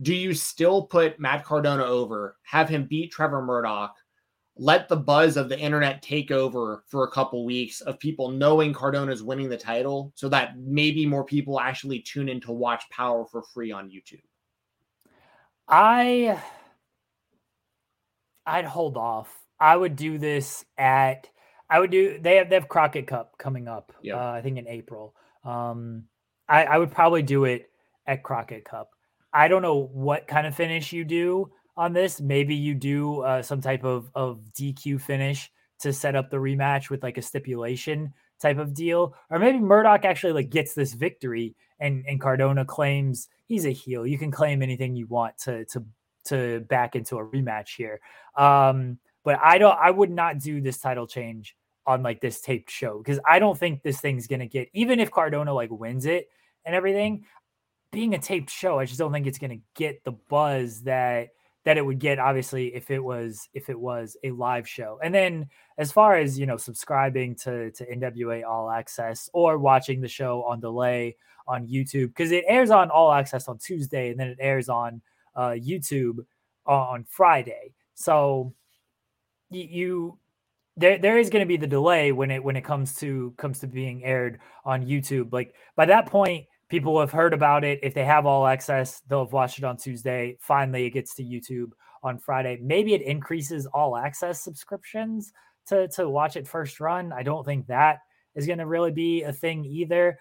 do 0.01 0.14
you 0.14 0.33
still 0.33 0.83
put 0.87 1.20
Matt 1.20 1.45
Cardona 1.45 1.85
over, 1.85 2.37
have 2.45 2.68
him 2.68 2.87
beat 2.87 3.12
Trevor 3.12 3.43
Murdoch, 3.43 3.95
let 4.57 4.89
the 4.89 4.97
buzz 4.97 5.37
of 5.37 5.49
the 5.49 5.59
internet 5.59 6.03
take 6.03 6.30
over 6.30 6.85
for 6.87 7.05
a 7.05 7.11
couple 7.11 7.45
weeks 7.45 7.80
of 7.80 7.99
people 7.99 8.30
knowing 8.30 8.72
Cardona's 8.72 9.22
winning 9.22 9.49
the 9.49 9.57
title 9.57 10.12
so 10.14 10.28
that 10.28 10.59
maybe 10.59 11.07
more 11.07 11.24
people 11.24 11.59
actually 11.59 12.01
tune 12.01 12.28
in 12.28 12.41
to 12.43 12.53
watch 12.53 12.85
Power 12.91 13.24
for 13.26 13.43
free 13.43 13.72
on 13.72 13.89
YouTube? 13.89 14.22
I 15.68 16.41
I'd 18.45 18.64
hold 18.64 18.97
off. 18.97 19.35
I 19.59 19.76
would 19.76 19.97
do 19.97 20.18
this 20.18 20.64
at 20.76 21.28
I 21.72 21.80
would 21.80 21.90
do 21.90 22.18
they 22.20 22.36
have 22.36 22.50
they 22.50 22.56
have 22.56 22.68
Crockett 22.68 23.06
Cup 23.06 23.38
coming 23.38 23.66
up. 23.66 23.92
Yep. 24.02 24.16
Uh, 24.16 24.30
I 24.30 24.42
think 24.42 24.58
in 24.58 24.68
April. 24.68 25.14
Um, 25.42 26.04
I, 26.46 26.64
I 26.64 26.76
would 26.76 26.90
probably 26.90 27.22
do 27.22 27.46
it 27.46 27.70
at 28.06 28.22
Crockett 28.22 28.66
Cup. 28.66 28.90
I 29.32 29.48
don't 29.48 29.62
know 29.62 29.88
what 29.92 30.26
kind 30.26 30.46
of 30.46 30.54
finish 30.54 30.92
you 30.92 31.02
do 31.02 31.50
on 31.74 31.94
this. 31.94 32.20
Maybe 32.20 32.54
you 32.54 32.74
do 32.74 33.22
uh, 33.22 33.40
some 33.40 33.62
type 33.62 33.84
of 33.84 34.10
of 34.14 34.42
DQ 34.52 35.00
finish 35.00 35.50
to 35.80 35.94
set 35.94 36.14
up 36.14 36.30
the 36.30 36.36
rematch 36.36 36.90
with 36.90 37.02
like 37.02 37.16
a 37.16 37.22
stipulation 37.22 38.12
type 38.38 38.58
of 38.58 38.74
deal, 38.74 39.14
or 39.30 39.38
maybe 39.38 39.58
Murdoch 39.58 40.04
actually 40.04 40.34
like 40.34 40.50
gets 40.50 40.74
this 40.74 40.92
victory 40.92 41.56
and 41.80 42.04
and 42.06 42.20
Cardona 42.20 42.66
claims 42.66 43.28
he's 43.46 43.64
a 43.64 43.70
heel. 43.70 44.06
You 44.06 44.18
can 44.18 44.30
claim 44.30 44.60
anything 44.60 44.94
you 44.94 45.06
want 45.06 45.38
to 45.38 45.64
to 45.66 45.86
to 46.24 46.60
back 46.68 46.96
into 46.96 47.16
a 47.16 47.26
rematch 47.26 47.76
here. 47.76 47.98
Um, 48.36 48.98
but 49.24 49.38
I 49.42 49.56
don't 49.56 49.78
I 49.80 49.90
would 49.90 50.10
not 50.10 50.38
do 50.38 50.60
this 50.60 50.76
title 50.76 51.06
change 51.06 51.56
on 51.87 52.03
like 52.03 52.20
this 52.20 52.41
taped 52.41 52.70
show 52.70 52.99
because 52.99 53.18
I 53.28 53.39
don't 53.39 53.59
think 53.59 53.83
this 53.83 54.01
thing's 54.01 54.26
gonna 54.26 54.47
get 54.47 54.68
even 54.72 55.01
if 55.01 55.11
Cardona 55.11 55.53
like 55.53 55.70
wins 55.70 56.07
it 56.07 56.28
and 56.64 56.74
everything, 56.74 57.24
being 57.91 58.14
a 58.14 58.18
taped 58.18 58.51
show, 58.51 58.78
I 58.78 58.85
just 58.85 58.99
don't 58.99 59.12
think 59.12 59.26
it's 59.26 59.39
gonna 59.39 59.59
get 59.74 60.05
the 60.05 60.12
buzz 60.12 60.83
that 60.83 61.30
that 61.64 61.76
it 61.76 61.87
would 61.87 62.01
get 62.01 62.18
obviously 62.18 62.74
if 62.74 62.91
it 62.91 63.03
was 63.03 63.49
if 63.55 63.68
it 63.68 63.78
was 63.78 64.16
a 64.24 64.30
live 64.33 64.68
show. 64.68 64.99
And 65.03 65.14
then 65.14 65.47
as 65.78 65.93
far 65.93 66.16
as 66.16 66.39
you 66.39 66.47
know 66.47 66.57
subscribing 66.57 67.37
to 67.37 67.70
to 67.72 67.87
NWA 67.97 68.45
All 68.45 68.70
Access 68.70 69.30
or 69.33 69.59
watching 69.59 70.01
the 70.01 70.09
show 70.09 70.43
on 70.45 70.61
delay 70.61 71.16
on 71.47 71.66
YouTube 71.66 72.09
because 72.09 72.33
it 72.33 72.45
airs 72.47 72.70
on 72.70 72.91
All 72.91 73.12
Access 73.12 73.49
on 73.49 73.59
Tuesday 73.59 74.11
and 74.11 74.18
then 74.18 74.28
it 74.28 74.39
airs 74.41 74.68
on 74.68 75.03
uh, 75.35 75.51
YouTube 75.51 76.18
on 76.66 77.05
Friday. 77.09 77.74
So 77.95 78.55
you 79.51 80.18
there 80.76 80.98
there 80.98 81.18
is 81.18 81.30
going 81.30 81.42
to 81.42 81.48
be 81.48 81.56
the 81.56 81.66
delay 81.66 82.12
when 82.12 82.30
it 82.30 82.42
when 82.42 82.56
it 82.56 82.64
comes 82.64 82.94
to 82.96 83.34
comes 83.36 83.60
to 83.60 83.66
being 83.66 84.04
aired 84.04 84.38
on 84.64 84.86
YouTube. 84.86 85.32
Like 85.32 85.54
by 85.76 85.86
that 85.86 86.06
point, 86.06 86.46
people 86.68 86.98
have 87.00 87.12
heard 87.12 87.34
about 87.34 87.64
it. 87.64 87.80
If 87.82 87.94
they 87.94 88.04
have 88.04 88.26
all 88.26 88.46
access, 88.46 89.00
they'll 89.08 89.24
have 89.24 89.32
watched 89.32 89.58
it 89.58 89.64
on 89.64 89.76
Tuesday. 89.76 90.38
Finally, 90.40 90.86
it 90.86 90.90
gets 90.90 91.14
to 91.16 91.22
YouTube 91.22 91.72
on 92.02 92.18
Friday. 92.18 92.58
Maybe 92.62 92.94
it 92.94 93.02
increases 93.02 93.66
all 93.66 93.96
access 93.96 94.42
subscriptions 94.42 95.32
to, 95.66 95.88
to 95.88 96.08
watch 96.08 96.36
it 96.36 96.48
first 96.48 96.80
run. 96.80 97.12
I 97.12 97.22
don't 97.22 97.44
think 97.44 97.66
that 97.66 97.98
is 98.34 98.46
going 98.46 98.58
to 98.58 98.66
really 98.66 98.90
be 98.90 99.22
a 99.22 99.32
thing 99.32 99.64
either. 99.64 100.18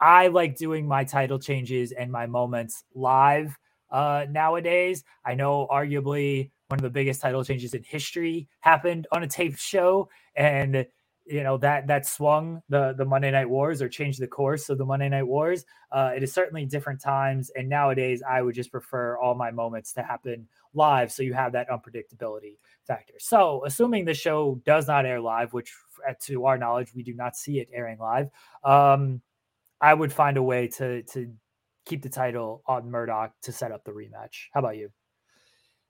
I 0.00 0.28
like 0.28 0.56
doing 0.56 0.86
my 0.86 1.04
title 1.04 1.38
changes 1.38 1.92
and 1.92 2.10
my 2.10 2.26
moments 2.26 2.84
live 2.94 3.58
uh, 3.90 4.26
nowadays. 4.30 5.02
I 5.24 5.34
know 5.34 5.66
arguably 5.70 6.50
one 6.68 6.78
of 6.78 6.82
the 6.82 6.90
biggest 6.90 7.20
title 7.20 7.42
changes 7.44 7.74
in 7.74 7.82
history 7.82 8.48
happened 8.60 9.06
on 9.12 9.22
a 9.22 9.26
taped 9.26 9.58
show. 9.58 10.08
And 10.36 10.86
you 11.26 11.42
know 11.42 11.58
that 11.58 11.86
that 11.88 12.06
swung 12.06 12.62
the 12.70 12.94
the 12.96 13.04
Monday 13.04 13.30
Night 13.30 13.48
Wars 13.48 13.82
or 13.82 13.88
changed 13.88 14.20
the 14.20 14.26
course 14.26 14.70
of 14.70 14.78
the 14.78 14.84
Monday 14.86 15.08
Night 15.10 15.24
Wars. 15.26 15.64
Uh, 15.92 16.12
it 16.16 16.22
is 16.22 16.32
certainly 16.32 16.64
different 16.64 17.02
times, 17.02 17.50
and 17.54 17.68
nowadays 17.68 18.22
I 18.26 18.40
would 18.40 18.54
just 18.54 18.72
prefer 18.72 19.18
all 19.18 19.34
my 19.34 19.50
moments 19.50 19.92
to 19.94 20.02
happen 20.02 20.48
live, 20.72 21.12
so 21.12 21.22
you 21.22 21.34
have 21.34 21.52
that 21.52 21.68
unpredictability 21.68 22.56
factor. 22.86 23.14
So, 23.18 23.62
assuming 23.66 24.06
the 24.06 24.14
show 24.14 24.60
does 24.64 24.86
not 24.88 25.04
air 25.04 25.20
live, 25.20 25.52
which 25.52 25.70
to 26.22 26.46
our 26.46 26.56
knowledge 26.56 26.94
we 26.94 27.02
do 27.02 27.12
not 27.12 27.36
see 27.36 27.58
it 27.60 27.68
airing 27.74 27.98
live, 27.98 28.30
um, 28.64 29.20
I 29.82 29.92
would 29.92 30.12
find 30.12 30.38
a 30.38 30.42
way 30.42 30.68
to 30.78 31.02
to 31.02 31.30
keep 31.84 32.02
the 32.02 32.08
title 32.08 32.62
on 32.66 32.90
Murdoch 32.90 33.32
to 33.42 33.52
set 33.52 33.70
up 33.70 33.84
the 33.84 33.92
rematch. 33.92 34.48
How 34.52 34.60
about 34.60 34.78
you? 34.78 34.90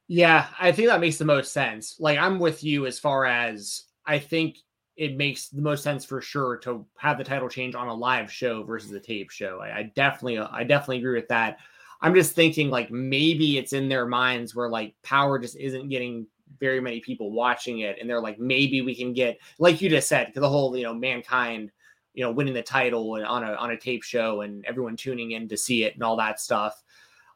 Yeah, 0.09 0.47
I 0.59 0.73
think 0.73 0.89
that 0.89 1.01
makes 1.01 1.19
the 1.19 1.25
most 1.25 1.53
sense. 1.53 1.97
Like 2.01 2.19
I'm 2.19 2.39
with 2.39 2.65
you 2.65 2.87
as 2.87 2.99
far 2.99 3.27
as 3.27 3.85
I 4.07 4.19
think 4.19 4.57
it 4.97 5.17
makes 5.17 5.49
the 5.49 5.63
most 5.63 5.83
sense 5.85 6.05
for 6.05 6.21
sure 6.21 6.57
to 6.59 6.85
have 6.97 7.19
the 7.19 7.25
title 7.25 7.49
change 7.49 7.75
on 7.75 7.89
a 7.89 7.95
live 7.95 8.33
show 8.33 8.63
versus 8.65 8.91
a 8.93 9.01
tape 9.01 9.31
show. 9.31 9.61
I, 9.63 9.79
I 9.79 9.93
definitely, 9.95 10.39
I 10.39 10.65
definitely 10.65 10.99
agree 10.99 11.15
with 11.15 11.29
that. 11.29 11.59
I'm 12.01 12.15
just 12.15 12.33
thinking 12.35 12.71
like 12.71 12.91
maybe 12.91 13.59
it's 13.59 13.73
in 13.73 13.89
their 13.89 14.07
minds 14.07 14.55
where 14.55 14.69
like 14.71 14.95
power 15.03 15.39
just 15.39 15.57
isn't 15.57 15.89
getting 15.89 16.27
very 16.59 16.81
many 16.81 17.01
people 17.01 17.31
watching 17.33 17.81
it, 17.81 17.99
and 18.01 18.09
they're 18.09 18.21
like 18.21 18.39
maybe 18.39 18.81
we 18.81 18.95
can 18.95 19.13
get 19.13 19.39
like 19.59 19.83
you 19.83 19.91
just 19.91 20.09
said 20.09 20.33
the 20.35 20.49
whole 20.49 20.77
you 20.77 20.85
know 20.85 20.95
mankind 20.95 21.71
you 22.15 22.25
know 22.25 22.33
winning 22.33 22.55
the 22.55 22.63
title 22.63 23.13
on 23.13 23.43
a 23.45 23.53
on 23.55 23.73
a 23.73 23.77
tape 23.77 24.03
show 24.03 24.41
and 24.41 24.65
everyone 24.65 24.97
tuning 24.97 25.33
in 25.33 25.49
to 25.49 25.57
see 25.57 25.85
it 25.85 25.95
and 25.95 26.03
all 26.03 26.17
that 26.17 26.41
stuff. 26.41 26.83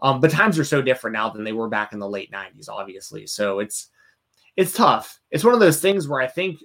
Um, 0.02 0.20
but 0.20 0.32
times 0.32 0.58
are 0.58 0.64
so 0.64 0.82
different 0.82 1.14
now 1.14 1.30
than 1.30 1.44
they 1.44 1.52
were 1.52 1.68
back 1.68 1.92
in 1.92 2.00
the 2.00 2.08
late 2.08 2.30
90s, 2.32 2.68
obviously. 2.68 3.26
So 3.26 3.60
it's 3.60 3.88
it's 4.56 4.72
tough. 4.72 5.20
It's 5.30 5.44
one 5.44 5.54
of 5.54 5.60
those 5.60 5.80
things 5.80 6.08
where 6.08 6.20
I 6.20 6.26
think 6.26 6.58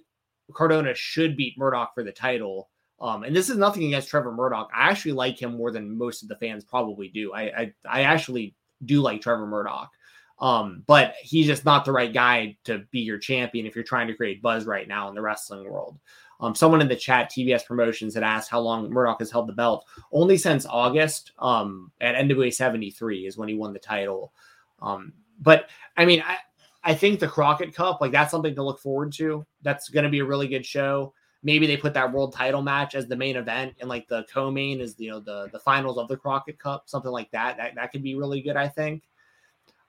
Cardona 0.53 0.93
should 0.95 1.37
beat 1.37 1.57
Murdoch 1.57 1.93
for 1.93 2.03
the 2.03 2.11
title. 2.11 2.69
Um, 2.99 3.23
and 3.23 3.35
this 3.35 3.49
is 3.49 3.57
nothing 3.57 3.85
against 3.85 4.09
Trevor 4.09 4.33
Murdoch. 4.33 4.69
I 4.75 4.89
actually 4.89 5.13
like 5.13 5.39
him 5.39 5.55
more 5.55 5.71
than 5.71 5.97
most 5.97 6.23
of 6.23 6.29
the 6.29 6.35
fans 6.35 6.65
probably 6.65 7.09
do. 7.09 7.31
I 7.31 7.41
I, 7.41 7.73
I 7.87 8.01
actually 8.01 8.55
do 8.83 9.01
like 9.01 9.21
Trevor 9.21 9.45
Murdoch. 9.45 9.91
Um, 10.39 10.83
but 10.85 11.15
he's 11.21 11.47
just 11.47 11.65
not 11.65 11.85
the 11.85 11.91
right 11.91 12.13
guy 12.13 12.57
to 12.65 12.83
be 12.91 12.99
your 12.99 13.17
champion 13.17 13.65
if 13.65 13.75
you're 13.75 13.83
trying 13.83 14.07
to 14.07 14.13
create 14.15 14.41
buzz 14.41 14.65
right 14.65 14.87
now 14.87 15.09
in 15.09 15.15
the 15.15 15.21
wrestling 15.21 15.69
world. 15.69 15.99
Um, 16.39 16.53
someone 16.53 16.81
in 16.81 16.87
the 16.87 16.95
chat, 16.95 17.31
TBS 17.31 17.65
Promotions, 17.65 18.13
had 18.13 18.23
asked 18.23 18.49
how 18.49 18.59
long 18.59 18.89
Murdoch 18.89 19.19
has 19.19 19.31
held 19.31 19.47
the 19.47 19.53
belt. 19.53 19.85
Only 20.11 20.37
since 20.37 20.65
August 20.65 21.31
um, 21.39 21.91
at 21.99 22.15
NWA 22.15 22.53
73 22.53 23.25
is 23.25 23.37
when 23.37 23.49
he 23.49 23.55
won 23.55 23.73
the 23.73 23.79
title. 23.79 24.33
Um, 24.81 25.13
but 25.39 25.69
I 25.95 26.05
mean, 26.05 26.23
I, 26.25 26.37
I 26.83 26.93
think 26.93 27.19
the 27.19 27.27
Crockett 27.27 27.73
Cup, 27.73 28.01
like 28.01 28.11
that's 28.11 28.31
something 28.31 28.55
to 28.55 28.63
look 28.63 28.79
forward 28.79 29.11
to. 29.13 29.45
That's 29.61 29.89
going 29.89 30.03
to 30.03 30.09
be 30.09 30.19
a 30.19 30.25
really 30.25 30.47
good 30.47 30.65
show. 30.65 31.13
Maybe 31.43 31.67
they 31.67 31.77
put 31.77 31.93
that 31.93 32.11
world 32.11 32.33
title 32.33 32.61
match 32.61 32.95
as 32.95 33.07
the 33.07 33.15
main 33.15 33.35
event, 33.35 33.75
and 33.79 33.89
like 33.89 34.07
the 34.07 34.25
co-main 34.31 34.81
is 34.81 34.95
you 34.97 35.11
know 35.11 35.19
the 35.19 35.49
the 35.51 35.59
finals 35.59 35.97
of 35.97 36.07
the 36.07 36.17
Crockett 36.17 36.59
Cup, 36.59 36.83
something 36.87 37.11
like 37.11 37.29
that. 37.31 37.57
That 37.57 37.75
that 37.75 37.91
could 37.91 38.03
be 38.03 38.15
really 38.15 38.41
good. 38.41 38.55
I 38.55 38.67
think. 38.67 39.03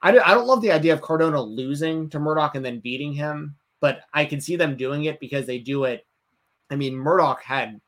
I 0.01 0.11
don't, 0.11 0.25
I 0.25 0.33
don't 0.33 0.47
love 0.47 0.61
the 0.61 0.71
idea 0.71 0.93
of 0.93 1.01
Cardona 1.01 1.41
losing 1.41 2.09
to 2.11 2.19
Murdoch 2.19 2.55
and 2.55 2.63
then 2.63 2.79
beating 2.79 3.11
him, 3.11 3.55
but 3.81 4.01
I 4.13 4.23
can 4.23 4.39
see 4.39 4.55
them 4.55 4.77
doing 4.77 5.05
it 5.05 5.19
because 5.19 5.45
they 5.45 5.59
do 5.59 5.83
it. 5.83 6.07
I 6.69 6.75
mean, 6.75 6.95
Murdoch 6.95 7.41
had 7.43 7.79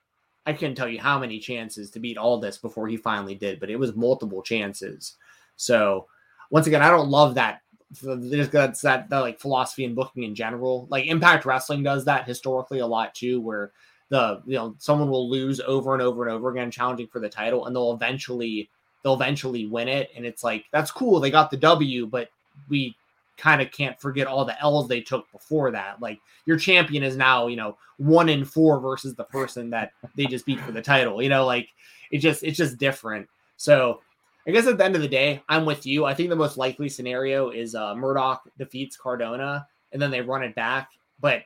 I 0.46 0.54
can't 0.54 0.76
tell 0.76 0.90
you 0.90 1.00
how 1.00 1.20
many 1.20 1.40
chances 1.40 1.92
to 1.92 2.00
beat 2.00 2.18
Aldis 2.18 2.58
before 2.58 2.88
he 2.88 2.98
finally 2.98 3.36
did, 3.36 3.60
but 3.60 3.70
it 3.70 3.78
was 3.78 3.96
multiple 3.96 4.42
chances. 4.42 5.18
So 5.56 6.08
once 6.50 6.68
again, 6.68 6.82
I 6.82 6.90
don't 6.90 7.10
love 7.10 7.36
that 7.36 7.62
there's 8.02 8.50
that, 8.50 9.10
that 9.10 9.20
like 9.20 9.40
philosophy 9.40 9.86
and 9.86 9.96
booking 9.96 10.24
in 10.24 10.36
general. 10.36 10.88
Like 10.90 11.08
Impact 11.08 11.46
Wrestling 11.46 11.84
does 11.84 12.06
that 12.06 12.28
historically 12.28 12.80
a 12.80 12.88
lot 12.88 13.14
too, 13.14 13.42
where 13.42 13.72
the 14.10 14.42
you 14.46 14.56
know 14.56 14.76
someone 14.78 15.10
will 15.10 15.30
lose 15.30 15.60
over 15.62 15.94
and 15.94 16.02
over 16.02 16.24
and 16.24 16.32
over 16.32 16.50
again, 16.50 16.72
challenging 16.72 17.08
for 17.08 17.20
the 17.20 17.30
title, 17.30 17.66
and 17.66 17.76
they'll 17.76 17.94
eventually 17.94 18.70
they'll 19.04 19.14
eventually 19.16 19.66
win 19.66 19.88
it. 19.88 20.10
And 20.16 20.26
it's 20.26 20.44
like 20.44 20.66
that's 20.72 20.92
cool, 20.92 21.20
they 21.20 21.32
got 21.32 21.52
the 21.52 21.58
W, 21.58 22.08
but 22.08 22.30
we 22.70 22.96
kind 23.42 23.62
of 23.62 23.72
can't 23.72 24.00
forget 24.00 24.28
all 24.28 24.46
the 24.46 24.60
L's 24.62 24.88
they 24.88 25.02
took 25.02 25.30
before 25.32 25.72
that. 25.72 26.00
Like 26.00 26.20
your 26.46 26.58
champion 26.58 27.02
is 27.02 27.18
now, 27.18 27.48
you 27.48 27.56
know, 27.56 27.76
one 27.98 28.30
in 28.30 28.46
four 28.46 28.80
versus 28.80 29.16
the 29.16 29.24
person 29.24 29.72
that 29.72 29.94
they 30.16 30.28
just 30.28 30.46
beat 30.46 30.60
for 30.60 30.72
the 30.72 30.82
title. 30.82 31.22
You 31.24 31.30
know, 31.30 31.46
like 31.46 31.68
it 32.12 32.20
just 32.20 32.44
it's 32.44 32.58
just 32.58 32.78
different. 32.78 33.28
So 33.58 34.02
I 34.48 34.52
guess 34.52 34.68
at 34.68 34.78
the 34.78 34.86
end 34.86 34.96
of 34.96 35.02
the 35.02 35.08
day, 35.08 35.42
I'm 35.50 35.66
with 35.66 35.88
you. 35.88 36.06
I 36.06 36.14
think 36.14 36.30
the 36.30 36.36
most 36.36 36.56
likely 36.58 36.88
scenario 36.88 37.50
is 37.50 37.74
uh, 37.74 37.96
Murdoch 37.96 38.44
defeats 38.60 38.96
Cardona 38.96 39.68
and 39.92 40.00
then 40.00 40.12
they 40.12 40.22
run 40.22 40.44
it 40.44 40.56
back. 40.56 40.90
But 41.20 41.44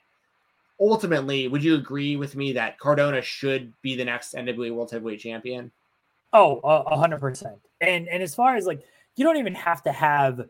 ultimately, 0.80 1.48
would 1.48 1.64
you 1.64 1.76
agree 1.76 2.18
with 2.18 2.36
me 2.36 2.52
that 2.54 2.78
Cardona 2.78 3.22
should 3.22 3.72
be 3.82 3.96
the 3.96 4.06
next 4.06 4.34
NWA 4.34 4.74
World 4.74 4.92
Heavyweight 4.92 5.22
Champion? 5.22 5.72
Oh, 6.34 6.60
a 6.64 6.98
hundred 6.98 7.22
percent. 7.22 7.56
And 7.80 8.10
and 8.10 8.22
as 8.22 8.36
far 8.36 8.58
as 8.58 8.66
like, 8.66 8.82
you 9.16 9.24
don't 9.24 9.38
even 9.38 9.56
have 9.56 9.82
to 9.84 9.92
have. 9.92 10.50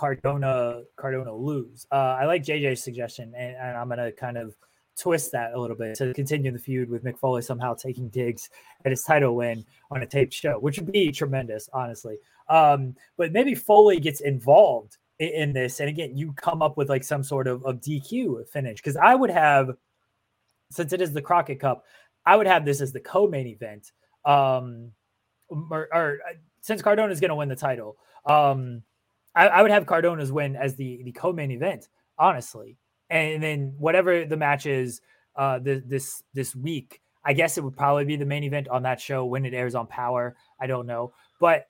Cardona, 0.00 0.80
Cardona 0.96 1.34
lose. 1.34 1.86
Uh, 1.92 2.16
I 2.18 2.24
like 2.24 2.42
JJ's 2.42 2.82
suggestion, 2.82 3.34
and, 3.36 3.54
and 3.54 3.76
I'm 3.76 3.90
to 3.90 4.10
kind 4.12 4.38
of 4.38 4.56
twist 4.98 5.30
that 5.32 5.52
a 5.52 5.60
little 5.60 5.76
bit 5.76 5.94
to 5.96 6.14
continue 6.14 6.50
the 6.50 6.58
feud 6.58 6.88
with 6.88 7.04
Mick 7.04 7.18
Foley 7.18 7.42
somehow 7.42 7.74
taking 7.74 8.08
digs 8.08 8.48
at 8.86 8.92
his 8.92 9.02
title 9.02 9.36
win 9.36 9.62
on 9.90 10.02
a 10.02 10.06
taped 10.06 10.32
show, 10.32 10.58
which 10.58 10.78
would 10.78 10.90
be 10.90 11.12
tremendous, 11.12 11.68
honestly. 11.74 12.16
Um, 12.48 12.94
but 13.18 13.32
maybe 13.32 13.54
Foley 13.54 14.00
gets 14.00 14.22
involved 14.22 14.96
in, 15.18 15.28
in, 15.28 15.52
this, 15.52 15.80
and 15.80 15.90
again, 15.90 16.16
you 16.16 16.32
come 16.32 16.62
up 16.62 16.78
with 16.78 16.88
like 16.88 17.04
some 17.04 17.22
sort 17.22 17.46
of, 17.46 17.62
of 17.66 17.82
DQ 17.82 18.48
finish 18.48 18.78
because 18.78 18.96
I 18.96 19.14
would 19.14 19.30
have, 19.30 19.76
since 20.70 20.94
it 20.94 21.02
is 21.02 21.12
the 21.12 21.20
Crockett 21.20 21.60
Cup, 21.60 21.84
I 22.24 22.36
would 22.36 22.46
have 22.46 22.64
this 22.64 22.80
as 22.80 22.92
the 22.92 23.00
co-main 23.00 23.48
event. 23.48 23.92
Um, 24.24 24.92
or, 25.50 25.88
or 25.92 26.18
uh, 26.26 26.34
since 26.62 26.80
Cardona 26.80 27.12
is 27.12 27.20
going 27.20 27.28
to 27.28 27.34
win 27.34 27.50
the 27.50 27.56
title, 27.56 27.98
um, 28.24 28.82
I, 29.40 29.46
I 29.48 29.62
would 29.62 29.70
have 29.70 29.86
Cardona's 29.86 30.32
win 30.32 30.56
as 30.56 30.76
the 30.76 31.02
the 31.04 31.12
co-main 31.12 31.50
event, 31.50 31.88
honestly 32.18 32.76
and 33.10 33.42
then 33.42 33.74
whatever 33.76 34.24
the 34.24 34.36
match 34.36 34.66
is 34.66 35.00
uh, 35.36 35.58
this 35.58 35.82
this 35.86 36.22
this 36.32 36.56
week, 36.56 37.02
I 37.24 37.32
guess 37.32 37.58
it 37.58 37.64
would 37.64 37.76
probably 37.76 38.04
be 38.04 38.16
the 38.16 38.24
main 38.24 38.44
event 38.44 38.68
on 38.68 38.84
that 38.84 39.00
show 39.00 39.24
when 39.26 39.44
it 39.44 39.52
airs 39.52 39.74
on 39.74 39.86
Power. 39.86 40.36
I 40.60 40.66
don't 40.66 40.86
know, 40.86 41.12
but 41.40 41.66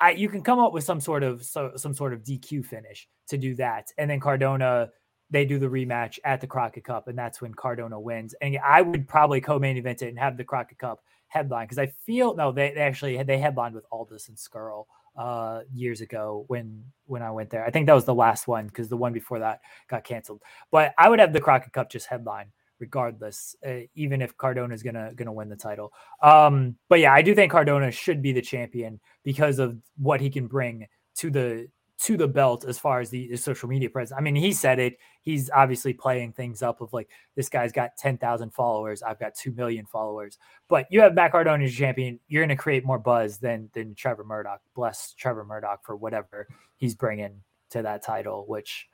I 0.00 0.10
you 0.12 0.28
can 0.28 0.42
come 0.42 0.58
up 0.58 0.72
with 0.72 0.84
some 0.84 1.00
sort 1.00 1.22
of 1.22 1.44
so, 1.44 1.72
some 1.76 1.94
sort 1.94 2.12
of 2.12 2.22
DQ 2.22 2.64
finish 2.66 3.08
to 3.28 3.38
do 3.38 3.54
that, 3.56 3.92
and 3.96 4.10
then 4.10 4.20
Cardona 4.20 4.90
they 5.32 5.44
do 5.44 5.60
the 5.60 5.66
rematch 5.68 6.18
at 6.24 6.40
the 6.40 6.46
Crockett 6.46 6.82
Cup, 6.82 7.06
and 7.06 7.16
that's 7.16 7.40
when 7.40 7.54
Cardona 7.54 8.00
wins. 8.00 8.34
And 8.42 8.58
I 8.66 8.82
would 8.82 9.06
probably 9.06 9.40
co-main 9.40 9.76
event 9.76 10.02
it 10.02 10.08
and 10.08 10.18
have 10.18 10.36
the 10.36 10.42
Crockett 10.42 10.78
Cup 10.78 11.04
headline 11.28 11.66
because 11.66 11.78
I 11.78 11.86
feel 11.86 12.34
no, 12.34 12.50
they, 12.50 12.72
they 12.74 12.80
actually 12.80 13.22
they 13.22 13.38
headlined 13.38 13.76
with 13.76 13.86
Aldis 13.92 14.28
and 14.28 14.36
Scurll 14.36 14.86
uh, 15.20 15.60
years 15.74 16.00
ago 16.00 16.44
when 16.46 16.82
when 17.04 17.20
I 17.20 17.30
went 17.30 17.50
there. 17.50 17.62
I 17.62 17.70
think 17.70 17.86
that 17.86 17.94
was 17.94 18.06
the 18.06 18.14
last 18.14 18.48
one 18.48 18.66
because 18.66 18.88
the 18.88 18.96
one 18.96 19.12
before 19.12 19.38
that 19.40 19.60
got 19.86 20.02
canceled. 20.02 20.40
But 20.70 20.94
I 20.96 21.10
would 21.10 21.18
have 21.18 21.34
the 21.34 21.42
Crockett 21.42 21.74
Cup 21.74 21.90
just 21.90 22.06
headline 22.06 22.46
regardless, 22.78 23.54
uh, 23.66 23.80
even 23.94 24.22
if 24.22 24.34
Cardona 24.38 24.72
is 24.72 24.82
gonna 24.82 25.12
gonna 25.14 25.32
win 25.32 25.50
the 25.50 25.56
title. 25.56 25.92
Um, 26.22 26.76
but 26.88 27.00
yeah, 27.00 27.12
I 27.12 27.20
do 27.20 27.34
think 27.34 27.52
Cardona 27.52 27.90
should 27.90 28.22
be 28.22 28.32
the 28.32 28.40
champion 28.40 28.98
because 29.22 29.58
of 29.58 29.76
what 29.98 30.22
he 30.22 30.30
can 30.30 30.46
bring 30.46 30.86
to 31.16 31.30
the 31.30 31.68
to 32.00 32.16
the 32.16 32.26
belt 32.26 32.64
as 32.64 32.78
far 32.78 33.00
as 33.00 33.10
the, 33.10 33.28
the, 33.28 33.36
social 33.36 33.68
media 33.68 33.90
presence. 33.90 34.16
I 34.16 34.22
mean, 34.22 34.34
he 34.34 34.52
said 34.52 34.78
it. 34.78 34.96
He's 35.20 35.50
obviously 35.50 35.92
playing 35.92 36.32
things 36.32 36.62
up 36.62 36.80
of 36.80 36.92
like 36.94 37.10
this 37.36 37.50
guy's 37.50 37.72
got 37.72 37.96
ten 37.98 38.16
thousand 38.16 38.54
followers. 38.54 39.02
I've 39.02 39.20
got 39.20 39.34
two 39.34 39.52
million 39.52 39.84
followers. 39.84 40.38
But 40.68 40.86
you 40.90 41.02
have 41.02 41.14
Matt 41.14 41.32
Cardona 41.32 41.64
as 41.64 41.74
champion. 41.74 42.18
You're 42.26 42.42
going 42.42 42.56
to 42.56 42.62
create 42.62 42.86
more 42.86 42.98
buzz 42.98 43.38
than 43.38 43.68
than 43.74 43.94
Trevor 43.94 44.24
Murdoch. 44.24 44.60
Bless 44.74 45.12
Trevor 45.12 45.44
Murdoch 45.44 45.84
for 45.84 45.94
whatever 45.94 46.48
he's 46.76 46.94
bringing 46.94 47.42
to 47.70 47.82
that 47.82 48.02
title. 48.02 48.44
Which 48.48 48.88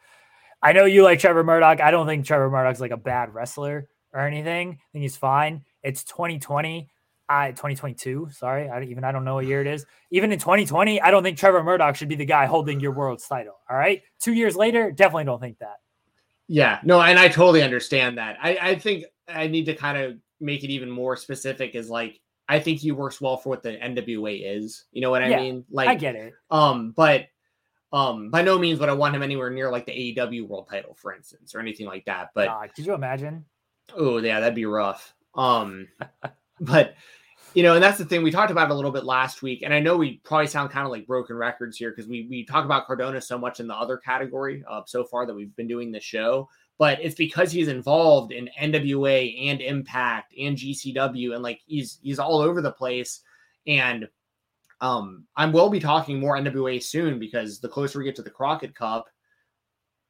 I 0.61 0.73
know 0.73 0.85
you 0.85 1.05
like 1.05 1.21
Trevor 1.21 1.45
Murdoch. 1.45 1.81
I 1.81 1.93
don't 1.93 2.07
think 2.07 2.27
Trevor 2.27 2.51
Murdoch's 2.51 2.81
like 2.81 2.91
a 2.91 2.97
bad 2.97 3.33
wrestler 3.33 3.89
or 4.13 4.21
anything. 4.21 4.71
I 4.71 4.87
think 4.93 5.03
he's 5.03 5.17
fine. 5.17 5.65
It's 5.85 6.03
2020. 6.03 6.91
I 7.29 7.51
2022. 7.51 8.29
Sorry, 8.33 8.69
I 8.69 8.83
even 8.83 9.05
I 9.05 9.13
don't 9.13 9.25
know 9.25 9.35
what 9.35 9.47
year 9.47 9.61
it 9.61 9.67
is. 9.67 9.85
Even 10.11 10.33
in 10.33 10.39
2020, 10.39 11.01
I 11.01 11.11
don't 11.11 11.23
think 11.23 11.39
Trevor 11.39 11.63
Murdoch 11.63 11.97
should 11.97 12.09
be 12.09 12.15
the 12.15 12.25
guy 12.25 12.47
holding 12.47 12.81
your 12.81 12.93
world's 12.93 13.27
title. 13.27 13.57
All 13.69 13.77
right, 13.77 14.03
two 14.21 14.33
years 14.33 14.57
later, 14.57 14.91
definitely 14.93 15.25
don't 15.25 15.41
think 15.41 15.59
that. 15.59 15.77
Yeah, 16.49 16.79
no, 16.85 17.01
and 17.01 17.19
I 17.19 17.29
totally 17.29 17.63
understand 17.63 18.19
that. 18.19 18.39
I, 18.41 18.59
I 18.61 18.75
think 18.77 19.05
I 19.29 19.49
need 19.49 19.67
to 19.67 19.75
kind 19.75 19.99
of 19.99 20.19
make 20.41 20.63
it 20.63 20.71
even 20.71 20.91
more 20.91 21.17
specific. 21.17 21.75
Is 21.75 21.91
like 21.91 22.21
I 22.49 22.61
think 22.61 22.81
he 22.81 22.93
works 22.93 23.21
well 23.21 23.37
for 23.37 23.49
what 23.49 23.63
the 23.63 23.73
NWA 23.73 24.57
is. 24.57 24.85
You 24.93 25.01
know 25.01 25.11
what 25.11 25.23
I 25.23 25.29
yeah, 25.29 25.41
mean? 25.41 25.65
Like 25.71 25.89
I 25.89 25.95
get 25.95 26.15
it. 26.15 26.35
Um, 26.51 26.93
but 26.97 27.27
um, 27.93 28.31
by 28.31 28.43
no 28.43 28.59
means 28.59 28.79
would 28.79 28.89
I 28.89 28.95
want 28.95 29.15
him 29.15 29.23
anywhere 29.23 29.51
near 29.51 29.71
like 29.71 29.87
the 29.87 30.15
AEW 30.15 30.47
world 30.47 30.69
title, 30.71 30.95
for 30.95 31.15
instance, 31.15 31.55
or 31.55 31.61
anything 31.61 31.87
like 31.87 32.05
that. 32.05 32.31
But 32.35 32.47
God, 32.47 32.71
could 32.75 32.87
you 32.87 32.95
imagine? 32.95 33.45
Oh 33.95 34.19
yeah, 34.19 34.41
that'd 34.41 34.55
be 34.55 34.67
rough. 34.67 35.15
Um, 35.35 35.89
but 36.61 36.95
you 37.55 37.63
know, 37.63 37.75
and 37.75 37.83
that's 37.83 37.97
the 37.97 38.05
thing 38.05 38.23
we 38.23 38.31
talked 38.31 38.51
about 38.51 38.71
a 38.71 38.75
little 38.75 38.91
bit 38.91 39.05
last 39.05 39.41
week, 39.41 39.63
and 39.63 39.73
I 39.73 39.81
know 39.81 39.97
we 39.97 40.21
probably 40.25 40.47
sound 40.47 40.71
kind 40.71 40.85
of 40.85 40.93
like 40.93 41.07
broken 41.07 41.37
records 41.37 41.79
here 41.79 41.91
because 41.91 42.07
we 42.07 42.27
we 42.29 42.45
talk 42.45 42.67
about 42.67 42.87
Cardona 42.87 43.21
so 43.21 43.39
much 43.39 43.61
in 43.61 43.67
the 43.67 43.75
other 43.75 43.97
category 43.97 44.63
uh, 44.69 44.83
so 44.87 45.05
far 45.05 45.25
that 45.25 45.35
we've 45.35 45.57
been 45.57 45.67
doing 45.67 45.91
the 45.91 45.99
show, 45.99 46.51
but 46.77 46.99
it's 47.01 47.15
because 47.15 47.51
he's 47.51 47.69
involved 47.69 48.31
in 48.31 48.51
NWA 48.61 49.49
and 49.49 49.63
Impact 49.63 50.35
and 50.39 50.55
GCW, 50.55 51.33
and 51.33 51.43
like 51.43 51.61
he's 51.65 51.99
he's 52.03 52.19
all 52.19 52.41
over 52.41 52.61
the 52.61 52.73
place, 52.73 53.23
and 53.67 54.07
um, 54.83 55.25
I 55.37 55.47
will 55.47 55.71
be 55.71 55.81
talking 55.81 56.21
more 56.21 56.37
NWA 56.37 56.83
soon 56.83 57.19
because 57.19 57.61
the 57.61 57.69
closer 57.69 57.99
we 57.99 58.05
get 58.05 58.17
to 58.17 58.23
the 58.23 58.29
Crockett 58.29 58.75
Cup, 58.75 59.09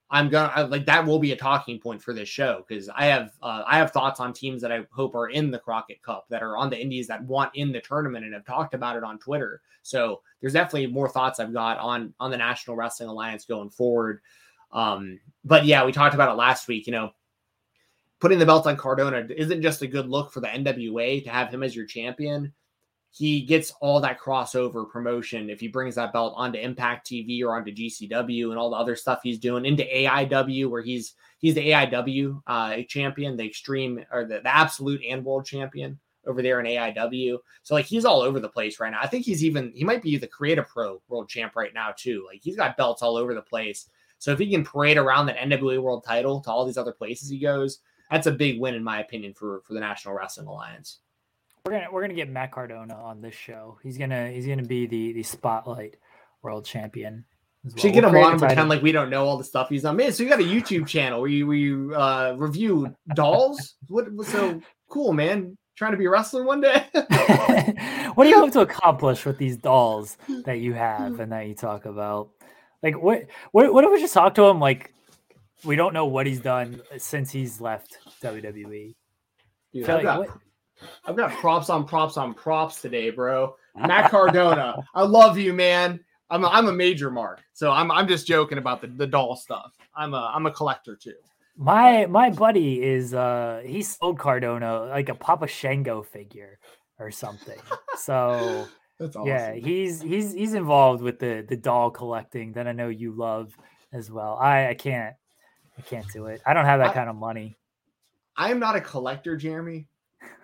I'm 0.09 0.29
gonna 0.29 0.53
I, 0.55 0.63
like 0.63 0.87
that 0.87 1.05
will 1.05 1.19
be 1.19 1.33
a 1.33 1.37
talking 1.37 1.81
point 1.81 2.01
for 2.01 2.13
this 2.13 2.29
show 2.29 2.65
because 2.67 2.89
I 2.89 3.07
have 3.07 3.33
uh, 3.43 3.65
I 3.67 3.79
have 3.79 3.91
thoughts 3.91 4.21
on 4.21 4.33
teams 4.33 4.63
that 4.63 4.71
I 4.71 4.87
hope 4.91 5.15
are 5.15 5.29
in 5.29 5.51
the 5.51 5.59
Crockett 5.59 6.03
Cup 6.03 6.27
that 6.31 6.43
are 6.43 6.57
on 6.57 6.71
the 6.71 6.81
Indies 6.81 7.09
that 7.09 7.25
want 7.25 7.51
in 7.55 7.73
the 7.73 7.81
tournament 7.81 8.25
and 8.25 8.33
have 8.33 8.45
talked 8.45 8.75
about 8.75 8.97
it 8.97 9.03
on 9.03 9.19
Twitter. 9.19 9.63
So 9.83 10.23
there's 10.41 10.53
definitely 10.53 10.87
more 10.87 11.09
thoughts 11.09 11.41
I've 11.41 11.53
got 11.53 11.79
on 11.79 12.15
on 12.21 12.31
the 12.31 12.37
National 12.37 12.77
Wrestling 12.77 13.09
Alliance 13.09 13.45
going 13.47 13.71
forward. 13.71 14.21
Um, 14.71 15.19
but 15.45 15.65
yeah, 15.65 15.85
we 15.85 15.93
talked 15.93 16.15
about 16.15 16.31
it 16.31 16.39
last 16.39 16.69
week. 16.69 16.87
You 16.87 16.93
know, 16.93 17.11
putting 18.21 18.39
the 18.39 18.47
belt 18.47 18.67
on 18.69 18.77
Cardona 18.77 19.27
isn't 19.37 19.63
just 19.63 19.83
a 19.83 19.89
good 19.89 20.09
look 20.09 20.33
for 20.33 20.41
the 20.41 20.49
NWA 20.49 21.25
to 21.25 21.31
have 21.31 21.49
him 21.49 21.65
as 21.65 21.75
your 21.75 21.87
champion 21.87 22.53
he 23.17 23.41
gets 23.41 23.73
all 23.81 23.99
that 23.99 24.21
crossover 24.21 24.87
promotion 24.87 25.49
if 25.49 25.59
he 25.59 25.69
brings 25.69 25.95
that 25.95 26.13
belt 26.13 26.35
onto 26.37 26.59
Impact 26.59 27.07
TV 27.07 27.43
or 27.43 27.57
onto 27.57 27.73
GCW 27.73 28.51
and 28.51 28.59
all 28.59 28.69
the 28.69 28.77
other 28.77 28.95
stuff 28.95 29.21
he's 29.23 29.39
doing 29.39 29.65
into 29.65 29.85
AIW 29.85 30.69
where 30.69 30.83
he's 30.83 31.15
he's 31.39 31.55
the 31.55 31.71
AIW 31.71 32.43
uh, 32.47 32.83
champion, 32.83 33.35
the 33.35 33.47
extreme 33.47 34.05
or 34.13 34.27
the, 34.27 34.41
the 34.41 34.55
absolute 34.55 35.01
and 35.09 35.25
world 35.25 35.47
champion 35.47 35.99
over 36.27 36.43
there 36.43 36.61
in 36.61 36.67
AIW. 36.67 37.39
So 37.63 37.75
like 37.75 37.87
he's 37.87 38.05
all 38.05 38.21
over 38.21 38.39
the 38.39 38.51
place 38.51 38.79
right 38.81 38.93
now. 38.93 39.01
I 39.01 39.07
think 39.07 39.25
he's 39.25 39.43
even 39.43 39.73
he 39.75 39.83
might 39.83 40.03
be 40.03 40.19
the 40.19 40.27
Create-A 40.27 40.65
Pro 40.65 41.01
world 41.09 41.31
champ 41.31 41.57
right 41.57 41.73
now 41.73 41.95
too. 41.97 42.23
Like 42.31 42.41
he's 42.43 42.57
got 42.57 42.77
belts 42.77 43.01
all 43.01 43.17
over 43.17 43.33
the 43.33 43.41
place. 43.41 43.89
So 44.19 44.31
if 44.33 44.39
he 44.39 44.51
can 44.51 44.63
parade 44.63 44.99
around 44.99 45.25
that 45.27 45.39
NWA 45.39 45.81
world 45.81 46.05
title 46.05 46.43
to 46.43 46.51
all 46.51 46.67
these 46.67 46.77
other 46.77 46.93
places 46.93 47.31
he 47.31 47.39
goes, 47.39 47.79
that's 48.11 48.27
a 48.27 48.33
big 48.33 48.61
win 48.61 48.75
in 48.75 48.85
my 48.85 49.01
opinion 49.01 49.33
for 49.33 49.63
for 49.63 49.73
the 49.73 49.81
National 49.81 50.15
Wrestling 50.15 50.49
Alliance. 50.49 50.99
We're 51.67 51.73
gonna 51.73 51.89
we're 51.91 52.03
gonna 52.03 52.15
get 52.15 52.31
Matt 52.31 52.53
Cardona 52.53 52.95
on 52.95 53.21
this 53.21 53.35
show. 53.35 53.79
He's 53.83 53.99
gonna 53.99 54.31
he's 54.31 54.47
gonna 54.47 54.63
be 54.63 54.87
the 54.87 55.15
the 55.15 55.25
spotlight 55.25 55.97
world 56.41 56.65
champion. 56.65 57.25
Well. 57.65 57.75
Should 57.77 57.93
get 57.93 58.05
we'll 58.05 58.15
him 58.15 58.25
on 58.25 58.33
and 58.33 58.41
pretend 58.41 58.69
like 58.69 58.83
we 58.83 58.93
don't 58.93 59.11
know 59.11 59.27
all 59.27 59.37
the 59.37 59.43
stuff 59.43 59.69
he's 59.69 59.83
done. 59.83 59.97
Man, 59.97 60.13
so 60.13 60.23
you 60.23 60.29
got 60.29 60.39
a 60.39 60.45
YouTube 60.45 60.87
channel 60.87 61.21
where 61.21 61.29
you 61.29 61.45
where 61.45 61.57
you 61.57 61.93
uh, 61.97 62.37
review 62.39 62.95
dolls? 63.17 63.75
what 63.89 64.07
so 64.27 64.61
cool, 64.89 65.13
man? 65.13 65.59
Trying 65.75 65.91
to 65.91 65.99
be 65.99 66.05
a 66.05 66.11
wrestler 66.11 66.45
one 66.45 66.61
day? 66.61 66.85
what 68.15 68.25
do 68.25 68.31
you 68.31 68.39
hope 68.39 68.53
to 68.53 68.61
accomplish 68.61 69.27
with 69.27 69.37
these 69.37 69.57
dolls 69.57 70.19
that 70.45 70.61
you 70.61 70.73
have 70.73 71.19
and 71.19 71.33
that 71.33 71.49
you 71.49 71.57
talk 71.57 71.85
about? 71.85 72.29
Like 72.81 73.03
what 73.03 73.27
what 73.51 73.75
what 73.75 73.83
if 73.83 73.91
we 73.91 74.01
just 74.01 74.15
talk 74.15 74.37
to 74.37 74.45
him 74.45 74.61
like 74.61 74.93
we 75.65 75.75
don't 75.75 75.93
know 75.93 76.07
what 76.07 76.29
he's 76.29 76.39
done 76.39 76.81
since 76.99 77.33
he's 77.33 77.61
left 77.61 77.99
WWE? 78.23 78.95
Dude, 79.73 79.89
like, 79.89 80.03
got, 80.05 80.21
what, 80.21 80.31
I've 81.05 81.17
got 81.17 81.31
props 81.33 81.71
on 81.71 81.87
props 81.87 82.17
on 82.17 82.35
props 82.35 82.81
today, 82.81 83.11
bro. 83.11 83.57
Matt 83.75 84.11
Cardona, 84.11 84.83
I 84.95 85.03
love 85.03 85.39
you, 85.39 85.53
man. 85.53 86.01
I'm 86.29 86.45
a, 86.45 86.49
I'm 86.49 86.69
a 86.69 86.73
major 86.73 87.11
mark, 87.11 87.41
so 87.53 87.71
I'm 87.71 87.91
I'm 87.91 88.09
just 88.09 88.27
joking 88.27 88.59
about 88.59 88.81
the, 88.81 88.89
the 88.89 89.07
doll 89.07 89.37
stuff. 89.37 89.73
I'm 89.95 90.15
a 90.15 90.31
I'm 90.35 90.47
a 90.47 90.51
collector 90.51 90.97
too. 90.97 91.15
My 91.57 92.07
my 92.07 92.31
buddy 92.31 92.83
is 92.83 93.15
uh 93.15 93.63
he 93.65 93.83
sold 93.83 94.19
Cardona 94.19 94.87
like 94.87 95.09
a 95.09 95.15
Papa 95.15 95.47
Shango 95.47 96.03
figure 96.03 96.59
or 96.99 97.11
something. 97.11 97.59
So 97.97 98.67
awesome. 99.01 99.27
yeah, 99.27 99.55
he's 99.55 100.03
he's 100.03 100.33
he's 100.33 100.55
involved 100.55 101.03
with 101.03 101.19
the 101.19 101.45
the 101.49 101.57
doll 101.57 101.91
collecting 101.91 102.53
that 102.55 102.67
I 102.67 102.73
know 102.73 102.89
you 102.89 103.13
love 103.13 103.57
as 103.93 104.11
well. 104.11 104.37
I 104.37 104.69
I 104.69 104.75
can't 104.75 105.15
I 105.79 105.83
can't 105.83 106.11
do 106.13 106.27
it. 106.27 106.43
I 106.45 106.55
don't 106.55 106.65
have 106.65 106.81
that 106.81 106.91
I, 106.91 106.95
kind 106.95 107.09
of 107.09 107.17
money. 107.17 107.57
I 108.37 108.51
am 108.51 108.59
not 108.59 108.77
a 108.77 108.81
collector, 108.81 109.37
Jeremy, 109.37 109.87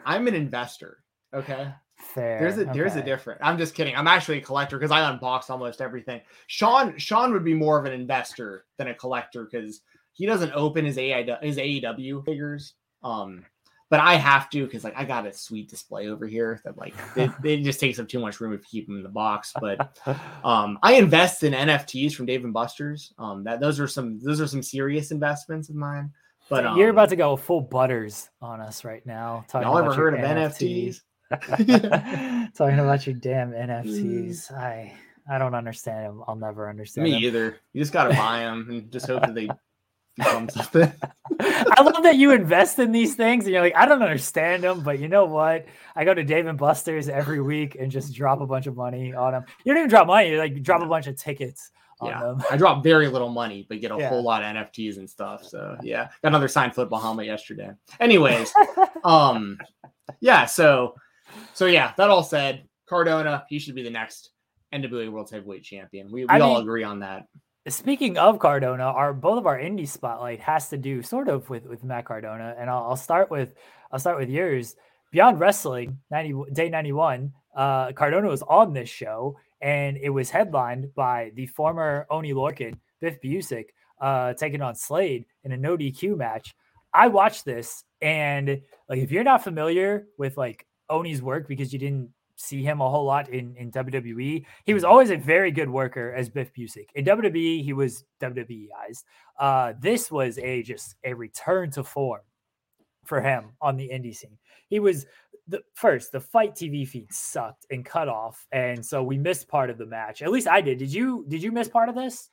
I'm 0.04 0.26
an 0.28 0.34
investor. 0.34 0.98
Okay. 1.34 1.72
Fair. 1.96 2.40
There's 2.40 2.58
a 2.58 2.64
there's 2.72 2.96
a 2.96 3.02
difference. 3.02 3.40
I'm 3.42 3.56
just 3.56 3.74
kidding. 3.74 3.94
I'm 3.94 4.08
actually 4.08 4.38
a 4.38 4.42
collector 4.42 4.78
because 4.78 4.90
I 4.90 5.00
unbox 5.00 5.50
almost 5.50 5.80
everything. 5.80 6.20
Sean 6.48 6.98
Sean 6.98 7.32
would 7.32 7.44
be 7.44 7.54
more 7.54 7.78
of 7.78 7.84
an 7.84 7.92
investor 7.92 8.64
than 8.76 8.88
a 8.88 8.94
collector 8.94 9.48
because 9.50 9.82
he 10.12 10.26
doesn't 10.26 10.52
open 10.52 10.84
his 10.84 10.98
AI 10.98 11.22
his 11.42 11.58
AEW 11.58 12.24
figures. 12.24 12.74
Um, 13.02 13.44
but 13.88 14.00
I 14.00 14.14
have 14.14 14.48
to 14.50 14.64
because 14.64 14.84
like 14.84 14.96
I 14.96 15.04
got 15.04 15.26
a 15.26 15.32
sweet 15.32 15.68
display 15.68 16.08
over 16.08 16.26
here 16.26 16.60
that 16.64 16.78
like 16.78 16.94
it, 17.14 17.30
it 17.44 17.62
just 17.62 17.78
takes 17.78 17.98
up 17.98 18.08
too 18.08 18.20
much 18.20 18.40
room 18.40 18.52
if 18.52 18.60
you 18.60 18.80
keep 18.80 18.86
them 18.86 18.96
in 18.96 19.02
the 19.02 19.08
box. 19.08 19.52
But 19.60 19.98
um, 20.44 20.78
I 20.82 20.94
invest 20.94 21.42
in 21.42 21.52
NFTs 21.52 22.14
from 22.14 22.26
Dave 22.26 22.44
and 22.44 22.54
Buster's. 22.54 23.12
Um, 23.18 23.44
that 23.44 23.60
those 23.60 23.78
are 23.78 23.86
some 23.86 24.18
those 24.18 24.40
are 24.40 24.46
some 24.46 24.62
serious 24.62 25.10
investments 25.10 25.68
of 25.68 25.76
mine. 25.76 26.10
But 26.52 26.66
um, 26.66 26.76
you're 26.76 26.90
about 26.90 27.08
to 27.08 27.16
go 27.16 27.34
full 27.36 27.62
butters 27.62 28.28
on 28.42 28.60
us 28.60 28.84
right 28.84 29.04
now. 29.06 29.46
Y'all 29.54 29.78
ever 29.78 29.94
heard 29.94 30.12
of 30.12 30.20
NFTs? 30.20 31.00
NFTs? 31.32 32.52
talking 32.54 32.78
about 32.78 33.06
your 33.06 33.14
damn 33.14 33.52
NFTs. 33.52 34.52
I 34.52 34.92
I 35.30 35.38
don't 35.38 35.54
understand 35.54 36.04
them. 36.04 36.22
I'll 36.28 36.36
never 36.36 36.68
understand. 36.68 37.04
Me 37.04 37.12
them. 37.12 37.22
either. 37.22 37.56
You 37.72 37.80
just 37.80 37.94
gotta 37.94 38.10
buy 38.10 38.40
them 38.40 38.66
and 38.68 38.92
just 38.92 39.06
hope 39.06 39.22
that 39.22 39.34
they 39.34 39.48
become 40.18 40.50
something. 40.50 40.92
I 41.40 41.80
love 41.80 42.02
that 42.02 42.16
you 42.16 42.32
invest 42.32 42.78
in 42.78 42.92
these 42.92 43.14
things 43.14 43.46
and 43.46 43.54
you're 43.54 43.62
like, 43.62 43.74
I 43.74 43.86
don't 43.86 44.02
understand 44.02 44.62
them, 44.62 44.82
but 44.82 44.98
you 44.98 45.08
know 45.08 45.24
what? 45.24 45.64
I 45.96 46.04
go 46.04 46.12
to 46.12 46.22
Dave 46.22 46.48
and 46.48 46.58
Buster's 46.58 47.08
every 47.08 47.40
week 47.40 47.78
and 47.80 47.90
just 47.90 48.12
drop 48.12 48.42
a 48.42 48.46
bunch 48.46 48.66
of 48.66 48.76
money 48.76 49.14
on 49.14 49.32
them. 49.32 49.44
You 49.64 49.72
don't 49.72 49.84
even 49.84 49.88
drop 49.88 50.06
money, 50.06 50.32
you 50.32 50.36
like 50.36 50.62
drop 50.62 50.82
a 50.82 50.86
bunch 50.86 51.06
of 51.06 51.16
tickets 51.16 51.70
yeah. 52.04 52.34
I 52.50 52.56
dropped 52.56 52.82
very 52.84 53.08
little 53.08 53.28
money, 53.28 53.66
but 53.68 53.80
get 53.80 53.90
a 53.90 53.96
yeah. 53.96 54.08
whole 54.08 54.22
lot 54.22 54.42
of 54.42 54.54
NFTs 54.54 54.96
and 54.98 55.08
stuff. 55.08 55.44
So 55.44 55.76
yeah, 55.82 56.04
got 56.22 56.28
another 56.28 56.48
signed 56.48 56.74
football 56.74 57.00
helmet 57.00 57.26
yesterday. 57.26 57.70
Anyways, 58.00 58.52
um, 59.04 59.58
yeah. 60.20 60.46
So, 60.46 60.94
so 61.54 61.66
yeah. 61.66 61.92
That 61.96 62.10
all 62.10 62.22
said, 62.22 62.64
Cardona, 62.86 63.44
he 63.48 63.58
should 63.58 63.74
be 63.74 63.82
the 63.82 63.90
next 63.90 64.30
NWA 64.72 65.10
World 65.10 65.30
Heavyweight 65.30 65.62
Champion. 65.62 66.10
We, 66.10 66.24
we 66.24 66.28
I 66.28 66.40
all 66.40 66.54
mean, 66.54 66.62
agree 66.62 66.84
on 66.84 67.00
that. 67.00 67.26
Speaking 67.68 68.18
of 68.18 68.38
Cardona, 68.38 68.84
our 68.84 69.12
both 69.12 69.38
of 69.38 69.46
our 69.46 69.58
indie 69.58 69.86
spotlight 69.86 70.40
has 70.40 70.68
to 70.70 70.76
do 70.76 71.02
sort 71.02 71.28
of 71.28 71.48
with 71.48 71.66
with 71.66 71.84
Matt 71.84 72.06
Cardona, 72.06 72.54
and 72.58 72.68
I'll, 72.68 72.90
I'll 72.90 72.96
start 72.96 73.30
with 73.30 73.54
I'll 73.90 74.00
start 74.00 74.18
with 74.18 74.28
yours. 74.28 74.74
Beyond 75.12 75.38
Wrestling, 75.38 75.98
ninety 76.10 76.34
day 76.52 76.68
ninety 76.68 76.92
one. 76.92 77.32
Uh, 77.54 77.92
Cardona 77.92 78.28
was 78.28 78.42
on 78.42 78.72
this 78.72 78.88
show, 78.88 79.36
and 79.62 79.96
it 79.96 80.10
was 80.10 80.28
headlined 80.28 80.94
by 80.94 81.30
the 81.34 81.46
former 81.46 82.06
Oney 82.10 82.34
Lorcan, 82.34 82.74
Biff 83.00 83.20
Busick, 83.22 83.66
uh, 84.00 84.34
taking 84.34 84.60
on 84.60 84.74
Slade 84.74 85.24
in 85.44 85.52
a 85.52 85.56
no 85.56 85.76
DQ 85.76 86.16
match. 86.16 86.54
I 86.92 87.08
watched 87.08 87.44
this, 87.46 87.84
and 88.02 88.60
like 88.88 88.98
if 88.98 89.10
you're 89.10 89.24
not 89.24 89.44
familiar 89.44 90.08
with 90.18 90.36
like 90.36 90.66
Oney's 90.90 91.22
work 91.22 91.48
because 91.48 91.72
you 91.72 91.78
didn't 91.78 92.10
see 92.36 92.62
him 92.62 92.80
a 92.80 92.90
whole 92.90 93.04
lot 93.04 93.28
in, 93.28 93.54
in 93.56 93.70
WWE. 93.70 94.44
He 94.64 94.74
was 94.74 94.84
always 94.84 95.10
a 95.10 95.16
very 95.16 95.52
good 95.52 95.70
worker 95.70 96.12
as 96.12 96.28
Biff 96.28 96.52
Busick. 96.52 96.86
In 96.94 97.04
WWE, 97.04 97.62
he 97.62 97.72
was 97.72 98.04
WWEized. 98.20 99.04
Uh, 99.38 99.74
this 99.80 100.10
was 100.10 100.38
a 100.38 100.62
just 100.62 100.96
a 101.04 101.14
return 101.14 101.70
to 101.72 101.84
form 101.84 102.20
for 103.04 103.20
him 103.20 103.52
on 103.60 103.76
the 103.76 103.88
indie 103.88 104.14
scene. 104.14 104.38
He 104.68 104.80
was 104.80 105.06
the 105.48 105.62
first 105.74 106.12
the 106.12 106.20
FITE 106.20 106.54
TV 106.54 106.86
feed 106.86 107.12
sucked 107.12 107.66
and 107.70 107.84
cut 107.84 108.08
off, 108.08 108.46
and 108.52 108.84
so 108.84 109.02
we 109.02 109.18
missed 109.18 109.48
part 109.48 109.70
of 109.70 109.78
the 109.78 109.86
match. 109.86 110.22
At 110.22 110.30
least 110.30 110.48
I 110.48 110.60
did. 110.60 110.78
Did 110.78 110.92
you? 110.92 111.24
Did 111.28 111.42
you 111.42 111.52
miss 111.52 111.68
part 111.68 111.88
of 111.88 111.94
this? 111.94 112.28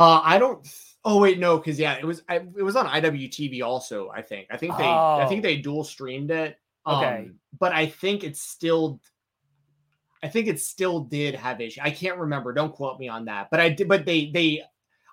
Uh, 0.00 0.20
I 0.22 0.38
don't. 0.38 0.66
Oh 1.04 1.20
wait, 1.20 1.38
no, 1.38 1.58
because 1.58 1.78
yeah, 1.78 1.94
it 1.94 2.04
was 2.04 2.22
I, 2.28 2.36
it 2.36 2.62
was 2.62 2.76
on 2.76 2.86
IWTV 2.86 3.62
also. 3.62 4.10
I 4.10 4.22
think 4.22 4.48
I 4.50 4.56
think 4.56 4.76
they 4.76 4.84
oh. 4.84 5.18
I 5.20 5.26
think 5.26 5.42
they 5.42 5.56
dual 5.56 5.84
streamed 5.84 6.30
it. 6.30 6.58
Okay, 6.86 7.26
um, 7.26 7.34
but 7.58 7.72
I 7.72 7.86
think 7.86 8.24
it's 8.24 8.40
still. 8.40 9.00
I 10.22 10.28
think 10.28 10.48
it 10.48 10.58
still 10.58 11.00
did 11.00 11.34
have 11.34 11.60
issue. 11.60 11.80
I 11.82 11.90
can't 11.90 12.18
remember. 12.18 12.52
Don't 12.52 12.72
quote 12.72 12.98
me 12.98 13.08
on 13.08 13.26
that. 13.26 13.48
But 13.50 13.60
I 13.60 13.68
did. 13.68 13.88
But 13.88 14.06
they 14.06 14.30
they, 14.30 14.62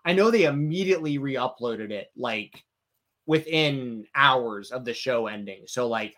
I 0.06 0.14
know 0.14 0.32
they 0.32 0.46
immediately 0.46 1.18
re-uploaded 1.18 1.92
it 1.92 2.12
like 2.16 2.64
within 3.26 4.06
hours 4.16 4.72
of 4.72 4.86
the 4.86 4.94
show 4.94 5.28
ending. 5.28 5.64
So 5.68 5.88
like 5.88 6.16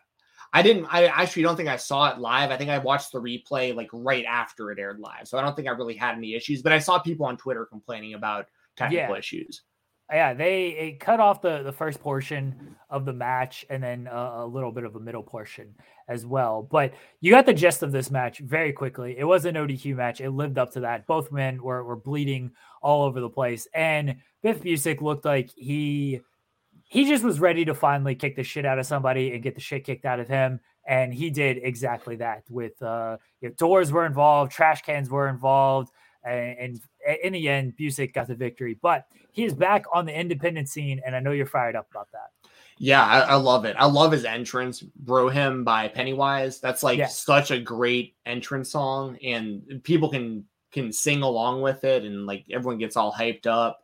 I 0.54 0.62
didn't 0.62 0.86
I 0.92 1.08
actually 1.08 1.44
don't 1.44 1.56
think 1.56 1.68
I 1.68 1.78
saw 1.78 2.12
it 2.12 2.20
live. 2.20 2.52
I 2.52 2.58
think 2.58 2.70
I 2.70 2.78
watched 2.78 3.12
the 3.12 3.20
replay 3.20 3.76
like 3.76 3.90
right 3.92 4.26
after 4.26 4.72
it 4.72 4.80
aired 4.80 5.00
live. 5.00 5.28
So 5.28 5.38
I 5.38 5.42
don't 5.42 5.56
think 5.56 5.68
I 5.68 5.72
really 5.72 5.96
had 5.96 6.16
any 6.16 6.36
issues, 6.36 6.62
but 6.62 6.72
I 6.72 6.80
saw 6.80 7.00
people 7.00 7.26
on 7.26 7.38
Twitter 7.38 7.66
complaining 7.66 8.14
about 8.14 8.46
technical 8.78 9.16
yeah. 9.16 9.20
issues. 9.20 9.64
Yeah, 10.12 10.34
they 10.36 10.98
cut 11.00 11.20
off 11.20 11.42
the 11.42 11.64
the 11.64 11.72
first 11.72 12.00
portion 12.00 12.76
of 12.90 13.04
the 13.04 13.14
match 13.14 13.66
and 13.70 13.82
then 13.82 14.08
a, 14.08 14.44
a 14.44 14.46
little 14.46 14.72
bit 14.72 14.84
of 14.84 14.96
a 14.96 15.00
middle 15.00 15.24
portion 15.24 15.74
as 16.08 16.24
well. 16.24 16.62
But 16.62 16.94
you 17.20 17.32
got 17.32 17.48
the 17.48 17.54
gist 17.54 17.82
of 17.82 17.92
this 17.92 18.12
match 18.12 18.38
very 18.38 18.74
quickly. 18.74 19.16
It 19.18 19.24
was 19.24 19.46
an 19.46 19.56
ODQ 19.56 19.96
match. 19.96 20.22
It 20.22 20.30
lived 20.30 20.60
up 20.60 20.72
to 20.74 20.82
that. 20.82 21.08
Both 21.08 21.32
men 21.32 21.64
were, 21.64 21.84
were 21.84 21.96
bleeding 21.96 22.52
all 22.82 23.04
over 23.04 23.22
the 23.22 23.30
place. 23.30 23.68
And 23.74 24.18
Biff 24.44 24.62
Busick 24.62 25.02
looked 25.02 25.26
like 25.26 25.50
he 25.56 26.22
he 26.94 27.10
just 27.10 27.24
was 27.24 27.40
ready 27.40 27.66
to 27.66 27.74
finally 27.74 28.14
kick 28.14 28.36
the 28.36 28.44
shit 28.44 28.68
out 28.68 28.78
of 28.78 28.86
somebody 28.86 29.34
and 29.34 29.42
get 29.42 29.56
the 29.56 29.62
shit 29.62 29.84
kicked 29.84 30.06
out 30.06 30.20
of 30.20 30.28
him. 30.28 30.60
And 30.86 31.12
he 31.12 31.32
did 31.32 31.58
exactly 31.64 32.18
that. 32.18 32.44
With 32.52 32.80
uh, 32.84 33.18
you 33.42 33.50
know, 33.50 33.56
doors 33.56 33.92
were 33.92 34.06
involved, 34.06 34.52
trash 34.52 34.84
cans 34.84 35.10
were 35.10 35.28
involved, 35.28 35.92
and, 36.24 36.56
and 36.60 36.82
in 37.24 37.34
the 37.34 37.50
end, 37.50 37.74
Busick 37.80 38.14
got 38.14 38.28
the 38.28 38.36
victory. 38.36 38.78
But 38.80 39.08
he 39.32 39.44
is 39.44 39.56
back 39.56 39.86
on 39.92 40.06
the 40.06 40.14
independent 40.14 40.70
scene, 40.70 41.02
and 41.04 41.16
I 41.16 41.20
know 41.20 41.32
you're 41.32 41.48
fired 41.48 41.76
up 41.76 41.88
about 41.90 42.10
that. 42.12 42.30
Yeah, 42.78 43.04
I, 43.04 43.22
I, 43.22 43.36
love 43.36 43.66
it. 43.66 43.76
I 43.80 43.86
love 43.86 44.12
his 44.12 44.24
entrance, 44.24 44.82
"Bro 44.82 45.30
Hymn 45.30 45.64
by 45.64 45.88
Pennywise. 45.88 46.60
That's 46.60 46.84
like 46.84 47.00
yes. 47.00 47.18
such 47.18 47.50
a 47.50 47.60
great 47.60 48.16
entrance 48.28 48.70
song, 48.70 49.18
and 49.24 49.82
people 49.84 50.10
can 50.10 50.46
can 50.72 50.92
sing 50.92 51.24
along 51.24 51.64
with 51.64 51.86
it, 51.86 52.04
and 52.04 52.28
like 52.28 52.46
everyone 52.52 52.78
gets 52.78 52.98
all 52.98 53.12
hyped 53.12 53.48
up. 53.48 53.80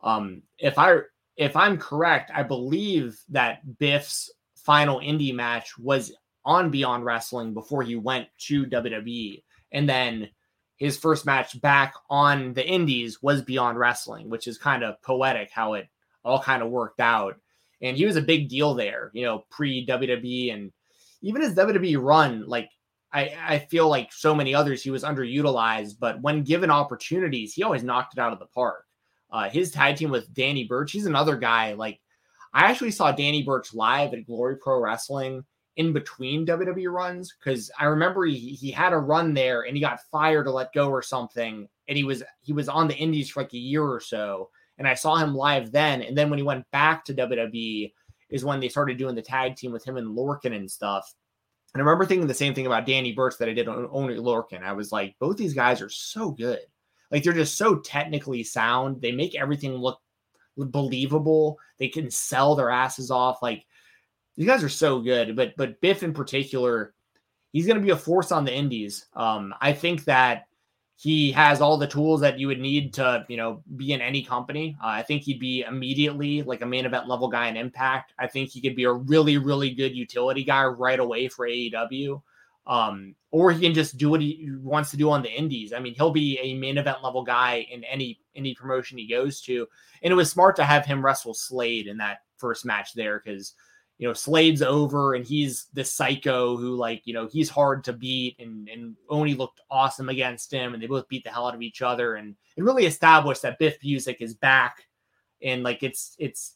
Um, 0.00 0.42
if 0.58 0.76
I 0.76 1.02
if 1.38 1.56
I'm 1.56 1.78
correct, 1.78 2.32
I 2.34 2.42
believe 2.42 3.18
that 3.30 3.78
Biff's 3.78 4.30
final 4.56 4.98
indie 4.98 5.32
match 5.32 5.78
was 5.78 6.12
on 6.44 6.70
Beyond 6.70 7.04
Wrestling 7.04 7.54
before 7.54 7.82
he 7.82 7.94
went 7.94 8.26
to 8.48 8.66
WWE. 8.66 9.44
And 9.70 9.88
then 9.88 10.28
his 10.76 10.98
first 10.98 11.24
match 11.24 11.60
back 11.60 11.94
on 12.10 12.54
the 12.54 12.66
indies 12.66 13.22
was 13.22 13.42
Beyond 13.42 13.78
Wrestling, 13.78 14.28
which 14.28 14.48
is 14.48 14.58
kind 14.58 14.82
of 14.82 15.00
poetic 15.02 15.50
how 15.52 15.74
it 15.74 15.88
all 16.24 16.42
kind 16.42 16.62
of 16.62 16.70
worked 16.70 17.00
out. 17.00 17.36
And 17.80 17.96
he 17.96 18.04
was 18.04 18.16
a 18.16 18.22
big 18.22 18.48
deal 18.48 18.74
there, 18.74 19.12
you 19.14 19.24
know, 19.24 19.44
pre 19.48 19.86
WWE 19.86 20.52
and 20.52 20.72
even 21.22 21.42
his 21.42 21.54
WWE 21.54 22.02
run, 22.02 22.44
like 22.48 22.68
I, 23.12 23.36
I 23.46 23.58
feel 23.60 23.88
like 23.88 24.12
so 24.12 24.34
many 24.34 24.54
others, 24.54 24.82
he 24.82 24.90
was 24.90 25.04
underutilized, 25.04 25.94
but 26.00 26.20
when 26.20 26.42
given 26.42 26.70
opportunities, 26.70 27.54
he 27.54 27.62
always 27.62 27.84
knocked 27.84 28.14
it 28.16 28.20
out 28.20 28.32
of 28.32 28.40
the 28.40 28.46
park. 28.46 28.84
Uh, 29.30 29.48
his 29.48 29.70
tag 29.70 29.96
team 29.96 30.10
with 30.10 30.32
Danny 30.32 30.64
Burch, 30.64 30.92
he's 30.92 31.06
another 31.06 31.36
guy. 31.36 31.74
Like, 31.74 32.00
I 32.52 32.64
actually 32.64 32.92
saw 32.92 33.12
Danny 33.12 33.42
Burch 33.42 33.74
live 33.74 34.14
at 34.14 34.26
Glory 34.26 34.56
Pro 34.56 34.80
Wrestling 34.80 35.44
in 35.76 35.92
between 35.92 36.46
WWE 36.46 36.90
runs 36.90 37.34
because 37.38 37.70
I 37.78 37.84
remember 37.84 38.24
he, 38.24 38.36
he 38.36 38.70
had 38.70 38.92
a 38.92 38.98
run 38.98 39.34
there 39.34 39.62
and 39.62 39.76
he 39.76 39.80
got 39.80 40.00
fired 40.10 40.44
to 40.44 40.50
let 40.50 40.72
go 40.72 40.88
or 40.88 41.02
something, 41.02 41.68
and 41.86 41.96
he 41.96 42.04
was 42.04 42.22
he 42.40 42.52
was 42.52 42.68
on 42.68 42.88
the 42.88 42.96
Indies 42.96 43.30
for 43.30 43.42
like 43.42 43.52
a 43.52 43.58
year 43.58 43.84
or 43.84 44.00
so, 44.00 44.50
and 44.78 44.88
I 44.88 44.94
saw 44.94 45.16
him 45.16 45.34
live 45.34 45.70
then, 45.70 46.02
and 46.02 46.16
then 46.16 46.30
when 46.30 46.38
he 46.38 46.42
went 46.42 46.70
back 46.72 47.04
to 47.04 47.14
WWE 47.14 47.92
is 48.30 48.44
when 48.44 48.60
they 48.60 48.68
started 48.68 48.98
doing 48.98 49.14
the 49.14 49.22
tag 49.22 49.56
team 49.56 49.72
with 49.72 49.84
him 49.84 49.96
and 49.96 50.16
Lorcan 50.16 50.54
and 50.54 50.70
stuff. 50.70 51.14
And 51.74 51.82
I 51.82 51.84
remember 51.84 52.06
thinking 52.06 52.26
the 52.26 52.34
same 52.34 52.54
thing 52.54 52.66
about 52.66 52.86
Danny 52.86 53.12
Burch 53.12 53.36
that 53.38 53.48
I 53.48 53.52
did 53.52 53.68
on 53.68 53.88
Oney 53.90 54.16
Lorcan. 54.16 54.62
I 54.62 54.72
was 54.72 54.90
like, 54.90 55.16
both 55.18 55.36
these 55.36 55.54
guys 55.54 55.80
are 55.80 55.88
so 55.88 56.30
good. 56.30 56.60
Like 57.10 57.22
they're 57.22 57.32
just 57.32 57.56
so 57.56 57.76
technically 57.76 58.42
sound. 58.42 59.00
They 59.00 59.12
make 59.12 59.34
everything 59.34 59.72
look 59.74 60.00
believable. 60.56 61.58
They 61.78 61.88
can 61.88 62.10
sell 62.10 62.54
their 62.54 62.70
asses 62.70 63.10
off. 63.10 63.42
Like 63.42 63.64
these 64.36 64.46
guys 64.46 64.62
are 64.62 64.68
so 64.68 65.00
good. 65.00 65.36
But 65.36 65.54
but 65.56 65.80
Biff 65.80 66.02
in 66.02 66.12
particular, 66.12 66.94
he's 67.52 67.66
going 67.66 67.78
to 67.78 67.84
be 67.84 67.90
a 67.90 67.96
force 67.96 68.32
on 68.32 68.44
the 68.44 68.54
indies. 68.54 69.06
Um, 69.14 69.54
I 69.60 69.72
think 69.72 70.04
that 70.04 70.48
he 70.98 71.30
has 71.30 71.60
all 71.60 71.78
the 71.78 71.86
tools 71.86 72.20
that 72.20 72.40
you 72.40 72.48
would 72.48 72.58
need 72.58 72.92
to, 72.94 73.24
you 73.28 73.36
know, 73.36 73.62
be 73.76 73.92
in 73.92 74.00
any 74.00 74.20
company. 74.20 74.76
Uh, 74.82 74.88
I 74.88 75.02
think 75.02 75.22
he'd 75.22 75.38
be 75.38 75.62
immediately 75.62 76.42
like 76.42 76.60
a 76.60 76.66
main 76.66 76.86
event 76.86 77.06
level 77.06 77.28
guy 77.28 77.46
in 77.46 77.56
Impact. 77.56 78.14
I 78.18 78.26
think 78.26 78.50
he 78.50 78.60
could 78.60 78.74
be 78.74 78.82
a 78.82 78.92
really, 78.92 79.38
really 79.38 79.70
good 79.70 79.94
utility 79.94 80.42
guy 80.42 80.64
right 80.64 80.98
away 80.98 81.28
for 81.28 81.46
AEW. 81.46 82.20
Um, 82.68 83.14
or 83.30 83.50
he 83.50 83.60
can 83.60 83.74
just 83.74 83.96
do 83.96 84.10
what 84.10 84.20
he 84.20 84.48
wants 84.62 84.90
to 84.90 84.96
do 84.96 85.10
on 85.10 85.22
the 85.22 85.30
indies. 85.30 85.72
I 85.72 85.80
mean, 85.80 85.94
he'll 85.94 86.10
be 86.10 86.38
a 86.38 86.54
main 86.54 86.78
event 86.78 87.02
level 87.02 87.22
guy 87.22 87.66
in 87.70 87.82
any 87.84 88.20
any 88.36 88.54
promotion 88.54 88.98
he 88.98 89.08
goes 89.08 89.40
to. 89.42 89.66
And 90.02 90.12
it 90.12 90.16
was 90.16 90.30
smart 90.30 90.54
to 90.56 90.64
have 90.64 90.84
him 90.84 91.04
wrestle 91.04 91.34
Slade 91.34 91.86
in 91.86 91.96
that 91.98 92.18
first 92.36 92.64
match 92.64 92.92
there 92.94 93.20
because 93.24 93.54
you 93.96 94.06
know 94.06 94.14
Slade's 94.14 94.62
over 94.62 95.14
and 95.14 95.26
he's 95.26 95.66
the 95.72 95.82
psycho 95.82 96.56
who 96.56 96.76
like 96.76 97.02
you 97.04 97.14
know 97.14 97.26
he's 97.26 97.50
hard 97.50 97.84
to 97.84 97.92
beat 97.92 98.36
and 98.38 98.68
and 98.68 98.94
Oney 99.08 99.34
looked 99.34 99.60
awesome 99.70 100.08
against 100.08 100.52
him 100.52 100.74
and 100.74 100.82
they 100.82 100.86
both 100.86 101.08
beat 101.08 101.24
the 101.24 101.30
hell 101.30 101.48
out 101.48 101.54
of 101.54 101.62
each 101.62 101.82
other 101.82 102.14
and 102.14 102.36
it 102.56 102.62
really 102.62 102.86
established 102.86 103.42
that 103.42 103.58
Biff 103.58 103.80
Busick 103.80 104.20
is 104.20 104.34
back 104.34 104.86
and 105.42 105.62
like 105.62 105.82
it's 105.82 106.14
it's 106.18 106.54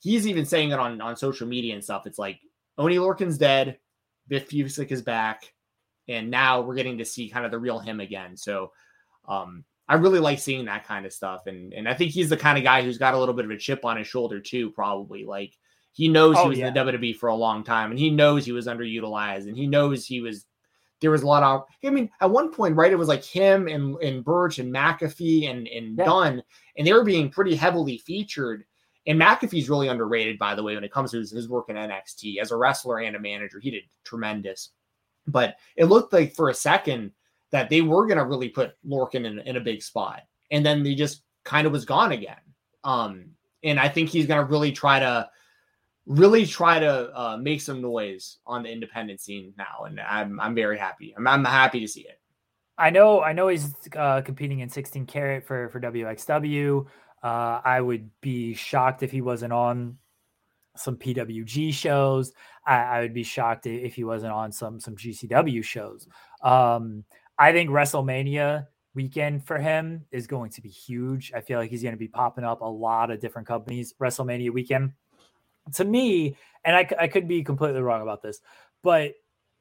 he's 0.00 0.26
even 0.26 0.44
saying 0.44 0.70
it 0.70 0.78
on 0.78 1.00
on 1.00 1.16
social 1.16 1.46
media 1.46 1.74
and 1.74 1.82
stuff. 1.82 2.06
It's 2.06 2.18
like 2.18 2.40
Oney 2.78 2.98
Lorcan's 2.98 3.38
dead. 3.38 3.78
Biff 4.28 4.48
Busick 4.50 4.90
is 4.90 5.02
back, 5.02 5.52
and 6.08 6.30
now 6.30 6.60
we're 6.60 6.74
getting 6.74 6.98
to 6.98 7.04
see 7.04 7.28
kind 7.28 7.44
of 7.44 7.50
the 7.50 7.58
real 7.58 7.78
him 7.78 8.00
again. 8.00 8.36
So 8.36 8.72
um, 9.28 9.64
I 9.88 9.94
really 9.94 10.18
like 10.18 10.38
seeing 10.38 10.64
that 10.66 10.86
kind 10.86 11.06
of 11.06 11.12
stuff, 11.12 11.46
and 11.46 11.72
and 11.72 11.88
I 11.88 11.94
think 11.94 12.10
he's 12.12 12.28
the 12.28 12.36
kind 12.36 12.58
of 12.58 12.64
guy 12.64 12.82
who's 12.82 12.98
got 12.98 13.14
a 13.14 13.18
little 13.18 13.34
bit 13.34 13.44
of 13.44 13.50
a 13.50 13.56
chip 13.56 13.84
on 13.84 13.96
his 13.96 14.06
shoulder 14.06 14.40
too. 14.40 14.70
Probably 14.70 15.24
like 15.24 15.52
he 15.92 16.08
knows 16.08 16.36
oh, 16.36 16.44
he 16.44 16.48
was 16.50 16.58
yeah. 16.58 16.68
in 16.68 16.74
the 16.74 16.80
WWE 16.80 17.16
for 17.16 17.28
a 17.28 17.34
long 17.34 17.64
time, 17.64 17.90
and 17.90 17.98
he 17.98 18.10
knows 18.10 18.44
he 18.44 18.52
was 18.52 18.66
underutilized, 18.66 19.46
and 19.48 19.56
he 19.56 19.66
knows 19.66 20.06
he 20.06 20.20
was. 20.20 20.46
There 21.00 21.10
was 21.10 21.22
a 21.22 21.26
lot 21.26 21.42
of. 21.42 21.64
I 21.84 21.90
mean, 21.90 22.10
at 22.20 22.30
one 22.30 22.50
point, 22.50 22.74
right? 22.74 22.90
It 22.90 22.98
was 22.98 23.08
like 23.08 23.24
him 23.24 23.68
and 23.68 23.96
and 24.02 24.24
Burch 24.24 24.58
and 24.58 24.74
McAfee 24.74 25.48
and 25.50 25.68
and 25.68 25.96
yeah. 25.96 26.04
Dunne, 26.04 26.42
and 26.76 26.86
they 26.86 26.92
were 26.92 27.04
being 27.04 27.30
pretty 27.30 27.54
heavily 27.54 27.98
featured 27.98 28.64
and 29.06 29.20
McAfee's 29.20 29.70
really 29.70 29.88
underrated, 29.88 30.38
by 30.38 30.54
the 30.54 30.62
way, 30.62 30.74
when 30.74 30.84
it 30.84 30.92
comes 30.92 31.12
to 31.12 31.18
his, 31.18 31.30
his 31.30 31.48
work 31.48 31.68
in 31.68 31.76
NXT 31.76 32.38
as 32.38 32.50
a 32.50 32.56
wrestler 32.56 32.98
and 32.98 33.14
a 33.14 33.20
manager. 33.20 33.60
He 33.60 33.70
did 33.70 33.84
tremendous. 34.04 34.70
But 35.28 35.56
it 35.76 35.84
looked 35.84 36.12
like 36.12 36.34
for 36.34 36.48
a 36.50 36.54
second 36.54 37.12
that 37.52 37.70
they 37.70 37.82
were 37.82 38.06
going 38.06 38.18
to 38.18 38.24
really 38.24 38.48
put 38.48 38.74
Lorcan 38.86 39.24
in, 39.24 39.38
in 39.40 39.56
a 39.56 39.60
big 39.60 39.82
spot. 39.82 40.22
And 40.50 40.66
then 40.66 40.82
they 40.82 40.94
just 40.94 41.22
kind 41.44 41.66
of 41.66 41.72
was 41.72 41.84
gone 41.84 42.12
again. 42.12 42.36
Um, 42.82 43.30
and 43.62 43.78
I 43.78 43.88
think 43.88 44.08
he's 44.08 44.26
going 44.26 44.44
to 44.44 44.50
really 44.50 44.72
try 44.72 44.98
to 45.00 45.28
really 46.06 46.46
try 46.46 46.78
to 46.78 47.18
uh, 47.18 47.36
make 47.36 47.60
some 47.60 47.80
noise 47.80 48.38
on 48.46 48.62
the 48.62 48.70
independent 48.70 49.20
scene 49.20 49.52
now. 49.58 49.84
And 49.86 50.00
I'm, 50.00 50.38
I'm 50.38 50.54
very 50.54 50.78
happy. 50.78 51.14
I'm, 51.16 51.26
I'm 51.26 51.44
happy 51.44 51.80
to 51.80 51.88
see 51.88 52.02
it. 52.02 52.20
I 52.78 52.90
know, 52.90 53.22
I 53.22 53.32
know 53.32 53.48
he's 53.48 53.74
uh, 53.96 54.20
competing 54.20 54.60
in 54.60 54.68
16 54.68 55.06
Carat 55.06 55.44
for, 55.44 55.68
for 55.70 55.80
WXW. 55.80 56.86
Uh, 57.26 57.60
I 57.64 57.80
would 57.80 58.08
be 58.20 58.54
shocked 58.54 59.02
if 59.02 59.10
he 59.10 59.20
wasn't 59.20 59.52
on 59.52 59.98
some 60.76 60.96
PWG 60.96 61.74
shows. 61.74 62.32
I, 62.64 62.76
I, 62.76 63.00
would 63.00 63.14
be 63.14 63.24
shocked 63.24 63.66
if 63.66 63.96
he 63.96 64.04
wasn't 64.04 64.32
on 64.32 64.52
some 64.52 64.78
some 64.78 64.94
GCW 64.94 65.64
shows. 65.64 66.06
Um, 66.40 67.02
I 67.36 67.50
think 67.50 67.70
WrestleMania 67.70 68.68
weekend 68.94 69.44
for 69.44 69.58
him 69.58 70.04
is 70.12 70.28
going 70.28 70.52
to 70.52 70.62
be 70.62 70.68
huge. 70.68 71.32
I 71.34 71.40
feel 71.40 71.58
like 71.58 71.68
he's 71.68 71.82
going 71.82 71.96
to 71.96 71.98
be 71.98 72.06
popping 72.06 72.44
up 72.44 72.60
a 72.60 72.64
lot 72.64 73.10
of 73.10 73.18
different 73.18 73.48
companies 73.48 73.92
WrestleMania 74.00 74.52
weekend. 74.52 74.92
To 75.74 75.84
me, 75.84 76.36
and 76.64 76.76
I, 76.76 76.88
I 76.96 77.08
could 77.08 77.26
be 77.26 77.42
completely 77.42 77.80
wrong 77.80 78.02
about 78.02 78.22
this, 78.22 78.40
but 78.84 79.14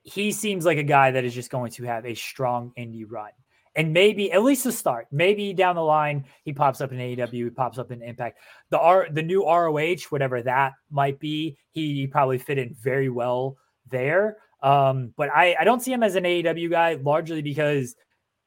he 0.04 0.32
seems 0.34 0.66
like 0.66 0.78
a 0.78 0.84
guy 0.84 1.10
that 1.10 1.26
is 1.26 1.34
just 1.34 1.50
going 1.50 1.72
to 1.72 1.86
have 1.86 2.06
a 2.06 2.14
strong 2.14 2.74
indie 2.78 3.10
run 3.10 3.32
and 3.76 3.94
maybe 3.94 4.32
at 4.32 4.44
least 4.44 4.64
to 4.64 4.72
start. 4.72 5.08
Maybe 5.12 5.54
down 5.54 5.76
the 5.76 5.82
line 5.82 6.26
he 6.44 6.54
pops 6.54 6.82
up 6.82 6.92
in 6.92 6.98
AEW, 6.98 7.32
he 7.32 7.50
pops 7.50 7.78
up 7.78 7.92
in 7.92 8.02
Impact. 8.02 8.40
The 8.70 8.80
R, 8.80 9.08
the 9.12 9.22
new 9.22 9.46
ROH, 9.46 10.10
whatever 10.10 10.42
that 10.42 10.74
might 10.90 11.20
be, 11.20 11.58
he 11.72 12.08
probably 12.08 12.38
fit 12.38 12.58
in 12.58 12.76
very 12.82 13.10
well 13.10 13.58
there. 13.92 14.38
Um, 14.64 15.14
but 15.18 15.30
I, 15.30 15.56
I 15.60 15.64
don't 15.64 15.82
see 15.82 15.92
him 15.92 16.04
as 16.04 16.16
an 16.16 16.24
AEW 16.24 16.72
guy 16.72 16.96
largely 16.96 17.42
because 17.42 17.96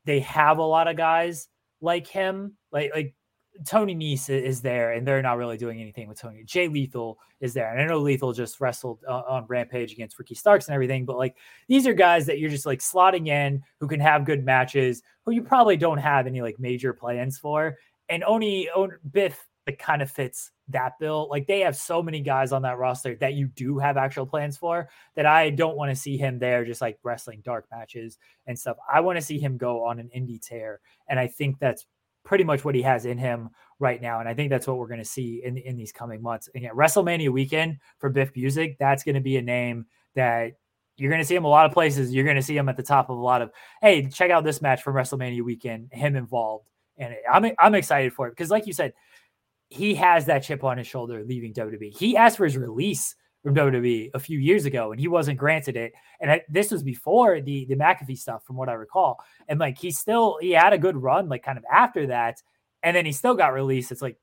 they 0.05 0.21
have 0.21 0.59
a 0.59 0.63
lot 0.63 0.89
of 0.89 0.97
guys 0.97 1.49
like 1.81 2.07
him, 2.07 2.57
like 2.73 2.91
like 2.95 3.15
Tony 3.65 3.95
Nese 3.95 4.31
is 4.31 4.61
there, 4.61 4.93
and 4.93 5.07
they're 5.07 5.23
not 5.23 5.37
really 5.37 5.57
doing 5.57 5.81
anything 5.81 6.09
with 6.09 6.21
Tony. 6.21 6.43
Jay 6.45 6.69
Lethal 6.69 7.19
is 7.41 7.55
there, 7.55 7.71
and 7.71 7.81
I 7.81 7.87
know 7.87 7.99
Lethal 7.99 8.33
just 8.33 8.61
wrestled 8.61 8.99
uh, 9.09 9.23
on 9.29 9.47
Rampage 9.47 9.93
against 9.93 10.19
Ricky 10.19 10.35
Starks 10.35 10.67
and 10.67 10.75
everything, 10.75 11.05
but 11.05 11.17
like 11.17 11.37
these 11.69 11.87
are 11.87 11.95
guys 11.95 12.27
that 12.27 12.39
you're 12.39 12.51
just 12.51 12.67
like 12.67 12.81
slotting 12.81 13.29
in 13.29 13.63
who 13.81 13.89
can 13.89 14.01
have 14.01 14.25
good 14.25 14.45
matches, 14.45 15.03
who 15.25 15.33
you 15.33 15.43
probably 15.43 15.77
don't 15.77 15.99
have 15.99 16.27
any 16.27 16.43
like 16.43 16.59
major 16.59 16.93
plans 16.93 17.39
for. 17.39 17.77
and 18.09 18.25
Oney, 18.25 18.69
Oney 18.75 18.95
Biff 19.11 19.45
that 19.69 19.79
kind 19.79 20.01
of 20.01 20.11
fits 20.11 20.53
that 20.69 20.99
bill. 20.99 21.29
Like 21.31 21.47
they 21.47 21.61
have 21.61 21.77
so 21.77 22.03
many 22.03 22.23
guys 22.23 22.53
on 22.53 22.63
that 22.63 22.79
roster 22.79 23.17
that 23.17 23.35
you 23.35 23.49
do 23.49 23.79
have 23.79 23.99
actual 23.99 24.25
plans 24.25 24.57
for 24.57 24.89
that 25.15 25.27
I 25.27 25.51
don't 25.51 25.77
want 25.77 25.91
to 25.91 25.95
see 25.95 26.17
him 26.17 26.39
there 26.39 26.65
just 26.65 26.81
like 26.81 26.99
wrestling 27.03 27.43
dark 27.45 27.67
matches 27.71 28.17
and 28.47 28.59
stuff. 28.59 28.79
I 28.91 29.01
want 29.01 29.19
to 29.19 29.25
see 29.25 29.39
him 29.39 29.59
go 29.59 29.85
on 29.85 29.99
an 29.99 30.09
indie 30.17 30.41
tear. 30.41 30.81
And 31.11 31.21
I 31.21 31.27
think 31.27 31.59
that's 31.59 31.85
pretty 32.29 32.45
much 32.45 32.63
what 32.63 32.75
he 32.75 32.83
has 32.83 33.07
in 33.07 33.17
him 33.17 33.49
right 33.79 34.03
now. 34.03 34.21
And 34.21 34.29
I 34.29 34.35
think 34.35 34.51
that's 34.51 34.67
what 34.67 34.77
we're 34.77 34.87
going 34.87 35.01
to 35.01 35.05
see 35.05 35.41
in, 35.43 35.57
in 35.57 35.77
these 35.77 35.93
coming 35.93 36.21
months. 36.21 36.51
And 36.55 36.63
yeah, 36.63 36.73
WrestleMania 36.73 37.31
weekend 37.31 37.79
for 37.97 38.11
Biff 38.11 38.35
Busick, 38.35 38.77
that's 38.79 39.03
going 39.03 39.15
to 39.15 39.23
be 39.23 39.39
a 39.39 39.43
name 39.43 39.87
that 40.15 40.53
you're 40.99 41.09
going 41.09 41.23
to 41.23 41.27
see 41.27 41.35
him 41.35 41.47
a 41.47 41.49
lot 41.49 41.65
of 41.65 41.73
places. 41.73 42.13
You're 42.13 42.27
going 42.27 42.37
to 42.37 42.43
see 42.43 42.55
him 42.55 42.69
at 42.69 42.77
the 42.77 42.83
top 42.83 43.09
of 43.09 43.17
a 43.17 43.21
lot 43.21 43.41
of, 43.41 43.51
hey, 43.81 44.09
check 44.09 44.31
out 44.31 44.45
this 44.45 44.61
match 44.61 44.83
from 44.83 44.95
WrestleMania 44.95 45.43
weekend, 45.43 45.89
him 45.91 46.17
involved. 46.17 46.69
And 46.99 47.15
I'm, 47.33 47.51
I'm 47.59 47.75
excited 47.75 48.13
for 48.13 48.27
it 48.27 48.33
because, 48.33 48.51
like 48.51 48.67
you 48.67 48.75
said, 48.75 48.93
he 49.71 49.95
has 49.95 50.27
that 50.27 50.43
chip 50.43 50.65
on 50.65 50.77
his 50.77 50.87
shoulder 50.87 51.25
leaving 51.25 51.55
WWE. 51.55 51.97
He 51.97 52.15
asked 52.15 52.37
for 52.37 52.45
his 52.45 52.59
release 52.59 53.15
from 53.43 53.55
WWE 53.55 54.11
a 54.15 54.19
few 54.19 54.39
years 54.39 54.65
ago, 54.65 54.91
and 54.93 55.01
he 55.01 55.09
wasn't 55.09 55.39
granted 55.39 55.77
it. 55.77 55.93
And 56.21 56.31
I, 56.31 56.43
this 56.49 56.71
was 56.71 56.83
before 56.83 57.41
the 57.41 57.65
the 57.67 57.77
McAfee 57.77 58.19
stuff, 58.19 58.45
from 58.45 58.57
what 58.57 58.69
I 58.69 58.75
recall. 58.75 59.23
And 59.49 59.61
like 59.61 59.79
he 59.79 59.91
still 59.91 60.39
he 60.41 60.51
had 60.51 60.73
a 60.73 60.79
good 60.79 60.97
run, 60.97 61.29
like 61.29 61.43
kind 61.43 61.59
of 61.59 61.65
after 61.71 62.07
that, 62.09 62.43
and 62.83 62.97
then 62.97 63.07
he 63.07 63.13
still 63.13 63.35
got 63.35 63.53
released. 63.53 63.93
It's 63.93 64.03
like, 64.03 64.19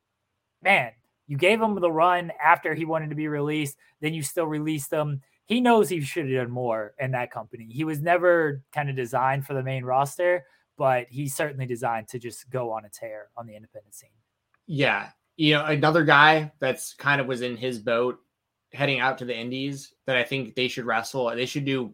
man, 0.61 0.91
you 1.27 1.37
gave 1.37 1.61
him 1.61 1.79
the 1.79 1.91
run 1.91 2.31
after 2.43 2.73
he 2.73 2.85
wanted 2.85 3.09
to 3.09 3.15
be 3.15 3.27
released, 3.27 3.77
then 4.01 4.13
you 4.13 4.21
still 4.21 4.47
released 4.47 4.91
him. 4.91 5.21
He 5.45 5.61
knows 5.61 5.89
he 5.89 6.01
should 6.01 6.25
have 6.25 6.45
done 6.45 6.51
more 6.51 6.93
in 6.99 7.11
that 7.11 7.31
company. 7.31 7.67
He 7.69 7.83
was 7.83 8.01
never 8.01 8.63
kind 8.73 8.89
of 8.89 8.95
designed 8.95 9.45
for 9.45 9.53
the 9.53 9.63
main 9.63 9.85
roster, 9.85 10.43
but 10.77 11.05
he's 11.09 11.35
certainly 11.35 11.67
designed 11.67 12.07
to 12.09 12.19
just 12.19 12.49
go 12.49 12.71
on 12.71 12.85
a 12.85 12.89
tear 12.89 13.29
on 13.37 13.45
the 13.45 13.55
independent 13.55 13.93
scene. 13.93 14.09
Yeah, 14.67 15.09
you 15.37 15.53
know, 15.53 15.65
another 15.65 16.03
guy 16.03 16.51
that's 16.59 16.93
kind 16.95 17.21
of 17.21 17.27
was 17.27 17.41
in 17.41 17.57
his 17.57 17.79
boat 17.79 18.19
heading 18.75 18.99
out 18.99 19.17
to 19.19 19.25
the 19.25 19.35
Indies 19.35 19.93
that 20.05 20.17
I 20.17 20.23
think 20.23 20.55
they 20.55 20.67
should 20.67 20.85
wrestle. 20.85 21.33
They 21.35 21.45
should 21.45 21.65
do 21.65 21.93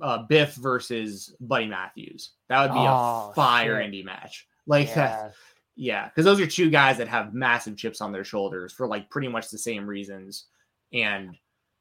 uh, 0.00 0.18
Biff 0.24 0.54
versus 0.54 1.34
Buddy 1.40 1.66
Matthews. 1.66 2.32
That 2.48 2.62
would 2.62 2.74
be 2.74 2.86
oh, 2.86 3.30
a 3.30 3.32
fire 3.34 3.82
shit. 3.82 3.92
indie 3.92 4.04
match. 4.04 4.46
Like 4.66 4.88
yeah. 4.88 4.94
that. 4.94 5.34
Yeah, 5.76 6.08
because 6.08 6.24
those 6.24 6.40
are 6.40 6.46
two 6.46 6.70
guys 6.70 6.98
that 6.98 7.08
have 7.08 7.34
massive 7.34 7.76
chips 7.76 8.00
on 8.00 8.12
their 8.12 8.22
shoulders 8.22 8.72
for 8.72 8.86
like 8.86 9.10
pretty 9.10 9.26
much 9.26 9.50
the 9.50 9.58
same 9.58 9.86
reasons. 9.86 10.44
And 10.92 11.36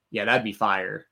yeah, 0.10 0.26
that'd 0.26 0.44
be 0.44 0.54
fire. 0.54 1.06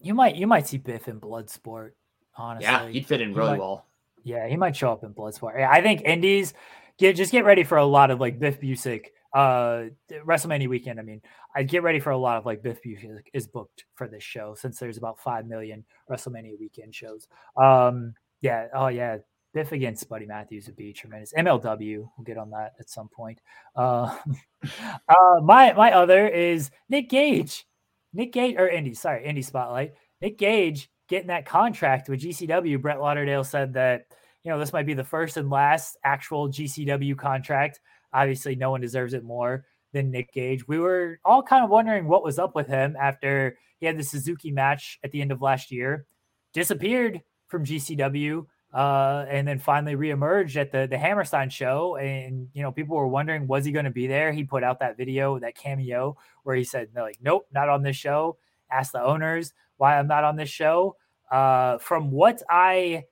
You 0.00 0.14
might 0.14 0.36
you 0.36 0.46
might 0.46 0.68
see 0.68 0.78
Biff 0.78 1.08
in 1.08 1.20
Bloodsport, 1.20 1.92
honestly. 2.36 2.64
Yeah, 2.64 2.88
he'd 2.88 3.06
fit 3.06 3.20
in 3.20 3.34
really 3.34 3.52
might, 3.52 3.58
well. 3.58 3.86
Yeah, 4.22 4.46
he 4.46 4.56
might 4.56 4.76
show 4.76 4.92
up 4.92 5.02
in 5.02 5.12
Bloodsport. 5.12 5.60
I 5.60 5.82
think 5.82 6.02
Indies 6.02 6.54
get 6.98 7.16
just 7.16 7.32
get 7.32 7.44
ready 7.44 7.64
for 7.64 7.78
a 7.78 7.84
lot 7.84 8.12
of 8.12 8.20
like 8.20 8.38
Biff 8.38 8.60
Busick 8.60 9.06
uh 9.34 9.84
WrestleMania 10.24 10.68
weekend. 10.68 11.00
I 11.00 11.02
mean, 11.02 11.20
I'd 11.54 11.68
get 11.68 11.82
ready 11.82 12.00
for 12.00 12.10
a 12.10 12.18
lot 12.18 12.36
of 12.36 12.46
like 12.46 12.62
Biff 12.62 12.82
Busick 12.82 13.26
is 13.32 13.46
booked 13.46 13.84
for 13.94 14.08
this 14.08 14.22
show 14.22 14.54
since 14.54 14.78
there's 14.78 14.96
about 14.96 15.18
five 15.18 15.46
million 15.46 15.84
WrestleMania 16.10 16.58
weekend 16.58 16.94
shows. 16.94 17.26
Um, 17.56 18.14
yeah, 18.40 18.68
oh 18.74 18.88
yeah, 18.88 19.18
Biff 19.52 19.72
against 19.72 20.08
Buddy 20.08 20.26
Matthews 20.26 20.66
would 20.66 20.76
be 20.76 20.92
tremendous. 20.92 21.32
MLW, 21.32 22.08
we'll 22.16 22.24
get 22.24 22.38
on 22.38 22.50
that 22.50 22.72
at 22.78 22.88
some 22.88 23.08
point. 23.08 23.40
Uh, 23.76 24.16
uh, 25.08 25.40
my 25.42 25.72
my 25.72 25.92
other 25.92 26.28
is 26.28 26.70
Nick 26.88 27.10
Gage, 27.10 27.66
Nick 28.12 28.32
Gage 28.32 28.56
or 28.56 28.68
Indy, 28.68 28.94
sorry, 28.94 29.24
Indy 29.24 29.42
Spotlight. 29.42 29.94
Nick 30.20 30.38
Gage 30.38 30.90
getting 31.08 31.28
that 31.28 31.46
contract 31.46 32.08
with 32.08 32.20
GCW. 32.20 32.80
Brett 32.80 33.00
Lauderdale 33.00 33.44
said 33.44 33.74
that 33.74 34.06
you 34.44 34.50
know, 34.50 34.58
this 34.58 34.74
might 34.74 34.86
be 34.86 34.94
the 34.94 35.02
first 35.02 35.38
and 35.38 35.48
last 35.50 35.96
actual 36.04 36.50
GCW 36.50 37.16
contract. 37.16 37.80
Obviously, 38.14 38.54
no 38.54 38.70
one 38.70 38.80
deserves 38.80 39.12
it 39.12 39.24
more 39.24 39.66
than 39.92 40.10
Nick 40.10 40.32
Gage. 40.32 40.66
We 40.66 40.78
were 40.78 41.18
all 41.24 41.42
kind 41.42 41.64
of 41.64 41.70
wondering 41.70 42.06
what 42.08 42.24
was 42.24 42.38
up 42.38 42.54
with 42.54 42.68
him 42.68 42.96
after 42.98 43.58
he 43.80 43.86
had 43.86 43.98
the 43.98 44.02
Suzuki 44.02 44.50
match 44.50 44.98
at 45.04 45.10
the 45.10 45.20
end 45.20 45.32
of 45.32 45.42
last 45.42 45.70
year, 45.70 46.06
disappeared 46.52 47.22
from 47.48 47.64
GCW, 47.64 48.46
uh, 48.72 49.24
and 49.28 49.46
then 49.46 49.58
finally 49.58 49.94
reemerged 49.94 50.56
at 50.56 50.72
the 50.72 50.86
the 50.88 50.98
Hammerstein 50.98 51.50
show. 51.50 51.96
And 51.96 52.48
you 52.54 52.62
know, 52.62 52.72
people 52.72 52.96
were 52.96 53.08
wondering 53.08 53.46
was 53.46 53.64
he 53.64 53.72
going 53.72 53.84
to 53.84 53.90
be 53.90 54.06
there? 54.06 54.32
He 54.32 54.44
put 54.44 54.64
out 54.64 54.80
that 54.80 54.96
video, 54.96 55.38
that 55.38 55.56
cameo, 55.56 56.16
where 56.44 56.56
he 56.56 56.64
said, 56.64 56.88
"Like, 56.94 57.18
nope, 57.20 57.46
not 57.52 57.68
on 57.68 57.82
this 57.82 57.96
show." 57.96 58.38
Ask 58.70 58.92
the 58.92 59.02
owners 59.02 59.52
why 59.76 59.98
I'm 59.98 60.08
not 60.08 60.24
on 60.24 60.36
this 60.36 60.48
show. 60.48 60.96
Uh, 61.30 61.78
from 61.78 62.10
what 62.10 62.42
I 62.48 63.04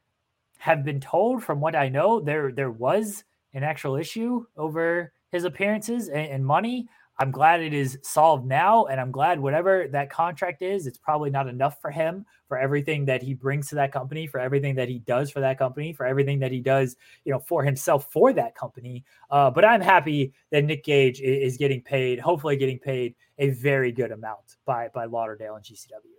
have 0.58 0.84
been 0.84 1.00
told 1.00 1.42
from 1.42 1.60
what 1.60 1.74
I 1.74 1.88
know, 1.88 2.20
there 2.20 2.52
there 2.52 2.70
was 2.70 3.24
an 3.54 3.62
actual 3.62 3.96
issue 3.96 4.44
over 4.56 5.12
his 5.30 5.44
appearances 5.44 6.08
and, 6.08 6.26
and, 6.30 6.46
money. 6.46 6.88
I'm 7.18 7.30
glad 7.30 7.60
it 7.60 7.74
is 7.74 7.98
solved 8.02 8.46
now, 8.46 8.86
and 8.86 9.00
I'm 9.00 9.10
glad 9.10 9.38
whatever 9.38 9.86
that 9.88 10.10
contract 10.10 10.62
is, 10.62 10.86
it's 10.86 10.98
probably 10.98 11.30
not 11.30 11.46
enough 11.46 11.80
for 11.80 11.90
him 11.90 12.24
for 12.48 12.58
everything 12.58 13.04
that 13.06 13.22
he 13.22 13.32
brings 13.32 13.68
to 13.68 13.74
that 13.76 13.92
company, 13.92 14.26
for 14.26 14.40
everything 14.40 14.74
that 14.74 14.88
he 14.88 14.98
does 14.98 15.30
for 15.30 15.40
that 15.40 15.58
company, 15.58 15.92
for 15.92 16.04
everything 16.04 16.38
that 16.38 16.52
he 16.52 16.60
does, 16.60 16.96
you 17.24 17.32
know, 17.32 17.38
for 17.38 17.62
himself 17.62 18.10
for 18.12 18.32
that 18.32 18.54
company. 18.54 19.04
Uh, 19.30 19.50
but 19.50 19.64
I'm 19.64 19.80
happy 19.80 20.32
that 20.50 20.64
Nick 20.64 20.84
Gage 20.84 21.20
is, 21.20 21.56
getting 21.56 21.80
paid, 21.80 22.18
hopefully 22.18 22.56
getting 22.56 22.78
paid 22.78 23.14
a 23.38 23.50
very 23.50 23.92
good 23.92 24.10
amount 24.10 24.56
by 24.66 24.88
by 24.88 25.04
Lauderdale 25.04 25.54
and 25.54 25.64
GCW. 25.64 26.12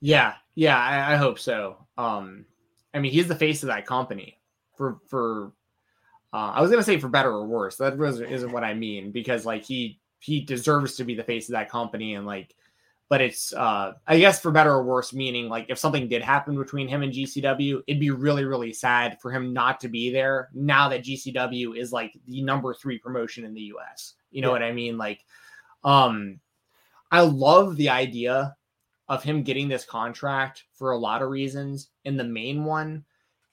Yeah, 0.00 0.34
yeah, 0.54 0.78
I, 0.78 1.14
I 1.14 1.16
hope 1.16 1.38
so. 1.38 1.86
Um, 1.96 2.44
I 2.92 2.98
mean, 2.98 3.12
he's 3.12 3.28
the 3.28 3.34
face 3.34 3.62
of 3.62 3.68
that 3.68 3.86
company 3.86 4.38
for 4.76 4.98
for. 5.08 5.52
Uh, 6.32 6.52
I 6.54 6.60
was 6.60 6.70
gonna 6.70 6.82
say 6.82 6.98
for 6.98 7.08
better 7.08 7.30
or 7.30 7.46
worse. 7.46 7.76
That 7.76 7.98
was, 7.98 8.20
isn't 8.20 8.52
what 8.52 8.64
I 8.64 8.74
mean 8.74 9.10
because 9.10 9.44
like 9.44 9.64
he 9.64 10.00
he 10.20 10.40
deserves 10.40 10.96
to 10.96 11.04
be 11.04 11.14
the 11.14 11.24
face 11.24 11.48
of 11.48 11.52
that 11.52 11.70
company 11.70 12.14
and 12.14 12.26
like, 12.26 12.54
but 13.08 13.20
it's 13.20 13.52
uh 13.52 13.92
I 14.06 14.18
guess 14.18 14.40
for 14.40 14.52
better 14.52 14.72
or 14.72 14.84
worse 14.84 15.12
meaning 15.12 15.48
like 15.48 15.66
if 15.68 15.78
something 15.78 16.08
did 16.08 16.22
happen 16.22 16.56
between 16.56 16.86
him 16.86 17.02
and 17.02 17.12
GCW, 17.12 17.82
it'd 17.86 18.00
be 18.00 18.10
really 18.10 18.44
really 18.44 18.72
sad 18.72 19.18
for 19.20 19.32
him 19.32 19.52
not 19.52 19.80
to 19.80 19.88
be 19.88 20.12
there 20.12 20.50
now 20.54 20.88
that 20.88 21.04
GCW 21.04 21.76
is 21.76 21.92
like 21.92 22.12
the 22.28 22.42
number 22.42 22.74
three 22.74 22.98
promotion 22.98 23.44
in 23.44 23.54
the 23.54 23.62
U.S. 23.62 24.14
You 24.30 24.42
know 24.42 24.48
yeah. 24.48 24.52
what 24.52 24.62
I 24.62 24.72
mean? 24.72 24.96
Like, 24.96 25.24
um, 25.82 26.38
I 27.10 27.22
love 27.22 27.76
the 27.76 27.88
idea 27.88 28.54
of 29.08 29.24
him 29.24 29.42
getting 29.42 29.68
this 29.68 29.84
contract 29.84 30.64
for 30.72 30.92
a 30.92 30.98
lot 30.98 31.20
of 31.20 31.30
reasons. 31.30 31.88
And 32.04 32.18
the 32.18 32.24
main 32.24 32.64
one 32.64 33.04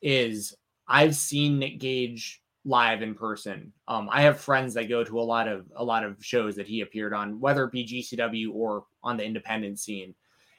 is 0.03 0.55
I've 0.87 1.15
seen 1.15 1.57
Nick 1.57 1.79
Gage 1.79 2.43
live 2.67 3.01
in 3.01 3.15
person. 3.15 3.71
Um, 3.87 4.09
I 4.11 4.21
have 4.21 4.39
friends 4.39 4.73
that 4.73 4.89
go 4.89 5.03
to 5.03 5.19
a 5.19 5.21
lot 5.21 5.47
of 5.47 5.65
a 5.75 5.83
lot 5.83 6.03
of 6.03 6.23
shows 6.23 6.55
that 6.57 6.67
he 6.67 6.81
appeared 6.81 7.13
on, 7.13 7.39
whether 7.39 7.63
it 7.63 7.71
be 7.71 7.85
GCW 7.85 8.53
or 8.53 8.85
on 9.01 9.17
the 9.17 9.25
independent 9.25 9.79
scene. 9.79 10.13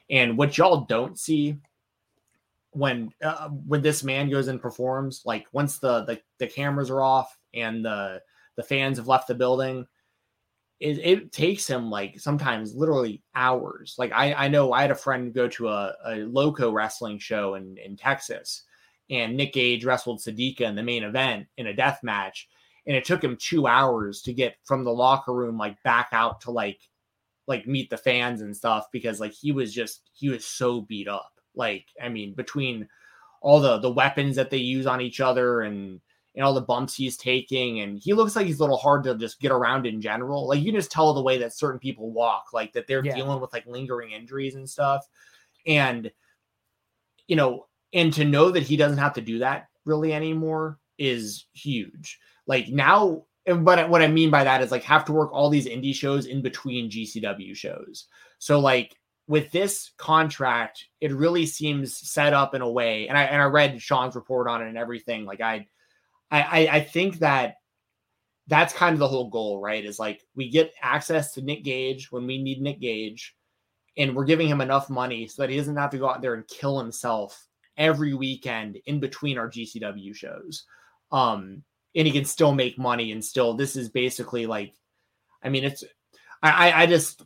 And 0.09 0.37
what 0.37 0.57
y'all 0.57 0.81
don't 0.81 1.17
see 1.17 1.57
when 2.71 3.11
uh, 3.23 3.49
when 3.49 3.81
this 3.81 4.03
man 4.03 4.29
goes 4.29 4.47
and 4.47 4.61
performs, 4.61 5.21
like 5.23 5.45
once 5.51 5.77
the, 5.77 6.03
the 6.05 6.19
the 6.39 6.47
cameras 6.47 6.89
are 6.89 7.01
off 7.01 7.37
and 7.53 7.85
the 7.85 8.21
the 8.55 8.63
fans 8.63 8.97
have 8.97 9.07
left 9.07 9.27
the 9.27 9.35
building, 9.35 9.85
it, 10.79 10.97
it 10.97 11.31
takes 11.31 11.67
him 11.67 11.91
like 11.91 12.19
sometimes 12.19 12.73
literally 12.73 13.21
hours. 13.35 13.95
Like 13.99 14.11
I, 14.13 14.33
I 14.33 14.47
know 14.47 14.73
I 14.73 14.81
had 14.81 14.91
a 14.91 14.95
friend 14.95 15.33
go 15.33 15.47
to 15.49 15.69
a, 15.69 15.93
a 16.05 16.15
loco 16.17 16.71
wrestling 16.71 17.19
show 17.19 17.53
in, 17.55 17.77
in 17.77 17.95
Texas 17.95 18.63
and 19.09 19.35
Nick 19.35 19.53
Gage 19.53 19.85
wrestled 19.85 20.19
Sadika 20.19 20.61
in 20.61 20.75
the 20.75 20.83
main 20.83 21.03
event 21.03 21.47
in 21.57 21.67
a 21.67 21.73
death 21.73 21.99
match. 22.03 22.47
And 22.85 22.95
it 22.95 23.05
took 23.05 23.23
him 23.23 23.37
two 23.37 23.67
hours 23.67 24.21
to 24.23 24.33
get 24.33 24.55
from 24.63 24.83
the 24.83 24.91
locker 24.91 25.33
room 25.33 25.57
like 25.57 25.81
back 25.83 26.09
out 26.11 26.41
to 26.41 26.51
like 26.51 26.79
like 27.47 27.67
meet 27.67 27.89
the 27.89 27.97
fans 27.97 28.41
and 28.41 28.55
stuff 28.55 28.87
because 28.91 29.19
like 29.19 29.33
he 29.33 29.51
was 29.51 29.73
just 29.73 30.09
he 30.13 30.29
was 30.29 30.45
so 30.45 30.81
beat 30.81 31.07
up. 31.07 31.31
Like, 31.55 31.85
I 32.01 32.09
mean, 32.09 32.33
between 32.33 32.87
all 33.41 33.59
the 33.59 33.79
the 33.79 33.91
weapons 33.91 34.35
that 34.35 34.49
they 34.49 34.57
use 34.57 34.85
on 34.85 35.01
each 35.01 35.19
other 35.19 35.61
and 35.61 35.99
and 36.35 36.45
all 36.45 36.53
the 36.53 36.61
bumps 36.61 36.95
he's 36.95 37.17
taking. 37.17 37.81
And 37.81 37.99
he 37.99 38.13
looks 38.13 38.35
like 38.35 38.45
he's 38.45 38.59
a 38.59 38.63
little 38.63 38.77
hard 38.77 39.03
to 39.03 39.15
just 39.15 39.39
get 39.39 39.51
around 39.51 39.85
in 39.85 39.99
general. 39.99 40.47
Like 40.47 40.61
you 40.61 40.71
just 40.71 40.91
tell 40.91 41.13
the 41.13 41.21
way 41.21 41.37
that 41.39 41.53
certain 41.53 41.79
people 41.79 42.11
walk, 42.11 42.53
like 42.53 42.73
that 42.73 42.87
they're 42.87 43.03
yeah. 43.03 43.15
dealing 43.15 43.41
with 43.41 43.51
like 43.51 43.65
lingering 43.65 44.11
injuries 44.11 44.55
and 44.55 44.69
stuff. 44.69 45.07
And, 45.65 46.11
you 47.27 47.35
know, 47.35 47.65
and 47.93 48.13
to 48.13 48.25
know 48.25 48.51
that 48.51 48.63
he 48.63 48.77
doesn't 48.77 48.97
have 48.97 49.13
to 49.13 49.21
do 49.21 49.39
that 49.39 49.67
really 49.85 50.13
anymore 50.13 50.79
is 50.97 51.45
huge. 51.53 52.19
Like 52.47 52.69
now, 52.69 53.25
but 53.45 53.89
what 53.89 54.01
I 54.01 54.07
mean 54.07 54.29
by 54.29 54.43
that 54.43 54.61
is 54.61 54.71
like 54.71 54.83
have 54.83 55.05
to 55.05 55.11
work 55.11 55.31
all 55.31 55.49
these 55.49 55.67
indie 55.67 55.95
shows 55.95 56.25
in 56.25 56.41
between 56.41 56.89
GCW 56.89 57.55
shows. 57.55 58.07
So 58.37 58.59
like 58.59 58.95
with 59.27 59.51
this 59.51 59.91
contract, 59.97 60.85
it 61.01 61.13
really 61.13 61.45
seems 61.45 61.97
set 61.97 62.33
up 62.33 62.55
in 62.55 62.61
a 62.61 62.69
way, 62.69 63.07
and 63.07 63.17
I 63.17 63.23
and 63.23 63.41
I 63.41 63.45
read 63.45 63.81
Sean's 63.81 64.15
report 64.15 64.47
on 64.47 64.61
it 64.61 64.67
and 64.67 64.77
everything. 64.77 65.25
Like 65.25 65.41
I 65.41 65.67
I, 66.31 66.67
I, 66.71 66.79
think 66.81 67.19
that 67.19 67.55
that's 68.45 68.71
kind 68.71 68.93
of 68.93 68.99
the 68.99 69.07
whole 69.07 69.31
goal, 69.31 69.59
right? 69.59 69.83
Is 69.83 69.97
like 69.97 70.21
we 70.35 70.49
get 70.49 70.73
access 70.81 71.33
to 71.33 71.41
Nick 71.41 71.63
Gage 71.63 72.11
when 72.11 72.27
we 72.27 72.41
need 72.41 72.61
Nick 72.61 72.79
Gage, 72.79 73.35
and 73.97 74.15
we're 74.15 74.25
giving 74.25 74.47
him 74.47 74.61
enough 74.61 74.91
money 74.91 75.27
so 75.27 75.41
that 75.41 75.49
he 75.49 75.57
doesn't 75.57 75.75
have 75.75 75.89
to 75.91 75.97
go 75.97 76.07
out 76.07 76.21
there 76.21 76.35
and 76.35 76.47
kill 76.47 76.77
himself 76.77 77.48
every 77.79 78.13
weekend 78.13 78.77
in 78.85 78.99
between 78.99 79.37
our 79.37 79.49
GCW 79.49 80.13
shows. 80.15 80.65
Um, 81.11 81.63
and 81.95 82.05
he 82.05 82.13
can 82.13 82.25
still 82.25 82.53
make 82.53 82.77
money 82.77 83.11
and 83.11 83.25
still 83.25 83.55
this 83.55 83.75
is 83.75 83.89
basically 83.89 84.45
like 84.45 84.75
I 85.41 85.49
mean 85.49 85.63
it's 85.63 85.83
I 86.43 86.83
I 86.83 86.85
just 86.85 87.23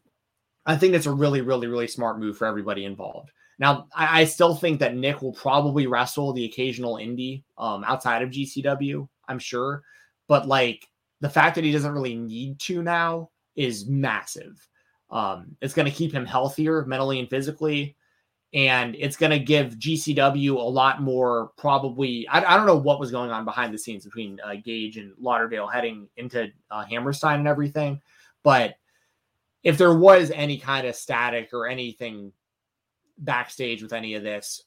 I 0.65 0.77
think 0.77 0.93
it's 0.93 1.05
a 1.05 1.13
really, 1.13 1.41
really, 1.41 1.67
really 1.67 1.87
smart 1.87 2.19
move 2.19 2.37
for 2.37 2.47
everybody 2.47 2.85
involved. 2.85 3.31
Now, 3.59 3.87
I, 3.93 4.21
I 4.21 4.23
still 4.25 4.55
think 4.55 4.79
that 4.79 4.95
Nick 4.95 5.21
will 5.21 5.33
probably 5.33 5.87
wrestle 5.87 6.33
the 6.33 6.45
occasional 6.45 6.95
indie 6.95 7.43
um, 7.57 7.83
outside 7.83 8.21
of 8.21 8.29
GCW, 8.29 9.07
I'm 9.27 9.39
sure. 9.39 9.83
But 10.27 10.47
like 10.47 10.87
the 11.21 11.29
fact 11.29 11.55
that 11.55 11.63
he 11.63 11.71
doesn't 11.71 11.91
really 11.91 12.15
need 12.15 12.59
to 12.61 12.81
now 12.81 13.29
is 13.55 13.87
massive. 13.87 14.67
Um, 15.09 15.55
it's 15.61 15.73
going 15.73 15.85
to 15.85 15.95
keep 15.95 16.11
him 16.11 16.25
healthier 16.25 16.85
mentally 16.85 17.19
and 17.19 17.29
physically. 17.29 17.95
And 18.53 18.95
it's 18.99 19.17
going 19.17 19.31
to 19.31 19.39
give 19.39 19.79
GCW 19.79 20.51
a 20.51 20.59
lot 20.59 21.01
more 21.01 21.51
probably. 21.57 22.27
I, 22.27 22.43
I, 22.43 22.55
don't 22.55 22.67
know 22.67 22.77
what 22.77 22.99
was 22.99 23.09
going 23.09 23.31
on 23.31 23.45
behind 23.45 23.73
the 23.73 23.79
scenes 23.79 24.05
between 24.05 24.39
uh, 24.41 24.55
Gage 24.63 24.97
and 24.97 25.13
Lauderdale 25.19 25.67
heading 25.67 26.07
into 26.17 26.51
uh, 26.69 26.85
Hammerstein 26.85 27.39
and 27.39 27.47
everything. 27.47 27.99
But 28.43 28.75
if 29.63 29.77
there 29.77 29.97
was 29.97 30.29
any 30.31 30.57
kind 30.59 30.85
of 30.85 30.95
static 30.95 31.49
or 31.51 31.67
anything 31.67 32.31
backstage 33.17 33.81
with 33.81 33.93
any 33.93 34.13
of 34.13 34.23
this, 34.23 34.63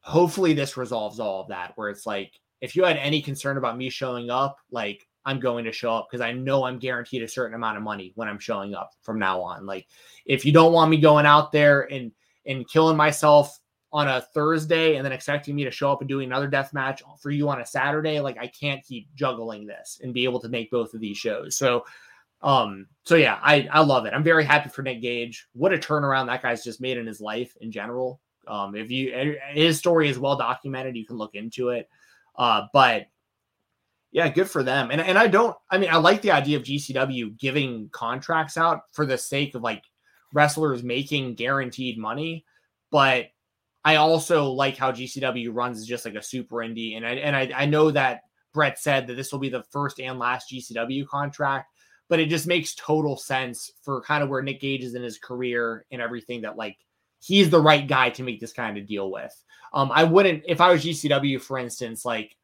hopefully 0.00 0.52
this 0.52 0.76
resolves 0.76 1.18
all 1.18 1.40
of 1.40 1.48
that. 1.48 1.72
Where 1.76 1.88
it's 1.88 2.06
like, 2.06 2.38
if 2.60 2.76
you 2.76 2.84
had 2.84 2.96
any 2.96 3.22
concern 3.22 3.56
about 3.56 3.78
me 3.78 3.88
showing 3.88 4.28
up, 4.28 4.58
like 4.70 5.08
I'm 5.24 5.40
going 5.40 5.64
to 5.64 5.72
show 5.72 5.92
up 5.92 6.08
because 6.10 6.20
I 6.20 6.32
know 6.32 6.64
I'm 6.64 6.78
guaranteed 6.78 7.22
a 7.22 7.28
certain 7.28 7.54
amount 7.54 7.76
of 7.76 7.82
money 7.82 8.12
when 8.14 8.28
I'm 8.28 8.38
showing 8.38 8.74
up 8.74 8.92
from 9.02 9.18
now 9.18 9.40
on. 9.40 9.66
Like, 9.66 9.88
if 10.24 10.44
you 10.44 10.52
don't 10.52 10.72
want 10.72 10.90
me 10.90 10.98
going 10.98 11.26
out 11.26 11.50
there 11.50 11.90
and 11.92 12.12
and 12.46 12.68
killing 12.68 12.96
myself 12.96 13.58
on 13.92 14.08
a 14.08 14.20
Thursday 14.20 14.96
and 14.96 15.04
then 15.04 15.12
expecting 15.12 15.54
me 15.54 15.64
to 15.64 15.70
show 15.70 15.90
up 15.90 16.00
and 16.00 16.08
doing 16.08 16.26
another 16.26 16.48
death 16.48 16.72
match 16.72 17.02
for 17.20 17.30
you 17.30 17.48
on 17.48 17.60
a 17.60 17.66
Saturday, 17.66 18.20
like 18.20 18.38
I 18.38 18.46
can't 18.48 18.84
keep 18.84 19.08
juggling 19.14 19.66
this 19.66 20.00
and 20.02 20.12
be 20.12 20.24
able 20.24 20.40
to 20.40 20.48
make 20.48 20.70
both 20.70 20.92
of 20.92 21.00
these 21.00 21.16
shows. 21.16 21.56
So 21.56 21.84
um, 22.42 22.86
so 23.04 23.16
yeah, 23.16 23.38
I 23.42 23.68
I 23.72 23.80
love 23.80 24.06
it. 24.06 24.12
I'm 24.12 24.22
very 24.22 24.44
happy 24.44 24.68
for 24.68 24.82
Nick 24.82 25.00
Gage. 25.00 25.46
What 25.54 25.72
a 25.72 25.78
turnaround 25.78 26.26
that 26.26 26.42
guy's 26.42 26.62
just 26.62 26.80
made 26.80 26.98
in 26.98 27.06
his 27.06 27.20
life 27.20 27.56
in 27.60 27.72
general. 27.72 28.20
Um, 28.46 28.76
if 28.76 28.90
you 28.90 29.36
his 29.52 29.78
story 29.78 30.08
is 30.08 30.18
well 30.18 30.36
documented, 30.36 30.96
you 30.96 31.06
can 31.06 31.16
look 31.16 31.34
into 31.34 31.70
it. 31.70 31.88
Uh, 32.36 32.66
but 32.72 33.06
yeah, 34.12 34.28
good 34.28 34.48
for 34.48 34.62
them. 34.62 34.90
And 34.90 35.00
and 35.00 35.18
I 35.18 35.26
don't. 35.26 35.56
I 35.70 35.78
mean, 35.78 35.90
I 35.90 35.96
like 35.96 36.22
the 36.22 36.30
idea 36.30 36.56
of 36.56 36.62
GCW 36.62 37.38
giving 37.38 37.88
contracts 37.90 38.56
out 38.56 38.82
for 38.92 39.06
the 39.06 39.18
sake 39.18 39.54
of 39.54 39.62
like 39.62 39.82
wrestlers 40.32 40.82
making 40.82 41.34
guaranteed 41.34 41.98
money, 41.98 42.44
but 42.90 43.26
I 43.84 43.96
also 43.96 44.50
like 44.50 44.76
how 44.76 44.92
GCW 44.92 45.50
runs 45.52 45.78
is 45.78 45.86
just 45.86 46.04
like 46.04 46.14
a 46.14 46.22
super 46.22 46.56
indie. 46.56 46.96
And 46.96 47.06
I 47.06 47.12
and 47.12 47.36
I, 47.36 47.50
I 47.54 47.66
know 47.66 47.90
that 47.90 48.22
Brett 48.52 48.78
said 48.78 49.06
that 49.06 49.14
this 49.14 49.32
will 49.32 49.38
be 49.38 49.48
the 49.48 49.64
first 49.70 50.00
and 50.00 50.18
last 50.18 50.50
GCW 50.52 51.06
contract 51.06 51.68
but 52.08 52.20
it 52.20 52.28
just 52.28 52.46
makes 52.46 52.74
total 52.74 53.16
sense 53.16 53.72
for 53.82 54.00
kind 54.02 54.22
of 54.22 54.28
where 54.28 54.42
Nick 54.42 54.60
Gage 54.60 54.84
is 54.84 54.94
in 54.94 55.02
his 55.02 55.18
career 55.18 55.84
and 55.90 56.00
everything 56.00 56.42
that 56.42 56.56
like 56.56 56.76
he's 57.20 57.50
the 57.50 57.60
right 57.60 57.86
guy 57.86 58.10
to 58.10 58.22
make 58.22 58.40
this 58.40 58.52
kind 58.52 58.78
of 58.78 58.86
deal 58.86 59.10
with. 59.10 59.34
Um, 59.72 59.90
I 59.92 60.04
wouldn't 60.04 60.44
if 60.46 60.60
I 60.60 60.70
was 60.70 60.84
GCW, 60.84 61.40
for 61.40 61.58
instance, 61.58 62.04
like 62.04 62.35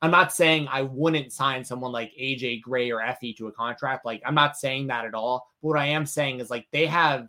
I'm 0.00 0.10
not 0.10 0.32
saying 0.32 0.68
I 0.70 0.82
wouldn't 0.82 1.32
sign 1.32 1.64
someone 1.64 1.90
like 1.90 2.12
AJ 2.20 2.62
Gray 2.62 2.90
or 2.90 3.00
Effy 3.00 3.36
to 3.36 3.48
a 3.48 3.52
contract. 3.52 4.04
Like 4.04 4.22
I'm 4.24 4.34
not 4.34 4.56
saying 4.56 4.86
that 4.88 5.04
at 5.04 5.14
all. 5.14 5.48
But 5.60 5.68
what 5.68 5.78
I 5.78 5.86
am 5.86 6.06
saying 6.06 6.40
is 6.40 6.50
like 6.50 6.66
they 6.72 6.86
have 6.86 7.28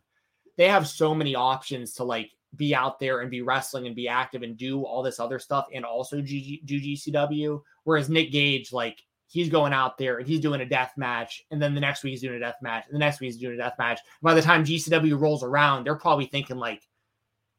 they 0.58 0.68
have 0.68 0.88
so 0.88 1.16
many 1.16 1.36
options 1.36 1.94
to 1.96 2.04
like 2.04 2.32
be 2.56 2.76
out 2.76 3.00
there 3.00 3.22
and 3.22 3.32
be 3.32 3.42
wrestling 3.42 3.88
and 3.88 3.96
be 3.96 4.08
active 4.08 4.44
and 4.44 4.58
do 4.58 4.84
all 4.84 5.02
this 5.02 5.20
other 5.20 5.40
stuff 5.40 5.68
and 5.74 5.86
also 5.86 6.22
do 6.22 6.58
GCW. 6.66 7.62
Whereas 7.86 8.10
Nick 8.10 8.32
Gage, 8.32 8.72
like 8.72 9.02
he's 9.28 9.50
going 9.50 9.74
out 9.74 9.98
there 9.98 10.18
and 10.18 10.28
he's 10.28 10.40
doing 10.40 10.62
a 10.62 10.66
death 10.66 10.94
match, 10.98 11.44
and 11.52 11.62
then 11.62 11.74
the 11.74 11.82
next 11.82 12.04
week 12.04 12.12
he's 12.12 12.22
doing 12.22 12.36
a 12.36 12.40
death 12.40 12.58
match, 12.62 12.86
and 12.86 12.96
the 12.96 13.00
next 13.00 13.20
week 13.20 13.32
he's 13.32 13.40
doing 13.40 13.56
a 13.56 13.64
death 13.64 13.76
match. 13.80 14.00
By 14.22 14.34
the 14.34 14.42
time 14.42 14.66
GCW 14.66 15.20
rolls 15.20 15.44
around, 15.44 15.84
they're 15.84 15.96
probably 15.96 16.26
thinking 16.26 16.58
like, 16.58 16.88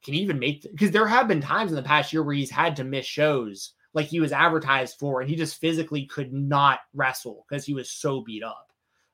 can 0.04 0.14
he 0.14 0.20
even 0.20 0.38
make? 0.38 0.62
Because 0.62 0.90
there 0.90 1.06
have 1.06 1.28
been 1.28 1.40
times 1.40 1.70
in 1.70 1.76
the 1.76 1.82
past 1.82 2.12
year 2.12 2.22
where 2.22 2.34
he's 2.34 2.50
had 2.50 2.76
to 2.76 2.84
miss 2.84 3.06
shows 3.06 3.74
like 3.94 4.06
he 4.06 4.20
was 4.20 4.32
advertised 4.32 4.98
for, 4.98 5.20
and 5.20 5.28
he 5.28 5.36
just 5.36 5.60
physically 5.60 6.06
could 6.06 6.32
not 6.32 6.80
wrestle 6.94 7.44
because 7.48 7.64
he 7.64 7.74
was 7.74 7.90
so 7.90 8.20
beat 8.22 8.42
up. 8.42 8.72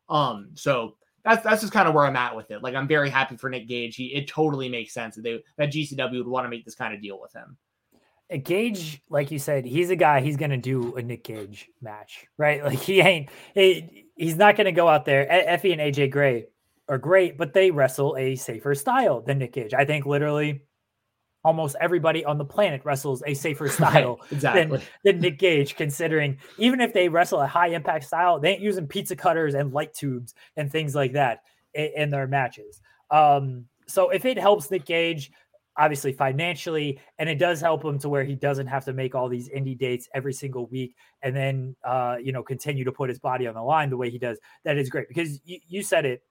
Um, 0.08 0.50
so 0.54 0.96
that's 1.24 1.42
that's 1.42 1.60
just 1.60 1.72
kind 1.72 1.88
of 1.88 1.94
where 1.94 2.04
I'm 2.04 2.16
at 2.16 2.36
with 2.36 2.50
it. 2.50 2.62
Like 2.62 2.74
I'm 2.74 2.86
very 2.86 3.10
happy 3.10 3.36
for 3.36 3.50
Nick 3.50 3.68
Gage. 3.68 3.96
He 3.96 4.14
it 4.14 4.28
totally 4.28 4.68
makes 4.68 4.94
sense 4.94 5.16
that 5.16 5.22
they 5.22 5.42
that 5.56 5.72
GCW 5.72 6.18
would 6.18 6.28
want 6.28 6.44
to 6.44 6.50
make 6.50 6.64
this 6.64 6.74
kind 6.74 6.94
of 6.94 7.02
deal 7.02 7.20
with 7.20 7.32
him. 7.32 7.56
Gage, 8.42 9.00
like 9.08 9.30
you 9.30 9.38
said, 9.38 9.64
he's 9.64 9.90
a 9.90 9.96
guy. 9.96 10.20
He's 10.20 10.36
gonna 10.36 10.56
do 10.56 10.94
a 10.96 11.02
Nick 11.02 11.24
Gage 11.24 11.68
match, 11.80 12.26
right? 12.36 12.64
Like 12.64 12.78
he 12.78 13.00
ain't. 13.00 13.28
He, 13.54 14.06
he's 14.16 14.36
not 14.36 14.56
gonna 14.56 14.72
go 14.72 14.88
out 14.88 15.04
there. 15.04 15.26
Effy 15.26 15.72
and 15.72 15.80
AJ 15.80 16.10
Gray 16.10 16.46
are 16.88 16.98
great, 16.98 17.36
but 17.36 17.52
they 17.52 17.70
wrestle 17.70 18.16
a 18.16 18.36
safer 18.36 18.74
style 18.74 19.20
than 19.20 19.38
Nick 19.38 19.52
Gage. 19.52 19.74
I 19.74 19.84
think 19.84 20.06
literally 20.06 20.62
almost 21.46 21.76
everybody 21.80 22.24
on 22.24 22.38
the 22.38 22.44
planet 22.44 22.82
wrestles 22.84 23.22
a 23.24 23.32
safer 23.32 23.68
style 23.78 24.18
right, 24.20 24.32
exactly. 24.32 24.78
than, 24.78 24.86
than 25.04 25.20
Nick 25.20 25.38
Gage, 25.38 25.76
considering 25.76 26.38
even 26.58 26.80
if 26.80 26.92
they 26.92 27.08
wrestle 27.08 27.40
a 27.40 27.46
high 27.46 27.68
impact 27.68 28.04
style, 28.04 28.40
they 28.40 28.50
ain't 28.50 28.60
using 28.60 28.88
pizza 28.88 29.14
cutters 29.14 29.54
and 29.54 29.72
light 29.72 29.94
tubes 29.94 30.34
and 30.56 30.72
things 30.72 30.96
like 30.96 31.12
that 31.12 31.44
in, 31.72 31.90
in 31.96 32.10
their 32.10 32.26
matches. 32.26 32.80
Um, 33.12 33.66
so 33.86 34.10
if 34.10 34.24
it 34.24 34.36
helps 34.36 34.68
Nick 34.72 34.86
Gage 34.86 35.30
obviously 35.78 36.10
financially, 36.10 36.98
and 37.18 37.28
it 37.28 37.38
does 37.38 37.60
help 37.60 37.84
him 37.84 37.98
to 37.98 38.08
where 38.08 38.24
he 38.24 38.34
doesn't 38.34 38.66
have 38.66 38.82
to 38.86 38.94
make 38.94 39.14
all 39.14 39.28
these 39.28 39.50
indie 39.50 39.78
dates 39.78 40.08
every 40.14 40.32
single 40.32 40.66
week 40.68 40.96
and 41.22 41.36
then 41.36 41.76
uh, 41.84 42.16
you 42.20 42.32
know 42.32 42.42
continue 42.42 42.82
to 42.82 42.92
put 42.92 43.10
his 43.10 43.18
body 43.18 43.46
on 43.46 43.54
the 43.54 43.62
line 43.62 43.90
the 43.90 43.96
way 43.96 44.10
he 44.10 44.18
does. 44.18 44.38
That 44.64 44.78
is 44.78 44.88
great 44.88 45.06
because 45.06 45.38
you, 45.44 45.58
you 45.68 45.82
said 45.82 46.06
it 46.06 46.22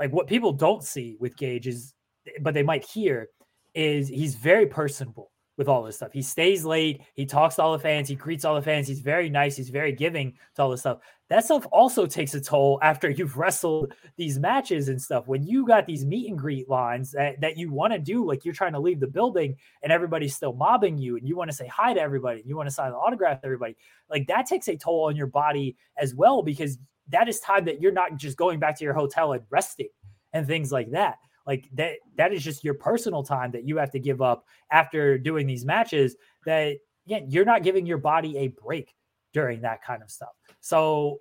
like 0.00 0.10
what 0.10 0.26
people 0.26 0.52
don't 0.52 0.82
see 0.82 1.16
with 1.20 1.36
Gage 1.36 1.66
is, 1.66 1.94
but 2.40 2.54
they 2.54 2.62
might 2.62 2.84
hear 2.84 3.28
is 3.74 4.08
he's 4.08 4.34
very 4.34 4.66
personable 4.66 5.30
with 5.58 5.68
all 5.68 5.82
this 5.82 5.96
stuff. 5.96 6.12
He 6.12 6.22
stays 6.22 6.64
late. 6.64 7.02
He 7.14 7.26
talks 7.26 7.56
to 7.56 7.62
all 7.62 7.72
the 7.72 7.80
fans. 7.80 8.08
He 8.08 8.14
greets 8.14 8.44
all 8.44 8.54
the 8.54 8.62
fans. 8.62 8.86
He's 8.86 9.00
very 9.00 9.28
nice. 9.28 9.56
He's 9.56 9.70
very 9.70 9.90
giving 9.92 10.34
to 10.54 10.62
all 10.62 10.70
this 10.70 10.80
stuff. 10.80 10.98
That 11.30 11.44
stuff 11.44 11.66
also 11.72 12.06
takes 12.06 12.32
a 12.34 12.40
toll 12.40 12.78
after 12.80 13.10
you've 13.10 13.36
wrestled 13.36 13.92
these 14.16 14.38
matches 14.38 14.88
and 14.88 15.02
stuff. 15.02 15.26
When 15.26 15.42
you 15.42 15.66
got 15.66 15.84
these 15.84 16.06
meet 16.06 16.30
and 16.30 16.38
greet 16.38 16.68
lines 16.68 17.10
that, 17.10 17.40
that 17.40 17.58
you 17.58 17.72
want 17.72 17.92
to 17.92 17.98
do, 17.98 18.24
like 18.24 18.44
you're 18.44 18.54
trying 18.54 18.72
to 18.72 18.78
leave 18.78 19.00
the 19.00 19.08
building 19.08 19.56
and 19.82 19.92
everybody's 19.92 20.34
still 20.34 20.52
mobbing 20.52 20.96
you 20.96 21.16
and 21.16 21.26
you 21.26 21.36
want 21.36 21.50
to 21.50 21.56
say 21.56 21.66
hi 21.66 21.92
to 21.92 22.00
everybody, 22.00 22.40
and 22.40 22.48
you 22.48 22.56
want 22.56 22.68
to 22.68 22.74
sign 22.74 22.92
the 22.92 22.96
autograph 22.96 23.40
to 23.40 23.46
everybody, 23.46 23.76
like 24.08 24.28
that 24.28 24.46
takes 24.46 24.68
a 24.68 24.76
toll 24.76 25.08
on 25.08 25.16
your 25.16 25.26
body 25.26 25.76
as 25.96 26.14
well 26.14 26.42
because 26.42 26.78
that 27.08 27.28
is 27.28 27.40
time 27.40 27.64
that 27.64 27.80
you're 27.80 27.90
not 27.90 28.16
just 28.16 28.36
going 28.36 28.60
back 28.60 28.78
to 28.78 28.84
your 28.84 28.94
hotel 28.94 29.32
and 29.32 29.42
resting 29.50 29.88
and 30.32 30.46
things 30.46 30.70
like 30.70 30.92
that. 30.92 31.16
Like 31.48 31.68
that 31.72 31.94
that 32.16 32.32
is 32.32 32.44
just 32.44 32.62
your 32.62 32.74
personal 32.74 33.24
time 33.24 33.50
that 33.52 33.66
you 33.66 33.78
have 33.78 33.90
to 33.92 33.98
give 33.98 34.22
up 34.22 34.44
after 34.70 35.18
doing 35.18 35.46
these 35.46 35.64
matches 35.64 36.14
that 36.44 36.76
yeah, 37.06 37.20
you're 37.26 37.46
not 37.46 37.62
giving 37.62 37.86
your 37.86 37.98
body 37.98 38.36
a 38.36 38.48
break 38.48 38.94
during 39.32 39.62
that 39.62 39.82
kind 39.82 40.02
of 40.02 40.10
stuff. 40.10 40.28
So 40.60 41.18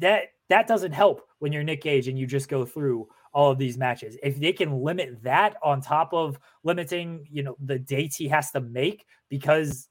that 0.00 0.24
that 0.48 0.66
doesn't 0.66 0.92
help 0.92 1.22
when 1.38 1.52
you're 1.52 1.62
Nick 1.62 1.82
Gage 1.82 2.08
and 2.08 2.18
you 2.18 2.26
just 2.26 2.48
go 2.48 2.64
through 2.64 3.06
all 3.32 3.52
of 3.52 3.58
these 3.58 3.78
matches. 3.78 4.16
If 4.24 4.40
they 4.40 4.52
can 4.52 4.82
limit 4.82 5.22
that 5.22 5.56
on 5.62 5.80
top 5.80 6.12
of 6.12 6.38
limiting, 6.64 7.24
you 7.30 7.44
know, 7.44 7.56
the 7.64 7.78
dates 7.78 8.16
he 8.16 8.26
has 8.26 8.50
to 8.50 8.60
make 8.60 9.06
because 9.28 9.88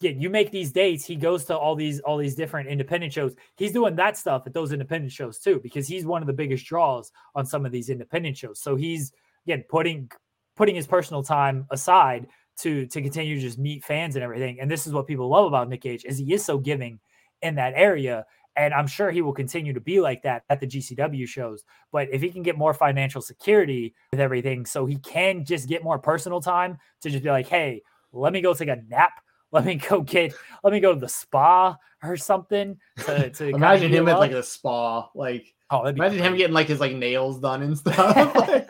yeah, 0.00 0.10
you 0.10 0.28
make 0.28 0.50
these 0.50 0.72
dates. 0.72 1.06
He 1.06 1.16
goes 1.16 1.44
to 1.46 1.56
all 1.56 1.74
these 1.74 2.00
all 2.00 2.18
these 2.18 2.34
different 2.34 2.68
independent 2.68 3.12
shows. 3.12 3.34
He's 3.56 3.72
doing 3.72 3.96
that 3.96 4.16
stuff 4.16 4.42
at 4.46 4.52
those 4.52 4.72
independent 4.72 5.12
shows 5.12 5.38
too, 5.38 5.58
because 5.62 5.88
he's 5.88 6.04
one 6.04 6.22
of 6.22 6.26
the 6.26 6.34
biggest 6.34 6.66
draws 6.66 7.12
on 7.34 7.46
some 7.46 7.64
of 7.64 7.72
these 7.72 7.88
independent 7.88 8.36
shows. 8.36 8.60
So 8.60 8.76
he's 8.76 9.12
again 9.46 9.64
putting 9.68 10.10
putting 10.54 10.74
his 10.74 10.86
personal 10.86 11.22
time 11.22 11.66
aside 11.70 12.26
to 12.58 12.86
to 12.86 13.00
continue 13.00 13.36
to 13.36 13.40
just 13.40 13.58
meet 13.58 13.84
fans 13.84 14.16
and 14.16 14.22
everything. 14.22 14.60
And 14.60 14.70
this 14.70 14.86
is 14.86 14.92
what 14.92 15.06
people 15.06 15.28
love 15.28 15.46
about 15.46 15.68
Nick 15.68 15.82
Gage 15.82 16.04
is 16.04 16.18
he 16.18 16.32
is 16.34 16.44
so 16.44 16.58
giving 16.58 17.00
in 17.40 17.54
that 17.54 17.72
area. 17.74 18.26
And 18.58 18.72
I'm 18.72 18.86
sure 18.86 19.10
he 19.10 19.20
will 19.20 19.34
continue 19.34 19.74
to 19.74 19.80
be 19.80 20.00
like 20.00 20.22
that 20.22 20.44
at 20.48 20.60
the 20.60 20.66
GCW 20.66 21.28
shows. 21.28 21.62
But 21.92 22.08
if 22.10 22.22
he 22.22 22.30
can 22.30 22.42
get 22.42 22.56
more 22.56 22.72
financial 22.72 23.20
security 23.20 23.94
with 24.10 24.20
everything, 24.20 24.64
so 24.64 24.86
he 24.86 24.96
can 24.96 25.44
just 25.44 25.68
get 25.68 25.84
more 25.84 25.98
personal 25.98 26.40
time 26.40 26.78
to 27.02 27.10
just 27.10 27.22
be 27.22 27.30
like, 27.30 27.48
hey, 27.48 27.82
let 28.12 28.32
me 28.32 28.40
go 28.40 28.54
take 28.54 28.68
a 28.68 28.82
nap 28.88 29.12
let 29.52 29.64
me 29.64 29.76
go 29.76 30.00
get 30.00 30.34
let 30.62 30.72
me 30.72 30.80
go 30.80 30.94
to 30.94 31.00
the 31.00 31.08
spa 31.08 31.76
or 32.02 32.16
something 32.16 32.78
to, 32.98 33.30
to 33.30 33.48
imagine 33.48 33.90
him 33.90 34.08
at 34.08 34.18
like 34.18 34.32
a 34.32 34.42
spa 34.42 35.08
like 35.14 35.54
oh 35.70 35.84
imagine 35.86 36.18
him 36.18 36.36
getting 36.36 36.54
like 36.54 36.68
his 36.68 36.80
like 36.80 36.94
nails 36.94 37.40
done 37.40 37.62
and 37.62 37.78
stuff 37.78 38.66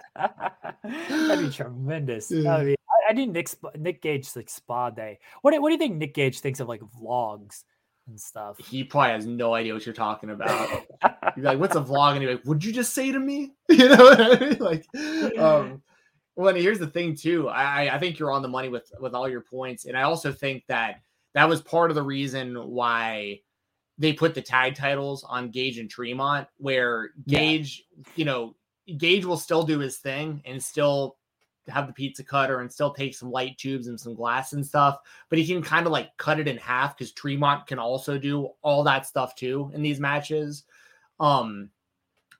that'd 0.88 1.44
be 1.44 1.50
tremendous. 1.50 2.30
Yeah. 2.30 2.42
that'd 2.42 2.66
be, 2.66 2.74
I, 2.74 3.10
I 3.10 3.12
need 3.12 3.32
Nick 3.32 3.48
Nick 3.78 4.02
Gage 4.02 4.28
like 4.36 4.48
spa 4.48 4.90
day. 4.90 5.18
What, 5.42 5.60
what 5.60 5.68
do 5.68 5.72
you 5.72 5.78
think 5.78 5.96
Nick 5.96 6.14
Gage 6.14 6.40
thinks 6.40 6.60
of 6.60 6.68
like 6.68 6.80
vlogs 6.80 7.64
and 8.06 8.20
stuff? 8.20 8.58
He 8.58 8.84
probably 8.84 9.12
has 9.12 9.26
no 9.26 9.54
idea 9.54 9.74
what 9.74 9.86
you're 9.86 9.94
talking 9.94 10.30
about. 10.30 10.86
You're 11.36 11.44
like 11.44 11.58
what's 11.58 11.76
a 11.76 11.80
vlog? 11.80 12.12
And 12.12 12.22
he's 12.22 12.30
like 12.30 12.44
what'd 12.44 12.64
you 12.64 12.72
just 12.72 12.94
say 12.94 13.12
to 13.12 13.18
me? 13.18 13.52
You 13.68 13.88
know 13.88 14.04
what 14.04 14.20
I 14.20 14.48
mean? 14.48 14.58
like 14.58 15.38
um 15.38 15.82
well, 16.36 16.48
and 16.48 16.58
here's 16.58 16.78
the 16.78 16.86
thing 16.86 17.16
too. 17.16 17.48
I 17.48 17.94
I 17.94 17.98
think 17.98 18.18
you're 18.18 18.30
on 18.30 18.42
the 18.42 18.48
money 18.48 18.68
with 18.68 18.92
with 19.00 19.14
all 19.14 19.28
your 19.28 19.40
points, 19.40 19.86
and 19.86 19.96
I 19.96 20.02
also 20.02 20.32
think 20.32 20.64
that 20.68 21.00
that 21.34 21.48
was 21.48 21.60
part 21.60 21.90
of 21.90 21.94
the 21.94 22.02
reason 22.02 22.54
why 22.54 23.40
they 23.98 24.12
put 24.12 24.34
the 24.34 24.42
tag 24.42 24.74
titles 24.74 25.24
on 25.24 25.50
Gage 25.50 25.78
and 25.78 25.90
Tremont, 25.90 26.46
where 26.58 27.10
Gage, 27.26 27.84
yeah. 27.96 28.04
you 28.16 28.24
know, 28.26 28.54
Gage 28.98 29.24
will 29.24 29.38
still 29.38 29.62
do 29.62 29.78
his 29.78 29.96
thing 29.96 30.42
and 30.44 30.62
still 30.62 31.16
have 31.68 31.86
the 31.86 31.92
pizza 31.92 32.22
cutter 32.22 32.60
and 32.60 32.72
still 32.72 32.92
take 32.92 33.14
some 33.14 33.30
light 33.30 33.58
tubes 33.58 33.88
and 33.88 33.98
some 33.98 34.14
glass 34.14 34.52
and 34.52 34.64
stuff, 34.64 34.98
but 35.28 35.38
he 35.38 35.46
can 35.46 35.62
kind 35.62 35.86
of 35.86 35.92
like 35.92 36.16
cut 36.16 36.38
it 36.38 36.46
in 36.46 36.58
half 36.58 36.96
because 36.96 37.12
Tremont 37.12 37.66
can 37.66 37.78
also 37.78 38.18
do 38.18 38.50
all 38.62 38.82
that 38.84 39.06
stuff 39.06 39.34
too 39.34 39.70
in 39.74 39.82
these 39.82 39.98
matches. 39.98 40.64
Um, 41.18 41.70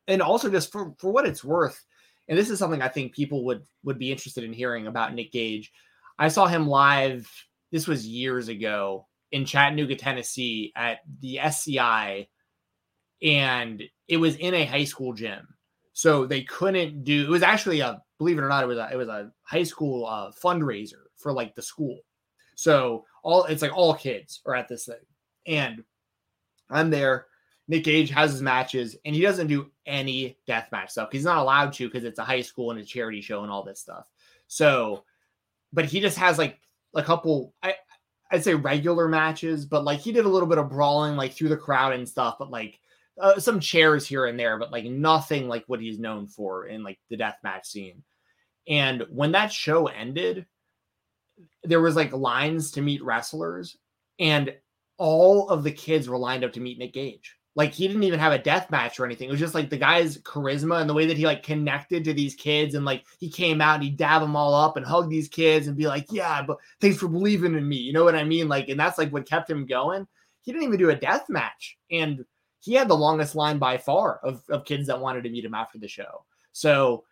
and 0.06 0.22
also 0.22 0.50
just 0.50 0.70
for 0.70 0.94
for 0.98 1.10
what 1.10 1.26
it's 1.26 1.42
worth, 1.42 1.84
and 2.28 2.38
this 2.38 2.50
is 2.50 2.58
something 2.58 2.82
I 2.82 2.88
think 2.88 3.14
people 3.14 3.44
would 3.46 3.62
would 3.84 3.98
be 3.98 4.10
interested 4.10 4.44
in 4.44 4.52
hearing 4.52 4.86
about 4.86 5.14
Nick 5.14 5.32
Gage. 5.32 5.72
I 6.18 6.28
saw 6.28 6.46
him 6.46 6.66
live. 6.66 7.30
This 7.72 7.86
was 7.86 8.06
years 8.06 8.48
ago 8.48 9.06
in 9.32 9.44
Chattanooga, 9.44 9.96
Tennessee, 9.96 10.72
at 10.76 11.00
the 11.20 11.40
SCI, 11.40 12.28
and 13.22 13.82
it 14.08 14.16
was 14.16 14.36
in 14.36 14.54
a 14.54 14.64
high 14.64 14.84
school 14.84 15.12
gym. 15.12 15.48
So 15.92 16.26
they 16.26 16.42
couldn't 16.42 17.04
do. 17.04 17.24
It 17.24 17.30
was 17.30 17.42
actually 17.42 17.80
a 17.80 18.02
believe 18.18 18.38
it 18.38 18.42
or 18.42 18.48
not, 18.48 18.64
it 18.64 18.68
was 18.68 18.78
a, 18.78 18.88
it 18.92 18.96
was 18.96 19.08
a 19.08 19.30
high 19.42 19.62
school 19.62 20.06
uh, 20.06 20.30
fundraiser 20.42 21.04
for 21.16 21.32
like 21.32 21.54
the 21.54 21.62
school. 21.62 21.98
So 22.54 23.04
all 23.22 23.44
it's 23.44 23.62
like 23.62 23.76
all 23.76 23.94
kids 23.94 24.40
are 24.46 24.54
at 24.54 24.68
this 24.68 24.86
thing, 24.86 24.96
and 25.46 25.84
I'm 26.70 26.90
there. 26.90 27.26
Nick 27.68 27.84
Gage 27.84 28.10
has 28.10 28.32
his 28.32 28.42
matches, 28.42 28.96
and 29.04 29.14
he 29.14 29.22
doesn't 29.22 29.48
do 29.48 29.70
any 29.86 30.38
death 30.46 30.68
match 30.70 30.90
stuff. 30.90 31.08
He's 31.10 31.24
not 31.24 31.38
allowed 31.38 31.72
to 31.74 31.88
because 31.88 32.04
it's 32.04 32.18
a 32.18 32.24
high 32.24 32.42
school 32.42 32.70
and 32.70 32.80
a 32.80 32.84
charity 32.84 33.20
show 33.20 33.42
and 33.42 33.50
all 33.50 33.64
this 33.64 33.80
stuff. 33.80 34.08
So, 34.46 35.04
but 35.72 35.84
he 35.84 36.00
just 36.00 36.18
has 36.18 36.38
like 36.38 36.60
a 36.94 37.02
couple. 37.02 37.54
I 37.62 37.74
I'd 38.30 38.44
say 38.44 38.54
regular 38.54 39.08
matches, 39.08 39.66
but 39.66 39.84
like 39.84 40.00
he 40.00 40.12
did 40.12 40.24
a 40.24 40.28
little 40.28 40.48
bit 40.48 40.58
of 40.58 40.70
brawling 40.70 41.16
like 41.16 41.32
through 41.32 41.48
the 41.48 41.56
crowd 41.56 41.92
and 41.92 42.08
stuff, 42.08 42.36
but 42.38 42.50
like 42.50 42.80
uh, 43.20 43.38
some 43.38 43.60
chairs 43.60 44.06
here 44.06 44.26
and 44.26 44.38
there, 44.38 44.58
but 44.58 44.72
like 44.72 44.84
nothing 44.84 45.48
like 45.48 45.64
what 45.66 45.80
he's 45.80 45.98
known 45.98 46.26
for 46.26 46.66
in 46.66 46.82
like 46.82 46.98
the 47.08 47.16
death 47.16 47.38
match 47.42 47.66
scene. 47.66 48.02
And 48.68 49.06
when 49.10 49.32
that 49.32 49.52
show 49.52 49.86
ended, 49.86 50.46
there 51.62 51.80
was 51.80 51.96
like 51.96 52.12
lines 52.12 52.72
to 52.72 52.82
meet 52.82 53.04
wrestlers, 53.04 53.76
and 54.18 54.54
all 54.98 55.48
of 55.48 55.62
the 55.62 55.72
kids 55.72 56.08
were 56.08 56.18
lined 56.18 56.44
up 56.44 56.52
to 56.54 56.60
meet 56.60 56.78
Nick 56.78 56.94
Gage. 56.94 57.35
Like 57.56 57.72
he 57.72 57.88
didn't 57.88 58.02
even 58.02 58.20
have 58.20 58.34
a 58.34 58.38
death 58.38 58.70
match 58.70 59.00
or 59.00 59.06
anything. 59.06 59.28
It 59.28 59.32
was 59.32 59.40
just 59.40 59.54
like 59.54 59.70
the 59.70 59.78
guy's 59.78 60.18
charisma 60.18 60.78
and 60.78 60.88
the 60.88 60.94
way 60.94 61.06
that 61.06 61.16
he 61.16 61.24
like 61.24 61.42
connected 61.42 62.04
to 62.04 62.12
these 62.12 62.34
kids 62.34 62.74
and 62.74 62.84
like 62.84 63.04
he 63.18 63.30
came 63.30 63.62
out 63.62 63.76
and 63.76 63.82
he 63.82 63.88
dab 63.88 64.20
them 64.20 64.36
all 64.36 64.54
up 64.54 64.76
and 64.76 64.84
hug 64.84 65.08
these 65.08 65.26
kids 65.26 65.66
and 65.66 65.76
be 65.76 65.86
like, 65.86 66.06
yeah, 66.10 66.42
but 66.42 66.58
thanks 66.82 66.98
for 66.98 67.08
believing 67.08 67.54
in 67.54 67.66
me. 67.66 67.76
You 67.76 67.94
know 67.94 68.04
what 68.04 68.14
I 68.14 68.24
mean? 68.24 68.46
Like, 68.46 68.68
and 68.68 68.78
that's 68.78 68.98
like 68.98 69.10
what 69.10 69.28
kept 69.28 69.48
him 69.48 69.64
going. 69.64 70.06
He 70.42 70.52
didn't 70.52 70.64
even 70.64 70.78
do 70.78 70.90
a 70.90 70.94
death 70.94 71.30
match. 71.30 71.78
And 71.90 72.26
he 72.60 72.74
had 72.74 72.88
the 72.88 72.94
longest 72.94 73.34
line 73.34 73.58
by 73.58 73.78
far 73.78 74.20
of, 74.22 74.42
of 74.50 74.66
kids 74.66 74.86
that 74.88 75.00
wanted 75.00 75.24
to 75.24 75.30
meet 75.30 75.44
him 75.44 75.54
after 75.54 75.78
the 75.78 75.88
show. 75.88 76.26
So 76.52 77.04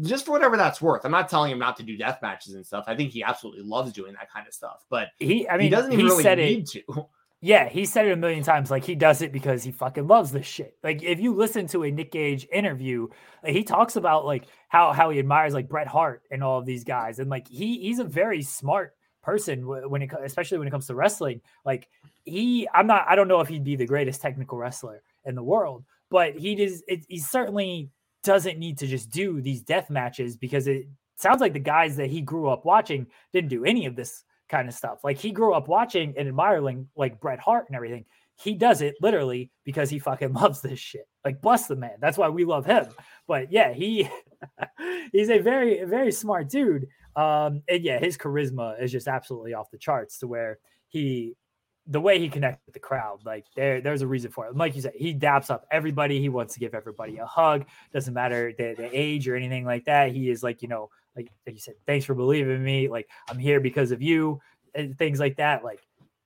just 0.00 0.24
for 0.24 0.32
whatever 0.32 0.56
that's 0.56 0.80
worth, 0.80 1.04
I'm 1.04 1.10
not 1.10 1.28
telling 1.28 1.52
him 1.52 1.58
not 1.58 1.76
to 1.76 1.82
do 1.82 1.98
death 1.98 2.20
matches 2.22 2.54
and 2.54 2.64
stuff. 2.64 2.84
I 2.86 2.96
think 2.96 3.10
he 3.10 3.22
absolutely 3.22 3.64
loves 3.64 3.92
doing 3.92 4.14
that 4.14 4.32
kind 4.32 4.46
of 4.46 4.54
stuff. 4.54 4.84
But 4.88 5.08
he, 5.18 5.46
I 5.46 5.58
mean, 5.58 5.64
he 5.64 5.68
doesn't 5.68 5.92
even 5.92 6.06
he 6.06 6.10
really 6.10 6.36
need 6.36 6.74
it, 6.74 6.84
to. 6.88 7.06
Yeah, 7.42 7.70
he 7.70 7.86
said 7.86 8.06
it 8.06 8.12
a 8.12 8.16
million 8.16 8.42
times. 8.42 8.70
Like 8.70 8.84
he 8.84 8.94
does 8.94 9.22
it 9.22 9.32
because 9.32 9.62
he 9.62 9.72
fucking 9.72 10.06
loves 10.06 10.30
this 10.30 10.46
shit. 10.46 10.76
Like 10.84 11.02
if 11.02 11.20
you 11.20 11.34
listen 11.34 11.66
to 11.68 11.84
a 11.84 11.90
Nick 11.90 12.12
Gage 12.12 12.46
interview, 12.52 13.08
like, 13.42 13.54
he 13.54 13.64
talks 13.64 13.96
about 13.96 14.26
like 14.26 14.44
how 14.68 14.92
how 14.92 15.08
he 15.10 15.18
admires 15.18 15.54
like 15.54 15.68
Bret 15.68 15.86
Hart 15.86 16.22
and 16.30 16.44
all 16.44 16.58
of 16.58 16.66
these 16.66 16.84
guys, 16.84 17.18
and 17.18 17.30
like 17.30 17.48
he 17.48 17.78
he's 17.78 17.98
a 17.98 18.04
very 18.04 18.42
smart 18.42 18.94
person 19.22 19.66
when 19.66 20.02
it 20.02 20.10
especially 20.22 20.58
when 20.58 20.68
it 20.68 20.70
comes 20.70 20.86
to 20.88 20.94
wrestling. 20.94 21.40
Like 21.64 21.88
he, 22.24 22.68
I'm 22.74 22.86
not, 22.86 23.06
I 23.08 23.14
don't 23.14 23.28
know 23.28 23.40
if 23.40 23.48
he'd 23.48 23.64
be 23.64 23.76
the 23.76 23.86
greatest 23.86 24.20
technical 24.20 24.58
wrestler 24.58 25.02
in 25.24 25.34
the 25.34 25.42
world, 25.42 25.84
but 26.10 26.36
he 26.36 26.54
does. 26.54 26.82
It, 26.88 27.04
he 27.08 27.18
certainly 27.18 27.90
doesn't 28.22 28.58
need 28.58 28.78
to 28.78 28.86
just 28.86 29.10
do 29.10 29.40
these 29.40 29.62
death 29.62 29.88
matches 29.88 30.36
because 30.36 30.66
it 30.66 30.86
sounds 31.16 31.40
like 31.40 31.54
the 31.54 31.58
guys 31.58 31.96
that 31.96 32.10
he 32.10 32.20
grew 32.20 32.48
up 32.48 32.64
watching 32.64 33.06
didn't 33.32 33.48
do 33.48 33.64
any 33.64 33.86
of 33.86 33.96
this 33.96 34.24
kind 34.50 34.68
of 34.68 34.74
stuff. 34.74 35.04
Like 35.04 35.18
he 35.18 35.30
grew 35.30 35.54
up 35.54 35.68
watching 35.68 36.14
and 36.18 36.28
admiring 36.28 36.88
like 36.96 37.20
Bret 37.20 37.38
Hart 37.38 37.66
and 37.68 37.76
everything. 37.76 38.04
He 38.36 38.54
does 38.54 38.82
it 38.82 38.96
literally 39.00 39.50
because 39.64 39.88
he 39.88 39.98
fucking 39.98 40.32
loves 40.34 40.60
this 40.60 40.78
shit. 40.78 41.06
Like 41.24 41.40
bless 41.40 41.66
the 41.66 41.76
man. 41.76 41.96
That's 42.00 42.18
why 42.18 42.28
we 42.28 42.44
love 42.44 42.66
him. 42.66 42.86
But 43.26 43.52
yeah, 43.52 43.72
he 43.72 44.08
he's 45.12 45.30
a 45.30 45.38
very 45.38 45.84
very 45.84 46.12
smart 46.12 46.48
dude. 46.50 46.88
Um 47.16 47.62
and 47.68 47.82
yeah, 47.82 47.98
his 47.98 48.18
charisma 48.18 48.82
is 48.82 48.92
just 48.92 49.08
absolutely 49.08 49.54
off 49.54 49.70
the 49.70 49.78
charts 49.78 50.18
to 50.18 50.26
where 50.26 50.58
he 50.88 51.36
the 51.86 52.00
way 52.00 52.18
he 52.18 52.28
connects 52.28 52.64
with 52.66 52.74
the 52.74 52.80
crowd, 52.80 53.18
like 53.24 53.46
there, 53.56 53.80
there's 53.80 54.02
a 54.02 54.06
reason 54.06 54.30
for 54.30 54.46
it. 54.46 54.56
Like 54.56 54.76
you 54.76 54.82
said, 54.82 54.92
he 54.94 55.12
daps 55.12 55.50
up 55.50 55.66
everybody. 55.72 56.20
He 56.20 56.28
wants 56.28 56.54
to 56.54 56.60
give 56.60 56.72
everybody 56.72 57.16
a 57.18 57.26
hug. 57.26 57.64
Doesn't 57.92 58.14
matter 58.14 58.52
the, 58.56 58.74
the 58.76 58.90
age 58.92 59.26
or 59.26 59.34
anything 59.34 59.64
like 59.64 59.86
that. 59.86 60.12
He 60.12 60.30
is 60.30 60.42
like, 60.42 60.62
you 60.62 60.68
know, 60.68 60.90
like, 61.16 61.30
like 61.46 61.54
you 61.54 61.60
said, 61.60 61.74
thanks 61.86 62.04
for 62.04 62.14
believing 62.14 62.54
in 62.54 62.62
me. 62.62 62.88
Like 62.88 63.08
I'm 63.28 63.38
here 63.38 63.60
because 63.60 63.90
of 63.90 64.02
you, 64.02 64.40
and 64.74 64.96
things 64.98 65.20
like 65.20 65.36
that. 65.36 65.64
Like 65.64 65.80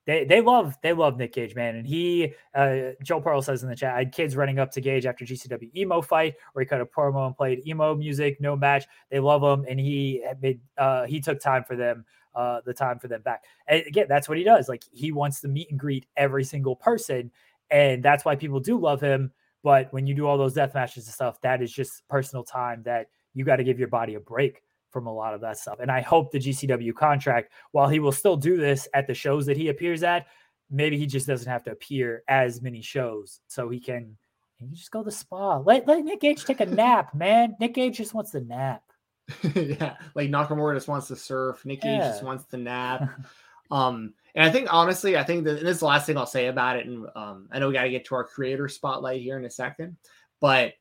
they 0.06 0.24
they 0.24 0.40
love 0.40 0.77
they 0.82 0.93
love 0.93 1.16
Nick 1.16 1.32
Gage, 1.32 1.55
man. 1.55 1.77
And 1.77 1.86
he 1.86 2.35
uh 2.55 2.90
Joe 3.02 3.20
Pearl 3.20 3.43
says 3.43 3.62
in 3.62 3.69
the 3.69 3.77
chat, 3.77 3.94
I 3.94 3.98
had 3.98 4.12
kids 4.12 4.36
running 4.36 4.59
up 4.59 4.70
to 4.73 4.81
Gage 4.81 5.06
after 5.06 5.24
GCW 5.24 5.74
emo 5.77 6.02
fight, 6.02 6.35
where 6.52 6.62
he 6.65 6.69
cut 6.69 6.81
a 6.81 6.86
promo 6.86 7.27
and 7.27 7.36
played 7.36 7.66
emo 7.66 7.94
music, 7.94 8.40
no 8.40 8.56
match. 8.56 8.85
They 9.11 9.20
love 9.20 9.43
him, 9.43 9.65
and 9.69 9.81
he 9.81 10.24
made 10.40 10.61
uh 10.77 11.05
he 11.05 11.20
took 11.20 11.40
time 11.40 11.65
for 11.65 11.77
them 11.77 12.05
uh, 12.35 12.61
the 12.65 12.74
time 12.74 12.98
for 12.98 13.09
them 13.09 13.23
back. 13.23 13.44
And 13.69 13.86
again, 13.86 14.06
that's 14.09 14.28
what 14.28 14.39
he 14.39 14.44
does. 14.44 14.69
Like 14.69 14.82
he 14.93 15.12
wants 15.12 15.40
to 15.43 15.48
meet 15.48 15.70
and 15.70 15.78
greet 15.78 16.06
every 16.16 16.44
single 16.44 16.77
person, 16.77 17.31
and 17.70 18.02
that's 18.02 18.24
why 18.24 18.36
people 18.36 18.61
do 18.61 18.78
love 18.78 19.01
him. 19.01 19.32
But 19.62 19.93
when 19.93 20.06
you 20.06 20.15
do 20.15 20.27
all 20.27 20.36
those 20.36 20.55
death 20.55 20.74
matches 20.74 21.06
and 21.06 21.15
stuff, 21.15 21.40
that 21.40 21.62
is 21.62 21.73
just 21.73 22.06
personal 22.09 22.44
time 22.44 22.82
that 22.85 23.06
you 23.32 23.44
got 23.44 23.56
to 23.56 23.65
give 23.65 23.78
your 23.78 23.89
body 23.89 24.15
a 24.15 24.20
break 24.20 24.63
from 24.94 25.08
a 25.08 25.12
lot 25.12 25.34
of 25.34 25.42
that 25.42 25.58
stuff. 25.58 25.80
And 25.80 25.90
I 25.90 26.00
hope 26.00 26.30
the 26.30 26.38
GCW 26.38 26.94
contract, 26.94 27.52
while 27.72 27.88
he 27.88 27.98
will 27.98 28.12
still 28.12 28.36
do 28.36 28.56
this 28.56 28.88
at 28.94 29.06
the 29.06 29.12
shows 29.12 29.44
that 29.46 29.58
he 29.58 29.68
appears 29.68 30.02
at, 30.02 30.28
maybe 30.70 30.96
he 30.96 31.06
just 31.06 31.26
doesn't 31.26 31.50
have 31.50 31.64
to 31.64 31.72
appear 31.72 32.22
as 32.28 32.62
many 32.62 32.80
shows 32.80 33.40
so 33.48 33.68
he 33.68 33.80
can. 33.80 34.16
Can 34.58 34.72
just 34.72 34.92
go 34.92 35.00
to 35.00 35.06
the 35.06 35.10
spa. 35.10 35.58
Let, 35.58 35.88
let 35.88 36.04
Nick 36.04 36.20
Gage 36.20 36.44
take 36.44 36.60
a 36.60 36.66
nap, 36.66 37.12
man. 37.12 37.56
Nick 37.58 37.74
Gage 37.74 37.96
just 37.96 38.14
wants 38.14 38.30
to 38.30 38.40
nap. 38.40 38.84
yeah, 39.54 39.96
like 40.14 40.30
Nakamura 40.30 40.74
just 40.74 40.86
wants 40.86 41.08
to 41.08 41.16
surf. 41.16 41.64
Nick 41.66 41.82
Gage 41.82 41.98
yeah. 41.98 42.10
just 42.10 42.22
wants 42.22 42.44
to 42.46 42.56
nap. 42.56 43.20
um, 43.72 44.14
and 44.36 44.48
I 44.48 44.52
think 44.52 44.72
honestly, 44.72 45.16
I 45.16 45.24
think 45.24 45.44
that 45.44 45.60
this 45.60 45.74
is 45.74 45.80
the 45.80 45.86
last 45.86 46.06
thing 46.06 46.16
I'll 46.16 46.26
say 46.26 46.46
about 46.46 46.76
it. 46.76 46.86
And 46.86 47.04
um, 47.16 47.48
I 47.50 47.58
know 47.58 47.66
we 47.66 47.74
got 47.74 47.82
to 47.82 47.90
get 47.90 48.04
to 48.06 48.14
our 48.14 48.22
creator 48.22 48.68
spotlight 48.68 49.22
here 49.22 49.36
in 49.36 49.44
a 49.44 49.50
second, 49.50 49.96
but 50.40 50.74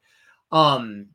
um, 0.52 1.07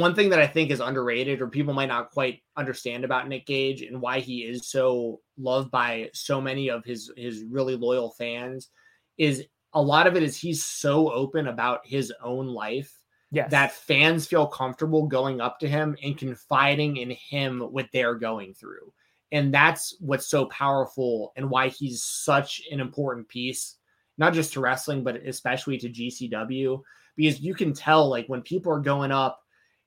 one 0.00 0.14
thing 0.14 0.30
that 0.30 0.38
I 0.38 0.46
think 0.46 0.70
is 0.70 0.80
underrated 0.80 1.40
or 1.40 1.48
people 1.48 1.74
might 1.74 1.86
not 1.86 2.10
quite 2.10 2.40
understand 2.56 3.04
about 3.04 3.28
Nick 3.28 3.46
Gage 3.46 3.82
and 3.82 4.00
why 4.00 4.20
he 4.20 4.40
is 4.40 4.68
so 4.68 5.20
loved 5.38 5.70
by 5.70 6.10
so 6.12 6.40
many 6.40 6.68
of 6.68 6.84
his 6.84 7.10
his 7.16 7.44
really 7.50 7.76
loyal 7.76 8.10
fans 8.10 8.70
is 9.16 9.44
a 9.72 9.82
lot 9.82 10.06
of 10.06 10.16
it 10.16 10.22
is 10.22 10.36
he's 10.36 10.64
so 10.64 11.12
open 11.12 11.48
about 11.48 11.86
his 11.86 12.12
own 12.22 12.46
life 12.46 12.92
Yes. 13.30 13.50
That 13.50 13.72
fans 13.72 14.26
feel 14.26 14.46
comfortable 14.46 15.06
going 15.06 15.40
up 15.40 15.58
to 15.60 15.68
him 15.68 15.96
and 16.02 16.16
confiding 16.16 16.96
in 16.96 17.10
him 17.10 17.60
what 17.60 17.88
they're 17.92 18.14
going 18.14 18.54
through. 18.54 18.92
And 19.32 19.52
that's 19.52 19.96
what's 20.00 20.28
so 20.28 20.46
powerful 20.46 21.32
and 21.36 21.50
why 21.50 21.68
he's 21.68 22.02
such 22.02 22.62
an 22.70 22.80
important 22.80 23.28
piece, 23.28 23.76
not 24.16 24.32
just 24.32 24.54
to 24.54 24.60
wrestling, 24.60 25.04
but 25.04 25.16
especially 25.16 25.76
to 25.78 25.90
GCW, 25.90 26.80
because 27.16 27.40
you 27.40 27.54
can 27.54 27.74
tell 27.74 28.08
like 28.08 28.26
when 28.28 28.40
people 28.40 28.72
are 28.72 28.80
going 28.80 29.12
up 29.12 29.42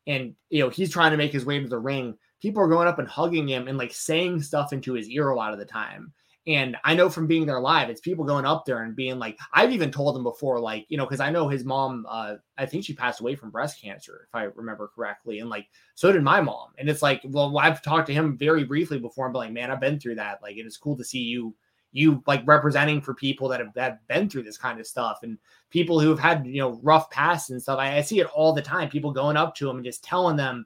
and 0.07 0.35
you 0.49 0.63
know 0.63 0.69
he's 0.69 0.91
trying 0.91 1.11
to 1.11 1.17
make 1.17 1.31
his 1.31 1.45
way 1.45 1.59
to 1.59 1.67
the 1.67 1.79
ring, 1.79 2.17
people 2.41 2.61
are 2.61 2.67
going 2.67 2.87
up 2.87 2.99
and 2.99 3.07
hugging 3.07 3.47
him 3.47 3.67
and 3.67 3.77
like 3.77 3.93
saying 3.93 4.41
stuff 4.41 4.73
into 4.73 4.93
his 4.93 5.09
ear 5.09 5.29
a 5.29 5.35
lot 5.35 5.53
of 5.53 5.59
the 5.59 5.65
time. 5.65 6.13
And 6.47 6.75
I 6.83 6.95
know 6.95 7.07
from 7.07 7.27
being 7.27 7.45
there 7.45 7.59
live, 7.59 7.91
it's 7.91 8.01
people 8.01 8.25
going 8.25 8.45
up 8.45 8.65
there 8.65 8.81
and 8.81 8.95
being 8.95 9.19
like, 9.19 9.37
I've 9.53 9.71
even 9.71 9.91
told 9.91 10.17
him 10.17 10.23
before, 10.23 10.59
like, 10.59 10.87
you 10.89 10.97
know, 10.97 11.05
because 11.05 11.19
I 11.19 11.29
know 11.29 11.47
his 11.47 11.63
mom, 11.63 12.07
uh, 12.09 12.35
I 12.57 12.65
think 12.65 12.83
she 12.83 12.95
passed 12.95 13.19
away 13.19 13.35
from 13.35 13.51
breast 13.51 13.79
cancer, 13.79 14.27
if 14.27 14.33
I 14.33 14.45
remember 14.55 14.89
correctly. 14.93 15.39
And 15.39 15.51
like, 15.51 15.67
so 15.93 16.11
did 16.11 16.23
my 16.23 16.41
mom. 16.41 16.69
And 16.79 16.89
it's 16.89 17.03
like, 17.03 17.21
well, 17.25 17.55
I've 17.59 17.83
talked 17.83 18.07
to 18.07 18.13
him 18.13 18.39
very 18.39 18.63
briefly 18.63 18.97
before 18.97 19.25
and 19.25 19.33
be 19.33 19.37
like, 19.37 19.51
man, 19.51 19.69
I've 19.69 19.79
been 19.79 19.99
through 19.99 20.15
that. 20.15 20.41
Like, 20.41 20.57
it 20.57 20.65
is 20.65 20.77
cool 20.77 20.97
to 20.97 21.03
see 21.03 21.19
you, 21.19 21.53
you 21.91 22.23
like 22.25 22.41
representing 22.45 23.01
for 23.01 23.13
people 23.13 23.47
that 23.49 23.59
have, 23.59 23.73
that 23.73 23.83
have 23.83 24.07
been 24.07 24.29
through 24.29 24.43
this 24.43 24.57
kind 24.57 24.79
of 24.79 24.87
stuff 24.87 25.19
and 25.23 25.37
people 25.69 25.99
who 25.99 26.09
have 26.09 26.19
had, 26.19 26.45
you 26.47 26.61
know, 26.61 26.79
rough 26.81 27.09
pasts 27.09 27.49
and 27.49 27.61
stuff. 27.61 27.79
I, 27.79 27.97
I 27.97 28.01
see 28.01 28.19
it 28.19 28.27
all 28.27 28.53
the 28.53 28.61
time. 28.61 28.89
People 28.89 29.11
going 29.11 29.37
up 29.37 29.55
to 29.55 29.65
them 29.65 29.77
and 29.77 29.85
just 29.85 30.03
telling 30.03 30.37
them, 30.37 30.65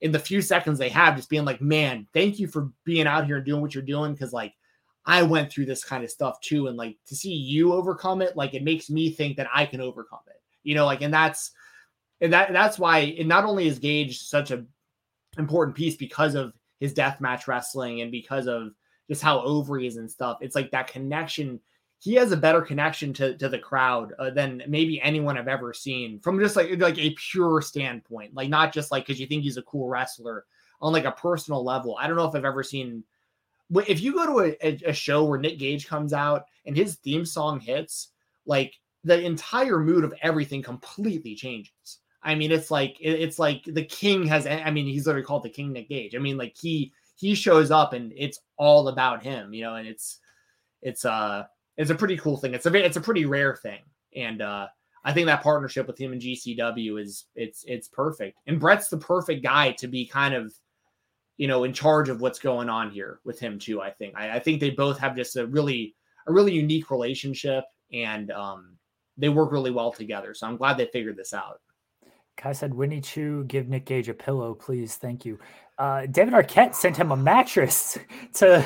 in 0.00 0.12
the 0.12 0.18
few 0.18 0.40
seconds 0.40 0.78
they 0.78 0.88
have, 0.88 1.16
just 1.16 1.28
being 1.28 1.44
like, 1.44 1.60
man, 1.60 2.06
thank 2.14 2.38
you 2.38 2.46
for 2.46 2.70
being 2.84 3.06
out 3.06 3.26
here 3.26 3.36
and 3.36 3.44
doing 3.44 3.60
what 3.60 3.74
you're 3.74 3.82
doing. 3.82 4.16
Cause 4.16 4.32
like 4.32 4.54
I 5.04 5.22
went 5.22 5.52
through 5.52 5.66
this 5.66 5.84
kind 5.84 6.04
of 6.04 6.10
stuff 6.10 6.40
too. 6.40 6.68
And 6.68 6.76
like 6.76 6.96
to 7.06 7.14
see 7.14 7.32
you 7.32 7.74
overcome 7.74 8.22
it, 8.22 8.36
like 8.36 8.54
it 8.54 8.64
makes 8.64 8.88
me 8.88 9.10
think 9.10 9.36
that 9.36 9.48
I 9.52 9.66
can 9.66 9.80
overcome 9.80 10.20
it, 10.28 10.40
you 10.62 10.74
know, 10.74 10.86
like, 10.86 11.02
and 11.02 11.12
that's, 11.12 11.50
and 12.20 12.32
that, 12.32 12.52
that's 12.52 12.78
why, 12.78 13.14
and 13.18 13.28
not 13.28 13.44
only 13.44 13.66
is 13.66 13.78
Gage 13.78 14.20
such 14.20 14.50
a 14.50 14.64
important 15.36 15.76
piece 15.76 15.96
because 15.96 16.34
of 16.34 16.54
his 16.78 16.94
death 16.94 17.20
match 17.20 17.46
wrestling 17.46 18.00
and 18.00 18.10
because 18.10 18.46
of 18.46 18.72
just 19.10 19.22
how 19.22 19.44
is 19.82 19.96
and 19.96 20.10
stuff, 20.10 20.38
it's 20.40 20.54
like 20.54 20.70
that 20.70 20.86
connection 20.86 21.60
he 22.00 22.14
has 22.14 22.32
a 22.32 22.36
better 22.36 22.62
connection 22.62 23.12
to 23.12 23.36
to 23.36 23.48
the 23.48 23.58
crowd 23.58 24.14
uh, 24.18 24.30
than 24.30 24.62
maybe 24.66 25.00
anyone 25.02 25.36
I've 25.36 25.48
ever 25.48 25.72
seen 25.74 26.18
from 26.20 26.40
just 26.40 26.56
like 26.56 26.80
like 26.80 26.98
a 26.98 27.14
pure 27.14 27.60
standpoint, 27.60 28.34
like 28.34 28.48
not 28.48 28.72
just 28.72 28.90
like 28.90 29.06
because 29.06 29.20
you 29.20 29.26
think 29.26 29.42
he's 29.42 29.58
a 29.58 29.62
cool 29.62 29.86
wrestler 29.86 30.46
on 30.80 30.92
like 30.92 31.04
a 31.04 31.12
personal 31.12 31.62
level. 31.62 31.96
I 32.00 32.06
don't 32.06 32.16
know 32.16 32.26
if 32.26 32.34
I've 32.34 32.44
ever 32.44 32.62
seen. 32.62 33.04
If 33.86 34.00
you 34.00 34.14
go 34.14 34.26
to 34.26 34.56
a, 34.66 34.90
a 34.90 34.92
show 34.92 35.24
where 35.24 35.38
Nick 35.38 35.58
Gage 35.58 35.86
comes 35.86 36.12
out 36.12 36.46
and 36.66 36.76
his 36.76 36.96
theme 36.96 37.24
song 37.24 37.60
hits, 37.60 38.08
like 38.46 38.74
the 39.04 39.20
entire 39.20 39.78
mood 39.78 40.02
of 40.02 40.14
everything 40.22 40.62
completely 40.62 41.34
changes. 41.34 41.98
I 42.22 42.34
mean, 42.34 42.50
it's 42.50 42.70
like 42.70 42.96
it's 42.98 43.38
like 43.38 43.62
the 43.64 43.84
king 43.84 44.26
has. 44.26 44.46
I 44.46 44.70
mean, 44.70 44.86
he's 44.86 45.06
literally 45.06 45.26
called 45.26 45.42
the 45.42 45.50
King 45.50 45.72
Nick 45.72 45.90
Gage. 45.90 46.14
I 46.14 46.18
mean, 46.18 46.38
like 46.38 46.56
he 46.58 46.92
he 47.20 47.34
shows 47.34 47.70
up 47.70 47.92
and 47.92 48.12
it's 48.16 48.40
all 48.56 48.88
about 48.88 49.22
him, 49.22 49.52
you 49.52 49.62
know, 49.62 49.74
and 49.74 49.86
it's 49.86 50.20
it's 50.80 51.04
uh 51.04 51.44
it's 51.76 51.90
a 51.90 51.94
pretty 51.94 52.16
cool 52.16 52.38
thing. 52.38 52.54
It's 52.54 52.66
a 52.66 52.74
it's 52.74 52.96
a 52.96 53.00
pretty 53.00 53.26
rare 53.26 53.56
thing, 53.56 53.80
and 54.16 54.40
uh, 54.40 54.68
I 55.04 55.12
think 55.12 55.26
that 55.26 55.42
partnership 55.42 55.86
with 55.86 55.98
him 55.98 56.12
and 56.12 56.20
GCW 56.20 57.00
is 57.00 57.26
it's 57.34 57.64
it's 57.66 57.88
perfect. 57.88 58.38
And 58.46 58.58
Brett's 58.58 58.88
the 58.88 58.96
perfect 58.96 59.42
guy 59.42 59.72
to 59.72 59.86
be 59.86 60.06
kind 60.06 60.34
of 60.34 60.52
you 61.36 61.46
know 61.46 61.64
in 61.64 61.74
charge 61.74 62.08
of 62.08 62.20
what's 62.20 62.38
going 62.38 62.70
on 62.70 62.90
here 62.90 63.20
with 63.24 63.38
him 63.38 63.58
too. 63.58 63.82
I 63.82 63.90
think 63.90 64.14
I, 64.16 64.36
I 64.36 64.38
think 64.38 64.60
they 64.60 64.70
both 64.70 64.98
have 64.98 65.14
just 65.14 65.36
a 65.36 65.46
really 65.46 65.94
a 66.26 66.32
really 66.32 66.52
unique 66.52 66.90
relationship, 66.90 67.64
and 67.92 68.30
um, 68.30 68.76
they 69.18 69.28
work 69.28 69.52
really 69.52 69.70
well 69.70 69.92
together. 69.92 70.32
So 70.32 70.46
I'm 70.46 70.56
glad 70.56 70.78
they 70.78 70.86
figured 70.86 71.16
this 71.16 71.34
out. 71.34 71.60
Kai 72.40 72.52
said, 72.52 72.72
Wendy 72.72 73.02
Choo, 73.02 73.44
give 73.44 73.68
Nick 73.68 73.84
Gage 73.84 74.08
a 74.08 74.14
pillow, 74.14 74.54
please. 74.54 74.96
Thank 74.96 75.26
you. 75.26 75.38
Uh, 75.78 76.06
David 76.06 76.32
Arquette 76.32 76.74
sent 76.74 76.96
him 76.96 77.12
a 77.12 77.16
mattress 77.16 77.98
to 78.34 78.64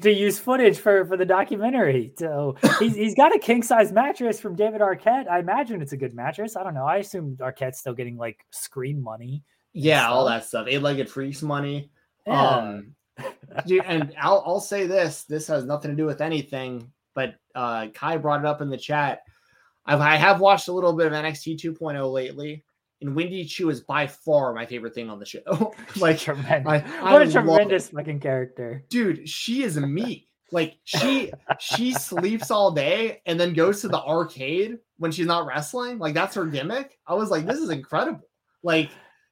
to 0.00 0.12
use 0.12 0.38
footage 0.38 0.78
for 0.78 1.04
for 1.04 1.16
the 1.16 1.24
documentary. 1.24 2.12
So 2.16 2.56
he's, 2.78 2.94
he's 2.94 3.16
got 3.16 3.34
a 3.34 3.38
king 3.38 3.64
size 3.64 3.90
mattress 3.90 4.40
from 4.40 4.54
David 4.54 4.80
Arquette. 4.80 5.28
I 5.28 5.40
imagine 5.40 5.82
it's 5.82 5.92
a 5.92 5.96
good 5.96 6.14
mattress. 6.14 6.54
I 6.54 6.62
don't 6.62 6.74
know. 6.74 6.86
I 6.86 6.98
assume 6.98 7.36
Arquette's 7.40 7.80
still 7.80 7.94
getting 7.94 8.16
like 8.16 8.44
screen 8.50 9.02
money. 9.02 9.42
Yeah, 9.72 10.08
all 10.08 10.26
that 10.26 10.44
stuff. 10.44 10.68
Eight 10.68 10.82
legged 10.82 11.08
freaks 11.08 11.42
money. 11.42 11.90
Yeah. 12.28 12.48
Um, 12.48 12.94
and 13.84 14.14
I'll 14.20 14.44
I'll 14.46 14.60
say 14.60 14.86
this. 14.86 15.24
This 15.24 15.48
has 15.48 15.64
nothing 15.64 15.90
to 15.90 15.96
do 15.96 16.06
with 16.06 16.20
anything, 16.20 16.92
but 17.14 17.34
uh, 17.56 17.88
Kai 17.92 18.18
brought 18.18 18.40
it 18.40 18.46
up 18.46 18.60
in 18.60 18.70
the 18.70 18.76
chat. 18.76 19.22
I've, 19.84 20.00
I 20.00 20.14
have 20.14 20.40
watched 20.40 20.68
a 20.68 20.72
little 20.72 20.92
bit 20.92 21.08
of 21.08 21.12
NXT 21.12 21.60
2.0 21.60 22.12
lately 22.12 22.62
and 23.00 23.14
Wendy 23.14 23.44
Choo 23.44 23.70
is 23.70 23.80
by 23.80 24.06
far 24.06 24.52
my 24.52 24.66
favorite 24.66 24.94
thing 24.94 25.08
on 25.08 25.18
the 25.18 25.26
show. 25.26 25.74
like, 25.96 26.18
tremendous. 26.18 26.70
I, 26.70 26.84
I 27.02 27.12
what 27.12 27.22
a 27.22 27.30
tremendous 27.30 27.88
fucking 27.88 28.20
character, 28.20 28.84
dude. 28.88 29.28
She 29.28 29.62
is 29.62 29.78
me. 29.78 30.26
Like 30.52 30.78
she 30.82 31.30
she 31.60 31.92
sleeps 31.92 32.50
all 32.50 32.72
day 32.72 33.22
and 33.24 33.38
then 33.38 33.52
goes 33.52 33.82
to 33.82 33.88
the 33.88 34.02
arcade 34.02 34.78
when 34.98 35.12
she's 35.12 35.26
not 35.26 35.46
wrestling. 35.46 36.00
Like 36.00 36.12
that's 36.12 36.34
her 36.34 36.44
gimmick. 36.44 36.98
I 37.06 37.14
was 37.14 37.30
like, 37.30 37.46
this 37.46 37.60
is 37.60 37.70
incredible. 37.70 38.28
Like 38.64 38.90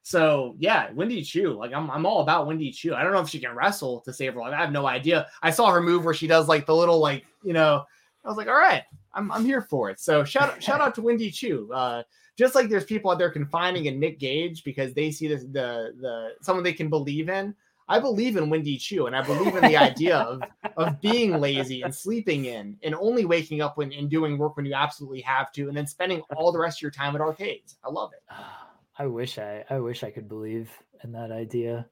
so, 0.08 0.54
yeah, 0.58 0.90
Wendy 0.92 1.22
Choo. 1.22 1.54
Like 1.54 1.72
I'm 1.72 1.90
I'm 1.90 2.06
all 2.06 2.22
about 2.22 2.46
Wendy 2.46 2.70
Choo. 2.70 2.94
I 2.94 3.02
don't 3.02 3.12
know 3.12 3.20
if 3.20 3.28
she 3.28 3.40
can 3.40 3.54
wrestle 3.54 4.00
to 4.02 4.12
save 4.12 4.34
her 4.34 4.40
life. 4.40 4.54
I 4.54 4.60
have 4.60 4.72
no 4.72 4.86
idea. 4.86 5.26
I 5.42 5.50
saw 5.50 5.70
her 5.70 5.82
move 5.82 6.04
where 6.04 6.14
she 6.14 6.26
does 6.26 6.48
like 6.48 6.66
the 6.66 6.74
little 6.74 6.98
like 6.98 7.24
you 7.42 7.52
know. 7.52 7.84
I 8.24 8.28
was 8.28 8.36
like, 8.36 8.48
all 8.48 8.54
right, 8.54 8.84
I'm 9.12 9.30
I'm 9.30 9.44
here 9.44 9.60
for 9.60 9.90
it. 9.90 10.00
So 10.00 10.24
shout 10.24 10.62
shout 10.62 10.80
out 10.80 10.94
to 10.94 11.02
Wendy 11.02 11.30
Choo. 11.30 11.70
Uh, 11.74 12.04
just 12.38 12.54
like 12.54 12.68
there's 12.68 12.84
people 12.84 13.10
out 13.10 13.18
there 13.18 13.30
confining 13.30 13.86
in 13.86 13.98
Nick 13.98 14.20
Gage 14.20 14.62
because 14.62 14.94
they 14.94 15.10
see 15.10 15.26
this, 15.26 15.42
the 15.42 15.92
the 16.00 16.30
someone 16.40 16.62
they 16.62 16.72
can 16.72 16.88
believe 16.88 17.28
in. 17.28 17.54
I 17.90 17.98
believe 17.98 18.36
in 18.36 18.50
Wendy 18.50 18.76
Choo 18.76 19.06
and 19.06 19.16
I 19.16 19.22
believe 19.22 19.56
in 19.56 19.62
the 19.62 19.76
idea 19.76 20.18
of 20.18 20.42
of 20.76 21.00
being 21.00 21.40
lazy 21.40 21.82
and 21.82 21.94
sleeping 21.94 22.44
in 22.44 22.76
and 22.82 22.94
only 22.94 23.24
waking 23.24 23.60
up 23.60 23.76
when 23.76 23.92
and 23.92 24.08
doing 24.08 24.38
work 24.38 24.56
when 24.56 24.66
you 24.66 24.74
absolutely 24.74 25.22
have 25.22 25.50
to 25.52 25.68
and 25.68 25.76
then 25.76 25.86
spending 25.86 26.20
all 26.36 26.52
the 26.52 26.58
rest 26.58 26.78
of 26.78 26.82
your 26.82 26.90
time 26.90 27.14
at 27.14 27.20
arcades. 27.20 27.76
I 27.84 27.90
love 27.90 28.12
it. 28.12 28.22
Ah, 28.30 28.68
I 28.98 29.06
wish 29.06 29.38
I 29.38 29.64
I 29.68 29.80
wish 29.80 30.04
I 30.04 30.10
could 30.10 30.28
believe 30.28 30.70
in 31.02 31.12
that 31.12 31.32
idea. 31.32 31.88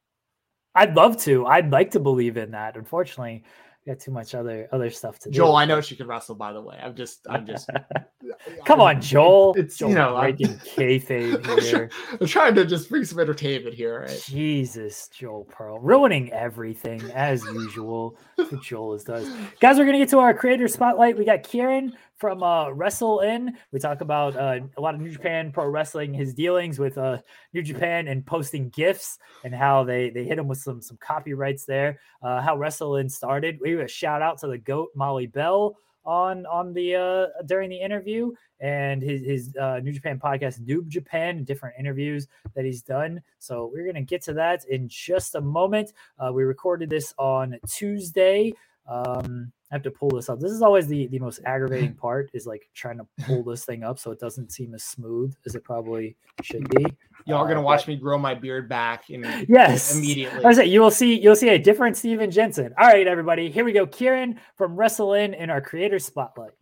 I'd 0.77 0.94
love 0.94 1.16
to. 1.23 1.47
I'd 1.47 1.73
like 1.73 1.90
to 1.93 2.01
believe 2.01 2.36
in 2.36 2.51
that. 2.51 2.77
Unfortunately, 2.77 3.43
got 3.86 4.00
too 4.00 4.10
much 4.10 4.34
other 4.34 4.68
other 4.72 4.90
stuff 4.90 5.18
to 5.20 5.30
do. 5.30 5.36
Joel, 5.36 5.56
I 5.56 5.64
know 5.64 5.80
she 5.80 5.96
can 5.96 6.06
wrestle. 6.06 6.34
By 6.34 6.52
the 6.52 6.60
way, 6.60 6.78
I'm 6.82 6.94
just, 6.94 7.26
I'm 7.28 7.46
just. 7.46 7.70
Come 8.64 8.80
on, 8.80 9.00
Joel. 9.00 9.54
It's 9.56 9.76
Joel 9.76 9.90
you 9.90 9.94
know 9.94 10.20
breaking 10.20 10.50
I'm, 10.50 10.58
kayfabe 10.58 11.60
here. 11.62 11.90
I'm 12.20 12.26
trying 12.26 12.54
to 12.56 12.64
just 12.64 12.88
bring 12.88 13.04
some 13.04 13.20
entertainment 13.20 13.74
here. 13.74 14.00
Right? 14.00 14.24
Jesus, 14.26 15.08
Joel 15.08 15.44
Pearl, 15.44 15.78
ruining 15.78 16.32
everything 16.32 17.02
as 17.12 17.44
usual. 17.44 18.18
Joel 18.62 18.94
is 18.94 19.04
does. 19.04 19.28
Guys, 19.60 19.78
we're 19.78 19.86
gonna 19.86 19.98
get 19.98 20.08
to 20.10 20.18
our 20.18 20.34
creator 20.34 20.68
spotlight. 20.68 21.16
We 21.16 21.24
got 21.24 21.42
Kieran 21.42 21.96
from 22.16 22.43
uh, 22.43 22.70
Wrestle 22.70 23.20
Inn. 23.20 23.56
We 23.72 23.78
talk 23.78 24.01
about 24.01 24.36
uh, 24.36 24.60
a 24.76 24.80
lot 24.80 24.94
of 24.94 25.01
New 25.01 25.10
Japan 25.10 25.52
Pro 25.52 25.66
Wrestling, 25.66 26.14
his 26.14 26.34
dealings 26.34 26.78
with 26.78 26.98
uh, 26.98 27.18
New 27.52 27.62
Japan 27.62 28.09
and 28.09 28.24
posting 28.24 28.70
gifs 28.70 29.18
and 29.44 29.55
how 29.55 29.84
they 29.84 30.10
they 30.10 30.24
hit 30.24 30.38
him 30.38 30.48
with 30.48 30.59
some 30.59 30.80
some 30.80 30.97
copyrights 30.98 31.64
there. 31.64 32.01
Uh, 32.22 32.40
how 32.40 32.56
Wrestle 32.56 32.97
In 32.97 33.09
started. 33.09 33.59
We 33.60 33.80
a 33.80 33.88
shout 33.88 34.22
out 34.22 34.38
to 34.38 34.47
the 34.47 34.59
goat 34.59 34.90
Molly 34.94 35.26
Bell 35.26 35.76
on 36.05 36.47
on 36.47 36.72
the 36.72 36.94
uh 36.94 37.43
during 37.47 37.68
the 37.68 37.80
interview 37.80 38.30
and 38.60 39.02
his 39.02 39.22
his 39.22 39.56
uh, 39.56 39.80
New 39.82 39.93
Japan 39.93 40.18
podcast 40.18 40.60
Noob 40.60 40.88
Japan 40.88 41.44
different 41.44 41.74
interviews 41.78 42.28
that 42.55 42.64
he's 42.64 42.82
done. 42.82 43.20
So 43.38 43.70
we're 43.72 43.86
gonna 43.86 44.02
get 44.02 44.22
to 44.22 44.32
that 44.34 44.64
in 44.66 44.88
just 44.88 45.34
a 45.34 45.40
moment. 45.40 45.93
Uh, 46.18 46.32
we 46.32 46.44
recorded 46.44 46.88
this 46.88 47.12
on 47.18 47.59
Tuesday. 47.68 48.55
Um, 48.88 49.52
I 49.70 49.74
have 49.74 49.82
to 49.82 49.90
pull 49.90 50.10
this 50.10 50.28
up. 50.28 50.38
This 50.38 50.52
is 50.52 50.62
always 50.62 50.86
the 50.86 51.09
the 51.09 51.18
most 51.18 51.40
aggravating 51.44 51.94
part 52.01 52.30
is 52.32 52.47
like 52.47 52.68
trying 52.74 52.98
to 52.98 53.06
pull 53.24 53.43
this 53.43 53.64
thing 53.64 53.82
up 53.82 53.98
so 53.98 54.12
it 54.12 54.20
doesn't 54.20 54.52
seem 54.52 54.74
as 54.74 54.84
smooth 54.84 55.34
as 55.44 55.56
it 55.56 55.64
probably 55.64 56.16
should 56.43 56.68
be. 56.70 56.86
Y'all 57.26 57.38
are 57.38 57.48
gonna 57.48 57.60
uh, 57.60 57.64
watch 57.64 57.82
but, 57.82 57.88
me 57.88 57.97
grow 57.97 58.16
my 58.16 58.34
beard 58.34 58.68
back 58.68 59.10
in 59.10 59.24
yes 59.48 59.97
immediately. 59.97 60.44
I 60.44 60.52
say 60.52 60.66
you 60.66 60.80
will 60.80 60.93
see 60.93 61.20
you'll 61.20 61.34
see 61.34 61.48
a 61.48 61.59
different 61.59 61.97
Steven 61.97 62.30
Jensen. 62.30 62.72
All 62.78 62.86
right, 62.86 63.06
everybody, 63.06 63.51
here 63.51 63.64
we 63.64 63.72
go. 63.72 63.86
Kieran 63.86 64.38
from 64.56 64.76
Wrestle 64.76 65.14
Inn 65.14 65.34
in 65.34 65.51
our 65.51 65.60
creator 65.60 65.98
spotlight. 65.98 66.52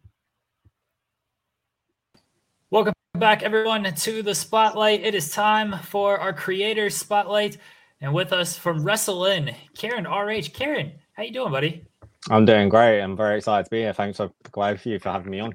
Welcome 2.71 2.95
back, 3.13 3.43
everyone, 3.43 3.85
to 3.85 4.23
the 4.23 4.35
spotlight. 4.35 5.03
It 5.03 5.15
is 5.15 5.31
time 5.31 5.79
for 5.79 6.19
our 6.19 6.33
creator 6.33 6.89
spotlight, 6.89 7.59
and 8.01 8.15
with 8.15 8.33
us 8.33 8.57
from 8.57 8.83
Wrestle 8.83 9.27
Inn, 9.27 9.55
Kieran 9.75 10.07
RH. 10.07 10.49
Kieran, 10.55 10.93
how 11.13 11.23
you 11.23 11.33
doing, 11.33 11.53
buddy? 11.53 11.85
I'm 12.31 12.45
doing 12.45 12.69
great. 12.69 13.01
I'm 13.01 13.17
very 13.17 13.39
excited 13.39 13.65
to 13.65 13.71
be 13.71 13.81
here. 13.81 13.93
Thanks 13.93 14.17
for 14.17 14.31
glad 14.51 14.81
for 14.81 14.89
you 14.89 14.99
for 14.99 15.11
having 15.11 15.31
me 15.31 15.41
on. 15.41 15.55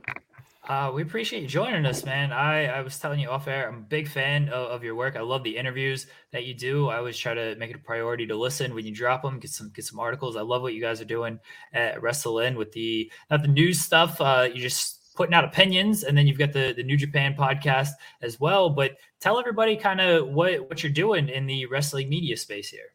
Uh, 0.70 0.92
we 0.94 1.02
appreciate 1.02 1.42
you 1.42 1.48
joining 1.48 1.84
us, 1.88 2.06
man. 2.06 2.32
I, 2.32 2.66
I 2.66 2.82
was 2.82 3.00
telling 3.00 3.20
you 3.20 3.28
off 3.28 3.48
air, 3.48 3.68
I'm 3.68 3.80
a 3.80 3.82
big 3.82 4.08
fan 4.08 4.50
of, 4.50 4.70
of, 4.70 4.84
your 4.84 4.94
work. 4.94 5.16
I 5.16 5.22
love 5.22 5.44
the 5.44 5.58
interviews 5.58 6.06
that 6.32 6.46
you 6.46 6.54
do. 6.54 6.90
I 6.90 6.98
always 6.98 7.18
try 7.18 7.34
to 7.34 7.56
make 7.56 7.72
it 7.72 7.78
a 7.78 7.80
priority 7.80 8.28
to 8.28 8.36
listen 8.36 8.76
when 8.76 8.86
you 8.86 8.94
drop 8.94 9.24
them, 9.24 9.40
get 9.40 9.50
some 9.50 9.72
get 9.74 9.86
some 9.86 10.00
articles. 10.00 10.36
I 10.36 10.42
love 10.42 10.62
what 10.62 10.76
you 10.76 10.82
guys 10.82 11.02
are 11.02 11.06
doing 11.06 11.40
at 11.74 12.00
Wrestle 12.04 12.38
Inn 12.38 12.56
with 12.56 12.72
the 12.74 13.12
not 13.32 13.42
the 13.42 13.48
news 13.48 13.80
stuff. 13.80 14.22
Uh, 14.22 14.48
you 14.54 14.62
just 14.62 15.16
putting 15.16 15.34
out 15.34 15.44
opinions, 15.44 16.04
and 16.04 16.16
then 16.16 16.28
you've 16.28 16.38
got 16.38 16.54
the 16.54 16.74
the 16.76 16.84
New 16.84 16.98
Japan 16.98 17.34
podcast 17.34 17.90
as 18.22 18.40
well. 18.40 18.70
But 18.70 18.98
tell 19.20 19.40
everybody 19.40 19.76
kind 19.76 20.00
of 20.00 20.28
what 20.28 20.70
what 20.70 20.84
you're 20.84 20.92
doing 20.92 21.30
in 21.30 21.48
the 21.48 21.66
wrestling 21.66 22.10
media 22.10 22.38
space 22.38 22.70
here. 22.70 22.94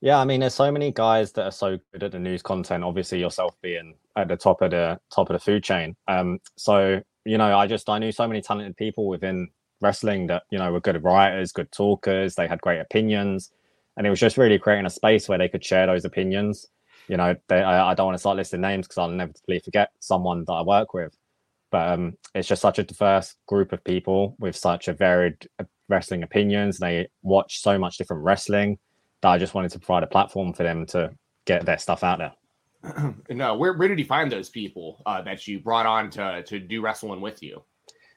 Yeah, 0.00 0.18
I 0.18 0.24
mean, 0.24 0.40
there's 0.40 0.54
so 0.54 0.70
many 0.70 0.92
guys 0.92 1.32
that 1.32 1.44
are 1.44 1.52
so 1.52 1.78
good 1.92 2.02
at 2.02 2.12
the 2.12 2.18
news 2.18 2.42
content. 2.42 2.84
Obviously, 2.84 3.18
yourself 3.18 3.54
being 3.62 3.94
at 4.14 4.28
the 4.28 4.36
top 4.36 4.60
of 4.62 4.70
the 4.70 5.00
top 5.14 5.30
of 5.30 5.34
the 5.34 5.40
food 5.40 5.64
chain. 5.64 5.96
Um, 6.06 6.38
so 6.56 7.00
you 7.24 7.38
know, 7.38 7.56
I 7.56 7.66
just 7.66 7.88
I 7.88 7.98
knew 7.98 8.12
so 8.12 8.28
many 8.28 8.42
talented 8.42 8.76
people 8.76 9.08
within 9.08 9.48
wrestling 9.80 10.26
that 10.28 10.44
you 10.50 10.58
know 10.58 10.70
were 10.70 10.80
good 10.80 11.02
writers, 11.02 11.52
good 11.52 11.72
talkers. 11.72 12.34
They 12.34 12.46
had 12.46 12.60
great 12.60 12.80
opinions, 12.80 13.50
and 13.96 14.06
it 14.06 14.10
was 14.10 14.20
just 14.20 14.36
really 14.36 14.58
creating 14.58 14.86
a 14.86 14.90
space 14.90 15.28
where 15.28 15.38
they 15.38 15.48
could 15.48 15.64
share 15.64 15.86
those 15.86 16.04
opinions. 16.04 16.66
You 17.08 17.16
know, 17.16 17.36
they, 17.48 17.62
I, 17.62 17.92
I, 17.92 17.94
don't 17.94 18.06
want 18.06 18.16
to 18.16 18.20
start 18.20 18.36
listing 18.36 18.60
names 18.60 18.86
because 18.86 18.98
I'll 18.98 19.10
inevitably 19.10 19.60
forget 19.60 19.90
someone 20.00 20.44
that 20.46 20.52
I 20.52 20.62
work 20.62 20.92
with. 20.92 21.16
But 21.70 21.92
um, 21.92 22.14
it's 22.34 22.48
just 22.48 22.62
such 22.62 22.80
a 22.80 22.84
diverse 22.84 23.36
group 23.46 23.72
of 23.72 23.84
people 23.84 24.34
with 24.40 24.56
such 24.56 24.88
a 24.88 24.92
varied 24.92 25.48
uh, 25.60 25.64
wrestling 25.88 26.24
opinions. 26.24 26.78
They 26.78 27.08
watch 27.22 27.60
so 27.60 27.78
much 27.78 27.96
different 27.96 28.24
wrestling 28.24 28.78
that 29.22 29.30
I 29.30 29.38
just 29.38 29.54
wanted 29.54 29.70
to 29.72 29.78
provide 29.78 30.02
a 30.02 30.06
platform 30.06 30.52
for 30.52 30.62
them 30.62 30.86
to 30.86 31.12
get 31.44 31.64
their 31.64 31.78
stuff 31.78 32.04
out 32.04 32.18
there. 32.18 33.14
no, 33.30 33.56
where, 33.56 33.72
where 33.72 33.88
did 33.88 33.98
you 33.98 34.04
find 34.04 34.30
those 34.30 34.48
people 34.48 35.02
uh, 35.06 35.22
that 35.22 35.46
you 35.46 35.60
brought 35.60 35.86
on 35.86 36.10
to, 36.10 36.42
to 36.42 36.58
do 36.58 36.80
wrestling 36.80 37.20
with 37.20 37.42
you? 37.42 37.62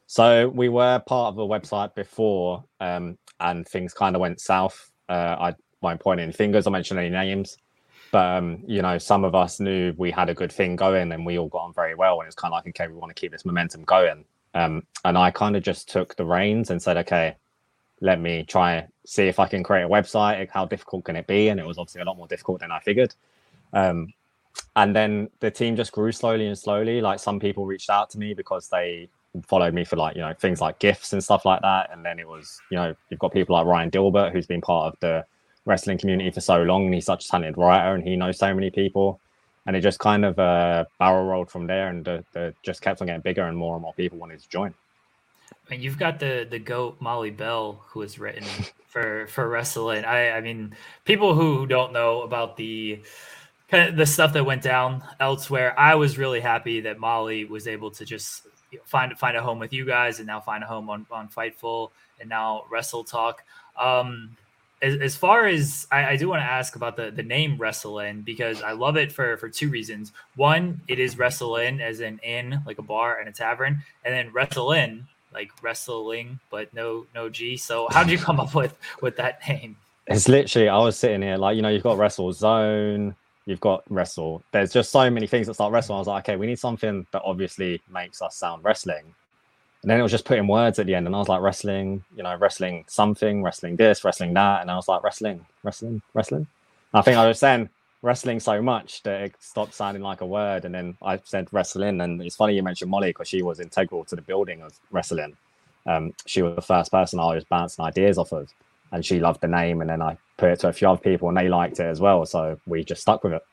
So 0.08 0.50
we 0.50 0.70
were 0.70 1.00
part 1.06 1.34
of 1.34 1.38
a 1.38 1.48
website 1.48 1.94
before, 1.94 2.64
um, 2.80 3.18
and 3.40 3.68
things 3.68 3.94
kind 3.94 4.16
of 4.16 4.22
went 4.22 4.42
south. 4.42 4.92
Uh, 5.08 5.36
I 5.40 5.56
won't 5.82 6.00
point 6.00 6.20
any 6.20 6.32
fingers 6.32 6.66
or 6.66 6.72
mention 6.72 6.98
any 6.98 7.10
names, 7.10 7.58
but 8.12 8.38
um, 8.38 8.64
you 8.66 8.82
know, 8.82 8.98
some 8.98 9.24
of 9.24 9.36
us 9.36 9.60
knew 9.60 9.94
we 9.98 10.10
had 10.10 10.30
a 10.30 10.34
good 10.34 10.52
thing 10.52 10.76
going, 10.76 11.12
and 11.12 11.26
we 11.26 11.38
all 11.38 11.48
got 11.48 11.60
on 11.60 11.74
very 11.74 11.94
well. 11.94 12.20
And 12.20 12.28
it's 12.28 12.36
kind 12.36 12.52
of 12.52 12.58
like, 12.58 12.68
okay, 12.70 12.88
we 12.88 12.96
want 12.96 13.16
to 13.16 13.20
keep 13.20 13.32
this 13.32 13.46
momentum 13.46 13.84
going. 13.84 14.26
Um, 14.56 14.84
and 15.06 15.16
I 15.16 15.30
kind 15.30 15.56
of 15.56 15.62
just 15.62 15.90
took 15.90 16.16
the 16.16 16.26
reins 16.26 16.72
and 16.72 16.82
said, 16.82 16.98
okay, 16.98 17.36
let 18.02 18.20
me 18.20 18.44
try 18.44 18.88
see 19.06 19.28
if 19.28 19.40
I 19.40 19.48
can 19.48 19.64
create 19.64 19.84
a 19.84 19.90
website. 19.90 20.50
How 20.50 20.66
difficult 20.66 21.06
can 21.06 21.16
it 21.16 21.28
be? 21.28 21.50
And 21.50 21.60
it 21.60 21.66
was 21.66 21.78
obviously 21.78 22.02
a 22.02 22.06
lot 22.06 22.18
more 22.18 22.28
difficult 22.28 22.60
than 22.60 22.72
I 22.72 22.80
figured. 22.80 23.14
Um, 23.74 24.14
and 24.76 24.96
then 24.96 25.30
the 25.40 25.52
team 25.52 25.76
just 25.76 25.92
grew 25.92 26.12
slowly 26.12 26.48
and 26.48 26.58
slowly. 26.58 27.02
Like 27.02 27.20
some 27.20 27.40
people 27.40 27.66
reached 27.66 27.90
out 27.90 28.10
to 28.12 28.20
me 28.20 28.34
because 28.34 28.70
they 28.70 29.10
followed 29.46 29.74
me 29.74 29.86
for 29.86 29.96
like 29.96 30.16
you 30.16 30.22
know 30.22 30.34
things 30.34 30.60
like 30.60 30.80
gifs 30.80 31.14
and 31.14 31.24
stuff 31.24 31.46
like 31.46 31.62
that. 31.62 31.90
And 31.92 32.06
then 32.06 32.20
it 32.20 32.28
was 32.28 32.60
you 32.72 32.78
know 32.78 32.96
you've 33.10 33.20
got 33.20 33.34
people 33.34 33.56
like 33.56 33.66
Ryan 33.66 33.92
Dilbert 33.92 34.32
who's 34.32 34.48
been 34.48 34.62
part 34.62 34.94
of 34.94 35.00
the 35.00 35.26
wrestling 35.66 35.98
community 35.98 36.32
for 36.32 36.42
so 36.42 36.62
long, 36.64 36.86
and 36.86 36.94
he's 36.94 37.06
such 37.06 37.26
a 37.26 37.30
talented 37.30 37.58
writer, 37.58 37.96
and 37.96 38.04
he 38.04 38.16
knows 38.16 38.38
so 38.38 38.54
many 38.54 38.70
people. 38.70 39.20
And 39.66 39.76
it 39.76 39.82
just 39.82 40.00
kind 40.00 40.26
of 40.26 40.40
uh, 40.40 40.86
barrel 40.98 41.26
rolled 41.26 41.52
from 41.52 41.68
there, 41.68 41.90
and 41.90 42.06
the 42.06 42.54
just 42.64 42.82
kept 42.82 43.02
on 43.02 43.08
getting 43.08 43.22
bigger, 43.22 43.44
and 43.44 43.58
more 43.58 43.76
and 43.76 43.82
more 43.82 43.94
people 43.94 44.18
wanted 44.18 44.40
to 44.40 44.50
join. 44.50 44.74
And 45.72 45.82
you've 45.84 46.00
got 46.00 46.20
the 46.20 46.48
the 46.50 46.60
goat 46.60 46.98
Molly 47.00 47.32
Bell 47.32 47.84
who 47.88 48.02
has 48.02 48.18
written 48.20 48.46
for 48.88 49.28
for 49.28 49.48
wrestling. 49.48 50.04
I 50.06 50.32
I 50.32 50.42
mean, 50.42 50.76
people 51.06 51.36
who 51.36 51.68
don't 51.68 51.94
know 51.94 52.22
about 52.24 52.58
the 52.58 53.02
the 53.72 54.06
stuff 54.06 54.34
that 54.34 54.46
went 54.46 54.64
down 54.64 55.04
elsewhere. 55.20 55.80
I 55.80 55.96
was 55.96 56.18
really 56.18 56.40
happy 56.40 56.82
that 56.82 57.00
Molly 57.00 57.46
was 57.46 57.68
able 57.68 57.92
to 57.92 58.06
just 58.06 58.48
find 58.84 59.18
find 59.18 59.38
a 59.38 59.42
home 59.42 59.60
with 59.60 59.74
you 59.74 59.86
guys, 59.86 60.20
and 60.20 60.28
now 60.28 60.40
find 60.40 60.64
a 60.64 60.68
home 60.68 60.90
on 60.90 61.06
on 61.12 61.30
Fightful, 61.30 61.92
and 62.20 62.30
now 62.30 62.64
Wrestle 62.72 63.04
Talk. 63.04 63.44
Um, 63.78 64.36
as, 64.82 64.96
as 65.02 65.16
far 65.16 65.46
as 65.46 65.88
I, 65.92 66.12
I 66.12 66.16
do 66.16 66.30
want 66.30 66.42
to 66.42 66.46
ask 66.46 66.76
about 66.76 66.96
the 66.96 67.12
the 67.12 67.24
name 67.24 67.58
Wrestle 67.58 68.00
Inn 68.00 68.22
because 68.22 68.64
I 68.64 68.72
love 68.72 68.98
it 68.98 69.12
for 69.12 69.38
for 69.38 69.50
two 69.50 69.70
reasons. 69.70 70.14
One, 70.36 70.82
it 70.88 70.98
is 70.98 71.18
Wrestle 71.18 71.58
Inn 71.58 71.80
as 71.80 72.00
an 72.00 72.20
inn 72.24 72.62
like 72.66 72.80
a 72.80 72.84
bar 72.84 73.20
and 73.20 73.30
a 73.30 73.32
tavern, 73.32 73.84
and 74.04 74.14
then 74.16 74.34
Wrestle 74.34 74.72
In 74.72 75.06
like 75.34 75.52
wrestling 75.62 76.40
but 76.50 76.74
no 76.74 77.06
no 77.14 77.30
G. 77.30 77.58
So 77.58 77.88
how 77.90 78.04
did 78.04 78.12
you 78.12 78.18
come 78.18 78.40
up 78.40 78.56
with 78.56 78.76
with 79.02 79.16
that 79.18 79.40
name? 79.48 79.76
It's 80.08 80.28
literally 80.28 80.70
I 80.70 80.78
was 80.78 80.98
sitting 80.98 81.22
here 81.22 81.38
like 81.38 81.56
you 81.56 81.62
know 81.62 81.70
you've 81.70 81.84
got 81.84 81.98
Wrestle 81.98 82.34
Zone, 82.34 83.16
you've 83.46 83.60
got 83.60 83.84
Wrestle. 83.90 84.44
There's 84.52 84.72
just 84.72 84.92
so 84.92 85.10
many 85.10 85.28
things 85.28 85.48
that 85.48 85.56
start 85.56 85.72
wrestling. 85.72 85.96
I 85.96 86.00
was 86.00 86.08
like, 86.08 86.24
okay, 86.28 86.36
we 86.36 86.48
need 86.48 86.60
something 86.60 87.06
that 87.12 87.22
obviously 87.26 87.82
makes 87.92 88.22
us 88.22 88.36
sound 88.36 88.64
wrestling. 88.64 89.14
And 89.82 89.90
then 89.90 90.00
it 90.00 90.04
was 90.04 90.12
just 90.12 90.26
putting 90.26 90.48
words 90.48 90.78
at 90.78 90.88
the 90.88 90.96
end, 90.96 91.08
and 91.08 91.16
I 91.16 91.20
was 91.20 91.30
like, 91.30 91.42
wrestling, 91.42 92.04
you 92.16 92.22
know, 92.22 92.36
wrestling 92.36 92.84
something, 92.88 93.42
wrestling 93.42 93.78
this, 93.78 94.04
wrestling 94.04 94.34
that, 94.34 94.62
and 94.62 94.70
I 94.70 94.76
was 94.76 94.90
like, 94.90 95.04
wrestling, 95.04 95.46
wrestling, 95.64 96.02
wrestling. 96.14 96.48
And 96.92 97.00
I 97.00 97.02
think 97.02 97.18
I 97.18 97.28
was 97.28 97.40
saying 97.40 97.70
wrestling 98.02 98.40
so 98.40 98.62
much 98.62 99.04
that 99.04 99.22
it 99.22 99.36
stopped 99.40 99.74
sounding 99.74 100.04
like 100.04 100.22
a 100.22 100.26
word, 100.26 100.66
and 100.66 100.74
then 100.74 100.98
I 101.02 101.20
said 101.24 101.48
wrestling. 101.52 102.02
And 102.02 102.22
it's 102.22 102.36
funny 102.36 102.56
you 102.56 102.64
mentioned 102.64 102.92
Molly 102.92 103.10
because 103.10 103.28
she 103.28 103.42
was 103.42 103.60
integral 103.60 104.06
to 104.06 104.16
the 104.16 104.22
building 104.22 104.62
of 104.62 104.74
wrestling. 104.92 105.36
Um, 105.86 106.14
she 106.26 106.42
was 106.42 106.56
the 106.56 106.62
first 106.62 106.92
person 106.92 107.20
I 107.20 107.36
was 107.36 107.44
bouncing 107.44 107.84
ideas 107.84 108.18
off 108.18 108.32
of, 108.32 108.54
and 108.92 109.06
she 109.06 109.20
loved 109.20 109.42
the 109.42 109.48
name. 109.48 109.82
And 109.82 109.90
then 109.90 110.02
I 110.02 110.18
put 110.38 110.52
it 110.52 110.60
to 110.62 110.70
a 110.70 110.74
few 110.74 110.90
other 110.90 111.02
people, 111.02 111.30
and 111.30 111.38
they 111.38 111.50
liked 111.50 111.80
it 111.80 111.86
as 111.86 112.00
well. 112.00 112.26
So 112.26 112.60
we 112.66 112.84
just 112.84 113.02
stuck 113.02 113.24
with 113.24 113.34
it. 113.34 113.44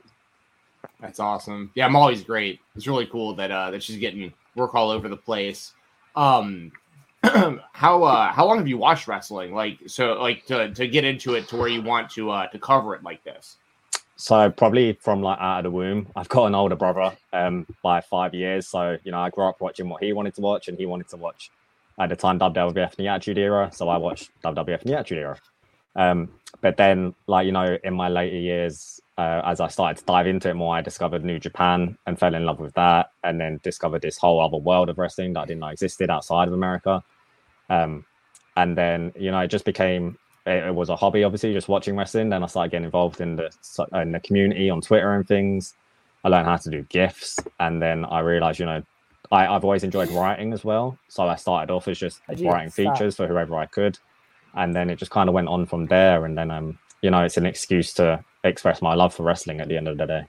That's 1.00 1.20
awesome. 1.20 1.70
Yeah, 1.74 1.88
Molly's 1.88 2.22
great. 2.22 2.60
It's 2.74 2.86
really 2.86 3.06
cool 3.06 3.34
that 3.34 3.50
uh, 3.50 3.70
that 3.70 3.82
she's 3.82 3.98
getting 3.98 4.32
work 4.54 4.74
all 4.74 4.90
over 4.90 5.08
the 5.08 5.16
place. 5.16 5.72
Um, 6.14 6.72
how 7.22 8.02
uh, 8.02 8.32
how 8.32 8.46
long 8.46 8.58
have 8.58 8.68
you 8.68 8.78
watched 8.78 9.08
wrestling? 9.08 9.54
Like 9.54 9.78
so, 9.86 10.14
like 10.14 10.46
to, 10.46 10.72
to 10.72 10.86
get 10.86 11.04
into 11.04 11.34
it 11.34 11.48
to 11.48 11.56
where 11.56 11.68
you 11.68 11.82
want 11.82 12.10
to 12.12 12.30
uh, 12.30 12.46
to 12.48 12.58
cover 12.58 12.94
it 12.94 13.02
like 13.02 13.22
this. 13.24 13.56
So 14.16 14.50
probably 14.50 14.94
from 14.94 15.22
like 15.22 15.38
out 15.38 15.58
of 15.58 15.64
the 15.64 15.70
womb. 15.70 16.08
I've 16.16 16.28
got 16.28 16.46
an 16.46 16.54
older 16.54 16.76
brother 16.76 17.16
um, 17.32 17.66
by 17.82 18.00
five 18.00 18.34
years. 18.34 18.66
So 18.66 18.96
you 19.04 19.12
know, 19.12 19.18
I 19.18 19.30
grew 19.30 19.44
up 19.44 19.60
watching 19.60 19.88
what 19.88 20.02
he 20.02 20.12
wanted 20.12 20.34
to 20.34 20.40
watch, 20.40 20.68
and 20.68 20.78
he 20.78 20.86
wanted 20.86 21.08
to 21.08 21.16
watch 21.16 21.50
at 21.98 22.08
the 22.08 22.16
time 22.16 22.38
WWF 22.38 22.98
in 22.98 23.04
the 23.04 23.08
Attitude 23.08 23.38
Era. 23.38 23.70
So 23.72 23.88
I 23.88 23.98
watched 23.98 24.30
WWF 24.42 24.82
in 24.82 24.90
the 24.90 24.98
Attitude 24.98 25.18
Era. 25.18 25.38
Um, 25.96 26.30
but 26.62 26.78
then, 26.78 27.14
like 27.26 27.44
you 27.46 27.52
know, 27.52 27.76
in 27.84 27.94
my 27.94 28.08
later 28.08 28.36
years, 28.36 29.00
uh, 29.18 29.42
as 29.44 29.60
I 29.60 29.68
started 29.68 29.98
to 30.00 30.04
dive 30.06 30.26
into 30.26 30.48
it 30.48 30.54
more, 30.54 30.74
I 30.74 30.80
discovered 30.80 31.22
New 31.22 31.38
Japan 31.38 31.98
and 32.06 32.18
fell 32.18 32.34
in 32.34 32.46
love 32.46 32.58
with 32.58 32.74
that, 32.74 33.10
and 33.22 33.38
then 33.38 33.60
discovered 33.62 34.00
this 34.00 34.16
whole 34.16 34.40
other 34.40 34.56
world 34.56 34.88
of 34.88 34.96
wrestling 34.96 35.34
that 35.34 35.40
I 35.40 35.46
didn't 35.46 35.60
know 35.60 35.68
existed 35.68 36.08
outside 36.08 36.48
of 36.48 36.54
America. 36.54 37.02
Um, 37.68 38.06
and 38.56 38.78
then 38.78 39.12
you 39.18 39.30
know, 39.30 39.40
it 39.40 39.48
just 39.48 39.66
became 39.66 40.18
it, 40.46 40.66
it, 40.66 40.74
was 40.74 40.88
a 40.88 40.96
hobby, 40.96 41.24
obviously, 41.24 41.52
just 41.52 41.68
watching 41.68 41.96
wrestling. 41.96 42.28
Then 42.28 42.42
I 42.42 42.46
started 42.46 42.70
getting 42.70 42.84
involved 42.84 43.20
in 43.20 43.36
the 43.36 43.50
in 43.94 44.12
the 44.12 44.20
community 44.20 44.70
on 44.70 44.80
Twitter 44.80 45.14
and 45.14 45.26
things. 45.26 45.74
I 46.24 46.28
learned 46.28 46.46
how 46.46 46.56
to 46.56 46.70
do 46.70 46.82
gifs, 46.82 47.38
and 47.60 47.80
then 47.80 48.04
I 48.04 48.20
realized, 48.20 48.58
you 48.58 48.66
know, 48.66 48.82
I, 49.30 49.44
have 49.44 49.64
always 49.64 49.84
enjoyed 49.84 50.10
writing 50.10 50.52
as 50.52 50.64
well. 50.64 50.98
So 51.08 51.26
I 51.26 51.36
started 51.36 51.72
off 51.72 51.88
as 51.88 51.98
just 51.98 52.20
writing 52.28 52.70
features 52.70 53.16
for 53.16 53.26
whoever 53.26 53.56
I 53.56 53.66
could, 53.66 53.98
and 54.54 54.74
then 54.74 54.90
it 54.90 54.96
just 54.96 55.10
kind 55.10 55.28
of 55.28 55.34
went 55.34 55.48
on 55.48 55.66
from 55.66 55.86
there. 55.86 56.24
And 56.24 56.36
then 56.36 56.50
um, 56.50 56.78
you 57.02 57.10
know, 57.10 57.22
it's 57.22 57.36
an 57.36 57.46
excuse 57.46 57.92
to 57.94 58.24
express 58.44 58.82
my 58.82 58.94
love 58.94 59.14
for 59.14 59.22
wrestling 59.22 59.60
at 59.60 59.68
the 59.68 59.76
end 59.76 59.88
of 59.88 59.98
the 59.98 60.06
day. 60.06 60.26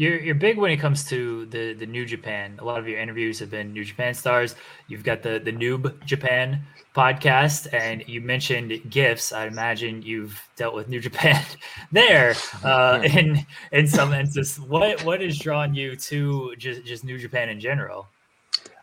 You're, 0.00 0.18
you're 0.18 0.34
big 0.34 0.56
when 0.56 0.70
it 0.70 0.78
comes 0.78 1.04
to 1.10 1.44
the, 1.44 1.74
the 1.74 1.84
New 1.84 2.06
Japan. 2.06 2.56
A 2.58 2.64
lot 2.64 2.78
of 2.78 2.88
your 2.88 2.98
interviews 2.98 3.38
have 3.40 3.50
been 3.50 3.74
New 3.74 3.84
Japan 3.84 4.14
stars. 4.14 4.54
You've 4.88 5.04
got 5.04 5.22
the, 5.22 5.38
the 5.44 5.52
Noob 5.52 6.02
Japan 6.06 6.64
podcast, 6.96 7.70
and 7.74 8.02
you 8.08 8.22
mentioned 8.22 8.80
gifs. 8.88 9.30
I 9.30 9.44
imagine 9.44 10.00
you've 10.00 10.40
dealt 10.56 10.74
with 10.74 10.88
New 10.88 11.00
Japan 11.00 11.44
there 11.92 12.34
uh, 12.64 13.02
in 13.04 13.44
in 13.72 13.86
some 13.86 14.14
instances. 14.14 14.58
What 14.58 15.04
what 15.04 15.20
has 15.20 15.38
drawn 15.38 15.74
you 15.74 15.96
to 15.96 16.56
just, 16.56 16.82
just 16.86 17.04
New 17.04 17.18
Japan 17.18 17.50
in 17.50 17.60
general? 17.60 18.08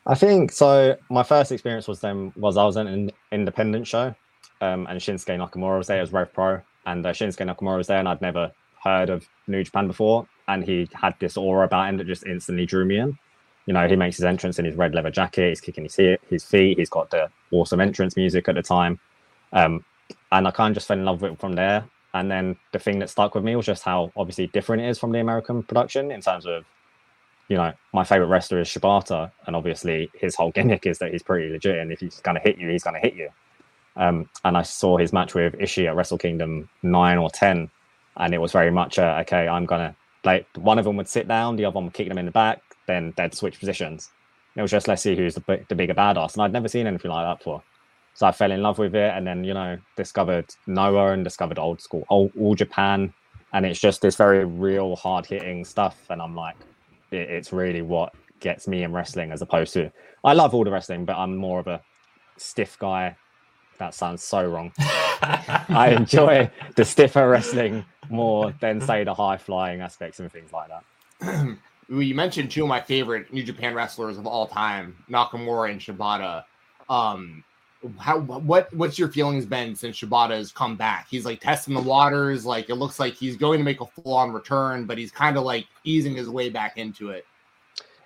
I 0.05 0.13
think 0.13 0.51
so. 0.51 0.97
My 1.09 1.23
first 1.23 1.51
experience 1.51 1.87
was 1.87 1.99
them 1.99 2.31
was 2.35 2.57
I 2.57 2.63
was 2.63 2.77
in 2.77 2.85
an 2.85 3.11
independent 3.31 3.87
show, 3.87 4.13
um, 4.61 4.85
and 4.85 5.01
Shinsuke 5.01 5.35
Nakamura 5.35 5.79
was 5.79 5.87
there 5.87 5.99
as 5.99 6.13
Rev 6.13 6.31
Pro, 6.31 6.61
and 6.85 7.03
uh, 7.03 7.09
Shinsuke 7.09 7.51
Nakamura 7.51 7.77
was 7.77 7.87
there, 7.87 7.97
and 7.97 8.07
I'd 8.07 8.21
never 8.21 8.51
heard 8.83 9.09
of 9.09 9.27
New 9.47 9.63
Japan 9.63 9.87
before, 9.87 10.27
and 10.47 10.63
he 10.63 10.89
had 10.93 11.15
this 11.19 11.37
aura 11.37 11.65
about 11.65 11.89
him 11.89 11.97
that 11.97 12.07
just 12.07 12.25
instantly 12.25 12.65
drew 12.65 12.85
me 12.85 12.97
in. 12.97 13.17
You 13.65 13.73
know, 13.73 13.87
he 13.87 13.95
makes 13.95 14.17
his 14.17 14.25
entrance 14.25 14.59
in 14.59 14.65
his 14.65 14.75
red 14.75 14.95
leather 14.95 15.11
jacket, 15.11 15.49
he's 15.49 15.61
kicking 15.61 15.83
his, 15.83 15.95
his 16.29 16.43
feet, 16.43 16.77
he's 16.77 16.89
got 16.89 17.09
the 17.09 17.29
awesome 17.51 17.81
entrance 17.81 18.15
music 18.15 18.47
at 18.47 18.55
the 18.55 18.61
time, 18.61 18.99
um, 19.51 19.83
and 20.31 20.47
I 20.47 20.51
kind 20.51 20.71
of 20.71 20.75
just 20.75 20.87
fell 20.87 20.97
in 20.97 21.05
love 21.05 21.21
with 21.21 21.33
it 21.33 21.39
from 21.39 21.53
there. 21.53 21.85
And 22.13 22.31
then 22.31 22.55
the 22.71 22.79
thing 22.79 22.99
that 22.99 23.09
stuck 23.09 23.35
with 23.35 23.43
me 23.43 23.55
was 23.55 23.65
just 23.65 23.83
how 23.83 24.11
obviously 24.15 24.47
different 24.47 24.81
it 24.83 24.89
is 24.89 24.97
from 24.97 25.11
the 25.11 25.19
American 25.19 25.61
production 25.61 26.11
in 26.11 26.21
terms 26.21 26.45
of, 26.45 26.63
you 27.49 27.57
know, 27.57 27.73
my 27.93 28.03
favorite 28.03 28.27
wrestler 28.27 28.61
is 28.61 28.69
Shibata, 28.69 29.31
and 29.45 29.55
obviously 29.55 30.09
his 30.13 30.35
whole 30.35 30.51
gimmick 30.55 30.85
is 30.85 30.97
that 30.99 31.11
he's 31.11 31.23
pretty 31.23 31.51
legit, 31.51 31.77
and 31.77 31.91
if 31.91 31.99
he's 31.99 32.21
going 32.21 32.35
to 32.35 32.41
hit 32.41 32.57
you, 32.57 32.69
he's 32.69 32.83
going 32.83 32.95
to 32.95 33.01
hit 33.01 33.15
you. 33.15 33.29
Um, 33.97 34.29
and 34.45 34.55
I 34.55 34.61
saw 34.61 34.97
his 34.97 35.11
match 35.11 35.33
with 35.33 35.53
Ishii 35.53 35.87
at 35.87 35.95
Wrestle 35.95 36.19
Kingdom 36.19 36.69
nine 36.83 37.17
or 37.17 37.29
ten, 37.29 37.69
and 38.15 38.33
it 38.33 38.37
was 38.37 38.51
very 38.51 38.71
much 38.71 38.97
a, 38.99 39.19
okay. 39.21 39.47
I'm 39.47 39.65
gonna 39.65 39.95
like 40.27 40.45
one 40.57 40.77
of 40.77 40.83
them 40.83 40.97
would 40.97 41.07
sit 41.07 41.27
down, 41.27 41.55
the 41.55 41.63
other 41.63 41.75
one 41.75 41.85
would 41.85 41.93
kick 41.93 42.09
them 42.09 42.17
in 42.17 42.25
the 42.25 42.31
back, 42.31 42.61
then 42.85 43.13
they'd 43.15 43.33
switch 43.33 43.59
positions. 43.59 44.11
It 44.57 44.61
was 44.61 44.71
just 44.71 44.87
let's 44.87 45.01
see 45.01 45.15
who's 45.15 45.35
the, 45.35 45.65
the 45.69 45.75
bigger 45.75 45.93
badass, 45.93 46.33
and 46.33 46.43
I'd 46.43 46.51
never 46.51 46.67
seen 46.67 46.85
anything 46.85 47.09
like 47.09 47.25
that 47.25 47.37
before. 47.39 47.63
So 48.13 48.27
I 48.27 48.33
fell 48.33 48.51
in 48.51 48.61
love 48.61 48.77
with 48.77 48.93
it, 48.93 49.13
and 49.15 49.25
then 49.25 49.45
you 49.45 49.53
know 49.53 49.77
discovered 49.95 50.47
Noah 50.67 51.13
and 51.13 51.23
discovered 51.23 51.57
old 51.57 51.79
school 51.79 52.03
old 52.09 52.31
all 52.37 52.55
Japan, 52.55 53.13
and 53.53 53.65
it's 53.65 53.79
just 53.79 54.01
this 54.01 54.17
very 54.17 54.43
real, 54.43 54.97
hard 54.97 55.25
hitting 55.25 55.63
stuff. 55.63 55.97
And 56.09 56.21
I'm 56.21 56.35
like, 56.35 56.57
it, 57.11 57.29
it's 57.29 57.53
really 57.53 57.81
what 57.81 58.13
gets 58.41 58.67
me 58.67 58.83
in 58.83 58.91
wrestling, 58.91 59.31
as 59.31 59.41
opposed 59.41 59.73
to 59.75 59.89
I 60.25 60.33
love 60.33 60.53
all 60.53 60.65
the 60.65 60.71
wrestling, 60.71 61.05
but 61.05 61.15
I'm 61.15 61.37
more 61.37 61.59
of 61.59 61.67
a 61.67 61.81
stiff 62.37 62.77
guy 62.77 63.15
that 63.77 63.93
sounds 63.93 64.23
so 64.23 64.45
wrong. 64.45 64.71
I 64.79 65.95
enjoy 65.97 66.49
the 66.75 66.85
stiffer 66.85 67.29
wrestling 67.29 67.85
more 68.09 68.53
than 68.59 68.81
say 68.81 69.03
the 69.03 69.13
high 69.13 69.37
flying 69.37 69.81
aspects 69.81 70.19
and 70.19 70.31
things 70.31 70.51
like 70.53 70.69
that. 70.69 71.57
you 71.89 72.15
mentioned 72.15 72.51
two 72.51 72.63
of 72.63 72.69
my 72.69 72.81
favorite 72.81 73.31
New 73.33 73.43
Japan 73.43 73.73
wrestlers 73.73 74.17
of 74.17 74.27
all 74.27 74.47
time, 74.47 74.95
Nakamura 75.09 75.71
and 75.71 75.81
Shibata. 75.81 76.43
Um, 76.89 77.43
how 77.99 78.19
what 78.19 78.73
what's 78.73 78.97
your 78.97 79.09
feelings 79.09 79.45
been 79.45 79.75
since 79.75 79.99
Shibata 79.99 80.31
has 80.31 80.51
come 80.51 80.75
back? 80.75 81.07
He's 81.09 81.25
like 81.25 81.39
testing 81.39 81.73
the 81.73 81.81
waters. 81.81 82.45
Like 82.45 82.69
it 82.69 82.75
looks 82.75 82.99
like 82.99 83.13
he's 83.13 83.37
going 83.37 83.59
to 83.59 83.63
make 83.63 83.81
a 83.81 83.85
full 83.85 84.13
on 84.13 84.31
return, 84.31 84.85
but 84.85 84.97
he's 84.97 85.11
kind 85.11 85.37
of 85.37 85.43
like 85.43 85.67
easing 85.83 86.15
his 86.15 86.29
way 86.29 86.49
back 86.49 86.77
into 86.77 87.09
it. 87.09 87.25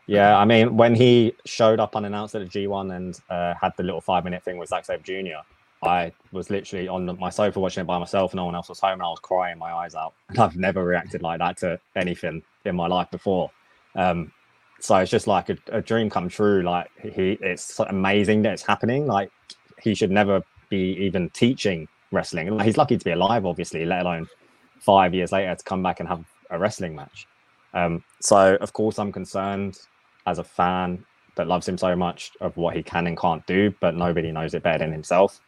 Yeah, 0.07 0.37
I 0.37 0.45
mean, 0.45 0.75
when 0.75 0.93
he 0.93 1.33
showed 1.45 1.79
up 1.79 1.95
unannounced 1.95 2.35
at 2.35 2.41
the 2.41 2.47
G1 2.67 2.95
and 2.95 3.19
uh, 3.29 3.53
had 3.59 3.71
the 3.77 3.83
little 3.83 4.01
five 4.01 4.23
minute 4.25 4.43
thing 4.43 4.57
with 4.57 4.69
Zack 4.69 4.83
Sabre 4.83 5.03
Jr., 5.03 5.39
I 5.83 6.11
was 6.31 6.49
literally 6.49 6.87
on 6.87 7.17
my 7.19 7.29
sofa 7.29 7.59
watching 7.59 7.81
it 7.81 7.87
by 7.87 7.97
myself. 7.97 8.33
No 8.33 8.45
one 8.45 8.55
else 8.55 8.69
was 8.69 8.79
home, 8.79 8.93
and 8.93 9.03
I 9.03 9.09
was 9.09 9.19
crying 9.19 9.57
my 9.57 9.71
eyes 9.71 9.95
out. 9.95 10.13
And 10.29 10.39
I've 10.39 10.55
never 10.55 10.83
reacted 10.83 11.21
like 11.21 11.39
that 11.39 11.57
to 11.57 11.79
anything 11.95 12.43
in 12.65 12.75
my 12.75 12.87
life 12.87 13.09
before. 13.11 13.51
Um, 13.95 14.31
so 14.79 14.95
it's 14.97 15.11
just 15.11 15.27
like 15.27 15.49
a, 15.49 15.57
a, 15.71 15.81
dream 15.81 16.09
come 16.09 16.29
true. 16.29 16.61
Like 16.63 16.89
he, 17.01 17.37
it's 17.41 17.79
amazing 17.79 18.43
that 18.43 18.53
it's 18.53 18.63
happening. 18.63 19.05
Like 19.05 19.31
he 19.81 19.93
should 19.93 20.11
never 20.11 20.41
be 20.69 20.95
even 20.99 21.29
teaching 21.31 21.87
wrestling. 22.11 22.55
Like, 22.55 22.65
he's 22.65 22.77
lucky 22.77 22.97
to 22.97 23.05
be 23.05 23.11
alive, 23.11 23.45
obviously, 23.45 23.85
let 23.85 24.01
alone 24.01 24.27
five 24.79 25.13
years 25.13 25.31
later 25.31 25.53
to 25.53 25.63
come 25.63 25.83
back 25.83 25.99
and 25.99 26.09
have 26.09 26.23
a 26.49 26.57
wrestling 26.57 26.95
match. 26.95 27.27
Um, 27.73 28.03
so 28.19 28.55
of 28.55 28.73
course 28.73 28.99
I'm 28.99 29.11
concerned 29.11 29.79
as 30.25 30.39
a 30.39 30.43
fan 30.43 31.05
that 31.35 31.47
loves 31.47 31.67
him 31.67 31.77
so 31.77 31.95
much 31.95 32.31
of 32.41 32.57
what 32.57 32.75
he 32.75 32.83
can 32.83 33.07
and 33.07 33.17
can't 33.17 33.45
do, 33.45 33.73
but 33.79 33.95
nobody 33.95 34.31
knows 34.31 34.53
it 34.53 34.63
better 34.63 34.79
than 34.79 34.91
himself. 34.91 35.39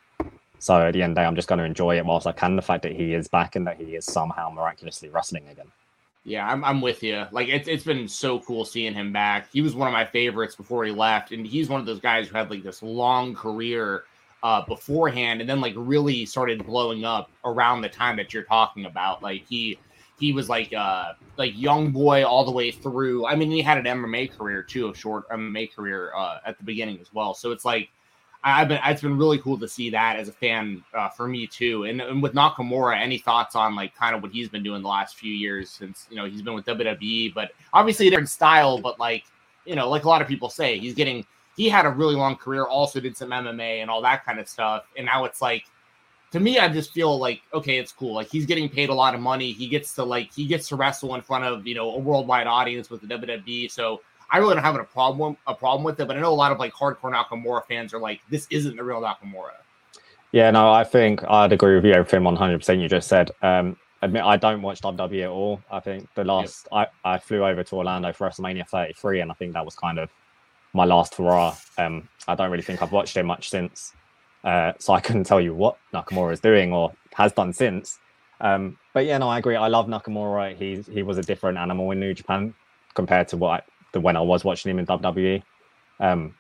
So 0.64 0.80
at 0.80 0.94
the 0.94 1.02
end 1.02 1.12
of 1.12 1.16
the 1.16 1.22
day, 1.22 1.26
I'm 1.26 1.36
just 1.36 1.50
going 1.50 1.60
to 1.60 1.66
enjoy 1.66 1.98
it 1.98 2.06
whilst 2.06 2.26
I 2.26 2.32
can. 2.32 2.56
The 2.56 2.62
fact 2.62 2.84
that 2.84 2.94
he 2.94 3.14
is 3.14 3.28
back 3.28 3.58
and 3.58 3.68
that 3.68 3.76
he 3.76 3.96
is 3.96 4.06
somehow 4.06 4.50
miraculously 4.50 5.10
wrestling 5.10 5.46
again. 5.50 5.70
Yeah, 6.24 6.48
I'm, 6.48 6.64
I'm 6.64 6.80
with 6.80 7.04
you. 7.04 7.26
Like 7.34 7.50
it's 7.50 7.68
it's 7.68 7.84
been 7.84 8.08
so 8.08 8.40
cool 8.40 8.64
seeing 8.64 8.94
him 8.94 9.12
back. 9.12 9.52
He 9.52 9.60
was 9.60 9.76
one 9.76 9.90
of 9.90 9.92
my 9.92 10.06
favorites 10.06 10.56
before 10.56 10.86
he 10.86 10.92
left, 10.94 11.34
and 11.34 11.46
he's 11.46 11.68
one 11.68 11.82
of 11.82 11.86
those 11.86 12.00
guys 12.00 12.30
who 12.30 12.38
had 12.38 12.50
like 12.50 12.64
this 12.64 12.82
long 12.82 13.36
career 13.36 14.06
uh, 14.42 14.62
beforehand, 14.66 15.42
and 15.42 15.50
then 15.50 15.60
like 15.60 15.74
really 15.76 16.26
started 16.26 16.66
blowing 16.66 17.04
up 17.04 17.30
around 17.44 17.82
the 17.82 17.90
time 17.90 18.16
that 18.16 18.34
you're 18.34 18.44
talking 18.44 18.86
about. 18.86 19.22
Like 19.22 19.46
he 19.46 19.78
he 20.18 20.32
was 20.32 20.48
like 20.48 20.72
uh 20.72 21.12
like 21.36 21.52
young 21.58 21.92
boy 21.92 22.26
all 22.26 22.46
the 22.46 22.52
way 22.52 22.72
through. 22.72 23.26
I 23.26 23.36
mean, 23.36 23.52
he 23.52 23.62
had 23.62 23.80
an 23.80 23.84
MMA 23.84 24.38
career 24.38 24.64
too, 24.64 24.90
a 24.90 24.96
short 24.96 25.28
MMA 25.28 25.76
career 25.76 26.14
uh, 26.16 26.40
at 26.46 26.58
the 26.58 26.64
beginning 26.64 27.00
as 27.02 27.14
well. 27.14 27.34
So 27.34 27.52
it's 27.52 27.66
like 27.66 27.90
I've 28.44 28.68
been 28.68 28.80
it's 28.84 29.02
been 29.02 29.18
really 29.18 29.38
cool 29.38 29.58
to 29.58 29.68
see 29.68 29.90
that 29.92 30.18
as 30.18 30.28
a 30.28 30.34
fan 30.34 30.84
uh, 30.94 31.10
for 31.10 31.28
me 31.28 31.48
too. 31.48 31.86
And, 31.86 32.02
and, 32.02 32.22
with 32.22 32.34
Nakamura, 32.34 33.00
any 33.00 33.18
thoughts 33.18 33.56
on 33.56 33.74
like 33.74 33.96
kind 33.96 34.14
of 34.16 34.22
what 34.22 34.32
he's 34.32 34.50
been 34.50 34.64
doing 34.64 34.82
the 34.82 34.90
last 34.90 35.16
few 35.16 35.34
years 35.34 35.70
since 35.70 36.08
you 36.10 36.18
know 36.18 36.26
he's 36.26 36.42
been 36.42 36.54
with 36.54 36.66
WWE, 36.66 37.34
but 37.34 37.52
obviously 37.72 38.08
a 38.08 38.10
different 38.10 38.30
style. 38.30 38.80
But 38.80 39.00
like 39.00 39.24
you 39.66 39.76
know, 39.76 39.90
like 39.90 40.04
a 40.04 40.10
lot 40.10 40.22
of 40.22 40.28
people 40.28 40.50
say, 40.50 40.78
he's 40.78 40.94
getting 40.94 41.26
he 41.56 41.70
had 41.70 41.86
a 41.86 41.90
really 41.90 42.16
long 42.16 42.36
career, 42.36 42.66
also 42.66 43.00
did 43.00 43.16
some 43.16 43.30
MMA 43.30 43.82
and 43.82 43.90
all 43.90 44.02
that 44.02 44.26
kind 44.26 44.40
of 44.40 44.50
stuff, 44.50 44.84
and 44.98 45.06
now 45.06 45.24
it's 45.24 45.42
like 45.42 45.64
to 46.34 46.40
me, 46.40 46.58
I 46.58 46.68
just 46.68 46.92
feel 46.92 47.18
like 47.20 47.42
okay, 47.54 47.78
it's 47.78 47.92
cool. 47.92 48.16
Like 48.16 48.28
he's 48.28 48.46
getting 48.46 48.68
paid 48.68 48.90
a 48.90 48.94
lot 48.94 49.14
of 49.14 49.22
money. 49.22 49.52
He 49.54 49.68
gets 49.68 49.94
to 49.96 50.04
like 50.04 50.34
he 50.34 50.48
gets 50.48 50.68
to 50.70 50.76
wrestle 50.76 51.16
in 51.16 51.22
front 51.22 51.46
of 51.46 51.66
you 51.66 51.76
know 51.76 51.96
a 51.96 52.00
worldwide 52.00 52.48
audience 52.48 52.90
with 52.90 53.02
the 53.02 53.08
WWE. 53.08 53.72
So 53.72 54.02
I 54.34 54.40
really 54.40 54.56
don't 54.56 54.64
have 54.64 54.76
a 54.76 54.84
problem 54.84 55.38
a 55.46 55.54
problem 55.54 55.84
with 55.84 56.00
it, 56.00 56.08
but 56.08 56.18
I 56.18 56.20
know 56.20 56.32
a 56.32 56.34
lot 56.34 56.52
of 56.52 56.58
like 56.58 56.74
hardcore 56.74 57.14
Nakamura 57.14 57.66
fans 57.68 57.94
are 57.94 58.00
like, 58.00 58.20
this 58.32 58.48
isn't 58.50 58.76
the 58.76 58.84
real 58.84 59.00
Nakamura. 59.00 59.52
Yeah, 60.32 60.50
no, 60.50 60.72
I 60.72 60.84
think 60.84 61.24
I'd 61.26 61.54
agree 61.54 61.76
with 61.76 61.86
you 61.86 61.94
everything 61.94 62.24
100 62.24 62.58
percent 62.58 62.82
you 62.82 62.90
just 62.90 63.08
said. 63.08 63.30
Um, 63.44 63.78
admit 64.02 64.24
I 64.24 64.36
don't 64.36 64.64
watch 64.64 64.82
WWE 64.82 65.24
at 65.24 65.30
all. 65.30 65.62
I 65.72 65.80
think 65.80 66.12
the 66.16 66.24
last 66.24 66.68
yep. 66.72 66.92
I, 67.06 67.14
I 67.14 67.20
flew 67.20 67.46
over 67.46 67.64
to 67.64 67.76
Orlando 67.76 68.12
for 68.12 68.28
WrestleMania 68.28 68.68
33, 68.68 69.22
and 69.22 69.32
I 69.32 69.36
think 69.36 69.54
that 69.54 69.64
was 69.64 69.76
kind 69.76 70.00
of 70.00 70.10
my 70.74 70.84
last 70.84 71.14
hurrah. 71.14 71.56
Um, 71.78 72.10
I 72.28 72.34
don't 72.34 72.50
really 72.50 72.64
think 72.64 72.82
I've 72.82 72.92
watched 72.92 73.16
it 73.16 73.24
much 73.24 73.52
since, 73.52 73.94
uh, 74.44 74.74
so 74.80 74.94
I 74.94 75.00
couldn't 75.00 75.26
tell 75.26 75.40
you 75.40 75.54
what 75.54 75.78
Nakamura 75.94 76.34
is 76.34 76.40
doing 76.40 76.74
or 76.74 76.92
has 77.14 77.34
done 77.34 77.54
since. 77.54 78.00
Um, 78.42 78.80
but 78.94 79.06
yeah, 79.06 79.20
no, 79.20 79.30
I 79.30 79.38
agree. 79.38 79.56
I 79.56 79.68
love 79.68 79.86
Nakamura. 79.86 80.56
He's 80.56 80.88
he 80.88 81.04
was 81.04 81.20
a 81.20 81.24
different 81.24 81.60
animal 81.60 81.92
in 81.92 82.00
New 82.00 82.16
Japan 82.16 82.56
compared 82.96 83.28
to 83.28 83.38
what 83.38 83.66
the 83.94 84.00
when 84.00 84.18
I 84.18 84.22
was 84.22 84.44
watching 84.44 84.70
him 84.70 84.80
in 84.80 84.86
WWE. 84.86 85.42
Um, 86.00 86.36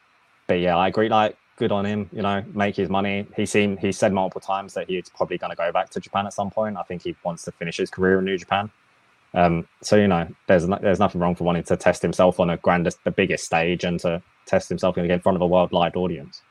but 0.47 0.55
yeah, 0.55 0.75
I 0.75 0.89
agree. 0.89 1.07
Like, 1.07 1.38
good 1.55 1.71
on 1.71 1.85
him. 1.85 2.09
You 2.11 2.21
know, 2.21 2.43
make 2.53 2.75
his 2.75 2.89
money. 2.89 3.25
He 3.35 3.45
seemed 3.45 3.80
he 3.80 3.91
said 3.91 4.11
multiple 4.11 4.41
times 4.41 4.73
that 4.73 4.89
he's 4.89 5.09
probably 5.09 5.38
going 5.38 5.51
to 5.51 5.55
go 5.55 5.71
back 5.71 5.89
to 5.91 5.99
Japan 5.99 6.25
at 6.25 6.34
some 6.34 6.51
point. 6.51 6.77
I 6.77 6.84
think 6.84 7.03
he 7.03 7.15
wants 7.23 7.43
to 7.45 7.51
finish 7.51 7.77
his 7.77 7.89
career 7.89 8.19
in 8.19 8.25
New 8.25 8.38
Japan. 8.38 8.69
Um, 9.34 9.67
so 9.81 9.95
you 9.95 10.07
know, 10.07 10.27
there's 10.47 10.67
there's 10.67 10.99
nothing 10.99 11.21
wrong 11.21 11.35
for 11.35 11.43
wanting 11.43 11.63
to 11.63 11.77
test 11.77 12.01
himself 12.01 12.39
on 12.39 12.49
a 12.49 12.57
grandest, 12.57 13.03
the 13.03 13.11
biggest 13.11 13.45
stage, 13.45 13.84
and 13.84 13.99
to 14.01 14.21
test 14.45 14.69
himself 14.69 14.97
in 14.97 15.19
front 15.19 15.35
of 15.35 15.41
a 15.41 15.47
worldwide 15.47 15.95
audience. 15.95 16.41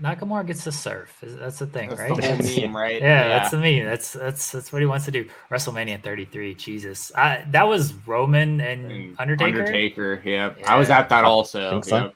Nakamura 0.00 0.46
gets 0.46 0.64
to 0.64 0.72
surf. 0.72 1.16
That's 1.22 1.58
the 1.58 1.66
thing, 1.66 1.88
that's 1.88 2.00
right? 2.00 2.16
The 2.16 2.60
meme, 2.62 2.76
right? 2.76 3.00
Yeah, 3.00 3.22
yeah, 3.22 3.28
that's 3.28 3.50
the 3.50 3.58
meme. 3.58 3.84
That's 3.84 4.12
that's 4.12 4.52
that's 4.52 4.72
what 4.72 4.80
he 4.80 4.86
wants 4.86 5.04
to 5.06 5.10
do. 5.10 5.28
WrestleMania 5.50 6.02
33. 6.02 6.54
Jesus, 6.54 7.10
I, 7.16 7.44
that 7.50 7.66
was 7.66 7.94
Roman 8.06 8.60
and, 8.60 8.92
and 8.92 9.16
Undertaker. 9.18 9.58
Undertaker. 9.58 10.22
Yeah. 10.24 10.54
yeah. 10.58 10.72
I 10.72 10.78
was 10.78 10.90
at 10.90 11.08
that 11.08 11.24
also. 11.24 11.80
So. 11.80 11.96
Yep. 11.96 12.14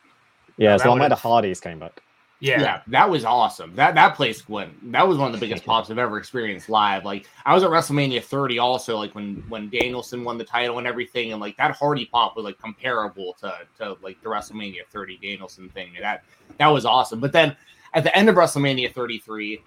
Yeah, 0.59 0.77
so 0.77 0.95
where 0.95 1.09
the 1.09 1.17
Hardys 1.17 1.61
came 1.61 1.79
back. 1.79 2.03
Yeah. 2.43 2.61
yeah, 2.61 2.81
that 2.89 3.09
was 3.09 3.25
awesome. 3.25 3.73
That 3.77 3.95
that 3.95 4.17
place 4.17 4.49
went. 4.49 4.91
That 4.91 5.07
was 5.07 5.17
one 5.17 5.33
of 5.33 5.33
the 5.33 5.39
biggest 5.39 5.65
pops 5.67 5.91
I've 5.91 5.99
ever 5.99 6.19
experienced 6.19 6.69
live. 6.69 7.05
Like 7.05 7.29
I 7.47 7.55
was 7.55 7.63
at 7.63 7.71
WrestleMania 7.71 8.21
30 8.23 8.59
also, 8.59 8.97
like 8.97 9.15
when 9.15 9.45
when 9.49 9.71
Danielson 9.71 10.25
won 10.25 10.39
the 10.39 10.45
title 10.45 10.79
and 10.79 10.87
everything, 10.87 11.31
and 11.31 11.41
like 11.41 11.57
that 11.57 11.77
Hardy 11.77 12.07
pop 12.07 12.37
was 12.37 12.45
like 12.45 12.59
comparable 12.59 13.37
to 13.41 13.55
to 13.79 13.97
like 14.03 14.21
the 14.23 14.29
WrestleMania 14.29 14.87
30 14.91 15.19
Danielson 15.19 15.69
thing. 15.69 15.93
That 16.01 16.25
that 16.59 16.67
was 16.67 16.85
awesome. 16.85 17.21
But 17.21 17.31
then 17.31 17.57
at 17.95 18.05
the 18.05 18.17
end 18.17 18.29
of 18.29 18.37
WrestleMania 18.37 18.93
33, 18.93 19.63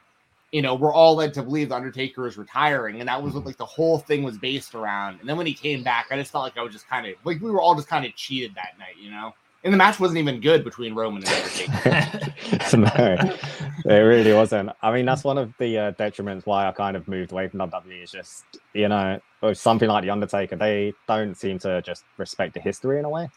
you 0.52 0.62
know, 0.62 0.76
we're 0.76 0.94
all 0.94 1.16
led 1.16 1.34
to 1.34 1.44
believe 1.44 1.70
the 1.70 1.76
Undertaker 1.76 2.28
is 2.28 2.38
retiring, 2.38 3.00
and 3.00 3.10
that 3.10 3.22
was 3.22 3.34
what 3.34 3.46
like 3.46 3.58
the 3.58 3.66
whole 3.66 4.00
thing 4.00 4.24
was 4.24 4.38
based 4.38 4.74
around. 4.74 5.20
And 5.20 5.28
then 5.28 5.38
when 5.38 5.46
he 5.46 5.54
came 5.54 5.84
back, 5.84 6.08
I 6.12 6.18
just 6.18 6.32
felt 6.32 6.44
like 6.44 6.58
I 6.58 6.62
was 6.62 6.74
just 6.74 6.88
kind 6.88 7.06
of 7.06 7.16
like 7.24 7.42
we 7.42 7.52
were 7.52 7.62
all 7.62 7.76
just 7.76 7.88
kind 7.88 8.06
of 8.06 8.16
cheated 8.16 8.56
that 8.56 8.78
night, 8.80 8.96
you 9.00 9.12
know. 9.12 9.34
And 9.64 9.74
the 9.74 9.78
match 9.78 10.00
wasn't 10.00 10.20
even 10.20 10.40
good 10.42 10.64
between 10.64 10.94
Roman 10.94 11.24
and 11.24 11.34
Undertaker. 11.34 12.78
no, 12.78 13.92
it 13.92 13.98
really 13.98 14.32
wasn't. 14.32 14.70
I 14.84 14.94
mean, 14.94 15.06
that's 15.06 15.24
one 15.24 15.40
of 15.40 15.52
the 15.58 15.78
uh, 15.78 15.92
detriments 15.94 16.46
why 16.46 16.68
I 16.68 16.72
kind 16.72 16.96
of 16.96 17.08
moved 17.08 17.32
away 17.32 17.48
from 17.48 17.60
WWE. 17.60 18.04
Is 18.04 18.12
just 18.12 18.46
you 18.74 18.88
know, 18.88 19.20
something 19.54 19.90
like 19.90 20.04
the 20.04 20.12
Undertaker, 20.12 20.56
they 20.56 20.94
don't 21.08 21.36
seem 21.36 21.58
to 21.60 21.82
just 21.82 22.06
respect 22.18 22.54
the 22.54 22.60
history 22.60 23.00
in 23.00 23.06
a 23.06 23.10
way. 23.10 23.28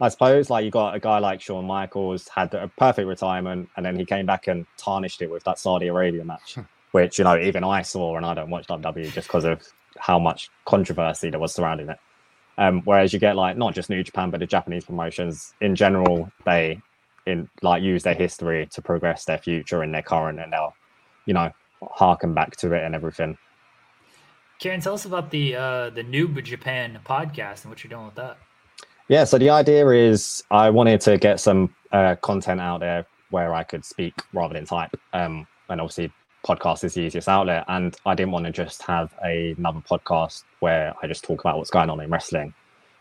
I 0.00 0.08
suppose 0.08 0.50
like 0.50 0.64
you 0.64 0.70
got 0.70 0.94
a 0.94 1.00
guy 1.00 1.18
like 1.18 1.40
Shawn 1.40 1.64
Michaels 1.64 2.28
had 2.28 2.52
a 2.54 2.68
perfect 2.76 3.06
retirement, 3.06 3.68
and 3.76 3.86
then 3.86 3.96
he 3.96 4.04
came 4.04 4.26
back 4.26 4.48
and 4.48 4.66
tarnished 4.76 5.22
it 5.22 5.30
with 5.30 5.44
that 5.44 5.58
Saudi 5.58 5.86
Arabia 5.86 6.24
match, 6.24 6.58
which 6.92 7.18
you 7.18 7.24
know 7.24 7.38
even 7.38 7.64
I 7.64 7.82
saw, 7.82 8.16
and 8.16 8.26
I 8.26 8.34
don't 8.34 8.50
watch 8.50 8.66
WWE 8.66 9.12
just 9.12 9.28
because 9.28 9.44
of 9.44 9.62
how 9.98 10.18
much 10.18 10.50
controversy 10.64 11.30
there 11.30 11.40
was 11.40 11.54
surrounding 11.54 11.88
it. 11.88 11.98
Um, 12.58 12.82
whereas 12.84 13.12
you 13.12 13.18
get 13.18 13.36
like 13.36 13.56
not 13.56 13.74
just 13.74 13.90
New 13.90 14.02
Japan, 14.02 14.30
but 14.30 14.40
the 14.40 14.46
Japanese 14.46 14.84
promotions 14.84 15.54
in 15.60 15.74
general, 15.74 16.30
they 16.44 16.80
in 17.26 17.48
like 17.62 17.82
use 17.82 18.02
their 18.02 18.14
history 18.14 18.66
to 18.72 18.82
progress 18.82 19.24
their 19.24 19.38
future 19.38 19.82
in 19.84 19.92
their 19.92 20.02
current, 20.02 20.40
and 20.40 20.52
they'll, 20.52 20.74
you 21.26 21.34
know, 21.34 21.50
harken 21.82 22.34
back 22.34 22.56
to 22.56 22.72
it 22.72 22.82
and 22.82 22.94
everything. 22.94 23.38
Kieran, 24.58 24.80
tell 24.80 24.94
us 24.94 25.04
about 25.04 25.30
the 25.30 25.56
uh, 25.56 25.90
the 25.90 26.04
Noob 26.04 26.42
Japan 26.44 26.98
podcast 27.04 27.62
and 27.62 27.70
what 27.70 27.82
you're 27.82 27.90
doing 27.90 28.06
with 28.06 28.14
that. 28.16 28.38
Yeah, 29.08 29.24
so 29.24 29.38
the 29.38 29.50
idea 29.50 29.88
is 29.88 30.42
I 30.50 30.70
wanted 30.70 31.00
to 31.02 31.18
get 31.18 31.40
some 31.40 31.74
uh, 31.90 32.16
content 32.16 32.60
out 32.60 32.80
there 32.80 33.06
where 33.30 33.54
I 33.54 33.62
could 33.62 33.84
speak 33.84 34.14
rather 34.32 34.54
than 34.54 34.66
type, 34.66 34.90
um, 35.12 35.46
and 35.68 35.80
obviously 35.80 36.12
podcast 36.44 36.84
is 36.84 36.94
the 36.94 37.02
easiest 37.02 37.28
outlet. 37.28 37.64
And 37.68 37.96
I 38.06 38.14
didn't 38.14 38.32
want 38.32 38.46
to 38.46 38.52
just 38.52 38.82
have 38.82 39.12
a, 39.24 39.54
another 39.58 39.80
podcast 39.80 40.44
where 40.60 40.94
I 41.02 41.06
just 41.06 41.24
talk 41.24 41.40
about 41.40 41.58
what's 41.58 41.70
going 41.70 41.90
on 41.90 42.00
in 42.00 42.10
wrestling. 42.10 42.54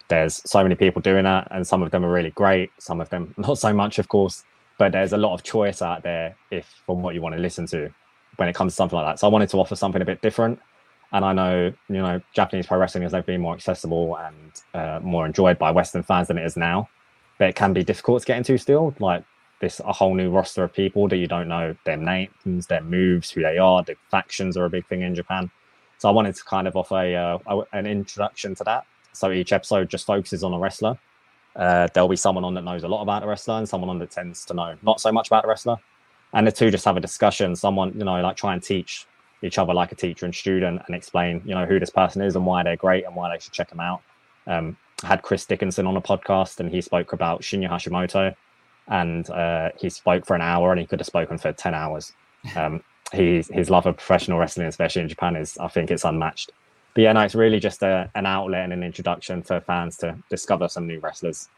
There's 0.07 0.41
so 0.49 0.61
many 0.63 0.75
people 0.75 1.01
doing 1.01 1.23
that, 1.23 1.47
and 1.51 1.65
some 1.65 1.81
of 1.83 1.91
them 1.91 2.03
are 2.03 2.11
really 2.11 2.31
great, 2.31 2.71
some 2.79 2.99
of 2.99 3.09
them 3.09 3.33
not 3.37 3.57
so 3.57 3.73
much, 3.73 3.99
of 3.99 4.07
course. 4.07 4.43
But 4.77 4.93
there's 4.93 5.13
a 5.13 5.17
lot 5.17 5.33
of 5.33 5.43
choice 5.43 5.81
out 5.81 6.01
there 6.01 6.35
if 6.49 6.65
from 6.85 7.03
what 7.03 7.13
you 7.13 7.21
want 7.21 7.35
to 7.35 7.41
listen 7.41 7.67
to 7.67 7.93
when 8.37 8.49
it 8.49 8.55
comes 8.55 8.73
to 8.73 8.75
something 8.75 8.97
like 8.97 9.05
that. 9.05 9.19
So 9.19 9.27
I 9.27 9.29
wanted 9.29 9.49
to 9.49 9.57
offer 9.57 9.75
something 9.75 10.01
a 10.01 10.05
bit 10.05 10.21
different. 10.21 10.59
And 11.13 11.25
I 11.25 11.33
know, 11.33 11.73
you 11.89 11.95
know, 11.95 12.21
Japanese 12.33 12.67
pro 12.67 12.77
wrestling 12.77 13.03
has 13.03 13.11
never 13.11 13.25
been 13.25 13.41
more 13.41 13.53
accessible 13.53 14.17
and 14.17 14.61
uh, 14.73 14.99
more 15.03 15.25
enjoyed 15.25 15.57
by 15.57 15.71
Western 15.71 16.03
fans 16.03 16.29
than 16.29 16.37
it 16.37 16.45
is 16.45 16.55
now. 16.55 16.89
But 17.37 17.49
it 17.49 17.55
can 17.55 17.73
be 17.73 17.83
difficult 17.83 18.21
to 18.21 18.27
get 18.27 18.37
into 18.37 18.57
still. 18.57 18.95
Like 18.99 19.23
this 19.59 19.79
a 19.81 19.93
whole 19.93 20.15
new 20.15 20.29
roster 20.29 20.63
of 20.63 20.73
people 20.73 21.07
that 21.07 21.17
you 21.17 21.27
don't 21.27 21.47
know 21.47 21.75
their 21.85 21.97
names, 21.97 22.67
their 22.67 22.81
moves, 22.81 23.29
who 23.29 23.41
they 23.41 23.57
are. 23.57 23.83
The 23.83 23.95
factions 24.09 24.57
are 24.57 24.65
a 24.65 24.69
big 24.69 24.87
thing 24.87 25.01
in 25.01 25.15
Japan. 25.15 25.51
So 25.97 26.09
I 26.09 26.11
wanted 26.11 26.35
to 26.35 26.43
kind 26.43 26.67
of 26.67 26.75
offer 26.75 26.95
a, 26.95 27.15
uh, 27.15 27.63
an 27.73 27.85
introduction 27.85 28.55
to 28.55 28.63
that. 28.63 28.85
So 29.13 29.31
each 29.31 29.53
episode 29.53 29.89
just 29.89 30.05
focuses 30.05 30.43
on 30.43 30.53
a 30.53 30.59
wrestler. 30.59 30.97
Uh, 31.55 31.87
there'll 31.93 32.09
be 32.09 32.15
someone 32.15 32.43
on 32.43 32.53
that 32.53 32.63
knows 32.63 32.83
a 32.83 32.87
lot 32.87 33.01
about 33.01 33.21
the 33.21 33.27
wrestler 33.27 33.55
and 33.55 33.67
someone 33.67 33.89
on 33.89 33.99
that 33.99 34.09
tends 34.09 34.45
to 34.45 34.53
know 34.53 34.75
not 34.81 35.01
so 35.01 35.11
much 35.11 35.27
about 35.27 35.43
the 35.43 35.49
wrestler. 35.49 35.77
And 36.33 36.47
the 36.47 36.51
two 36.51 36.71
just 36.71 36.85
have 36.85 36.95
a 36.95 37.01
discussion. 37.01 37.55
Someone, 37.55 37.93
you 37.93 38.05
know, 38.05 38.21
like 38.21 38.37
try 38.37 38.53
and 38.53 38.63
teach 38.63 39.05
each 39.41 39.57
other 39.57 39.73
like 39.73 39.91
a 39.91 39.95
teacher 39.95 40.25
and 40.25 40.35
student 40.35 40.81
and 40.85 40.95
explain, 40.95 41.41
you 41.45 41.55
know, 41.55 41.65
who 41.65 41.79
this 41.79 41.89
person 41.89 42.21
is 42.21 42.35
and 42.35 42.45
why 42.45 42.63
they're 42.63 42.75
great 42.75 43.05
and 43.05 43.15
why 43.15 43.29
they 43.29 43.39
should 43.39 43.53
check 43.53 43.69
them 43.69 43.79
out. 43.79 44.01
Um, 44.47 44.77
I 45.03 45.07
had 45.07 45.23
Chris 45.23 45.45
Dickinson 45.45 45.87
on 45.87 45.97
a 45.97 46.01
podcast 46.01 46.59
and 46.59 46.69
he 46.69 46.81
spoke 46.81 47.13
about 47.13 47.41
Shinya 47.41 47.69
Hashimoto, 47.69 48.35
and 48.87 49.29
uh, 49.29 49.69
he 49.79 49.89
spoke 49.89 50.25
for 50.25 50.35
an 50.35 50.41
hour 50.41 50.71
and 50.71 50.79
he 50.79 50.85
could 50.85 50.99
have 50.99 51.07
spoken 51.07 51.37
for 51.37 51.51
10 51.51 51.73
hours. 51.73 52.13
Um, 52.55 52.83
his 53.13 53.69
love 53.69 53.85
of 53.85 53.97
professional 53.97 54.39
wrestling 54.39 54.67
especially 54.67 55.01
in 55.01 55.09
japan 55.09 55.35
is 55.35 55.57
i 55.57 55.67
think 55.67 55.91
it's 55.91 56.05
unmatched. 56.05 56.53
But 56.93 57.01
yeah 57.01 57.11
no 57.11 57.19
it's 57.21 57.35
really 57.35 57.59
just 57.59 57.83
a, 57.83 58.09
an 58.15 58.25
outlet 58.25 58.63
and 58.63 58.71
an 58.71 58.83
introduction 58.83 59.43
for 59.43 59.59
fans 59.59 59.97
to 59.97 60.17
discover 60.29 60.69
some 60.69 60.87
new 60.87 60.99
wrestlers 60.99 61.49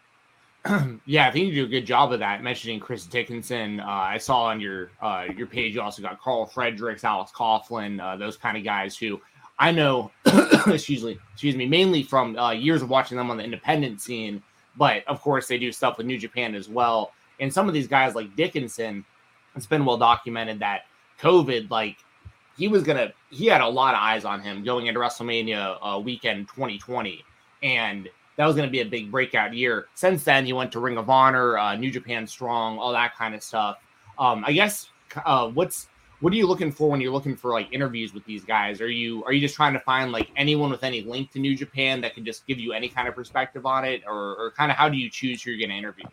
yeah, 1.06 1.28
I 1.28 1.32
think 1.32 1.48
you 1.48 1.54
do 1.54 1.66
a 1.66 1.68
good 1.68 1.86
job 1.86 2.14
of 2.14 2.20
that. 2.20 2.42
Mentioning 2.42 2.80
Chris 2.80 3.06
Dickinson, 3.06 3.82
uh, 3.82 3.86
I 3.86 4.18
saw 4.18 4.44
on 4.44 4.62
your 4.62 4.92
uh, 5.02 5.26
your 5.36 5.48
page. 5.48 5.76
You 5.76 5.82
also 5.82 6.02
got 6.02 6.22
Karl 6.22 6.46
Fredericks, 6.46 7.04
Alex 7.04 7.32
Coughlin, 7.36 8.02
uh, 8.02 8.16
those 8.16 8.38
kind 8.38 8.58
of 8.58 8.64
guys 8.64 8.98
who 8.98 9.20
I 9.60 9.72
know. 9.72 10.12
excuse 10.68 11.04
me, 11.04 11.18
excuse 11.34 11.56
me, 11.58 11.68
mainly 11.68 12.04
from 12.04 12.38
uh, 12.38 12.52
years 12.52 12.82
of 12.82 12.90
watching 12.90 13.18
them 13.18 13.30
on 13.30 13.38
the 13.38 13.44
independent 13.44 14.00
scene. 14.00 14.42
But 14.78 15.06
of 15.08 15.22
course, 15.22 15.48
they 15.48 15.58
do 15.58 15.72
stuff 15.72 15.98
with 15.98 16.08
New 16.08 16.18
Japan 16.18 16.56
as 16.56 16.70
well. 16.70 17.12
And 17.40 17.54
some 17.54 17.68
of 17.68 17.74
these 17.74 17.88
guys 17.88 18.16
like 18.16 18.36
Dickinson, 18.36 19.04
it's 19.56 19.66
been 19.66 19.84
well 19.84 19.98
documented 19.98 20.60
that 20.60 20.84
COVID, 21.20 21.70
like 21.70 21.98
he 22.58 22.70
was 22.70 22.84
gonna, 22.84 23.12
he 23.30 23.48
had 23.48 23.62
a 23.62 23.68
lot 23.68 23.96
of 23.96 24.00
eyes 24.00 24.24
on 24.24 24.40
him 24.40 24.64
going 24.64 24.88
into 24.88 25.00
WrestleMania 25.00 25.78
uh, 25.82 26.00
weekend 26.00 26.48
2020, 26.48 27.24
and 27.64 28.08
that 28.38 28.46
was 28.46 28.56
gonna 28.56 28.70
be 28.70 28.82
a 28.82 28.86
big 28.86 29.12
breakout 29.12 29.54
year. 29.54 29.88
Since 29.96 30.24
then, 30.24 30.46
he 30.46 30.54
went 30.54 30.72
to 30.74 30.80
Ring 30.80 30.98
of 30.98 31.10
Honor, 31.10 31.58
uh, 31.58 31.76
New 31.76 31.92
Japan 31.92 32.26
Strong, 32.28 32.80
all 32.80 32.92
that 32.92 33.16
kind 33.16 33.36
of 33.36 33.44
stuff. 33.44 33.78
Um, 34.18 34.44
I 34.46 34.54
guess 34.54 34.90
uh, 35.26 35.50
what's 35.50 35.88
what 36.24 36.32
are 36.32 36.38
you 36.38 36.48
looking 36.48 36.72
for 36.72 36.90
when 36.90 37.02
you're 37.02 37.12
looking 37.12 37.36
for 37.36 37.52
like 37.52 37.68
interviews 37.74 38.14
with 38.14 38.24
these 38.24 38.46
guys? 38.46 38.80
Are 38.80 38.90
you 38.90 39.26
are 39.26 39.34
you 39.34 39.42
just 39.42 39.56
trying 39.56 39.74
to 39.74 39.80
find 39.82 40.14
like 40.14 40.30
anyone 40.38 40.70
with 40.70 40.84
any 40.84 41.02
link 41.02 41.32
to 41.32 41.40
New 41.40 41.54
Japan 41.54 42.00
that 42.00 42.16
can 42.16 42.24
just 42.24 42.48
give 42.48 42.60
you 42.60 42.72
any 42.72 42.88
kind 42.88 43.10
of 43.10 43.16
perspective 43.16 43.66
on 43.66 43.84
it, 43.84 44.04
or, 44.08 44.36
or 44.38 44.52
kind 44.52 44.72
of 44.72 44.78
how 44.78 44.88
do 44.88 44.96
you 44.96 45.10
choose 45.10 45.44
who 45.44 45.52
you're 45.52 45.60
going 45.60 45.70
to 45.70 45.76
interview? 45.76 46.06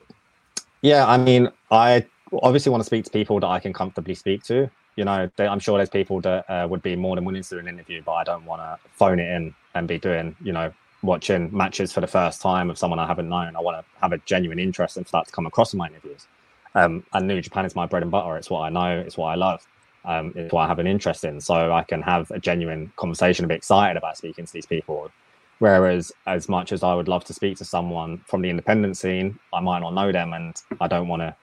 Yeah, 0.82 1.06
I 1.06 1.16
mean, 1.16 1.48
I 1.70 2.04
obviously 2.42 2.70
want 2.70 2.80
to 2.80 2.86
speak 2.86 3.04
to 3.04 3.10
people 3.10 3.38
that 3.38 3.46
I 3.46 3.60
can 3.60 3.72
comfortably 3.72 4.16
speak 4.16 4.42
to. 4.44 4.68
You 4.96 5.04
know, 5.04 5.30
they, 5.36 5.46
I'm 5.46 5.60
sure 5.60 5.78
there's 5.78 5.90
people 5.90 6.20
that 6.22 6.44
uh, 6.50 6.66
would 6.68 6.82
be 6.82 6.96
more 6.96 7.14
than 7.14 7.24
willing 7.24 7.44
to 7.44 7.48
do 7.48 7.58
an 7.58 7.68
interview, 7.68 8.02
but 8.04 8.12
I 8.12 8.24
don't 8.24 8.44
want 8.44 8.62
to 8.62 8.78
phone 8.90 9.20
it 9.20 9.30
in 9.30 9.54
and 9.74 9.86
be 9.86 9.98
doing, 9.98 10.34
you 10.42 10.52
know, 10.52 10.72
watching 11.02 11.54
matches 11.56 11.92
for 11.92 12.00
the 12.00 12.06
first 12.06 12.42
time 12.42 12.70
of 12.70 12.78
someone 12.78 12.98
I 12.98 13.06
haven't 13.06 13.28
known. 13.28 13.56
I 13.56 13.60
want 13.60 13.78
to 13.78 14.00
have 14.00 14.12
a 14.12 14.18
genuine 14.18 14.58
interest 14.58 14.96
and 14.96 15.06
for 15.06 15.12
that 15.12 15.26
to 15.26 15.32
come 15.32 15.46
across 15.46 15.72
in 15.72 15.78
my 15.78 15.88
interviews. 15.88 16.26
Um, 16.74 17.04
and 17.12 17.26
New 17.26 17.40
Japan 17.40 17.64
is 17.64 17.74
my 17.74 17.86
bread 17.86 18.02
and 18.02 18.10
butter. 18.10 18.36
It's 18.36 18.50
what 18.50 18.60
I 18.60 18.68
know. 18.68 18.98
It's 19.00 19.16
what 19.16 19.28
I 19.28 19.34
love 19.34 19.66
um, 20.04 20.32
is 20.36 20.52
what 20.52 20.62
I 20.62 20.68
have 20.68 20.78
an 20.78 20.86
interest 20.86 21.24
in. 21.24 21.40
So 21.40 21.72
I 21.72 21.82
can 21.82 22.02
have 22.02 22.30
a 22.30 22.38
genuine 22.38 22.92
conversation 22.96 23.44
and 23.44 23.48
be 23.48 23.54
excited 23.54 23.96
about 23.96 24.16
speaking 24.16 24.46
to 24.46 24.52
these 24.52 24.66
people. 24.66 25.10
Whereas, 25.58 26.10
as 26.26 26.48
much 26.48 26.72
as 26.72 26.82
I 26.82 26.94
would 26.94 27.08
love 27.08 27.24
to 27.26 27.34
speak 27.34 27.58
to 27.58 27.64
someone 27.64 28.18
from 28.26 28.40
the 28.40 28.48
independent 28.48 28.96
scene, 28.96 29.38
I 29.52 29.60
might 29.60 29.80
not 29.80 29.92
know 29.92 30.10
them 30.10 30.32
and 30.32 30.56
I 30.80 30.88
don't 30.88 31.06
want 31.06 31.20
to, 31.20 31.36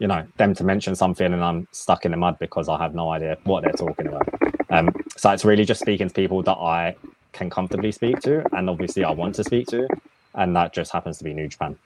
you 0.00 0.08
know, 0.08 0.26
them 0.38 0.54
to 0.54 0.64
mention 0.64 0.96
something 0.96 1.32
and 1.32 1.44
I'm 1.44 1.68
stuck 1.70 2.04
in 2.04 2.10
the 2.10 2.16
mud 2.16 2.36
because 2.40 2.68
I 2.68 2.78
have 2.78 2.94
no 2.94 3.10
idea 3.10 3.38
what 3.44 3.62
they're 3.62 3.72
talking 3.72 4.08
about. 4.08 4.28
Um, 4.70 4.92
so 5.16 5.30
it's 5.30 5.44
really 5.44 5.64
just 5.64 5.80
speaking 5.80 6.08
to 6.08 6.14
people 6.14 6.42
that 6.42 6.56
I 6.56 6.96
can 7.32 7.50
comfortably 7.50 7.92
speak 7.92 8.20
to 8.20 8.44
and 8.56 8.68
obviously 8.68 9.04
I 9.04 9.10
want 9.10 9.34
to 9.36 9.44
speak 9.44 9.66
to. 9.68 9.88
And 10.34 10.54
that 10.54 10.72
just 10.72 10.92
happens 10.92 11.18
to 11.18 11.24
be 11.24 11.34
New 11.34 11.48
Japan 11.48 11.76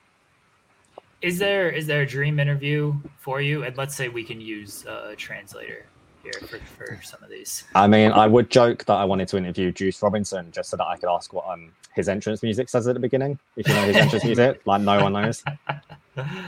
is 1.24 1.38
there 1.38 1.70
is 1.70 1.86
there 1.86 2.02
a 2.02 2.06
dream 2.06 2.38
interview 2.38 2.94
for 3.18 3.40
you 3.40 3.64
and 3.64 3.74
let's 3.78 3.96
say 3.96 4.08
we 4.08 4.22
can 4.22 4.40
use 4.42 4.84
a 4.84 5.16
translator 5.16 5.86
here 6.22 6.32
for, 6.46 6.58
for 6.58 7.00
some 7.02 7.22
of 7.22 7.30
these. 7.30 7.64
I 7.74 7.86
mean, 7.86 8.12
I 8.12 8.26
would 8.26 8.50
joke 8.50 8.84
that 8.86 8.94
I 8.94 9.04
wanted 9.04 9.28
to 9.28 9.36
interview 9.36 9.72
Juice 9.72 10.02
Robinson 10.02 10.50
just 10.52 10.70
so 10.70 10.76
that 10.76 10.86
I 10.86 10.96
could 10.96 11.08
ask 11.08 11.32
what 11.32 11.46
um 11.46 11.72
his 11.94 12.08
entrance 12.08 12.42
music 12.42 12.68
says 12.68 12.86
at 12.86 12.94
the 12.94 13.00
beginning. 13.00 13.38
If 13.56 13.68
you 13.68 13.74
know 13.74 13.84
his 13.84 13.96
entrance 13.96 14.24
music, 14.24 14.60
like 14.66 14.82
no 14.82 15.02
one 15.02 15.12
knows. 15.14 15.42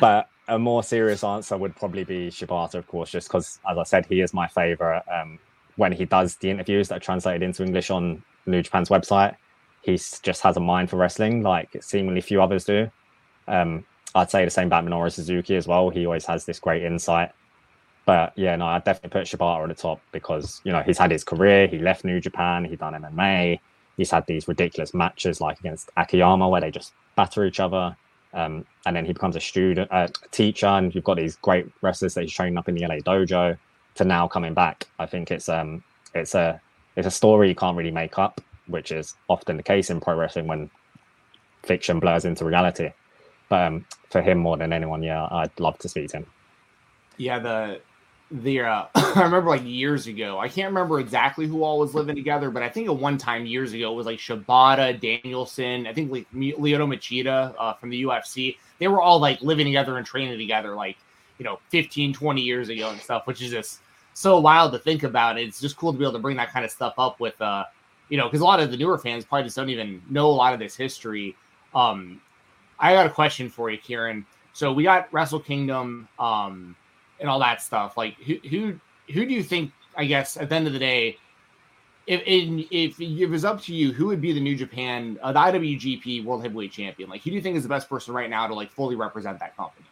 But 0.01 0.29
a 0.49 0.59
more 0.59 0.83
serious 0.83 1.25
answer 1.25 1.57
would 1.57 1.75
probably 1.77 2.05
be 2.05 2.29
Shibata, 2.29 2.75
of 2.75 2.87
course, 2.87 3.11
just 3.11 3.29
because, 3.29 3.61
as 3.69 3.79
I 3.79 3.83
said, 3.85 4.07
he 4.07 4.21
is 4.21 4.35
my 4.35 4.49
favorite. 4.49 5.03
Um, 5.13 5.39
when 5.77 5.93
he 5.93 6.05
does 6.05 6.37
the 6.37 6.51
interviews 6.51 6.89
that 6.89 6.97
are 6.97 7.01
translated 7.01 7.43
into 7.43 7.63
English 7.63 7.91
on 7.91 8.23
New 8.47 8.63
Japan's 8.63 8.89
website, 8.89 9.37
he 9.83 9.93
just 10.23 10.43
has 10.43 10.57
a 10.57 10.61
mind 10.61 10.91
for 10.91 10.97
wrestling, 10.97 11.43
like 11.43 11.77
seemingly 11.81 12.21
few 12.21 12.43
others 12.43 12.65
do. 12.65 12.91
Um, 13.49 13.85
I'd 14.15 14.31
say 14.31 14.45
the 14.45 14.51
same 14.51 14.69
about 14.69 14.85
Minoru 14.85 15.13
Suzuki 15.13 15.57
as 15.57 15.67
well. 15.67 15.91
He 15.91 16.07
always 16.07 16.25
has 16.27 16.45
this 16.45 16.59
great 16.59 16.83
insight 16.83 17.33
but 18.07 18.33
yeah, 18.37 18.55
no, 18.55 18.67
I 18.67 18.79
definitely 18.79 19.11
put 19.11 19.27
Shibata 19.27 19.63
on 19.63 19.69
the 19.69 19.75
top 19.75 20.01
because 20.13 20.61
you 20.65 20.73
know 20.73 20.81
he's 20.81 20.97
had 20.97 21.11
his 21.11 21.25
career. 21.25 21.67
He 21.67 21.79
left 21.79 22.05
New 22.05 22.21
Japan. 22.21 22.65
He 22.65 22.77
done 22.77 22.95
MMA. 22.95 23.59
He's 23.97 24.11
had 24.13 24.25
these 24.27 24.47
ridiculous 24.47 24.95
matches 24.95 25.41
like 25.41 25.59
against 25.59 25.91
Akiyama 25.97 26.49
where 26.49 26.61
they 26.61 26.71
just 26.71 26.95
batter 27.17 27.45
each 27.45 27.59
other. 27.59 27.97
Um, 28.33 28.65
and 28.85 28.95
then 28.95 29.07
he 29.07 29.13
becomes 29.13 29.35
a 29.35 29.41
student, 29.41 29.91
a 29.91 30.09
teacher, 30.31 30.67
and 30.67 30.95
you've 30.95 31.05
got 31.05 31.17
these 31.17 31.37
great 31.37 31.67
wrestlers 31.83 32.15
that 32.15 32.23
he's 32.23 32.33
training 32.33 32.59
up 32.59 32.69
in 32.69 32.77
the 32.77 32.87
LA 32.87 32.97
dojo. 32.97 33.59
To 33.97 34.05
now 34.05 34.29
coming 34.29 34.55
back, 34.55 34.87
I 34.99 35.07
think 35.07 35.31
it's 35.31 35.49
um 35.49 35.83
it's 36.15 36.35
a 36.35 36.61
it's 36.97 37.07
a 37.07 37.11
story 37.11 37.49
you 37.49 37.55
can't 37.55 37.77
really 37.77 37.91
make 37.91 38.19
up, 38.19 38.41
which 38.67 38.91
is 38.91 39.15
often 39.29 39.57
the 39.57 39.63
case 39.63 39.91
in 39.91 40.01
pro 40.01 40.17
wrestling 40.17 40.47
when 40.47 40.71
fiction 41.63 42.01
blurs 42.01 42.25
into 42.25 42.45
reality. 42.45 42.91
But 43.49 43.67
um, 43.67 43.87
for 44.11 44.23
him 44.23 44.39
more 44.39 44.57
than 44.57 44.73
anyone, 44.73 45.03
yeah, 45.03 45.29
I'd 45.31 45.59
love 45.61 45.79
to 45.79 45.89
speak 45.89 46.11
to 46.11 46.19
him. 46.19 46.27
Yeah, 47.17 47.39
the 47.39 47.81
the 48.31 48.61
uh, 48.61 48.87
I 48.95 49.23
remember 49.23 49.51
like 49.51 49.65
years 49.65 50.07
ago. 50.07 50.39
I 50.39 50.49
can't 50.49 50.69
remember 50.69 50.99
exactly 50.99 51.47
who 51.47 51.63
all 51.63 51.79
was 51.79 51.95
living 51.95 52.17
together, 52.17 52.51
but 52.51 52.63
I 52.63 52.69
think 52.69 52.89
at 52.89 52.97
one 52.97 53.19
time 53.19 53.47
years 53.47 53.73
ago 53.73 53.93
it 53.93 53.95
was 53.95 54.07
like 54.07 54.19
Shibata, 54.19 54.99
Danielson, 55.01 55.87
I 55.87 55.93
think 55.93 56.11
like 56.11 56.27
Lyoto 56.35 56.93
Machida 56.93 57.55
uh, 57.59 57.75
from 57.75 57.91
the 57.91 58.03
UFC. 58.03 58.57
They 58.79 58.89
were 58.89 59.01
all 59.01 59.21
like 59.21 59.41
living 59.43 59.67
together 59.67 59.97
and 59.97 60.07
training 60.07 60.39
together 60.39 60.75
like, 60.75 60.97
you 61.39 61.45
know, 61.45 61.61
15, 61.71 62.13
20 62.13 62.41
years 62.41 62.69
ago 62.69 62.91
and 62.91 63.01
stuff, 63.01 63.27
which 63.27 63.43
is 63.43 63.51
just 63.51 63.81
so 64.17 64.41
wild 64.41 64.73
to 64.73 64.79
think 64.79 65.03
about. 65.03 65.39
It's 65.39 65.61
just 65.61 65.77
cool 65.77 65.93
to 65.93 65.99
be 65.99 66.03
able 66.03 66.15
to 66.15 66.19
bring 66.19 66.39
that 66.39 66.51
kind 66.51 66.65
of 66.65 66.71
stuff 66.71 66.95
up 66.97 67.21
with 67.21 67.39
uh, 67.41 67.65
you 68.09 68.17
know, 68.17 68.25
because 68.25 68.41
a 68.41 68.45
lot 68.45 68.61
of 68.61 68.71
the 68.71 68.77
newer 68.77 68.97
fans 68.97 69.25
probably 69.27 69.45
just 69.45 69.57
don't 69.57 69.69
even 69.69 70.01
know 70.09 70.27
a 70.27 70.33
lot 70.33 70.55
of 70.55 70.59
this 70.59 70.75
history. 70.75 71.37
Um, 71.75 72.21
I 72.79 72.95
got 72.95 73.07
a 73.07 73.11
question 73.11 73.51
for 73.51 73.69
you, 73.69 73.77
Kieran. 73.77 74.25
So 74.53 74.73
we 74.73 74.85
got 74.85 75.13
Wrestle 75.13 75.41
Kingdom, 75.41 76.09
um, 76.19 76.75
and 77.21 77.29
all 77.29 77.39
that 77.41 77.61
stuff. 77.61 77.97
Like 77.97 78.15
who 78.15 78.37
who 78.49 78.81
who 79.13 79.27
do 79.27 79.35
you 79.35 79.43
think? 79.43 79.73
I 79.99 80.05
guess 80.05 80.37
at 80.37 80.49
the 80.49 80.55
end 80.55 80.67
of 80.67 80.73
the 80.73 80.79
day, 80.79 81.19
if 82.07 82.23
if, 82.25 82.99
if 82.99 83.21
it 83.21 83.29
was 83.29 83.45
up 83.45 83.61
to 83.63 83.75
you, 83.75 83.93
who 83.93 84.07
would 84.07 84.23
be 84.23 84.33
the 84.33 84.41
New 84.41 84.57
Japan, 84.57 85.19
uh, 85.23 85.33
the 85.33 85.41
IWGP 85.41 86.25
World 86.25 86.43
Heavyweight 86.43 86.73
Champion? 86.73 87.11
Like 87.11 87.23
who 87.23 87.31
do 87.31 87.37
you 87.37 87.43
think 87.43 87.57
is 87.57 87.65
the 87.65 87.69
best 87.69 87.89
person 87.89 88.15
right 88.15 88.31
now 88.31 88.47
to 88.47 88.55
like 88.55 88.71
fully 88.71 88.97
represent 88.97 89.39
that 89.41 89.57
company? 89.57 89.87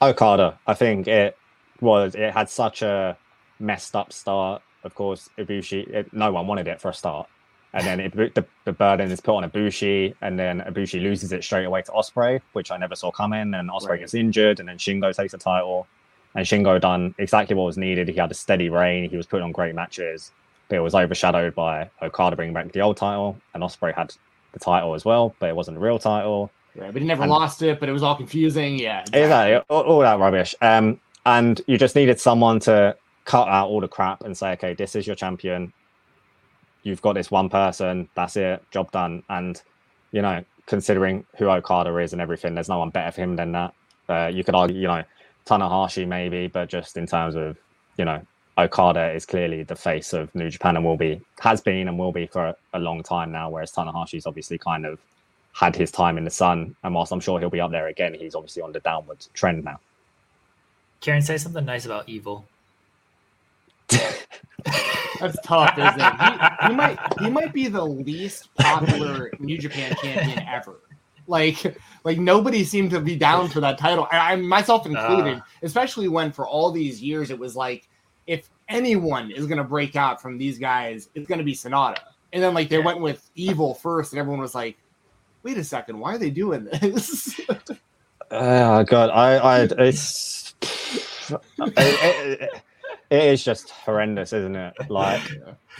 Okada. 0.00 0.58
I 0.66 0.72
think 0.72 1.08
it 1.08 1.36
was. 1.80 2.14
It 2.14 2.32
had 2.32 2.48
such 2.48 2.80
a 2.80 3.18
messed 3.60 3.94
up 3.94 4.12
start. 4.12 4.62
Of 4.84 4.94
course, 4.94 5.28
Ibushi. 5.38 5.88
It, 5.88 6.12
no 6.12 6.32
one 6.32 6.46
wanted 6.46 6.66
it 6.66 6.80
for 6.80 6.88
a 6.88 6.94
start. 6.94 7.28
And 7.72 7.86
then 7.86 8.00
it, 8.00 8.34
the, 8.34 8.44
the 8.64 8.72
burden 8.72 9.12
is 9.12 9.20
put 9.20 9.36
on 9.36 9.48
Ibushi, 9.48 10.14
and 10.22 10.36
then 10.36 10.60
Ibushi 10.60 11.00
loses 11.00 11.30
it 11.30 11.44
straight 11.44 11.66
away 11.66 11.82
to 11.82 11.92
Ospreay, 11.92 12.40
which 12.52 12.72
I 12.72 12.76
never 12.76 12.96
saw 12.96 13.12
coming. 13.12 13.54
And 13.54 13.70
Ospreay 13.70 13.88
right. 13.90 14.00
gets 14.00 14.14
injured, 14.14 14.58
and 14.58 14.68
then 14.68 14.76
Shingo 14.76 15.14
takes 15.14 15.32
the 15.32 15.38
title 15.38 15.86
and 16.34 16.46
Shingo 16.46 16.80
done 16.80 17.14
exactly 17.18 17.56
what 17.56 17.64
was 17.64 17.76
needed. 17.76 18.08
He 18.08 18.14
had 18.14 18.30
a 18.30 18.34
steady 18.34 18.68
reign. 18.68 19.08
He 19.08 19.16
was 19.16 19.26
putting 19.26 19.44
on 19.44 19.52
great 19.52 19.74
matches, 19.74 20.30
but 20.68 20.76
it 20.76 20.80
was 20.80 20.94
overshadowed 20.94 21.54
by 21.54 21.90
Okada 22.02 22.36
bringing 22.36 22.54
back 22.54 22.70
the 22.72 22.80
old 22.80 22.96
title, 22.96 23.36
and 23.54 23.62
Ospreay 23.62 23.94
had 23.94 24.14
the 24.52 24.58
title 24.58 24.94
as 24.94 25.04
well, 25.04 25.34
but 25.38 25.48
it 25.48 25.56
wasn't 25.56 25.76
a 25.76 25.80
real 25.80 25.98
title. 25.98 26.50
Yeah, 26.74 26.90
but 26.92 27.02
he 27.02 27.08
never 27.08 27.22
and, 27.22 27.30
lost 27.30 27.62
it, 27.62 27.80
but 27.80 27.88
it 27.88 27.92
was 27.92 28.02
all 28.02 28.14
confusing. 28.14 28.78
Yeah, 28.78 29.00
exactly, 29.00 29.56
all, 29.68 29.82
all, 29.82 30.00
that 30.00 30.18
rubbish. 30.18 30.54
Um, 30.60 31.00
and 31.26 31.60
you 31.66 31.76
just 31.76 31.96
needed 31.96 32.20
someone 32.20 32.60
to 32.60 32.96
cut 33.30 33.46
out 33.46 33.68
all 33.68 33.80
the 33.80 33.86
crap 33.86 34.24
and 34.24 34.36
say, 34.36 34.50
okay, 34.54 34.74
this 34.74 34.96
is 34.96 35.06
your 35.06 35.14
champion. 35.14 35.72
You've 36.82 37.00
got 37.00 37.12
this 37.12 37.30
one 37.30 37.48
person. 37.48 38.08
That's 38.16 38.36
it. 38.36 38.60
Job 38.72 38.90
done. 38.90 39.22
And 39.28 39.62
you 40.10 40.20
know, 40.20 40.44
considering 40.66 41.24
who 41.36 41.48
Okada 41.48 41.96
is 41.98 42.12
and 42.12 42.20
everything, 42.20 42.56
there's 42.56 42.68
no 42.68 42.80
one 42.80 42.90
better 42.90 43.12
for 43.12 43.20
him 43.20 43.36
than 43.36 43.52
that. 43.52 43.74
Uh, 44.08 44.26
you 44.34 44.42
could 44.42 44.56
argue, 44.56 44.76
you 44.76 44.88
know, 44.88 45.04
Tanahashi 45.46 46.08
maybe, 46.08 46.48
but 46.48 46.68
just 46.68 46.96
in 46.96 47.06
terms 47.06 47.36
of 47.36 47.56
you 47.98 48.04
know 48.04 48.20
Okada 48.58 49.12
is 49.12 49.24
clearly 49.26 49.62
the 49.62 49.76
face 49.76 50.12
of 50.12 50.34
New 50.34 50.50
Japan 50.50 50.74
and 50.74 50.84
will 50.84 50.96
be 50.96 51.20
has 51.38 51.60
been 51.60 51.86
and 51.86 51.96
will 51.96 52.10
be 52.10 52.26
for 52.26 52.52
a, 52.74 52.80
long 52.80 53.00
time 53.04 53.30
now. 53.30 53.48
Whereas 53.48 53.70
Tanahashi's 53.70 54.26
obviously 54.26 54.58
kind 54.58 54.84
of 54.84 54.98
had 55.52 55.76
his 55.76 55.92
time 55.92 56.18
in 56.18 56.24
the 56.24 56.30
sun, 56.30 56.74
and 56.82 56.92
whilst 56.96 57.12
I'm 57.12 57.20
sure 57.20 57.38
he'll 57.38 57.48
be 57.48 57.60
up 57.60 57.70
there 57.70 57.86
again, 57.86 58.12
he's 58.12 58.34
obviously 58.34 58.62
on 58.62 58.72
the 58.72 58.80
downward 58.80 59.24
trend 59.34 59.62
now. 59.62 59.78
Kieran, 61.00 61.22
say 61.22 61.38
something 61.38 61.64
nice 61.64 61.86
about 61.86 62.08
Evil. 62.08 62.44
That's 65.20 65.38
tough, 65.44 65.76
isn't 65.78 66.00
it? 66.00 66.12
He, 66.20 66.68
he, 66.68 66.74
might 66.74 66.98
he 67.20 67.30
might 67.30 67.52
be 67.52 67.68
the 67.68 67.84
least 67.84 68.54
popular 68.54 69.30
New 69.38 69.58
Japan 69.58 69.94
champion 70.02 70.46
ever. 70.48 70.80
Like, 71.26 71.76
like 72.04 72.18
nobody 72.18 72.64
seemed 72.64 72.90
to 72.90 73.00
be 73.00 73.16
down 73.16 73.48
for 73.48 73.60
that 73.60 73.78
title. 73.78 74.08
I, 74.10 74.32
I 74.32 74.36
myself 74.36 74.86
included, 74.86 75.38
uh, 75.38 75.42
especially 75.62 76.08
when 76.08 76.32
for 76.32 76.48
all 76.48 76.72
these 76.72 77.02
years 77.02 77.30
it 77.30 77.38
was 77.38 77.54
like, 77.54 77.88
if 78.26 78.50
anyone 78.68 79.30
is 79.30 79.46
gonna 79.46 79.64
break 79.64 79.96
out 79.96 80.20
from 80.20 80.38
these 80.38 80.58
guys, 80.58 81.08
it's 81.14 81.28
gonna 81.28 81.44
be 81.44 81.54
SANADA. 81.54 81.98
And 82.32 82.42
then 82.42 82.54
like 82.54 82.68
they 82.68 82.78
yeah. 82.78 82.84
went 82.84 83.00
with 83.00 83.30
Evil 83.34 83.74
first, 83.74 84.12
and 84.12 84.20
everyone 84.20 84.40
was 84.40 84.54
like, 84.54 84.76
"Wait 85.42 85.58
a 85.58 85.64
second, 85.64 85.98
why 85.98 86.14
are 86.14 86.18
they 86.18 86.30
doing 86.30 86.64
this?" 86.64 87.40
oh 88.30 88.84
god, 88.84 89.10
I, 89.10 89.36
I, 89.36 89.60
it's, 89.78 90.54
it, 91.30 91.40
it, 91.58 92.50
it 93.10 93.24
is 93.24 93.44
just 93.44 93.70
horrendous, 93.70 94.32
isn't 94.32 94.56
it? 94.56 94.74
Like, 94.88 95.22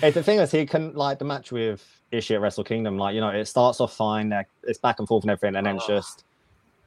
yeah. 0.03 0.11
the 0.11 0.23
thing 0.23 0.39
is, 0.41 0.51
he 0.51 0.67
can 0.67 0.95
like 0.95 1.19
the 1.19 1.25
match 1.25 1.53
with 1.53 1.85
Ishii 2.13 2.35
at 2.35 2.41
Wrestle 2.41 2.65
Kingdom. 2.65 2.99
Like, 2.99 3.15
you 3.15 3.21
know, 3.21 3.31
it 3.31 3.47
starts 3.47 3.81
off 3.81 3.95
fine, 3.95 4.33
it's 4.65 4.79
back 4.79 4.99
and 4.99 5.09
forth 5.09 5.25
and 5.25 5.31
everything, 5.31 5.57
and 5.57 5.67
then 5.67 5.77
it's 5.77 5.85
ah. 5.85 5.99
just 5.99 6.25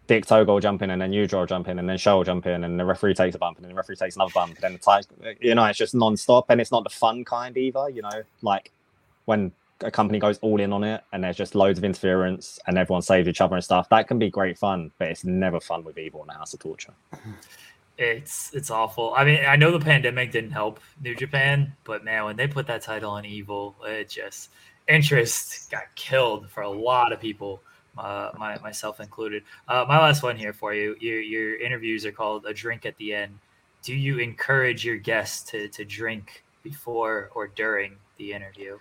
Dick 0.07 0.25
Togo 0.25 0.59
jumping 0.59 0.89
and 0.89 1.01
then 1.01 1.11
Yujiro 1.11 1.47
jumping 1.47 1.79
and 1.79 1.87
then 1.87 1.97
Sho 1.97 2.23
jumping 2.23 2.63
and 2.63 2.79
the 2.79 2.85
referee 2.85 3.13
takes 3.13 3.35
a 3.35 3.39
bump 3.39 3.57
and 3.57 3.65
then 3.65 3.71
the 3.71 3.75
referee 3.75 3.95
takes 3.95 4.15
another 4.15 4.31
bump. 4.33 4.55
And 4.55 4.61
then 4.61 4.73
the 4.73 4.79
time, 4.79 5.03
you 5.39 5.55
know, 5.55 5.63
it's 5.65 5.77
just 5.79 5.95
non-stop 5.95 6.49
and 6.49 6.59
it's 6.59 6.71
not 6.71 6.83
the 6.83 6.89
fun 6.89 7.23
kind 7.23 7.55
either, 7.55 7.89
you 7.89 8.01
know, 8.01 8.23
like 8.41 8.71
when 9.25 9.51
a 9.79 9.91
company 9.91 10.19
goes 10.19 10.37
all 10.39 10.59
in 10.59 10.73
on 10.73 10.83
it 10.83 11.03
and 11.13 11.23
there's 11.23 11.37
just 11.37 11.55
loads 11.55 11.79
of 11.79 11.85
interference 11.85 12.59
and 12.67 12.77
everyone 12.77 13.01
saves 13.01 13.27
each 13.29 13.39
other 13.39 13.55
and 13.55 13.63
stuff. 13.63 13.87
That 13.89 14.07
can 14.07 14.19
be 14.19 14.29
great 14.29 14.57
fun, 14.57 14.91
but 14.97 15.07
it's 15.07 15.23
never 15.23 15.61
fun 15.61 15.85
with 15.85 15.97
Evil 15.97 16.21
in 16.21 16.27
the 16.27 16.33
House 16.33 16.53
of 16.53 16.59
Torture. 16.59 16.93
It's 17.97 18.53
it's 18.53 18.71
awful. 18.71 19.13
I 19.15 19.23
mean, 19.23 19.45
I 19.45 19.55
know 19.55 19.71
the 19.71 19.83
pandemic 19.83 20.31
didn't 20.31 20.51
help 20.51 20.79
New 21.01 21.15
Japan, 21.15 21.73
but 21.83 22.03
man, 22.03 22.25
when 22.25 22.35
they 22.35 22.47
put 22.47 22.65
that 22.67 22.81
title 22.81 23.11
on 23.11 23.25
Evil, 23.25 23.75
it 23.85 24.09
just 24.09 24.49
interest 24.87 25.69
got 25.71 25.93
killed 25.95 26.49
for 26.49 26.63
a 26.63 26.69
lot 26.69 27.13
of 27.13 27.19
people, 27.19 27.61
uh, 27.97 28.31
my, 28.37 28.57
myself 28.59 28.99
included. 28.99 29.43
Uh, 29.67 29.85
my 29.87 29.99
last 29.99 30.23
one 30.23 30.35
here 30.35 30.53
for 30.53 30.73
you. 30.73 30.95
Your, 30.99 31.21
your 31.21 31.61
interviews 31.61 32.05
are 32.05 32.11
called 32.11 32.45
A 32.45 32.53
Drink 32.53 32.85
at 32.85 32.97
the 32.97 33.13
End. 33.13 33.37
Do 33.81 33.93
you 33.93 34.19
encourage 34.19 34.85
your 34.85 34.97
guests 34.97 35.49
to, 35.51 35.67
to 35.69 35.85
drink 35.85 36.43
before 36.63 37.29
or 37.35 37.47
during 37.47 37.97
the 38.17 38.33
interview? 38.33 38.77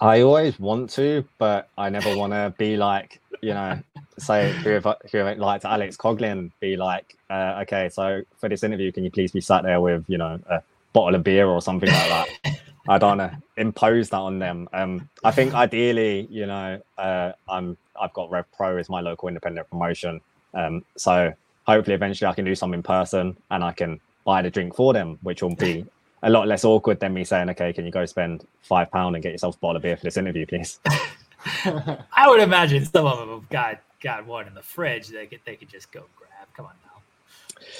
I 0.00 0.22
always 0.22 0.58
want 0.58 0.90
to, 0.90 1.24
but 1.38 1.68
I 1.78 1.88
never 1.88 2.16
want 2.16 2.32
to 2.32 2.54
be 2.58 2.76
like, 2.76 3.20
you 3.40 3.54
know, 3.54 3.80
say 4.18 4.52
whoever, 4.52 4.96
whoever 5.10 5.34
like 5.36 5.62
to 5.62 5.70
Alex 5.70 5.96
Coughlin, 5.96 6.50
be 6.60 6.76
like, 6.76 7.16
uh, 7.30 7.60
okay, 7.62 7.88
so 7.88 8.22
for 8.38 8.48
this 8.48 8.62
interview, 8.62 8.92
can 8.92 9.04
you 9.04 9.10
please 9.10 9.32
be 9.32 9.40
sat 9.40 9.62
there 9.62 9.80
with, 9.80 10.04
you 10.08 10.18
know, 10.18 10.38
a 10.48 10.62
bottle 10.92 11.14
of 11.14 11.24
beer 11.24 11.46
or 11.46 11.60
something 11.60 11.88
like 11.88 12.08
that? 12.08 12.60
I 12.88 12.98
don't 12.98 13.18
want 13.18 13.32
to 13.32 13.42
impose 13.56 14.10
that 14.10 14.18
on 14.18 14.38
them. 14.38 14.68
Um, 14.72 15.08
I 15.22 15.30
think 15.30 15.54
ideally, 15.54 16.28
you 16.30 16.46
know, 16.46 16.80
uh, 16.98 17.32
I'm 17.48 17.76
I've 17.98 18.12
got 18.12 18.30
Rev 18.30 18.44
Pro 18.56 18.76
as 18.76 18.90
my 18.90 19.00
local 19.00 19.28
independent 19.28 19.70
promotion, 19.70 20.20
um, 20.52 20.84
so 20.96 21.32
hopefully 21.66 21.94
eventually 21.94 22.28
I 22.28 22.34
can 22.34 22.44
do 22.44 22.54
something 22.54 22.78
in 22.78 22.82
person 22.82 23.36
and 23.50 23.64
I 23.64 23.72
can 23.72 24.00
buy 24.24 24.42
the 24.42 24.50
drink 24.50 24.74
for 24.74 24.92
them, 24.92 25.18
which 25.22 25.42
will 25.42 25.54
be 25.54 25.86
a 26.22 26.30
lot 26.30 26.46
less 26.46 26.64
awkward 26.64 27.00
than 27.00 27.14
me 27.14 27.24
saying, 27.24 27.50
okay, 27.50 27.72
can 27.72 27.84
you 27.84 27.90
go 27.90 28.04
spend 28.06 28.46
five 28.62 28.90
pound 28.90 29.16
and 29.16 29.22
get 29.22 29.32
yourself 29.32 29.56
a 29.56 29.58
bottle 29.58 29.76
of 29.76 29.82
beer 29.82 29.96
for 29.96 30.04
this 30.04 30.16
interview, 30.16 30.46
please? 30.46 30.78
I 31.64 32.26
would 32.26 32.40
imagine 32.40 32.84
some 32.84 33.06
of 33.06 33.18
them 33.18 33.28
have 33.28 33.48
got 33.50 33.80
got 34.04 34.24
one 34.24 34.46
in 34.46 34.54
the 34.54 34.62
fridge. 34.62 35.08
They 35.08 35.26
could 35.26 35.40
they 35.44 35.56
could 35.56 35.68
just 35.68 35.90
go 35.90 36.04
grab. 36.16 36.46
Come 36.56 36.66
on 36.66 36.74
now. 36.84 36.94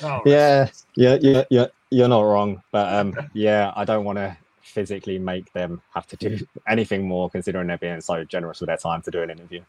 Oh, 0.02 0.22
yeah, 0.24 0.68
yeah, 0.96 1.18
yeah, 1.20 1.44
yeah. 1.50 1.66
You're 1.90 2.08
not 2.08 2.22
wrong, 2.22 2.62
but 2.72 2.92
um, 2.92 3.14
yeah, 3.34 3.72
I 3.76 3.84
don't 3.84 4.04
want 4.04 4.18
to 4.18 4.36
physically 4.62 5.18
make 5.18 5.52
them 5.52 5.80
have 5.94 6.06
to 6.08 6.16
do 6.16 6.38
anything 6.68 7.06
more, 7.06 7.30
considering 7.30 7.68
they're 7.68 7.78
being 7.78 8.00
so 8.00 8.24
generous 8.24 8.60
with 8.60 8.68
their 8.68 8.76
time 8.76 9.02
to 9.02 9.10
do 9.10 9.22
an 9.22 9.30
interview. 9.30 9.60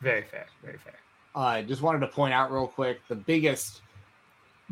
Very 0.00 0.22
fair. 0.22 0.46
Very 0.62 0.78
fair. 0.78 0.94
I 1.34 1.60
uh, 1.60 1.62
just 1.62 1.82
wanted 1.82 2.00
to 2.00 2.08
point 2.08 2.32
out 2.32 2.50
real 2.50 2.68
quick 2.68 3.00
the 3.08 3.14
biggest 3.14 3.82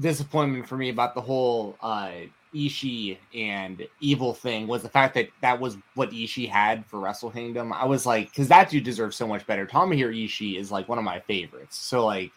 disappointment 0.00 0.68
for 0.68 0.76
me 0.76 0.90
about 0.90 1.14
the 1.14 1.20
whole 1.20 1.76
uh, 1.82 2.10
Ishii 2.56 3.18
and 3.34 3.86
Evil 4.00 4.32
thing 4.32 4.66
was 4.66 4.82
the 4.82 4.88
fact 4.88 5.14
that 5.14 5.28
that 5.42 5.60
was 5.60 5.76
what 5.94 6.10
Ishii 6.10 6.48
had 6.48 6.86
for 6.86 6.98
Wrestle 7.00 7.30
Kingdom. 7.30 7.72
I 7.72 7.84
was 7.84 8.06
like, 8.06 8.30
because 8.30 8.48
that 8.48 8.70
dude 8.70 8.84
deserves 8.84 9.16
so 9.16 9.26
much 9.26 9.46
better. 9.46 9.66
Tomohiro 9.66 10.14
Ishii 10.14 10.58
is 10.58 10.72
like 10.72 10.88
one 10.88 10.98
of 10.98 11.04
my 11.04 11.20
favorites. 11.20 11.76
So 11.76 12.04
like, 12.06 12.32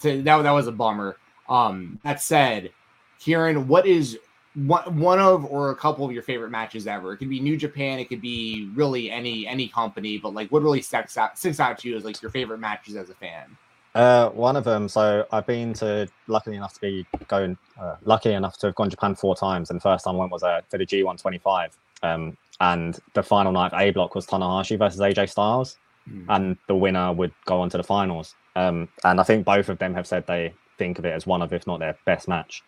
to, 0.00 0.22
that 0.22 0.42
that 0.42 0.50
was 0.50 0.66
a 0.66 0.72
bummer. 0.72 1.16
Um, 1.48 1.98
that 2.04 2.20
said, 2.20 2.70
Kieran, 3.18 3.68
what 3.68 3.86
is 3.86 4.18
one 4.54 4.98
one 4.98 5.18
of 5.18 5.44
or 5.46 5.70
a 5.70 5.76
couple 5.76 6.04
of 6.04 6.12
your 6.12 6.22
favorite 6.22 6.50
matches 6.50 6.86
ever? 6.86 7.12
It 7.12 7.18
could 7.18 7.30
be 7.30 7.40
New 7.40 7.56
Japan, 7.56 7.98
it 7.98 8.08
could 8.08 8.20
be 8.20 8.70
really 8.74 9.10
any 9.10 9.46
any 9.46 9.68
company, 9.68 10.18
but 10.18 10.34
like, 10.34 10.50
what 10.52 10.62
really 10.62 10.82
sticks 10.82 11.16
out 11.16 11.38
sticks 11.38 11.60
out 11.60 11.78
to 11.78 11.88
you 11.88 11.96
as 11.96 12.04
like 12.04 12.20
your 12.20 12.30
favorite 12.30 12.58
matches 12.58 12.96
as 12.96 13.10
a 13.10 13.14
fan? 13.14 13.56
Uh, 13.94 14.30
one 14.30 14.56
of 14.56 14.64
them. 14.64 14.88
So 14.88 15.26
I've 15.32 15.46
been 15.46 15.74
to 15.74 16.08
luckily 16.26 16.56
enough 16.56 16.74
to 16.74 16.80
be 16.80 17.06
going 17.28 17.58
uh, 17.78 17.96
lucky 18.04 18.32
enough 18.32 18.56
to 18.58 18.68
have 18.68 18.74
gone 18.74 18.86
to 18.88 18.96
Japan 18.96 19.14
four 19.14 19.36
times, 19.36 19.70
and 19.70 19.78
the 19.78 19.82
first 19.82 20.04
time 20.04 20.16
I 20.16 20.18
went 20.18 20.32
was 20.32 20.42
uh, 20.42 20.62
to 20.70 20.78
the 20.78 20.86
G125. 20.86 21.70
Um, 22.02 22.36
and 22.60 22.98
the 23.14 23.22
final 23.22 23.52
night 23.52 23.72
of 23.72 23.80
A 23.80 23.90
block 23.90 24.14
was 24.14 24.26
Tanahashi 24.26 24.78
versus 24.78 25.00
AJ 25.00 25.30
Styles, 25.30 25.78
mm. 26.08 26.24
and 26.28 26.56
the 26.68 26.74
winner 26.74 27.12
would 27.12 27.32
go 27.44 27.60
on 27.60 27.68
to 27.70 27.76
the 27.76 27.82
finals. 27.82 28.34
Um, 28.56 28.88
and 29.04 29.20
I 29.20 29.24
think 29.24 29.44
both 29.44 29.68
of 29.68 29.78
them 29.78 29.94
have 29.94 30.06
said 30.06 30.26
they 30.26 30.54
think 30.78 30.98
of 30.98 31.04
it 31.04 31.12
as 31.12 31.26
one 31.26 31.42
of, 31.42 31.52
if 31.52 31.66
not 31.66 31.80
their 31.80 31.96
best 32.04 32.28
match. 32.28 32.62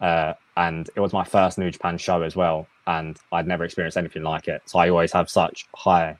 Uh, 0.00 0.34
and 0.56 0.88
it 0.94 1.00
was 1.00 1.12
my 1.12 1.24
first 1.24 1.58
New 1.58 1.70
Japan 1.70 1.98
show 1.98 2.22
as 2.22 2.36
well, 2.36 2.68
and 2.86 3.18
I'd 3.32 3.48
never 3.48 3.64
experienced 3.64 3.96
anything 3.96 4.22
like 4.22 4.46
it. 4.46 4.62
So 4.66 4.78
I 4.78 4.90
always 4.90 5.12
have 5.12 5.28
such 5.28 5.66
high, 5.74 6.16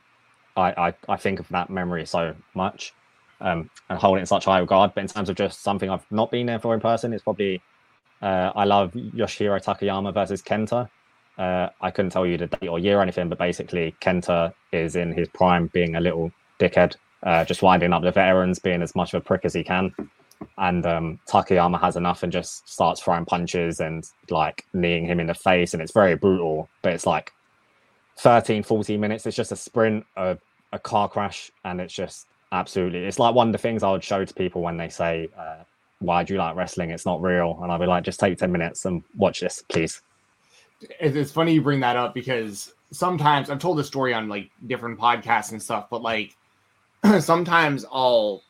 I 0.56 0.88
I, 0.88 0.94
I 1.08 1.16
think 1.16 1.38
of 1.38 1.48
that 1.50 1.70
memory 1.70 2.04
so 2.06 2.34
much 2.54 2.92
um, 3.40 3.70
and 3.88 3.98
hold 3.98 4.18
it 4.18 4.20
in 4.20 4.26
such 4.26 4.44
high 4.44 4.58
regard. 4.58 4.94
But 4.94 5.02
in 5.02 5.08
terms 5.08 5.28
of 5.28 5.36
just 5.36 5.62
something 5.62 5.90
I've 5.90 6.04
not 6.10 6.30
been 6.30 6.46
there 6.46 6.58
for 6.58 6.74
in 6.74 6.80
person, 6.80 7.12
it's 7.12 7.22
probably 7.22 7.62
uh, 8.22 8.52
I 8.54 8.64
love 8.64 8.92
Yoshihiro 8.92 9.62
Takayama 9.62 10.12
versus 10.12 10.42
Kenta. 10.42 10.88
Uh, 11.36 11.68
I 11.80 11.90
couldn't 11.90 12.10
tell 12.10 12.26
you 12.26 12.36
the 12.36 12.48
date 12.48 12.68
or 12.68 12.78
year 12.78 12.98
or 12.98 13.02
anything, 13.02 13.28
but 13.28 13.38
basically 13.38 13.94
Kenta 14.00 14.52
is 14.72 14.96
in 14.96 15.12
his 15.12 15.28
prime, 15.28 15.68
being 15.68 15.94
a 15.94 16.00
little 16.00 16.32
dickhead, 16.58 16.96
uh, 17.22 17.44
just 17.44 17.62
winding 17.62 17.92
up 17.92 18.02
the 18.02 18.10
veterans, 18.10 18.58
being 18.58 18.82
as 18.82 18.96
much 18.96 19.14
of 19.14 19.22
a 19.22 19.24
prick 19.24 19.44
as 19.44 19.54
he 19.54 19.62
can. 19.62 19.94
And 20.56 20.84
um, 20.84 21.20
Takayama 21.28 21.80
has 21.80 21.96
enough 21.96 22.24
and 22.24 22.32
just 22.32 22.68
starts 22.68 23.00
throwing 23.00 23.24
punches 23.24 23.78
and 23.78 24.04
like 24.30 24.64
kneeing 24.72 25.06
him 25.06 25.20
in 25.20 25.28
the 25.28 25.34
face, 25.34 25.74
and 25.74 25.82
it's 25.82 25.92
very 25.92 26.16
brutal. 26.16 26.68
But 26.82 26.92
it's 26.92 27.06
like 27.06 27.32
13, 28.18 28.64
14 28.64 29.00
minutes. 29.00 29.26
It's 29.26 29.36
just 29.36 29.52
a 29.52 29.56
sprint, 29.56 30.04
a, 30.16 30.38
a 30.72 30.78
car 30.78 31.08
crash, 31.08 31.52
and 31.64 31.80
it's 31.80 31.94
just 31.94 32.26
Absolutely. 32.52 33.04
It's 33.04 33.18
like 33.18 33.34
one 33.34 33.48
of 33.48 33.52
the 33.52 33.58
things 33.58 33.82
I 33.82 33.90
would 33.90 34.04
show 34.04 34.24
to 34.24 34.34
people 34.34 34.62
when 34.62 34.76
they 34.76 34.88
say, 34.88 35.28
uh, 35.36 35.64
Why 35.98 36.24
do 36.24 36.34
you 36.34 36.38
like 36.38 36.56
wrestling? 36.56 36.90
It's 36.90 37.06
not 37.06 37.20
real. 37.20 37.58
And 37.62 37.70
I'll 37.70 37.78
be 37.78 37.86
like, 37.86 38.04
Just 38.04 38.20
take 38.20 38.38
10 38.38 38.50
minutes 38.50 38.84
and 38.84 39.02
watch 39.16 39.40
this, 39.40 39.62
please. 39.68 40.02
It's 41.00 41.32
funny 41.32 41.54
you 41.54 41.62
bring 41.62 41.80
that 41.80 41.96
up 41.96 42.14
because 42.14 42.72
sometimes 42.92 43.50
I've 43.50 43.58
told 43.58 43.78
this 43.78 43.86
story 43.86 44.14
on 44.14 44.28
like 44.28 44.50
different 44.66 44.98
podcasts 44.98 45.52
and 45.52 45.62
stuff, 45.62 45.88
but 45.90 46.02
like 46.02 46.36
sometimes 47.20 47.84
I'll 47.92 48.42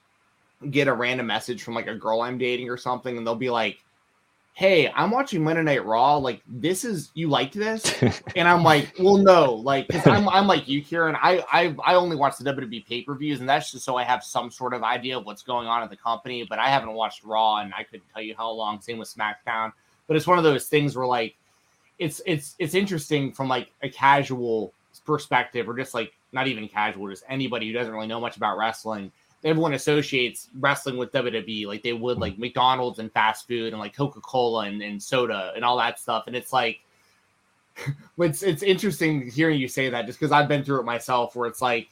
get 0.70 0.88
a 0.88 0.92
random 0.92 1.26
message 1.26 1.62
from 1.62 1.74
like 1.74 1.86
a 1.86 1.94
girl 1.94 2.20
I'm 2.20 2.38
dating 2.38 2.68
or 2.68 2.76
something, 2.76 3.16
and 3.16 3.26
they'll 3.26 3.34
be 3.34 3.50
like, 3.50 3.78
hey, 4.59 4.90
I'm 4.93 5.12
watching 5.12 5.44
Monday 5.44 5.62
Night 5.62 5.85
Raw. 5.85 6.16
Like, 6.16 6.43
this 6.48 6.85
is 6.85 7.12
you 7.14 7.28
liked 7.28 7.55
this, 7.55 8.02
and 8.36 8.48
I'm 8.48 8.64
like, 8.64 8.93
well, 8.98 9.16
no, 9.16 9.55
like, 9.55 9.86
because 9.86 10.05
I'm 10.09 10.28
I'm 10.39 10.48
like 10.48 10.66
you, 10.66 10.82
Kieran. 10.82 11.14
I 11.14 11.44
I 11.52 11.76
I 11.86 11.94
only 11.94 12.16
watch 12.16 12.36
the 12.39 12.52
WWE 12.52 12.85
pay 12.85 13.02
per 13.02 13.14
views, 13.14 13.39
and 13.39 13.48
that's 13.48 13.70
just 13.70 13.85
so 13.85 13.97
I 13.97 14.02
have 14.02 14.24
some 14.24 14.51
sort 14.51 14.74
of 14.74 14.82
idea 14.82 15.16
of 15.16 15.24
what's 15.24 15.43
going 15.43 15.68
on 15.68 15.82
at 15.85 15.90
the 15.90 15.97
company. 15.97 16.44
But 16.48 16.59
I 16.59 16.68
haven't 16.68 16.93
watched 16.93 17.22
Raw, 17.22 17.59
and 17.59 17.72
I 17.72 17.85
couldn't 17.85 18.09
tell 18.12 18.22
you 18.22 18.35
how 18.36 18.51
long. 18.51 18.80
Same 18.80 18.98
with 18.98 19.14
SmackDown. 19.14 19.72
But 20.09 20.16
it's 20.16 20.26
one 20.26 20.39
of 20.39 20.44
those 20.44 20.66
things 20.66 20.97
where 20.97 21.06
like, 21.06 21.36
it's 22.01 22.20
it's 22.26 22.56
it's 22.59 22.74
interesting 22.74 23.32
from 23.32 23.47
like 23.47 23.70
a 23.82 23.89
casual 23.89 24.72
perspective, 25.06 25.68
or 25.68 25.76
just 25.76 25.94
like 25.94 26.12
not 26.32 26.48
even 26.48 26.66
casual, 26.66 27.09
just 27.09 27.22
anybody 27.28 27.68
who 27.68 27.72
doesn't 27.72 27.94
really 27.94 28.09
know 28.09 28.20
much 28.20 28.36
about 28.36 28.59
wrestling 28.59 29.12
everyone 29.44 29.74
associates 29.74 30.48
wrestling 30.59 30.97
with 30.97 31.12
WWE 31.12 31.66
like 31.66 31.82
they 31.82 31.93
would 31.93 32.19
like 32.19 32.39
McDonald's 32.39 32.98
and 32.98 33.12
fast 33.12 33.47
food 33.47 33.73
and 33.73 33.78
like 33.78 33.94
Coca 33.94 34.20
Cola 34.20 34.65
and, 34.65 34.82
and 34.82 35.02
soda 35.02 35.52
and 35.55 35.65
all 35.65 35.77
that 35.78 35.98
stuff. 35.98 36.24
And 36.27 36.35
it's 36.35 36.52
like, 36.52 36.81
it's 38.19 38.43
it's 38.43 38.62
interesting 38.62 39.31
hearing 39.31 39.60
you 39.60 39.69
say 39.69 39.89
that 39.89 40.06
just 40.06 40.19
because 40.19 40.32
I've 40.32 40.48
been 40.48 40.65
through 40.65 40.81
it 40.81 40.85
myself 40.85 41.36
where 41.36 41.48
it's 41.48 41.62
like, 41.62 41.89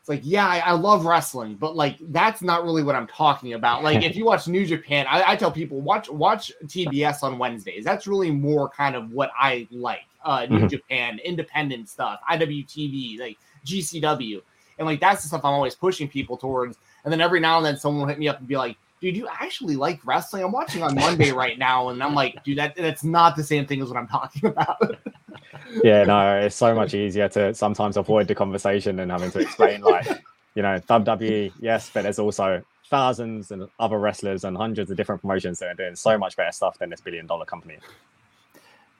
it's 0.00 0.08
like, 0.08 0.22
yeah, 0.24 0.46
I, 0.46 0.58
I, 0.60 0.72
love 0.72 1.04
wrestling, 1.04 1.56
but 1.56 1.76
like 1.76 1.98
that's 2.00 2.40
not 2.40 2.64
really 2.64 2.82
what 2.82 2.96
I'm 2.96 3.06
talking 3.06 3.52
about. 3.52 3.82
Like 3.90 4.02
if 4.02 4.16
you 4.16 4.24
watch 4.24 4.48
New 4.48 4.64
Japan, 4.64 5.04
I, 5.08 5.32
I 5.32 5.36
tell 5.36 5.52
people 5.52 5.82
watch 5.82 6.08
watch 6.08 6.50
TBS 6.64 7.22
on 7.22 7.36
Wednesdays. 7.38 7.84
That's 7.84 8.06
really 8.06 8.30
more 8.30 8.70
kind 8.70 8.96
of 8.96 9.10
what 9.12 9.30
I 9.38 9.68
like. 9.70 10.00
Uh, 10.24 10.46
New 10.48 10.58
mm-hmm. 10.58 10.66
Japan, 10.68 11.18
independent 11.24 11.88
stuff, 11.88 12.20
IWTV, 12.30 13.18
like 13.18 13.38
GCW 13.64 14.42
and 14.80 14.86
like 14.86 14.98
that's 14.98 15.22
the 15.22 15.28
stuff 15.28 15.44
I'm 15.44 15.52
always 15.52 15.74
pushing 15.74 16.08
people 16.08 16.36
towards. 16.38 16.78
And 17.04 17.12
then 17.12 17.20
every 17.20 17.38
now 17.38 17.58
and 17.58 17.66
then 17.66 17.76
someone 17.76 18.00
will 18.00 18.08
hit 18.08 18.18
me 18.18 18.28
up 18.28 18.38
and 18.38 18.48
be 18.48 18.56
like, 18.56 18.78
dude, 19.00 19.14
you 19.14 19.28
actually 19.30 19.76
like 19.76 20.00
wrestling? 20.06 20.42
I'm 20.42 20.52
watching 20.52 20.82
on 20.82 20.94
Monday 20.94 21.32
right 21.44 21.58
now. 21.58 21.90
And 21.90 22.02
I'm 22.02 22.14
like, 22.14 22.42
dude, 22.44 22.58
that 22.58 22.74
that's 22.74 23.04
not 23.04 23.36
the 23.36 23.44
same 23.44 23.66
thing 23.66 23.82
as 23.82 23.88
what 23.88 23.98
I'm 23.98 24.08
talking 24.08 24.48
about. 24.48 24.96
yeah, 25.84 26.04
no, 26.04 26.38
it's 26.38 26.56
so 26.56 26.74
much 26.74 26.94
easier 26.94 27.28
to 27.28 27.54
sometimes 27.54 27.98
avoid 27.98 28.26
the 28.26 28.34
conversation 28.34 28.96
than 28.96 29.10
having 29.10 29.30
to 29.32 29.40
explain 29.40 29.82
like, 29.82 30.08
you 30.54 30.62
know, 30.62 30.80
WWE, 30.88 31.52
yes, 31.60 31.90
but 31.92 32.02
there's 32.02 32.18
also 32.18 32.62
thousands 32.88 33.50
and 33.50 33.68
other 33.78 33.98
wrestlers 33.98 34.44
and 34.44 34.56
hundreds 34.56 34.90
of 34.90 34.96
different 34.96 35.20
promotions 35.20 35.58
that 35.58 35.66
are 35.66 35.74
doing 35.74 35.94
so 35.94 36.16
much 36.16 36.36
better 36.36 36.52
stuff 36.52 36.78
than 36.78 36.88
this 36.88 37.02
billion 37.02 37.26
dollar 37.26 37.44
company. 37.44 37.76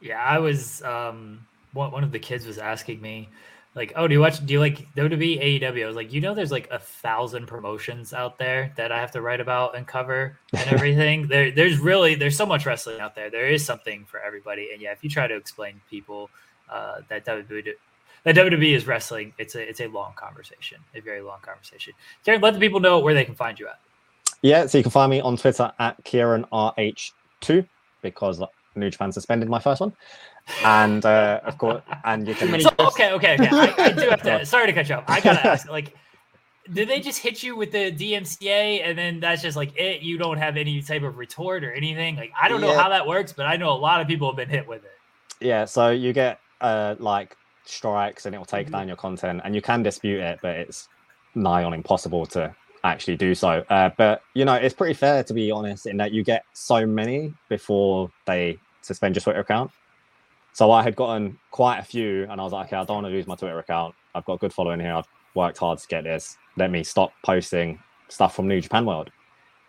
Yeah, 0.02 0.23
I 0.23 0.39
was 0.39 0.82
um 0.82 1.47
one, 1.73 1.90
one 1.90 2.05
of 2.05 2.12
the 2.12 2.19
kids 2.19 2.47
was 2.47 2.59
asking 2.59 3.01
me 3.01 3.31
like, 3.74 3.92
oh, 3.94 4.09
do 4.09 4.14
you 4.14 4.20
watch? 4.20 4.44
Do 4.44 4.52
you 4.52 4.59
like 4.60 4.92
WWE, 4.94 5.60
AEW? 5.62 5.84
I 5.84 5.86
was 5.86 5.94
like, 5.94 6.12
you 6.12 6.20
know, 6.20 6.34
there's 6.34 6.51
like 6.51 6.68
a 6.72 6.78
thousand 6.78 7.47
promotions 7.47 8.12
out 8.12 8.36
there 8.36 8.72
that 8.76 8.90
I 8.90 8.98
have 8.98 9.12
to 9.12 9.20
write 9.20 9.40
about 9.40 9.76
and 9.76 9.86
cover 9.86 10.36
and 10.52 10.68
everything. 10.72 11.28
there, 11.28 11.52
there's 11.52 11.78
really 11.78 12.16
there's 12.16 12.36
so 12.36 12.47
much 12.47 12.66
wrestling 12.66 13.01
out 13.01 13.14
there. 13.14 13.30
There 13.30 13.48
is 13.48 13.64
something 13.64 14.05
for 14.06 14.20
everybody. 14.20 14.70
And 14.72 14.82
yeah, 14.82 14.90
if 14.90 15.05
you 15.05 15.10
try 15.10 15.28
to 15.28 15.36
explain 15.36 15.80
people 15.88 16.30
uh, 16.68 17.02
that 17.09 17.24
WWE 17.24 17.74
that 18.24 18.34
WWE 18.34 18.74
is 18.74 18.86
wrestling, 18.88 19.32
it's 19.38 19.55
a 19.55 19.68
it's 19.68 19.80
a 19.80 19.86
long 19.86 20.14
conversation, 20.16 20.78
a 20.94 21.01
very 21.01 21.20
long 21.22 21.38
conversation. 21.40 21.94
Kieran, 22.24 22.40
let 22.40 22.55
the 22.55 22.60
people 22.60 22.80
know 22.80 22.98
where 22.98 23.14
they 23.14 23.24
can 23.24 23.36
find 23.36 23.59
you 23.59 23.68
at. 23.68 23.78
Yeah, 24.42 24.66
so 24.66 24.78
you 24.78 24.84
can 24.84 24.90
find 24.90 25.10
me 25.10 25.20
on 25.20 25.36
Twitter 25.36 25.70
at 25.78 26.02
Kieran 26.05 26.44
RH2 26.52 27.66
because 28.02 28.42
New 28.74 28.90
Japan 28.90 29.12
suspended 29.12 29.48
my 29.48 29.60
first 29.60 29.80
one 29.80 29.92
and 30.64 31.04
uh, 31.04 31.40
of 31.44 31.58
course, 31.58 31.82
and 32.04 32.26
you 32.26 32.34
can. 32.34 32.60
So, 32.60 32.70
okay, 32.78 33.12
okay, 33.12 33.34
okay. 33.34 33.48
I, 33.50 33.74
I, 33.76 33.92
do 33.92 34.08
have 34.08 34.22
to. 34.22 34.46
Sorry 34.54 34.66
to 34.66 34.72
cut 34.72 34.88
you 34.88 34.96
off. 34.96 35.04
I 35.08 35.20
gotta 35.20 35.46
ask, 35.46 35.68
like, 35.68 35.94
did 36.72 36.88
they 36.88 37.00
just 37.00 37.18
hit 37.18 37.42
you 37.42 37.56
with 37.56 37.72
the 37.72 37.92
DMCA 37.92 38.82
and 38.84 38.96
then 38.96 39.20
that's 39.20 39.42
just 39.42 39.56
like 39.56 39.76
it? 39.78 40.02
You 40.02 40.18
don't 40.18 40.38
have 40.38 40.56
any 40.56 40.82
type 40.82 41.02
of 41.02 41.18
retort 41.18 41.64
or 41.64 41.72
anything. 41.72 42.16
Like, 42.16 42.32
I 42.40 42.48
don't 42.48 42.60
know 42.60 42.76
how 42.76 42.88
that 42.90 43.06
works, 43.06 43.32
but 43.32 43.46
I 43.46 43.56
know 43.56 43.70
a 43.72 43.78
lot 43.78 44.00
of 44.00 44.06
people 44.06 44.28
have 44.28 44.36
been 44.36 44.48
hit 44.50 44.66
with 44.66 44.84
it. 44.84 45.44
Yeah, 45.44 45.64
so 45.64 45.90
you 45.90 46.12
get 46.12 46.40
uh 46.60 46.96
like 46.98 47.36
strikes 47.64 48.26
and 48.26 48.34
it 48.34 48.38
will 48.38 48.44
take 48.44 48.66
mm-hmm. 48.66 48.76
down 48.76 48.88
your 48.88 48.96
content, 48.96 49.40
and 49.44 49.54
you 49.54 49.62
can 49.62 49.82
dispute 49.82 50.20
it, 50.20 50.38
but 50.42 50.56
it's 50.56 50.88
nigh 51.34 51.64
on 51.64 51.72
impossible 51.72 52.26
to 52.26 52.54
actually 52.84 53.16
do 53.16 53.34
so. 53.34 53.64
Uh, 53.68 53.90
but 53.96 54.22
you 54.34 54.44
know, 54.44 54.54
it's 54.54 54.74
pretty 54.74 54.94
fair 54.94 55.22
to 55.24 55.34
be 55.34 55.50
honest 55.50 55.86
in 55.86 55.96
that 55.98 56.12
you 56.12 56.24
get 56.24 56.44
so 56.52 56.86
many 56.86 57.34
before 57.48 58.10
they 58.26 58.58
suspend 58.82 59.14
your 59.14 59.22
Twitter 59.22 59.40
account. 59.40 59.70
So 60.52 60.70
I 60.70 60.82
had 60.82 60.97
gotten 60.97 61.39
quite 61.51 61.78
a 61.78 61.85
few, 61.85 62.27
and 62.31 62.40
I 62.40 62.44
was 62.44 62.52
like, 62.52 62.66
okay, 62.66 62.77
I 62.77 62.85
don't 62.85 63.02
want 63.02 63.06
to 63.06 63.12
lose 63.12 63.27
my 63.27 63.36
Twitter 63.36 63.59
account. 63.59 63.94
I've 64.14 64.24
got 64.24 64.35
a 64.35 64.39
good 64.39 64.52
following 64.52 64.81
here. 64.81 64.94
I've 64.94 65.09
worked 65.35 65.59
hard 65.59 65.78
to 65.78 65.86
get 65.86 66.05
this. 66.05 66.36
Let 66.56 66.70
me 66.70 66.82
stop 66.82 67.12
posting 67.24 67.78
stuff 68.09 68.35
from 68.35 68.48
New 68.48 68.60
Japan 68.60 68.85
World. 68.85 69.10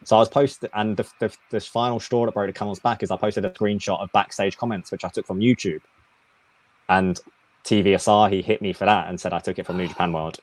So 0.03 0.15
I 0.15 0.19
was 0.19 0.29
posted, 0.29 0.69
and 0.73 0.97
the, 0.97 1.07
the, 1.19 1.35
the 1.51 1.59
final 1.59 1.99
straw 1.99 2.25
that 2.25 2.33
broke 2.33 2.47
the 2.47 2.53
camel's 2.53 2.79
back 2.79 3.03
is 3.03 3.11
I 3.11 3.17
posted 3.17 3.45
a 3.45 3.51
screenshot 3.51 4.01
of 4.01 4.11
backstage 4.11 4.57
comments, 4.57 4.91
which 4.91 5.05
I 5.05 5.09
took 5.09 5.27
from 5.27 5.39
YouTube. 5.39 5.81
And 6.89 7.19
TV 7.63 7.93
Asahi 7.93 8.43
hit 8.43 8.61
me 8.61 8.73
for 8.73 8.85
that 8.85 9.07
and 9.07 9.19
said 9.19 9.33
I 9.33 9.39
took 9.39 9.59
it 9.59 9.65
from 9.65 9.77
New 9.77 9.87
Japan 9.87 10.11
World, 10.11 10.39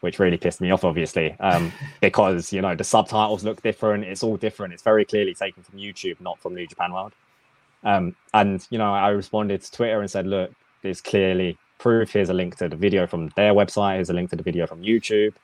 which 0.00 0.18
really 0.18 0.38
pissed 0.38 0.62
me 0.62 0.70
off, 0.70 0.84
obviously, 0.84 1.36
um, 1.40 1.70
because 2.00 2.52
you 2.52 2.62
know 2.62 2.74
the 2.74 2.84
subtitles 2.84 3.44
look 3.44 3.62
different. 3.62 4.04
It's 4.04 4.22
all 4.22 4.36
different. 4.38 4.72
It's 4.72 4.82
very 4.82 5.04
clearly 5.04 5.34
taken 5.34 5.62
from 5.62 5.78
YouTube, 5.78 6.20
not 6.20 6.40
from 6.40 6.54
New 6.54 6.66
Japan 6.66 6.92
World. 6.92 7.12
Um, 7.84 8.16
and 8.32 8.66
you 8.70 8.78
know, 8.78 8.92
I 8.92 9.10
responded 9.10 9.62
to 9.62 9.72
Twitter 9.72 10.00
and 10.00 10.10
said, 10.10 10.26
"Look, 10.26 10.52
there's 10.82 11.00
clearly 11.00 11.58
proof. 11.78 12.12
Here's 12.12 12.30
a 12.30 12.34
link 12.34 12.56
to 12.58 12.68
the 12.68 12.76
video 12.76 13.06
from 13.06 13.28
their 13.36 13.52
website. 13.52 13.96
Here's 13.96 14.10
a 14.10 14.14
link 14.14 14.30
to 14.30 14.36
the 14.36 14.42
video 14.42 14.66
from 14.66 14.82
YouTube." 14.82 15.34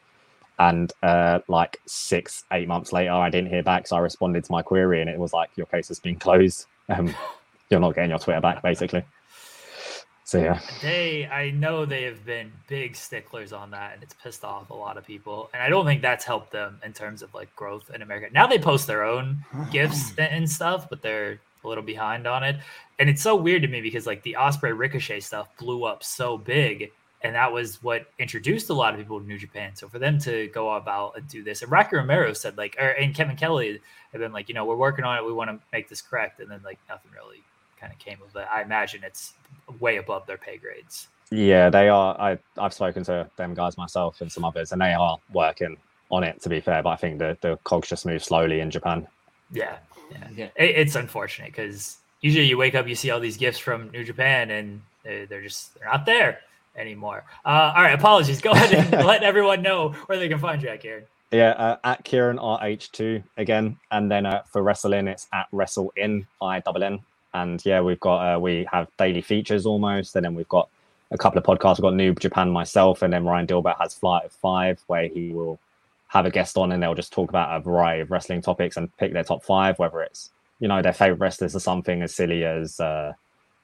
And 0.59 0.93
uh, 1.03 1.41
like 1.49 1.81
six, 1.87 2.45
eight 2.53 2.69
months 2.69 2.93
later, 2.93 3.13
I 3.13 3.31
didn't 3.31 3.51
hear 3.51 3.63
back. 3.63 3.87
So 3.87 3.97
I 3.97 4.01
responded 4.01 4.45
to 4.45 4.53
my 4.53 4.63
query, 4.63 5.01
and 5.01 5.11
it 5.11 5.19
was 5.19 5.33
like, 5.33 5.51
"Your 5.57 5.67
case 5.67 5.89
has 5.89 6.01
been 6.01 6.17
closed. 6.17 6.67
Um, 6.89 7.15
you're 7.71 7.81
not 7.81 7.95
getting 7.95 8.11
your 8.11 8.19
Twitter 8.19 8.41
back, 8.41 8.63
basically." 8.63 9.05
So 10.31 10.39
yeah, 10.39 10.61
they 10.81 11.27
I 11.27 11.51
know 11.51 11.85
they 11.85 12.05
have 12.05 12.25
been 12.25 12.53
big 12.69 12.95
sticklers 12.95 13.53
on 13.53 13.73
that, 13.73 13.95
and 13.95 14.03
it's 14.03 14.15
pissed 14.15 14.45
off 14.45 14.71
a 14.71 14.75
lot 14.75 14.97
of 14.97 15.05
people. 15.05 15.51
And 15.53 15.61
I 15.61 15.69
don't 15.69 15.85
think 15.85 16.03
that's 16.03 16.25
helped 16.25 16.53
them 16.53 16.79
in 16.85 16.93
terms 16.93 17.23
of 17.23 17.35
like 17.35 17.55
growth 17.57 17.91
in 17.93 18.01
America. 18.01 18.29
Now 18.33 18.47
they 18.47 18.59
post 18.59 18.87
their 18.87 19.03
own 19.03 19.45
gifs 19.73 20.15
and 20.19 20.49
stuff, 20.49 20.89
but 20.89 21.03
they're 21.03 21.41
a 21.65 21.69
little 21.69 21.85
behind 21.85 22.27
on 22.27 22.43
it. 22.45 22.57
And 22.99 23.09
it's 23.09 23.23
so 23.23 23.35
weird 23.35 23.63
to 23.63 23.69
me 23.69 23.81
because 23.81 24.07
like 24.07 24.23
the 24.23 24.37
Ospreay 24.39 24.77
Ricochet 24.77 25.21
stuff 25.21 25.49
blew 25.59 25.85
up 25.85 26.05
so 26.05 26.37
big, 26.37 26.93
and 27.23 27.35
that 27.35 27.53
was 27.53 27.83
what 27.83 28.07
introduced 28.19 28.71
a 28.71 28.75
lot 28.75 28.95
of 28.95 29.01
people 29.01 29.21
to 29.21 29.27
New 29.27 29.39
Japan. 29.39 29.75
So 29.75 29.89
for 29.89 29.99
them 29.99 30.19
to 30.21 30.49
go 30.49 30.75
about 30.77 31.17
and 31.17 31.27
do 31.29 31.43
this, 31.43 31.63
and 31.63 31.71
Rocky 31.71 31.97
Romero 31.97 32.33
said 32.33 32.57
like, 32.57 32.77
or 32.79 32.89
and 32.89 33.15
Kevin 33.15 33.37
Kelly 33.37 33.81
have 34.13 34.21
been 34.21 34.33
like, 34.33 34.49
you 34.49 34.55
know, 34.55 34.65
we're 34.65 34.77
working 34.77 35.05
on 35.05 35.19
it. 35.19 35.25
We 35.25 35.33
want 35.33 35.51
to 35.51 35.59
make 35.73 35.89
this 35.89 36.03
correct, 36.03 36.41
and 36.41 36.51
then 36.51 36.61
like 36.65 36.79
nothing 36.89 37.11
really 37.15 37.43
kind 37.81 37.93
of 37.93 37.99
came 37.99 38.19
of 38.23 38.37
it. 38.37 38.47
I 38.53 38.63
imagine 38.63 39.03
it's 39.03 39.33
way 39.81 39.97
above 39.97 40.27
their 40.27 40.37
pay 40.37 40.59
grades. 40.59 41.09
Yeah, 41.31 41.71
they 41.71 41.89
are. 41.89 42.21
I 42.21 42.39
I've 42.59 42.75
spoken 42.75 43.05
to 43.05 43.29
them 43.37 43.55
guys 43.55 43.79
myself 43.79 44.21
and 44.21 44.31
some 44.31 44.45
others, 44.45 44.73
and 44.73 44.81
they 44.81 44.93
are 44.93 45.17
working 45.33 45.77
on 46.11 46.25
it. 46.25 46.43
To 46.43 46.49
be 46.49 46.61
fair, 46.61 46.83
but 46.83 46.91
I 46.91 46.97
think 46.97 47.19
the 47.19 47.39
the 47.41 47.57
cogs 47.65 47.89
just 47.89 48.05
move 48.05 48.23
slowly 48.23 48.61
in 48.61 48.71
Japan. 48.71 49.07
Yeah, 49.53 49.79
yeah. 50.37 50.49
It, 50.57 50.77
it's 50.77 50.95
unfortunate 50.95 51.49
because 51.53 51.99
usually 52.21 52.47
you 52.47 52.57
wake 52.59 52.75
up, 52.75 52.87
you 52.87 52.95
see 52.95 53.11
all 53.11 53.21
these 53.21 53.37
gifs 53.37 53.59
from 53.59 53.91
New 53.91 54.05
Japan, 54.05 54.51
and 54.51 54.81
they're 55.05 55.43
just 55.43 55.75
they're 55.79 55.89
not 55.89 56.07
there 56.07 56.41
anymore. 56.77 57.25
Uh, 57.45 57.73
all 57.75 57.83
right, 57.83 57.99
apologies. 57.99 58.41
Go 58.41 58.51
ahead 58.51 58.73
and 58.73 59.07
let 59.07 59.23
everyone 59.23 59.63
know 59.63 59.91
where 60.07 60.19
they 60.19 60.29
can 60.29 60.39
find 60.39 60.63
you 60.63 60.69
at 60.69 60.81
Kieran. 60.81 61.05
Yeah, 61.31 61.51
uh, 61.51 61.77
at 61.85 62.05
Kieran 62.05 62.39
RH2 62.39 63.23
again, 63.37 63.79
and 63.93 64.11
then 64.11 64.27
uh, 64.27 64.43
for 64.47 64.63
wrestling, 64.63 65.07
it's 65.07 65.29
at 65.33 65.47
Wrestle 65.53 65.93
Inn 65.97 66.27
I 66.43 66.61
double 66.61 66.83
N. 66.83 67.01
And 67.35 67.65
yeah, 67.65 67.81
we've 67.81 68.01
got 68.01 68.35
uh, 68.37 68.41
we 68.41 68.67
have 68.73 68.89
daily 68.99 69.21
features 69.21 69.65
almost, 69.65 70.17
and 70.17 70.25
then 70.25 70.35
we've 70.35 70.49
got 70.49 70.69
a 71.13 71.19
couple 71.19 71.39
of 71.39 71.45
podcasts. 71.45 71.79
We've 71.79 71.83
got 71.83 71.95
New 71.95 72.15
Japan 72.15 72.51
myself, 72.51 73.03
and 73.03 73.13
then 73.13 73.25
Ryan 73.25 73.47
Dilbert 73.47 73.79
has 73.79 73.95
Flight 73.95 74.25
of 74.25 74.33
Five, 74.33 74.83
where 74.89 75.07
he 75.07 75.33
will 75.33 75.61
have 76.11 76.27
a 76.27 76.31
guest 76.31 76.59
on, 76.59 76.73
and 76.73 76.83
they'll 76.83 76.95
just 76.95 77.13
talk 77.13 77.29
about 77.29 77.57
a 77.57 77.61
variety 77.61 78.03
of 78.03 78.11
wrestling 78.11 78.43
topics 78.43 78.77
and 78.77 78.95
pick 78.97 79.13
their 79.13 79.23
top 79.23 79.45
five, 79.45 79.79
whether 79.79 80.01
it's 80.01 80.31
you 80.59 80.67
know 80.67 80.83
their 80.83 80.93
favorite 80.93 81.21
wrestlers 81.21 81.55
or 81.55 81.61
something 81.61 82.03
as 82.03 82.15
silly 82.15 82.45
as 82.45 82.81
uh, 82.81 83.13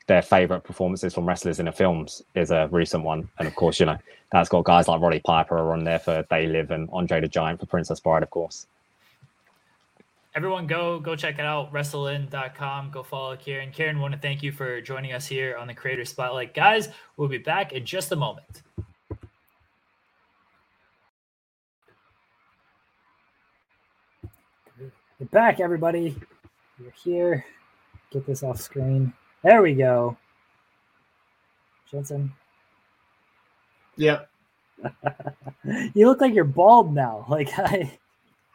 their 0.06 0.22
favorite 0.22 0.62
performances 0.62 1.12
from 1.12 1.26
wrestlers 1.26 1.58
in 1.58 1.66
the 1.66 1.72
films 1.72 2.22
is 2.36 2.52
a 2.52 2.68
recent 2.70 3.02
one, 3.02 3.28
and 3.38 3.48
of 3.48 3.54
course, 3.56 3.80
you 3.80 3.86
know 3.86 3.98
that's 4.30 4.48
got 4.48 4.64
guys 4.64 4.86
like 4.86 5.00
Roddy 5.00 5.20
Piper 5.20 5.72
on 5.72 5.82
there 5.82 5.98
for 5.98 6.24
They 6.30 6.46
Live 6.46 6.70
and 6.70 6.88
Andre 6.92 7.20
the 7.20 7.28
Giant 7.28 7.58
for 7.58 7.66
Princess 7.66 7.98
Bride, 7.98 8.22
of 8.22 8.30
course. 8.30 8.66
Everyone 10.36 10.68
go 10.68 11.00
go 11.00 11.16
check 11.16 11.40
it 11.40 11.44
out 11.44 11.72
wrestleinn.com 11.72 12.90
go 12.92 13.02
follow 13.02 13.34
kieran. 13.36 13.72
Kieran 13.72 13.98
want 13.98 14.14
to 14.14 14.20
thank 14.20 14.42
you 14.44 14.52
for 14.52 14.80
joining 14.80 15.12
us 15.12 15.26
here 15.26 15.56
on 15.56 15.66
the 15.66 15.74
creator 15.74 16.04
spotlight. 16.04 16.54
Guys 16.54 16.90
we'll 17.16 17.28
be 17.28 17.38
back 17.38 17.72
in 17.72 17.84
just 17.84 18.12
a 18.12 18.16
moment 18.16 18.62
we're 25.18 25.26
back 25.26 25.60
everybody 25.60 26.14
we're 26.80 26.90
here 27.02 27.44
get 28.10 28.26
this 28.26 28.42
off 28.42 28.60
screen 28.60 29.12
there 29.42 29.62
we 29.62 29.74
go 29.74 30.16
jensen 31.90 32.32
yep 33.96 34.30
you 35.94 36.06
look 36.06 36.20
like 36.20 36.34
you're 36.34 36.44
bald 36.44 36.94
now 36.94 37.24
like 37.30 37.50
i 37.58 37.98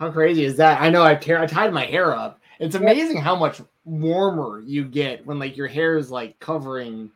how 0.01 0.09
crazy 0.09 0.45
is 0.45 0.57
that? 0.57 0.81
I 0.81 0.89
know 0.89 1.03
I 1.03 1.11
I 1.11 1.45
tied 1.45 1.71
my 1.71 1.85
hair 1.85 2.15
up. 2.15 2.41
It's 2.59 2.73
amazing 2.73 3.17
how 3.17 3.35
much 3.35 3.61
warmer 3.85 4.59
you 4.65 4.83
get 4.83 5.23
when 5.27 5.37
like 5.37 5.55
your 5.55 5.67
hair 5.67 5.95
is 5.95 6.09
like 6.09 6.39
covering 6.39 7.11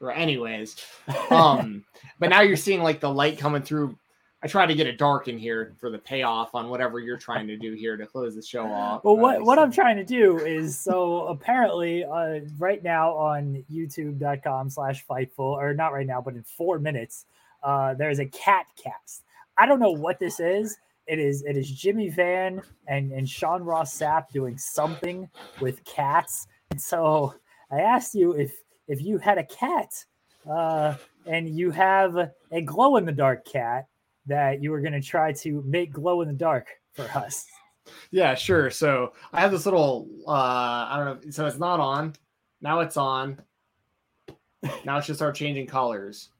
or 0.00 0.12
anyways. 0.12 0.76
Um 1.30 1.84
but 2.20 2.30
now 2.30 2.42
you're 2.42 2.56
seeing 2.56 2.80
like 2.80 3.00
the 3.00 3.10
light 3.10 3.38
coming 3.38 3.62
through. 3.62 3.98
I 4.46 4.48
try 4.48 4.64
to 4.64 4.76
get 4.76 4.86
it 4.86 4.96
dark 4.96 5.26
in 5.26 5.38
here 5.38 5.74
for 5.76 5.90
the 5.90 5.98
payoff 5.98 6.54
on 6.54 6.68
whatever 6.68 7.00
you're 7.00 7.16
trying 7.16 7.48
to 7.48 7.56
do 7.56 7.72
here 7.72 7.96
to 7.96 8.06
close 8.06 8.36
the 8.36 8.42
show 8.42 8.64
off. 8.64 9.02
Well, 9.02 9.16
what, 9.16 9.42
what 9.42 9.58
I'm 9.58 9.72
trying 9.72 9.96
to 9.96 10.04
do 10.04 10.38
is 10.38 10.78
so 10.78 11.26
apparently 11.26 12.04
uh, 12.04 12.42
right 12.56 12.80
now 12.80 13.12
on 13.16 13.64
youtube.com 13.68 14.70
slash 14.70 15.04
fightful, 15.04 15.40
or 15.40 15.74
not 15.74 15.92
right 15.92 16.06
now, 16.06 16.20
but 16.20 16.34
in 16.34 16.44
four 16.44 16.78
minutes, 16.78 17.26
uh, 17.64 17.94
there's 17.94 18.20
a 18.20 18.26
cat 18.26 18.66
cast. 18.80 19.24
I 19.58 19.66
don't 19.66 19.80
know 19.80 19.90
what 19.90 20.20
this 20.20 20.38
is. 20.38 20.78
It 21.08 21.18
is 21.18 21.42
it 21.42 21.56
is 21.56 21.68
Jimmy 21.68 22.08
Van 22.08 22.62
and 22.86 23.10
and 23.10 23.28
Sean 23.28 23.64
Ross 23.64 23.98
Sapp 23.98 24.28
doing 24.32 24.56
something 24.56 25.28
with 25.60 25.84
cats. 25.84 26.46
And 26.70 26.80
so 26.80 27.34
I 27.72 27.80
asked 27.80 28.14
you 28.14 28.30
if 28.34 28.54
if 28.86 29.02
you 29.02 29.18
had 29.18 29.38
a 29.38 29.44
cat 29.44 30.04
uh, 30.48 30.94
and 31.26 31.48
you 31.48 31.72
have 31.72 32.30
a 32.52 32.60
glow 32.60 32.96
in 32.96 33.04
the 33.04 33.10
dark 33.10 33.44
cat 33.44 33.88
that 34.26 34.62
you 34.62 34.70
were 34.70 34.80
going 34.80 34.92
to 34.92 35.00
try 35.00 35.32
to 35.32 35.62
make 35.66 35.92
glow 35.92 36.22
in 36.22 36.28
the 36.28 36.34
dark 36.34 36.68
for 36.92 37.04
us. 37.14 37.46
Yeah, 38.10 38.34
sure. 38.34 38.70
So 38.70 39.12
I 39.32 39.40
have 39.40 39.52
this 39.52 39.64
little 39.64 40.08
uh 40.26 40.30
I 40.32 40.96
don't 40.96 41.24
know. 41.24 41.30
So 41.30 41.46
it's 41.46 41.58
not 41.58 41.78
on. 41.78 42.14
Now 42.60 42.80
it's 42.80 42.96
on. 42.96 43.40
Now 44.84 44.98
it 44.98 45.04
should 45.04 45.14
start 45.14 45.36
changing 45.36 45.68
colors 45.68 46.30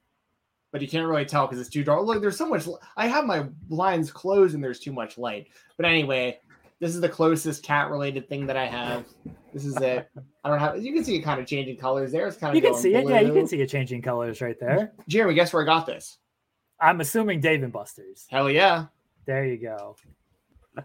but 0.77 0.83
you 0.83 0.89
can't 0.89 1.09
really 1.09 1.25
tell 1.25 1.47
because 1.47 1.59
it's 1.59 1.71
too 1.71 1.83
dark. 1.83 2.05
Look, 2.05 2.21
there's 2.21 2.37
so 2.37 2.47
much. 2.47 2.67
I 2.99 3.07
have 3.07 3.25
my 3.25 3.47
blinds 3.63 4.11
closed 4.11 4.55
and 4.55 4.63
there's 4.63 4.79
too 4.79 4.93
much 4.93 5.17
light. 5.17 5.49
But 5.79 5.87
anyway, 5.87 6.39
this 6.81 6.95
is 6.95 7.01
the 7.01 7.09
closest 7.09 7.63
cat 7.63 7.91
related 7.91 8.29
thing 8.29 8.47
that 8.47 8.59
I 8.59 8.67
have. 8.67 9.07
This 9.55 9.65
is 9.65 9.75
it. 9.79 10.11
I 10.45 10.51
don't 10.51 10.59
have. 10.59 10.83
You 10.83 10.93
can 10.93 11.03
see 11.03 11.17
it 11.17 11.23
kind 11.23 11.41
of 11.41 11.47
changing 11.47 11.79
colors 11.79 12.13
there. 12.13 12.27
It's 12.27 12.37
kind 12.37 12.51
of 12.51 12.63
you 12.63 12.69
can 12.69 12.79
see 12.79 12.91
blue. 12.91 13.01
it. 13.01 13.09
Yeah, 13.09 13.21
you 13.21 13.33
can 13.33 13.47
see 13.47 13.59
it 13.59 13.71
changing 13.71 14.03
colors 14.03 14.43
right 14.43 14.61
there. 14.61 14.93
Jeremy, 15.09 15.33
guess 15.33 15.51
where 15.51 15.63
I 15.63 15.65
got 15.65 15.87
this? 15.87 16.19
I'm 16.81 17.01
assuming 17.01 17.40
Dave 17.40 17.62
and 17.62 17.73
Buster's. 17.73 18.27
Hell 18.31 18.51
yeah! 18.51 18.86
There 19.24 19.44
you 19.44 19.59
go. 19.59 19.97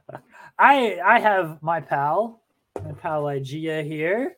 I 0.60 1.00
I 1.00 1.20
have 1.20 1.62
my 1.62 1.80
pal, 1.80 2.42
my 2.84 2.92
pal 2.94 3.24
Ligeia 3.24 3.86
here. 3.86 4.38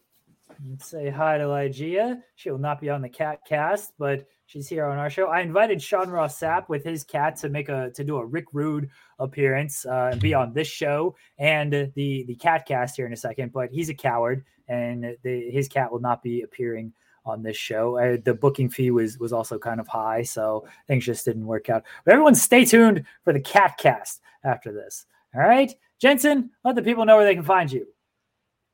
Let's 0.69 0.87
say 0.87 1.09
hi 1.09 1.37
to 1.37 1.45
Ligeia. 1.45 2.21
She 2.35 2.51
will 2.51 2.59
not 2.59 2.79
be 2.79 2.89
on 2.89 3.01
the 3.01 3.09
cat 3.09 3.39
cast, 3.47 3.93
but 3.97 4.27
She's 4.53 4.67
here 4.67 4.85
on 4.85 4.99
our 4.99 5.09
show. 5.09 5.29
I 5.29 5.41
invited 5.41 5.81
Sean 5.81 6.11
Ross 6.11 6.39
Sapp 6.39 6.69
with 6.69 6.83
his 6.83 7.03
cat 7.03 7.37
to 7.37 7.49
make 7.49 7.69
a 7.69 7.89
to 7.95 8.03
do 8.03 8.17
a 8.17 8.25
Rick 8.25 8.45
Rude 8.53 8.89
appearance 9.17 9.83
uh, 9.83 10.09
and 10.11 10.21
be 10.21 10.35
on 10.35 10.53
this 10.53 10.67
show 10.67 11.15
and 11.39 11.91
the 11.95 12.23
the 12.25 12.35
cat 12.35 12.67
cast 12.67 12.95
here 12.95 13.07
in 13.07 13.13
a 13.13 13.17
second. 13.17 13.51
But 13.51 13.71
he's 13.71 13.89
a 13.89 13.95
coward, 13.95 14.45
and 14.67 15.17
the, 15.23 15.49
his 15.49 15.67
cat 15.67 15.91
will 15.91 16.01
not 16.01 16.21
be 16.21 16.41
appearing 16.41 16.93
on 17.25 17.43
this 17.43 17.57
show. 17.57 17.97
Uh, 17.97 18.17
the 18.23 18.33
booking 18.33 18.69
fee 18.69 18.91
was 18.91 19.17
was 19.19 19.33
also 19.33 19.57
kind 19.57 19.79
of 19.79 19.87
high, 19.87 20.23
so 20.23 20.67
things 20.87 21.05
just 21.05 21.25
didn't 21.25 21.45
work 21.45 21.69
out. 21.69 21.83
But 22.05 22.13
everyone, 22.13 22.35
stay 22.35 22.65
tuned 22.65 23.03
for 23.23 23.33
the 23.33 23.39
cat 23.39 23.77
cast 23.77 24.21
after 24.43 24.71
this. 24.71 25.05
All 25.35 25.41
right, 25.41 25.73
Jensen, 25.99 26.51
let 26.63 26.75
the 26.75 26.81
people 26.81 27.05
know 27.05 27.15
where 27.15 27.25
they 27.25 27.35
can 27.35 27.43
find 27.43 27.71
you. 27.71 27.87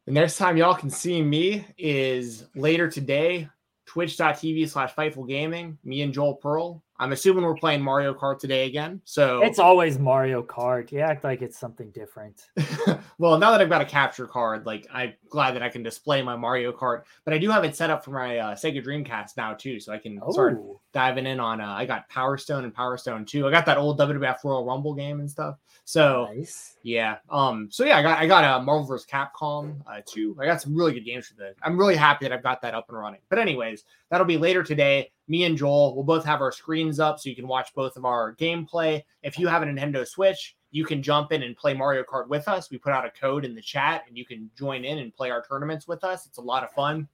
The 0.05 0.13
next 0.13 0.37
time 0.37 0.57
y'all 0.57 0.75
can 0.75 0.89
see 0.89 1.21
me 1.21 1.65
is 1.77 2.45
later 2.55 2.89
today 2.89 3.47
twitch.tv 3.85 4.69
slash 4.69 4.93
Fightful 4.93 5.27
Gaming. 5.27 5.77
Me 5.83 6.01
and 6.01 6.13
Joel 6.13 6.35
Pearl 6.35 6.83
I'm 6.99 7.13
assuming 7.13 7.45
we're 7.45 7.55
playing 7.55 7.81
Mario 7.81 8.13
Kart 8.13 8.39
today 8.39 8.65
again. 8.65 9.01
So 9.05 9.41
It's 9.41 9.57
always 9.57 9.97
Mario 9.97 10.43
Kart. 10.43 10.91
You 10.91 10.99
act 10.99 11.23
like 11.23 11.41
it's 11.41 11.57
something 11.57 11.91
different. 11.91 12.49
well, 13.17 13.37
now 13.37 13.51
that 13.51 13.61
I've 13.61 13.69
got 13.69 13.81
a 13.81 13.85
capture 13.85 14.27
card, 14.27 14.65
like 14.65 14.85
I'm 14.91 15.13
glad 15.29 15.55
that 15.55 15.63
I 15.63 15.69
can 15.69 15.81
display 15.81 16.21
my 16.21 16.35
Mario 16.35 16.73
Kart. 16.73 17.03
But 17.23 17.33
I 17.33 17.37
do 17.37 17.49
have 17.49 17.63
it 17.63 17.75
set 17.75 17.89
up 17.89 18.03
for 18.03 18.11
my 18.11 18.37
uh, 18.39 18.55
Sega 18.55 18.83
Dreamcast 18.83 19.37
now 19.37 19.53
too, 19.53 19.79
so 19.79 19.93
I 19.93 19.97
can 19.97 20.19
start 20.31 20.61
diving 20.91 21.25
in 21.25 21.39
on. 21.39 21.61
Uh, 21.61 21.67
I 21.67 21.85
got 21.85 22.09
Power 22.09 22.37
Stone 22.37 22.65
and 22.65 22.73
Power 22.73 22.97
Stone 22.97 23.25
2. 23.25 23.47
I 23.47 23.51
got 23.51 23.65
that 23.65 23.77
old 23.77 23.97
WWF 23.97 24.43
Royal 24.43 24.65
Rumble 24.65 24.93
game 24.93 25.21
and 25.21 25.29
stuff. 25.29 25.55
So 25.85 26.27
nice. 26.35 26.75
yeah, 26.83 27.17
um, 27.29 27.69
so 27.71 27.85
yeah, 27.85 27.97
I 27.97 28.01
got 28.01 28.19
I 28.19 28.27
got 28.27 28.43
a 28.43 28.63
Marvel 28.63 28.85
vs. 28.85 29.07
Capcom 29.09 29.77
uh, 29.87 30.01
2. 30.05 30.37
I 30.39 30.45
got 30.45 30.61
some 30.61 30.75
really 30.75 30.93
good 30.93 31.05
games 31.05 31.27
for 31.27 31.35
that. 31.35 31.55
I'm 31.63 31.77
really 31.77 31.95
happy 31.95 32.25
that 32.25 32.33
I've 32.33 32.43
got 32.43 32.61
that 32.61 32.75
up 32.75 32.89
and 32.89 32.97
running. 32.97 33.21
But 33.29 33.39
anyways, 33.39 33.85
that'll 34.09 34.25
be 34.25 34.37
later 34.37 34.63
today. 34.63 35.11
Me 35.27 35.43
and 35.43 35.57
Joel 35.57 35.95
will 35.95 36.03
both 36.03 36.25
have 36.25 36.41
our 36.41 36.51
screens 36.51 36.99
up 36.99 37.19
so 37.19 37.29
you 37.29 37.35
can 37.35 37.47
watch 37.47 37.73
both 37.75 37.95
of 37.97 38.05
our 38.05 38.35
gameplay. 38.35 39.03
If 39.21 39.37
you 39.37 39.47
have 39.47 39.61
a 39.61 39.65
Nintendo 39.65 40.07
Switch, 40.07 40.55
you 40.71 40.85
can 40.85 41.01
jump 41.01 41.31
in 41.31 41.43
and 41.43 41.55
play 41.55 41.73
Mario 41.73 42.03
Kart 42.03 42.27
with 42.27 42.47
us. 42.47 42.69
We 42.69 42.77
put 42.77 42.93
out 42.93 43.05
a 43.05 43.11
code 43.11 43.45
in 43.45 43.55
the 43.55 43.61
chat 43.61 44.03
and 44.07 44.17
you 44.17 44.25
can 44.25 44.49
join 44.57 44.85
in 44.85 44.99
and 44.99 45.13
play 45.13 45.31
our 45.31 45.43
tournaments 45.43 45.87
with 45.87 46.03
us. 46.03 46.25
It's 46.25 46.37
a 46.37 46.41
lot 46.41 46.63
of 46.63 46.71
fun. 46.71 47.07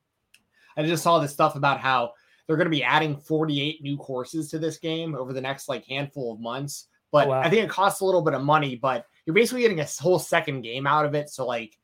I 0.78 0.84
just 0.84 1.04
saw 1.04 1.20
this 1.20 1.32
stuff 1.32 1.56
about 1.56 1.80
how 1.80 2.14
they're 2.48 2.58
going 2.58 2.66
to 2.66 2.72
be 2.72 2.84
adding 2.84 3.18
48 3.18 3.82
new 3.82 3.98
courses 3.98 4.50
to 4.52 4.60
this 4.60 4.78
game 4.78 5.16
over 5.16 5.34
the 5.34 5.42
next 5.42 5.70
like 5.70 5.86
handful 5.86 6.34
of 6.34 6.40
months. 6.40 6.88
But 7.12 7.28
Oh, 7.28 7.32
wow. 7.32 7.42
I 7.42 7.50
think 7.50 7.64
it 7.64 7.70
costs 7.70 8.02
a 8.02 8.06
little 8.06 8.22
bit 8.22 8.34
of 8.34 8.44
money, 8.44 8.76
but 8.76 9.06
you're 9.26 9.34
basically 9.34 9.62
getting 9.62 9.80
a 9.80 9.88
whole 10.00 10.20
second 10.20 10.62
game 10.62 10.86
out 10.86 11.06
of 11.06 11.16
it. 11.16 11.30
So 11.30 11.46
like 11.46 11.78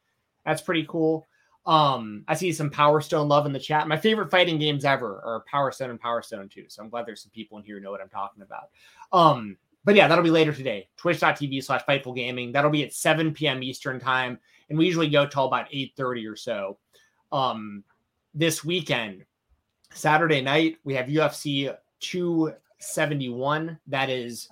that's 0.46 0.62
pretty 0.62 0.86
cool. 0.88 1.28
Um, 1.66 2.24
I 2.28 2.34
see 2.34 2.52
some 2.52 2.70
Power 2.70 3.02
Stone 3.02 3.28
love 3.28 3.46
in 3.46 3.54
the 3.54 3.60
chat. 3.60 3.88
My 3.88 3.98
favorite 3.98 4.32
fighting 4.32 4.58
games 4.58 4.84
ever 4.84 5.22
are 5.24 5.44
Power 5.50 5.72
Stone 5.72 5.92
and 5.92 6.00
Power 6.00 6.22
Stone 6.22 6.50
2. 6.50 6.66
So 6.70 6.82
I'm 6.82 6.90
glad 6.90 7.06
there's 7.06 7.22
some 7.22 7.32
people 7.32 7.58
in 7.58 7.64
here 7.64 7.76
who 7.76 7.82
know 7.82 7.92
what 7.92 8.02
I'm 8.02 8.10
talking 8.10 8.42
about. 8.42 8.70
Um, 9.14 9.58
but 9.84 9.96
yeah, 9.96 10.08
that'll 10.08 10.24
be 10.24 10.32
later 10.32 10.54
today. 10.54 10.90
Twitch.tv 10.98 11.64
slash 11.64 11.84
Fightful 11.88 12.16
Gaming. 12.16 12.52
That'll 12.52 12.72
be 12.72 12.84
at 12.84 12.94
7 12.94 13.34
p.m. 13.34 13.64
Eastern 13.64 14.00
time. 14.00 14.40
And 14.70 14.78
we 14.78 14.86
usually 14.86 15.10
go 15.10 15.26
till 15.26 15.46
about 15.46 15.70
8:30 15.72 16.32
or 16.32 16.36
so. 16.36 16.78
Um, 17.32 17.84
this 18.34 18.64
weekend, 18.64 19.26
Saturday 19.92 20.42
night, 20.42 20.78
we 20.84 20.94
have 20.96 21.08
UFC 21.08 21.76
271. 22.00 23.78
That 23.88 24.10
is 24.10 24.50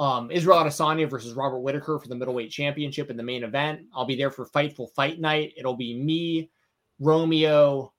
um, 0.00 0.30
Israel 0.30 0.56
Adesanya 0.56 1.08
versus 1.08 1.34
Robert 1.34 1.58
Whitaker 1.58 1.98
for 1.98 2.08
the 2.08 2.14
middleweight 2.14 2.50
championship 2.50 3.10
in 3.10 3.18
the 3.18 3.22
main 3.22 3.44
event. 3.44 3.82
I'll 3.94 4.06
be 4.06 4.16
there 4.16 4.30
for 4.30 4.46
Fightful 4.46 4.90
Fight 4.94 5.20
Night. 5.20 5.52
It'll 5.58 5.76
be 5.76 5.94
me, 5.94 6.50
Romeo, 6.98 7.92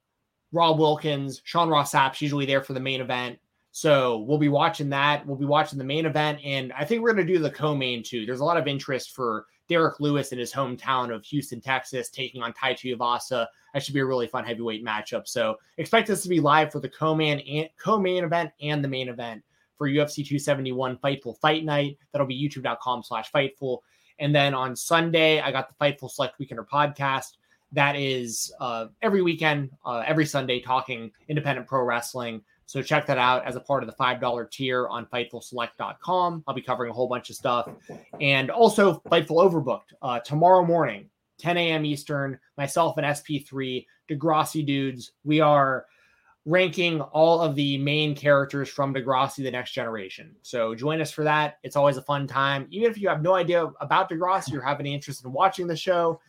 Rob 0.52 0.80
Wilkins, 0.80 1.42
Sean 1.44 1.70
Ross 1.70 1.92
Sapp's 1.92 2.20
usually 2.20 2.48
there 2.48 2.64
for 2.64 2.74
the 2.74 2.80
main 2.80 3.02
event. 3.02 3.38
So 3.72 4.22
we'll 4.22 4.40
be 4.40 4.50
watching 4.50 4.90
that. 4.90 5.26
We'll 5.28 5.38
be 5.38 5.46
watching 5.46 5.78
the 5.78 5.86
main 5.86 6.08
event, 6.08 6.40
and 6.44 6.74
I 6.74 6.86
think 6.86 7.02
we're 7.04 7.14
going 7.14 7.26
to 7.26 7.34
do 7.34 7.40
the 7.40 7.52
co-main 7.52 8.02
too. 8.02 8.26
There's 8.26 8.42
a 8.42 8.46
lot 8.46 8.58
of 8.58 8.68
interest 8.68 9.12
for 9.12 9.46
Derrick 9.70 10.00
Lewis 10.00 10.32
in 10.32 10.40
his 10.40 10.52
hometown 10.52 11.14
of 11.14 11.24
Houston, 11.26 11.62
Texas, 11.62 12.10
taking 12.10 12.42
on 12.42 12.52
Tai 12.52 12.74
Tuivasa. 12.74 13.46
That 13.74 13.84
should 13.84 13.94
be 13.94 14.02
a 14.02 14.06
really 14.06 14.28
fun 14.28 14.44
heavyweight 14.44 14.84
matchup. 14.84 15.28
So 15.28 15.58
expect 15.78 16.08
this 16.08 16.24
to 16.24 16.30
be 16.30 16.40
live 16.40 16.72
for 16.72 16.80
the 16.80 16.90
co-main 16.90 17.40
and 17.42 17.70
co-main 17.82 18.24
event 18.24 18.52
and 18.60 18.84
the 18.84 18.90
main 18.90 19.08
event 19.08 19.44
for 19.82 19.90
UFC 19.90 20.18
271 20.18 20.96
Fightful 20.98 21.40
Fight 21.40 21.66
Night. 21.66 21.98
That'll 22.12 22.28
be 22.28 22.40
youtube.com 22.40 23.02
slash 23.02 23.32
Fightful. 23.32 23.80
And 24.20 24.36
then 24.36 24.54
on 24.54 24.76
Sunday, 24.76 25.42
I 25.42 25.52
got 25.52 25.70
the 25.70 25.74
Fightful 25.84 26.12
Select 26.12 26.40
Weekender 26.40 26.68
podcast. 26.72 27.38
That 27.72 27.96
is 27.96 28.54
uh, 28.60 28.90
every 29.02 29.24
weekend, 29.24 29.72
uh, 29.84 30.04
every 30.06 30.28
Sunday, 30.28 30.60
talking 30.60 31.10
independent 31.30 31.66
pro 31.66 31.82
wrestling. 31.82 32.44
So 32.68 32.84
check 32.84 33.08
that 33.08 33.18
out 33.18 33.44
as 33.44 33.56
a 33.56 33.60
part 33.60 33.82
of 33.82 33.90
the 33.90 33.96
$5 33.96 34.52
tier 34.52 34.88
on 34.88 35.08
FightfulSelect.com. 35.08 36.44
I'll 36.48 36.54
be 36.54 36.62
covering 36.62 36.92
a 36.92 36.94
whole 36.94 37.08
bunch 37.08 37.32
of 37.32 37.36
stuff. 37.36 37.68
And 38.20 38.52
also 38.52 39.02
Fightful 39.10 39.44
Overbooked 39.52 39.96
uh, 40.04 40.20
tomorrow 40.20 40.64
morning, 40.64 41.10
10 41.40 41.58
a.m. 41.58 41.86
Eastern, 41.86 42.38
myself 42.56 42.98
and 42.98 43.06
SP3, 43.08 43.88
Degrassi 44.08 44.64
dudes. 44.64 45.14
We 45.24 45.40
are 45.40 45.88
ranking 46.46 47.02
all 47.02 47.40
of 47.40 47.56
the 47.56 47.78
main 47.78 48.16
characters 48.16 48.68
from 48.68 48.94
Degrassi 48.94 49.44
The 49.44 49.52
Next 49.52 49.74
Generation. 49.74 50.36
So 50.42 50.74
join 50.74 51.00
us 51.00 51.12
for 51.12 51.24
that. 51.24 51.58
It's 51.64 51.76
always 51.76 51.98
a 51.98 52.02
fun 52.02 52.26
time. 52.26 52.68
Even 52.72 52.90
if 52.90 52.98
you 52.98 53.10
have 53.10 53.22
no 53.22 53.36
idea 53.36 53.66
about 53.80 54.10
Degrassi 54.10 54.54
or 54.54 54.62
have 54.62 54.80
any 54.80 54.94
interest 54.94 55.24
in 55.24 55.32
watching 55.32 55.68
the 55.68 55.76
show, 55.76 56.20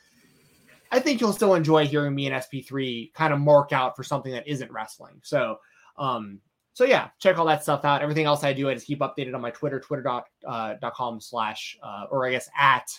I 0.91 1.01
think 1.01 1.21
you'll 1.21 1.33
still 1.33 1.55
enjoy 1.55 1.87
hearing 1.87 2.15
me 2.15 2.27
and 2.27 2.37
SP3 2.37 3.15
kind 3.15 3.33
of 3.33 3.41
mark 3.41 3.73
out 3.73 3.97
for 3.97 4.05
something 4.05 4.33
that 4.33 4.47
isn't 4.47 4.71
wrestling. 4.71 5.15
So, 5.23 5.59
um, 5.97 6.41
so 6.75 6.85
yeah, 6.85 7.09
check 7.19 7.39
all 7.39 7.47
that 7.47 7.63
stuff 7.63 7.87
out. 7.87 8.03
Everything 8.03 8.27
else 8.27 8.45
I 8.45 8.53
do, 8.53 8.69
I 8.69 8.75
just 8.75 8.87
keep 8.87 9.01
updated 9.01 9.35
on 9.35 9.41
my 9.41 9.51
Twitter, 9.51 9.81
twitter.com 9.81 10.25
uh, 10.47 11.21
slash, 11.21 11.79
uh, 11.83 12.05
or 12.11 12.27
I 12.27 12.33
guess 12.33 12.51
at 12.59 12.91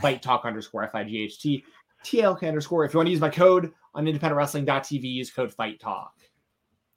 fight 0.00 0.22
talk 0.22 0.44
underscore 0.44 0.84
F 0.84 0.94
I 0.94 1.02
G 1.02 1.24
H 1.24 1.40
T 1.40 1.64
T 2.04 2.22
L 2.22 2.36
K 2.36 2.46
underscore. 2.46 2.84
If 2.84 2.94
you 2.94 2.98
want 2.98 3.08
to 3.08 3.12
use 3.12 3.20
my 3.20 3.28
code 3.28 3.72
on 3.94 4.06
independentwrestling.tv, 4.06 5.02
use 5.02 5.30
code 5.30 5.52
fight 5.52 5.80
talk. 5.80 6.12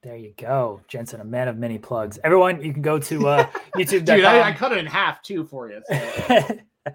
There 0.05 0.17
you 0.17 0.35
go, 0.37 0.81
Jensen, 0.87 1.19
a 1.19 1.25
man 1.25 1.47
of 1.47 1.57
many 1.57 1.79
plugs. 1.79 2.19
Everyone, 2.23 2.61
you 2.61 2.71
can 2.71 2.83
go 2.83 2.99
to 2.99 3.27
uh, 3.27 3.49
YouTube.com. 3.75 4.05
Dude, 4.05 4.23
I, 4.23 4.49
I 4.49 4.51
cut 4.51 4.71
it 4.71 4.77
in 4.77 4.85
half 4.85 5.23
too 5.23 5.43
for 5.43 5.71
you. 5.71 5.81
So. 5.87 6.59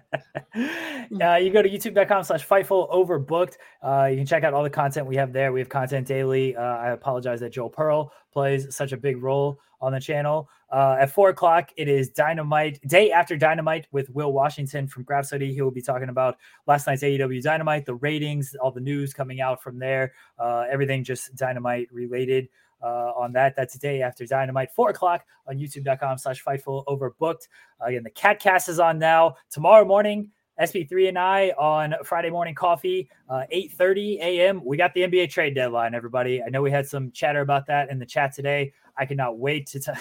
uh, 1.21 1.35
you 1.35 1.51
go 1.51 1.61
to 1.61 1.69
youtube.com 1.69 2.23
slash 2.23 2.47
fightful 2.47 2.89
overbooked 2.89 3.57
uh, 3.83 4.05
you 4.09 4.15
can 4.15 4.25
check 4.25 4.45
out 4.45 4.53
all 4.53 4.63
the 4.63 4.69
content 4.69 5.05
we 5.05 5.17
have 5.17 5.33
there 5.33 5.51
we 5.51 5.59
have 5.59 5.67
content 5.67 6.07
daily 6.07 6.55
uh, 6.55 6.61
i 6.61 6.91
apologize 6.91 7.41
that 7.41 7.51
joel 7.51 7.69
pearl 7.69 8.13
plays 8.31 8.73
such 8.73 8.93
a 8.93 8.97
big 8.97 9.21
role 9.21 9.59
on 9.81 9.91
the 9.91 9.99
channel 9.99 10.47
uh, 10.71 10.95
at 10.97 11.11
four 11.11 11.27
o'clock 11.27 11.71
it 11.75 11.89
is 11.89 12.07
dynamite 12.07 12.79
day 12.87 13.11
after 13.11 13.35
dynamite 13.35 13.85
with 13.91 14.09
will 14.11 14.31
washington 14.31 14.87
from 14.87 15.03
graph 15.03 15.25
study 15.25 15.53
he 15.53 15.61
will 15.61 15.71
be 15.71 15.81
talking 15.81 16.07
about 16.07 16.37
last 16.67 16.87
night's 16.87 17.03
aew 17.03 17.43
dynamite 17.43 17.85
the 17.85 17.95
ratings 17.95 18.55
all 18.61 18.71
the 18.71 18.79
news 18.79 19.13
coming 19.13 19.41
out 19.41 19.61
from 19.61 19.77
there 19.77 20.13
uh, 20.39 20.65
everything 20.71 21.03
just 21.03 21.35
dynamite 21.35 21.89
related 21.91 22.47
uh, 22.83 23.11
on 23.15 23.31
that. 23.33 23.55
That's 23.55 23.77
day 23.77 24.01
after 24.01 24.25
Dynamite, 24.25 24.71
four 24.71 24.89
o'clock 24.89 25.25
on 25.47 25.57
YouTube.com 25.57 26.17
slash 26.17 26.43
Fightful 26.43 26.85
Overbooked. 26.85 27.47
Uh, 27.81 27.85
again, 27.85 28.03
the 28.03 28.09
Cat 28.09 28.39
Cast 28.39 28.69
is 28.69 28.79
on 28.79 28.99
now. 28.99 29.35
Tomorrow 29.49 29.85
morning, 29.85 30.29
SP3 30.59 31.09
and 31.09 31.19
I 31.19 31.49
on 31.57 31.95
Friday 32.03 32.29
morning 32.29 32.55
coffee, 32.55 33.09
uh, 33.29 33.43
8:30 33.51 34.19
a.m. 34.19 34.61
We 34.63 34.77
got 34.77 34.93
the 34.93 35.01
NBA 35.01 35.29
trade 35.29 35.55
deadline. 35.55 35.95
Everybody, 35.95 36.43
I 36.43 36.49
know 36.49 36.61
we 36.61 36.71
had 36.71 36.87
some 36.87 37.11
chatter 37.11 37.41
about 37.41 37.65
that 37.67 37.89
in 37.89 37.99
the 37.99 38.05
chat 38.05 38.33
today. 38.33 38.73
I 38.97 39.05
cannot 39.05 39.39
wait 39.39 39.67
to 39.67 39.79
tell 39.79 39.95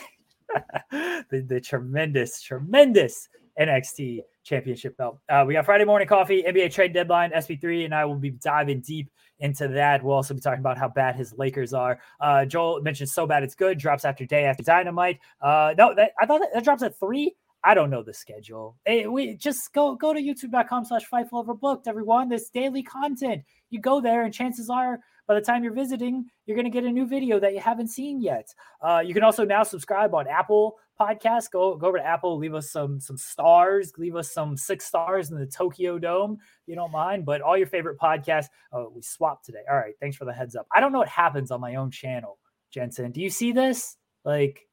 the, 0.91 1.45
the 1.47 1.61
tremendous, 1.61 2.43
tremendous 2.43 3.29
NXT 3.59 4.21
championship 4.43 4.97
belt. 4.97 5.19
Uh, 5.29 5.45
we 5.47 5.55
got 5.55 5.65
Friday 5.65 5.85
morning 5.85 6.09
coffee, 6.09 6.43
NBA 6.43 6.73
trade 6.73 6.93
deadline. 6.93 7.31
SP3 7.31 7.85
and 7.87 7.95
I 7.95 8.05
will 8.05 8.17
be 8.17 8.31
diving 8.31 8.81
deep 8.81 9.11
into 9.41 9.69
that. 9.69 10.03
We'll 10.03 10.15
also 10.15 10.35
be 10.35 10.41
talking 10.41 10.61
about 10.61 10.79
how 10.79 10.89
bad 10.89 11.17
his 11.17 11.35
Lakers 11.37 11.73
are. 11.73 11.99
Uh, 12.21 12.45
Joel 12.45 12.81
mentioned 12.83 13.09
so 13.09 13.27
bad 13.27 13.43
it's 13.43 13.55
good. 13.55 13.79
Drops 13.79 14.05
after 14.05 14.25
day 14.25 14.45
after 14.45 14.63
Dynamite. 14.63 15.19
Uh, 15.41 15.75
no, 15.77 15.95
that, 15.95 16.13
I 16.21 16.27
thought 16.27 16.41
that, 16.41 16.51
that 16.55 16.65
drops 16.65 16.83
at 16.83 16.99
three. 16.99 17.35
I 17.63 17.75
don't 17.75 17.91
know 17.91 18.03
the 18.03 18.15
schedule. 18.15 18.79
Hey, 18.87 19.07
we 19.07 19.35
just 19.35 19.73
go 19.75 19.95
go 19.95 20.15
to 20.15 20.21
youtube.com 20.21 20.87
slash 20.87 21.03
fightful 21.13 21.45
overbooked, 21.45 21.87
everyone. 21.87 22.29
This 22.29 22.49
daily 22.49 22.83
content. 22.83 23.43
You 23.69 23.81
go 23.81 24.01
there, 24.01 24.25
and 24.25 24.33
chances 24.33 24.71
are 24.71 25.01
by 25.31 25.35
the 25.37 25.41
time 25.41 25.63
you're 25.63 25.73
visiting, 25.73 26.29
you're 26.45 26.57
going 26.57 26.65
to 26.65 26.73
get 26.73 26.83
a 26.83 26.91
new 26.91 27.07
video 27.07 27.39
that 27.39 27.55
you 27.55 27.61
haven't 27.61 27.87
seen 27.87 28.21
yet. 28.21 28.53
Uh, 28.83 28.99
you 28.99 29.15
can 29.15 29.23
also 29.23 29.45
now 29.45 29.63
subscribe 29.63 30.13
on 30.13 30.27
Apple 30.27 30.77
Podcasts. 31.01 31.49
Go 31.49 31.77
go 31.77 31.87
over 31.87 31.99
to 31.99 32.05
Apple, 32.05 32.37
leave 32.37 32.53
us 32.53 32.73
some 32.73 32.99
some 32.99 33.17
stars, 33.17 33.93
leave 33.97 34.17
us 34.17 34.33
some 34.33 34.57
six 34.57 34.87
stars 34.87 35.31
in 35.31 35.39
the 35.39 35.47
Tokyo 35.47 36.01
Dome. 36.01 36.33
If 36.41 36.67
you 36.67 36.75
don't 36.75 36.91
mind, 36.91 37.25
but 37.25 37.43
all 37.43 37.57
your 37.57 37.69
favorite 37.69 37.97
podcasts. 37.97 38.47
Oh, 38.73 38.91
we 38.93 39.03
swapped 39.03 39.45
today. 39.47 39.61
All 39.71 39.77
right, 39.77 39.95
thanks 40.01 40.17
for 40.17 40.25
the 40.25 40.33
heads 40.33 40.57
up. 40.57 40.67
I 40.75 40.81
don't 40.81 40.91
know 40.91 40.99
what 40.99 41.07
happens 41.09 41.53
on 41.53 41.61
my 41.61 41.77
own 41.77 41.93
channel, 41.93 42.41
Jensen. 42.73 43.13
Do 43.13 43.21
you 43.21 43.31
see 43.31 43.53
this? 43.53 43.99
Like, 44.25 44.67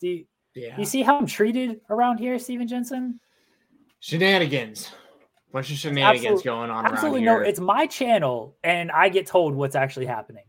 do 0.00 0.08
you, 0.08 0.24
Yeah. 0.56 0.76
you 0.76 0.86
see 0.86 1.02
how 1.02 1.18
I'm 1.18 1.26
treated 1.26 1.82
around 1.88 2.18
here, 2.18 2.36
Steven 2.40 2.66
Jensen? 2.66 3.20
Shenanigans. 4.00 4.90
Bunch 5.52 5.70
of 5.70 5.78
shenanigans 5.78 6.24
absolute- 6.24 6.44
going 6.44 6.70
on 6.70 6.86
Absolutely 6.86 7.22
no. 7.22 7.40
It's 7.40 7.60
my 7.60 7.86
channel, 7.86 8.56
and 8.62 8.90
I 8.92 9.08
get 9.08 9.26
told 9.26 9.54
what's 9.54 9.74
actually 9.74 10.06
happening 10.06 10.44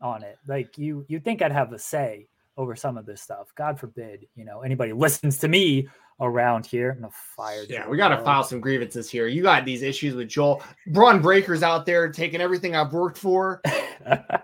on 0.00 0.22
it. 0.22 0.38
Like 0.46 0.78
you, 0.78 1.04
you 1.08 1.20
think 1.20 1.42
I'd 1.42 1.52
have 1.52 1.72
a 1.72 1.78
say 1.78 2.28
over 2.56 2.74
some 2.74 2.96
of 2.96 3.04
this 3.04 3.20
stuff? 3.20 3.48
God 3.54 3.78
forbid, 3.78 4.26
you 4.34 4.44
know, 4.44 4.62
anybody 4.62 4.92
listens 4.94 5.38
to 5.38 5.48
me 5.48 5.88
around 6.20 6.64
here. 6.64 6.92
I'm 6.92 7.00
gonna 7.02 7.12
fire. 7.36 7.64
Yeah, 7.68 7.82
Joel 7.82 7.90
we 7.90 7.96
got 7.98 8.08
to 8.08 8.24
file 8.24 8.42
some 8.44 8.60
grievances 8.60 9.10
here. 9.10 9.26
You 9.26 9.42
got 9.42 9.66
these 9.66 9.82
issues 9.82 10.14
with 10.14 10.28
Joel. 10.28 10.62
Bron 10.88 11.20
Breakker's 11.20 11.62
out 11.62 11.84
there 11.84 12.10
taking 12.10 12.40
everything 12.40 12.74
I've 12.74 12.92
worked 12.92 13.18
for. 13.18 13.60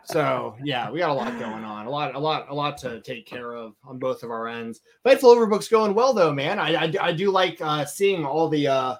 So 0.04 0.56
yeah, 0.64 0.90
we 0.90 0.98
got 0.98 1.10
a 1.10 1.14
lot 1.14 1.38
going 1.38 1.64
on. 1.64 1.86
A 1.86 1.90
lot, 1.90 2.14
a 2.16 2.18
lot, 2.18 2.46
a 2.50 2.54
lot 2.54 2.76
to 2.78 3.00
take 3.02 3.26
care 3.26 3.54
of 3.54 3.74
on 3.84 3.98
both 3.98 4.24
of 4.24 4.30
our 4.30 4.48
ends. 4.48 4.80
Fightful 5.06 5.36
Overbook's 5.36 5.68
going 5.68 5.94
well 5.94 6.12
though, 6.12 6.32
man. 6.32 6.58
I 6.58 6.74
I, 6.74 6.92
I 7.00 7.12
do 7.12 7.30
like 7.30 7.60
uh, 7.60 7.84
seeing 7.84 8.24
all 8.24 8.48
the 8.48 8.66
uh, 8.66 8.96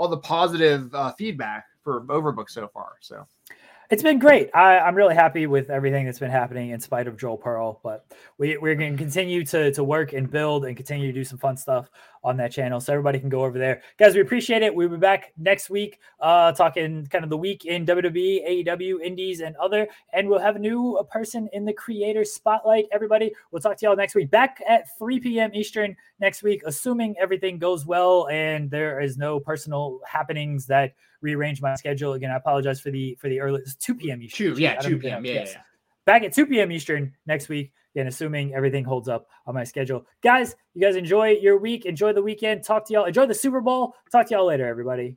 all 0.00 0.08
the 0.08 0.16
positive 0.16 0.92
uh, 0.94 1.12
feedback 1.12 1.66
for 1.84 2.04
Overbook 2.06 2.48
so 2.48 2.66
far. 2.72 2.92
So 3.02 3.26
It's 3.90 4.02
been 4.02 4.18
great. 4.18 4.48
I, 4.54 4.78
am 4.78 4.94
really 4.94 5.14
happy 5.14 5.46
with 5.46 5.68
everything 5.68 6.06
that's 6.06 6.18
been 6.18 6.30
happening 6.30 6.70
in 6.70 6.80
spite 6.80 7.06
of 7.06 7.18
Joel 7.18 7.36
Pearl. 7.36 7.80
But 7.84 8.06
we, 8.38 8.56
we're 8.56 8.76
going 8.76 8.96
to 8.96 8.98
continue 8.98 9.44
to 9.44 9.70
to 9.72 9.84
work 9.84 10.14
and 10.14 10.30
build 10.30 10.64
and 10.64 10.74
continue 10.74 11.08
to 11.08 11.12
do 11.12 11.22
some 11.22 11.36
fun 11.36 11.58
stuff 11.58 11.90
on 12.22 12.36
that 12.36 12.52
channel. 12.52 12.80
So 12.80 12.92
everybody 12.92 13.18
can 13.18 13.28
go 13.28 13.44
over 13.44 13.58
there. 13.58 13.82
Guys, 13.98 14.14
we 14.14 14.20
appreciate 14.20 14.62
it. 14.62 14.74
We'll 14.74 14.88
be 14.88 14.96
back 14.96 15.32
next 15.38 15.70
week 15.70 15.98
uh, 16.20 16.52
talking 16.52 17.06
kind 17.06 17.24
of 17.24 17.30
the 17.30 17.36
week 17.36 17.64
in 17.64 17.86
WWE, 17.86 18.66
AEW, 18.66 19.00
Indies, 19.02 19.40
and 19.40 19.56
other. 19.56 19.88
And 20.12 20.28
we'll 20.28 20.38
have 20.38 20.56
a 20.56 20.60
new 20.60 21.00
person 21.10 21.48
in 21.52 21.64
the 21.64 21.72
creator 21.72 22.24
spotlight. 22.24 22.86
Everybody, 22.92 23.32
we'll 23.50 23.62
talk 23.62 23.76
to 23.78 23.86
y'all 23.86 23.96
next 23.96 24.14
week. 24.14 24.30
Back 24.30 24.62
at 24.68 24.86
3 24.98 25.20
p.m. 25.20 25.50
Eastern 25.54 25.96
next 26.20 26.42
week, 26.42 26.62
assuming 26.66 27.16
everything 27.20 27.58
goes 27.58 27.86
well 27.86 28.28
and 28.30 28.70
there 28.70 29.00
is 29.00 29.16
no 29.16 29.40
personal 29.40 30.00
happenings 30.06 30.66
that– 30.66 30.94
rearrange 31.20 31.60
my 31.60 31.74
schedule 31.74 32.14
again. 32.14 32.30
I 32.30 32.36
apologize 32.36 32.80
for 32.80 32.90
the 32.90 33.16
for 33.20 33.28
the 33.28 33.40
early. 33.40 33.60
It's 33.60 33.74
two 33.74 33.94
p.m. 33.94 34.22
Eastern. 34.22 34.54
Two, 34.54 34.60
yeah, 34.60 34.76
two 34.76 34.98
p.m. 34.98 35.24
Yeah, 35.24 35.32
yes. 35.32 35.52
yeah, 35.52 35.60
Back 36.10 36.24
at 36.24 36.32
two 36.32 36.44
p.m. 36.44 36.72
Eastern 36.72 37.14
next 37.26 37.48
week. 37.48 37.72
Again, 37.94 38.08
assuming 38.08 38.52
everything 38.52 38.82
holds 38.82 39.08
up 39.08 39.28
on 39.46 39.54
my 39.54 39.62
schedule, 39.62 40.04
guys. 40.24 40.56
You 40.74 40.82
guys 40.82 40.96
enjoy 40.96 41.38
your 41.40 41.56
week. 41.56 41.86
Enjoy 41.86 42.12
the 42.12 42.20
weekend. 42.20 42.64
Talk 42.64 42.84
to 42.88 42.92
y'all. 42.92 43.04
Enjoy 43.04 43.26
the 43.26 43.34
Super 43.34 43.60
Bowl. 43.60 43.94
Talk 44.10 44.26
to 44.26 44.34
y'all 44.34 44.46
later, 44.46 44.66
everybody. 44.66 45.16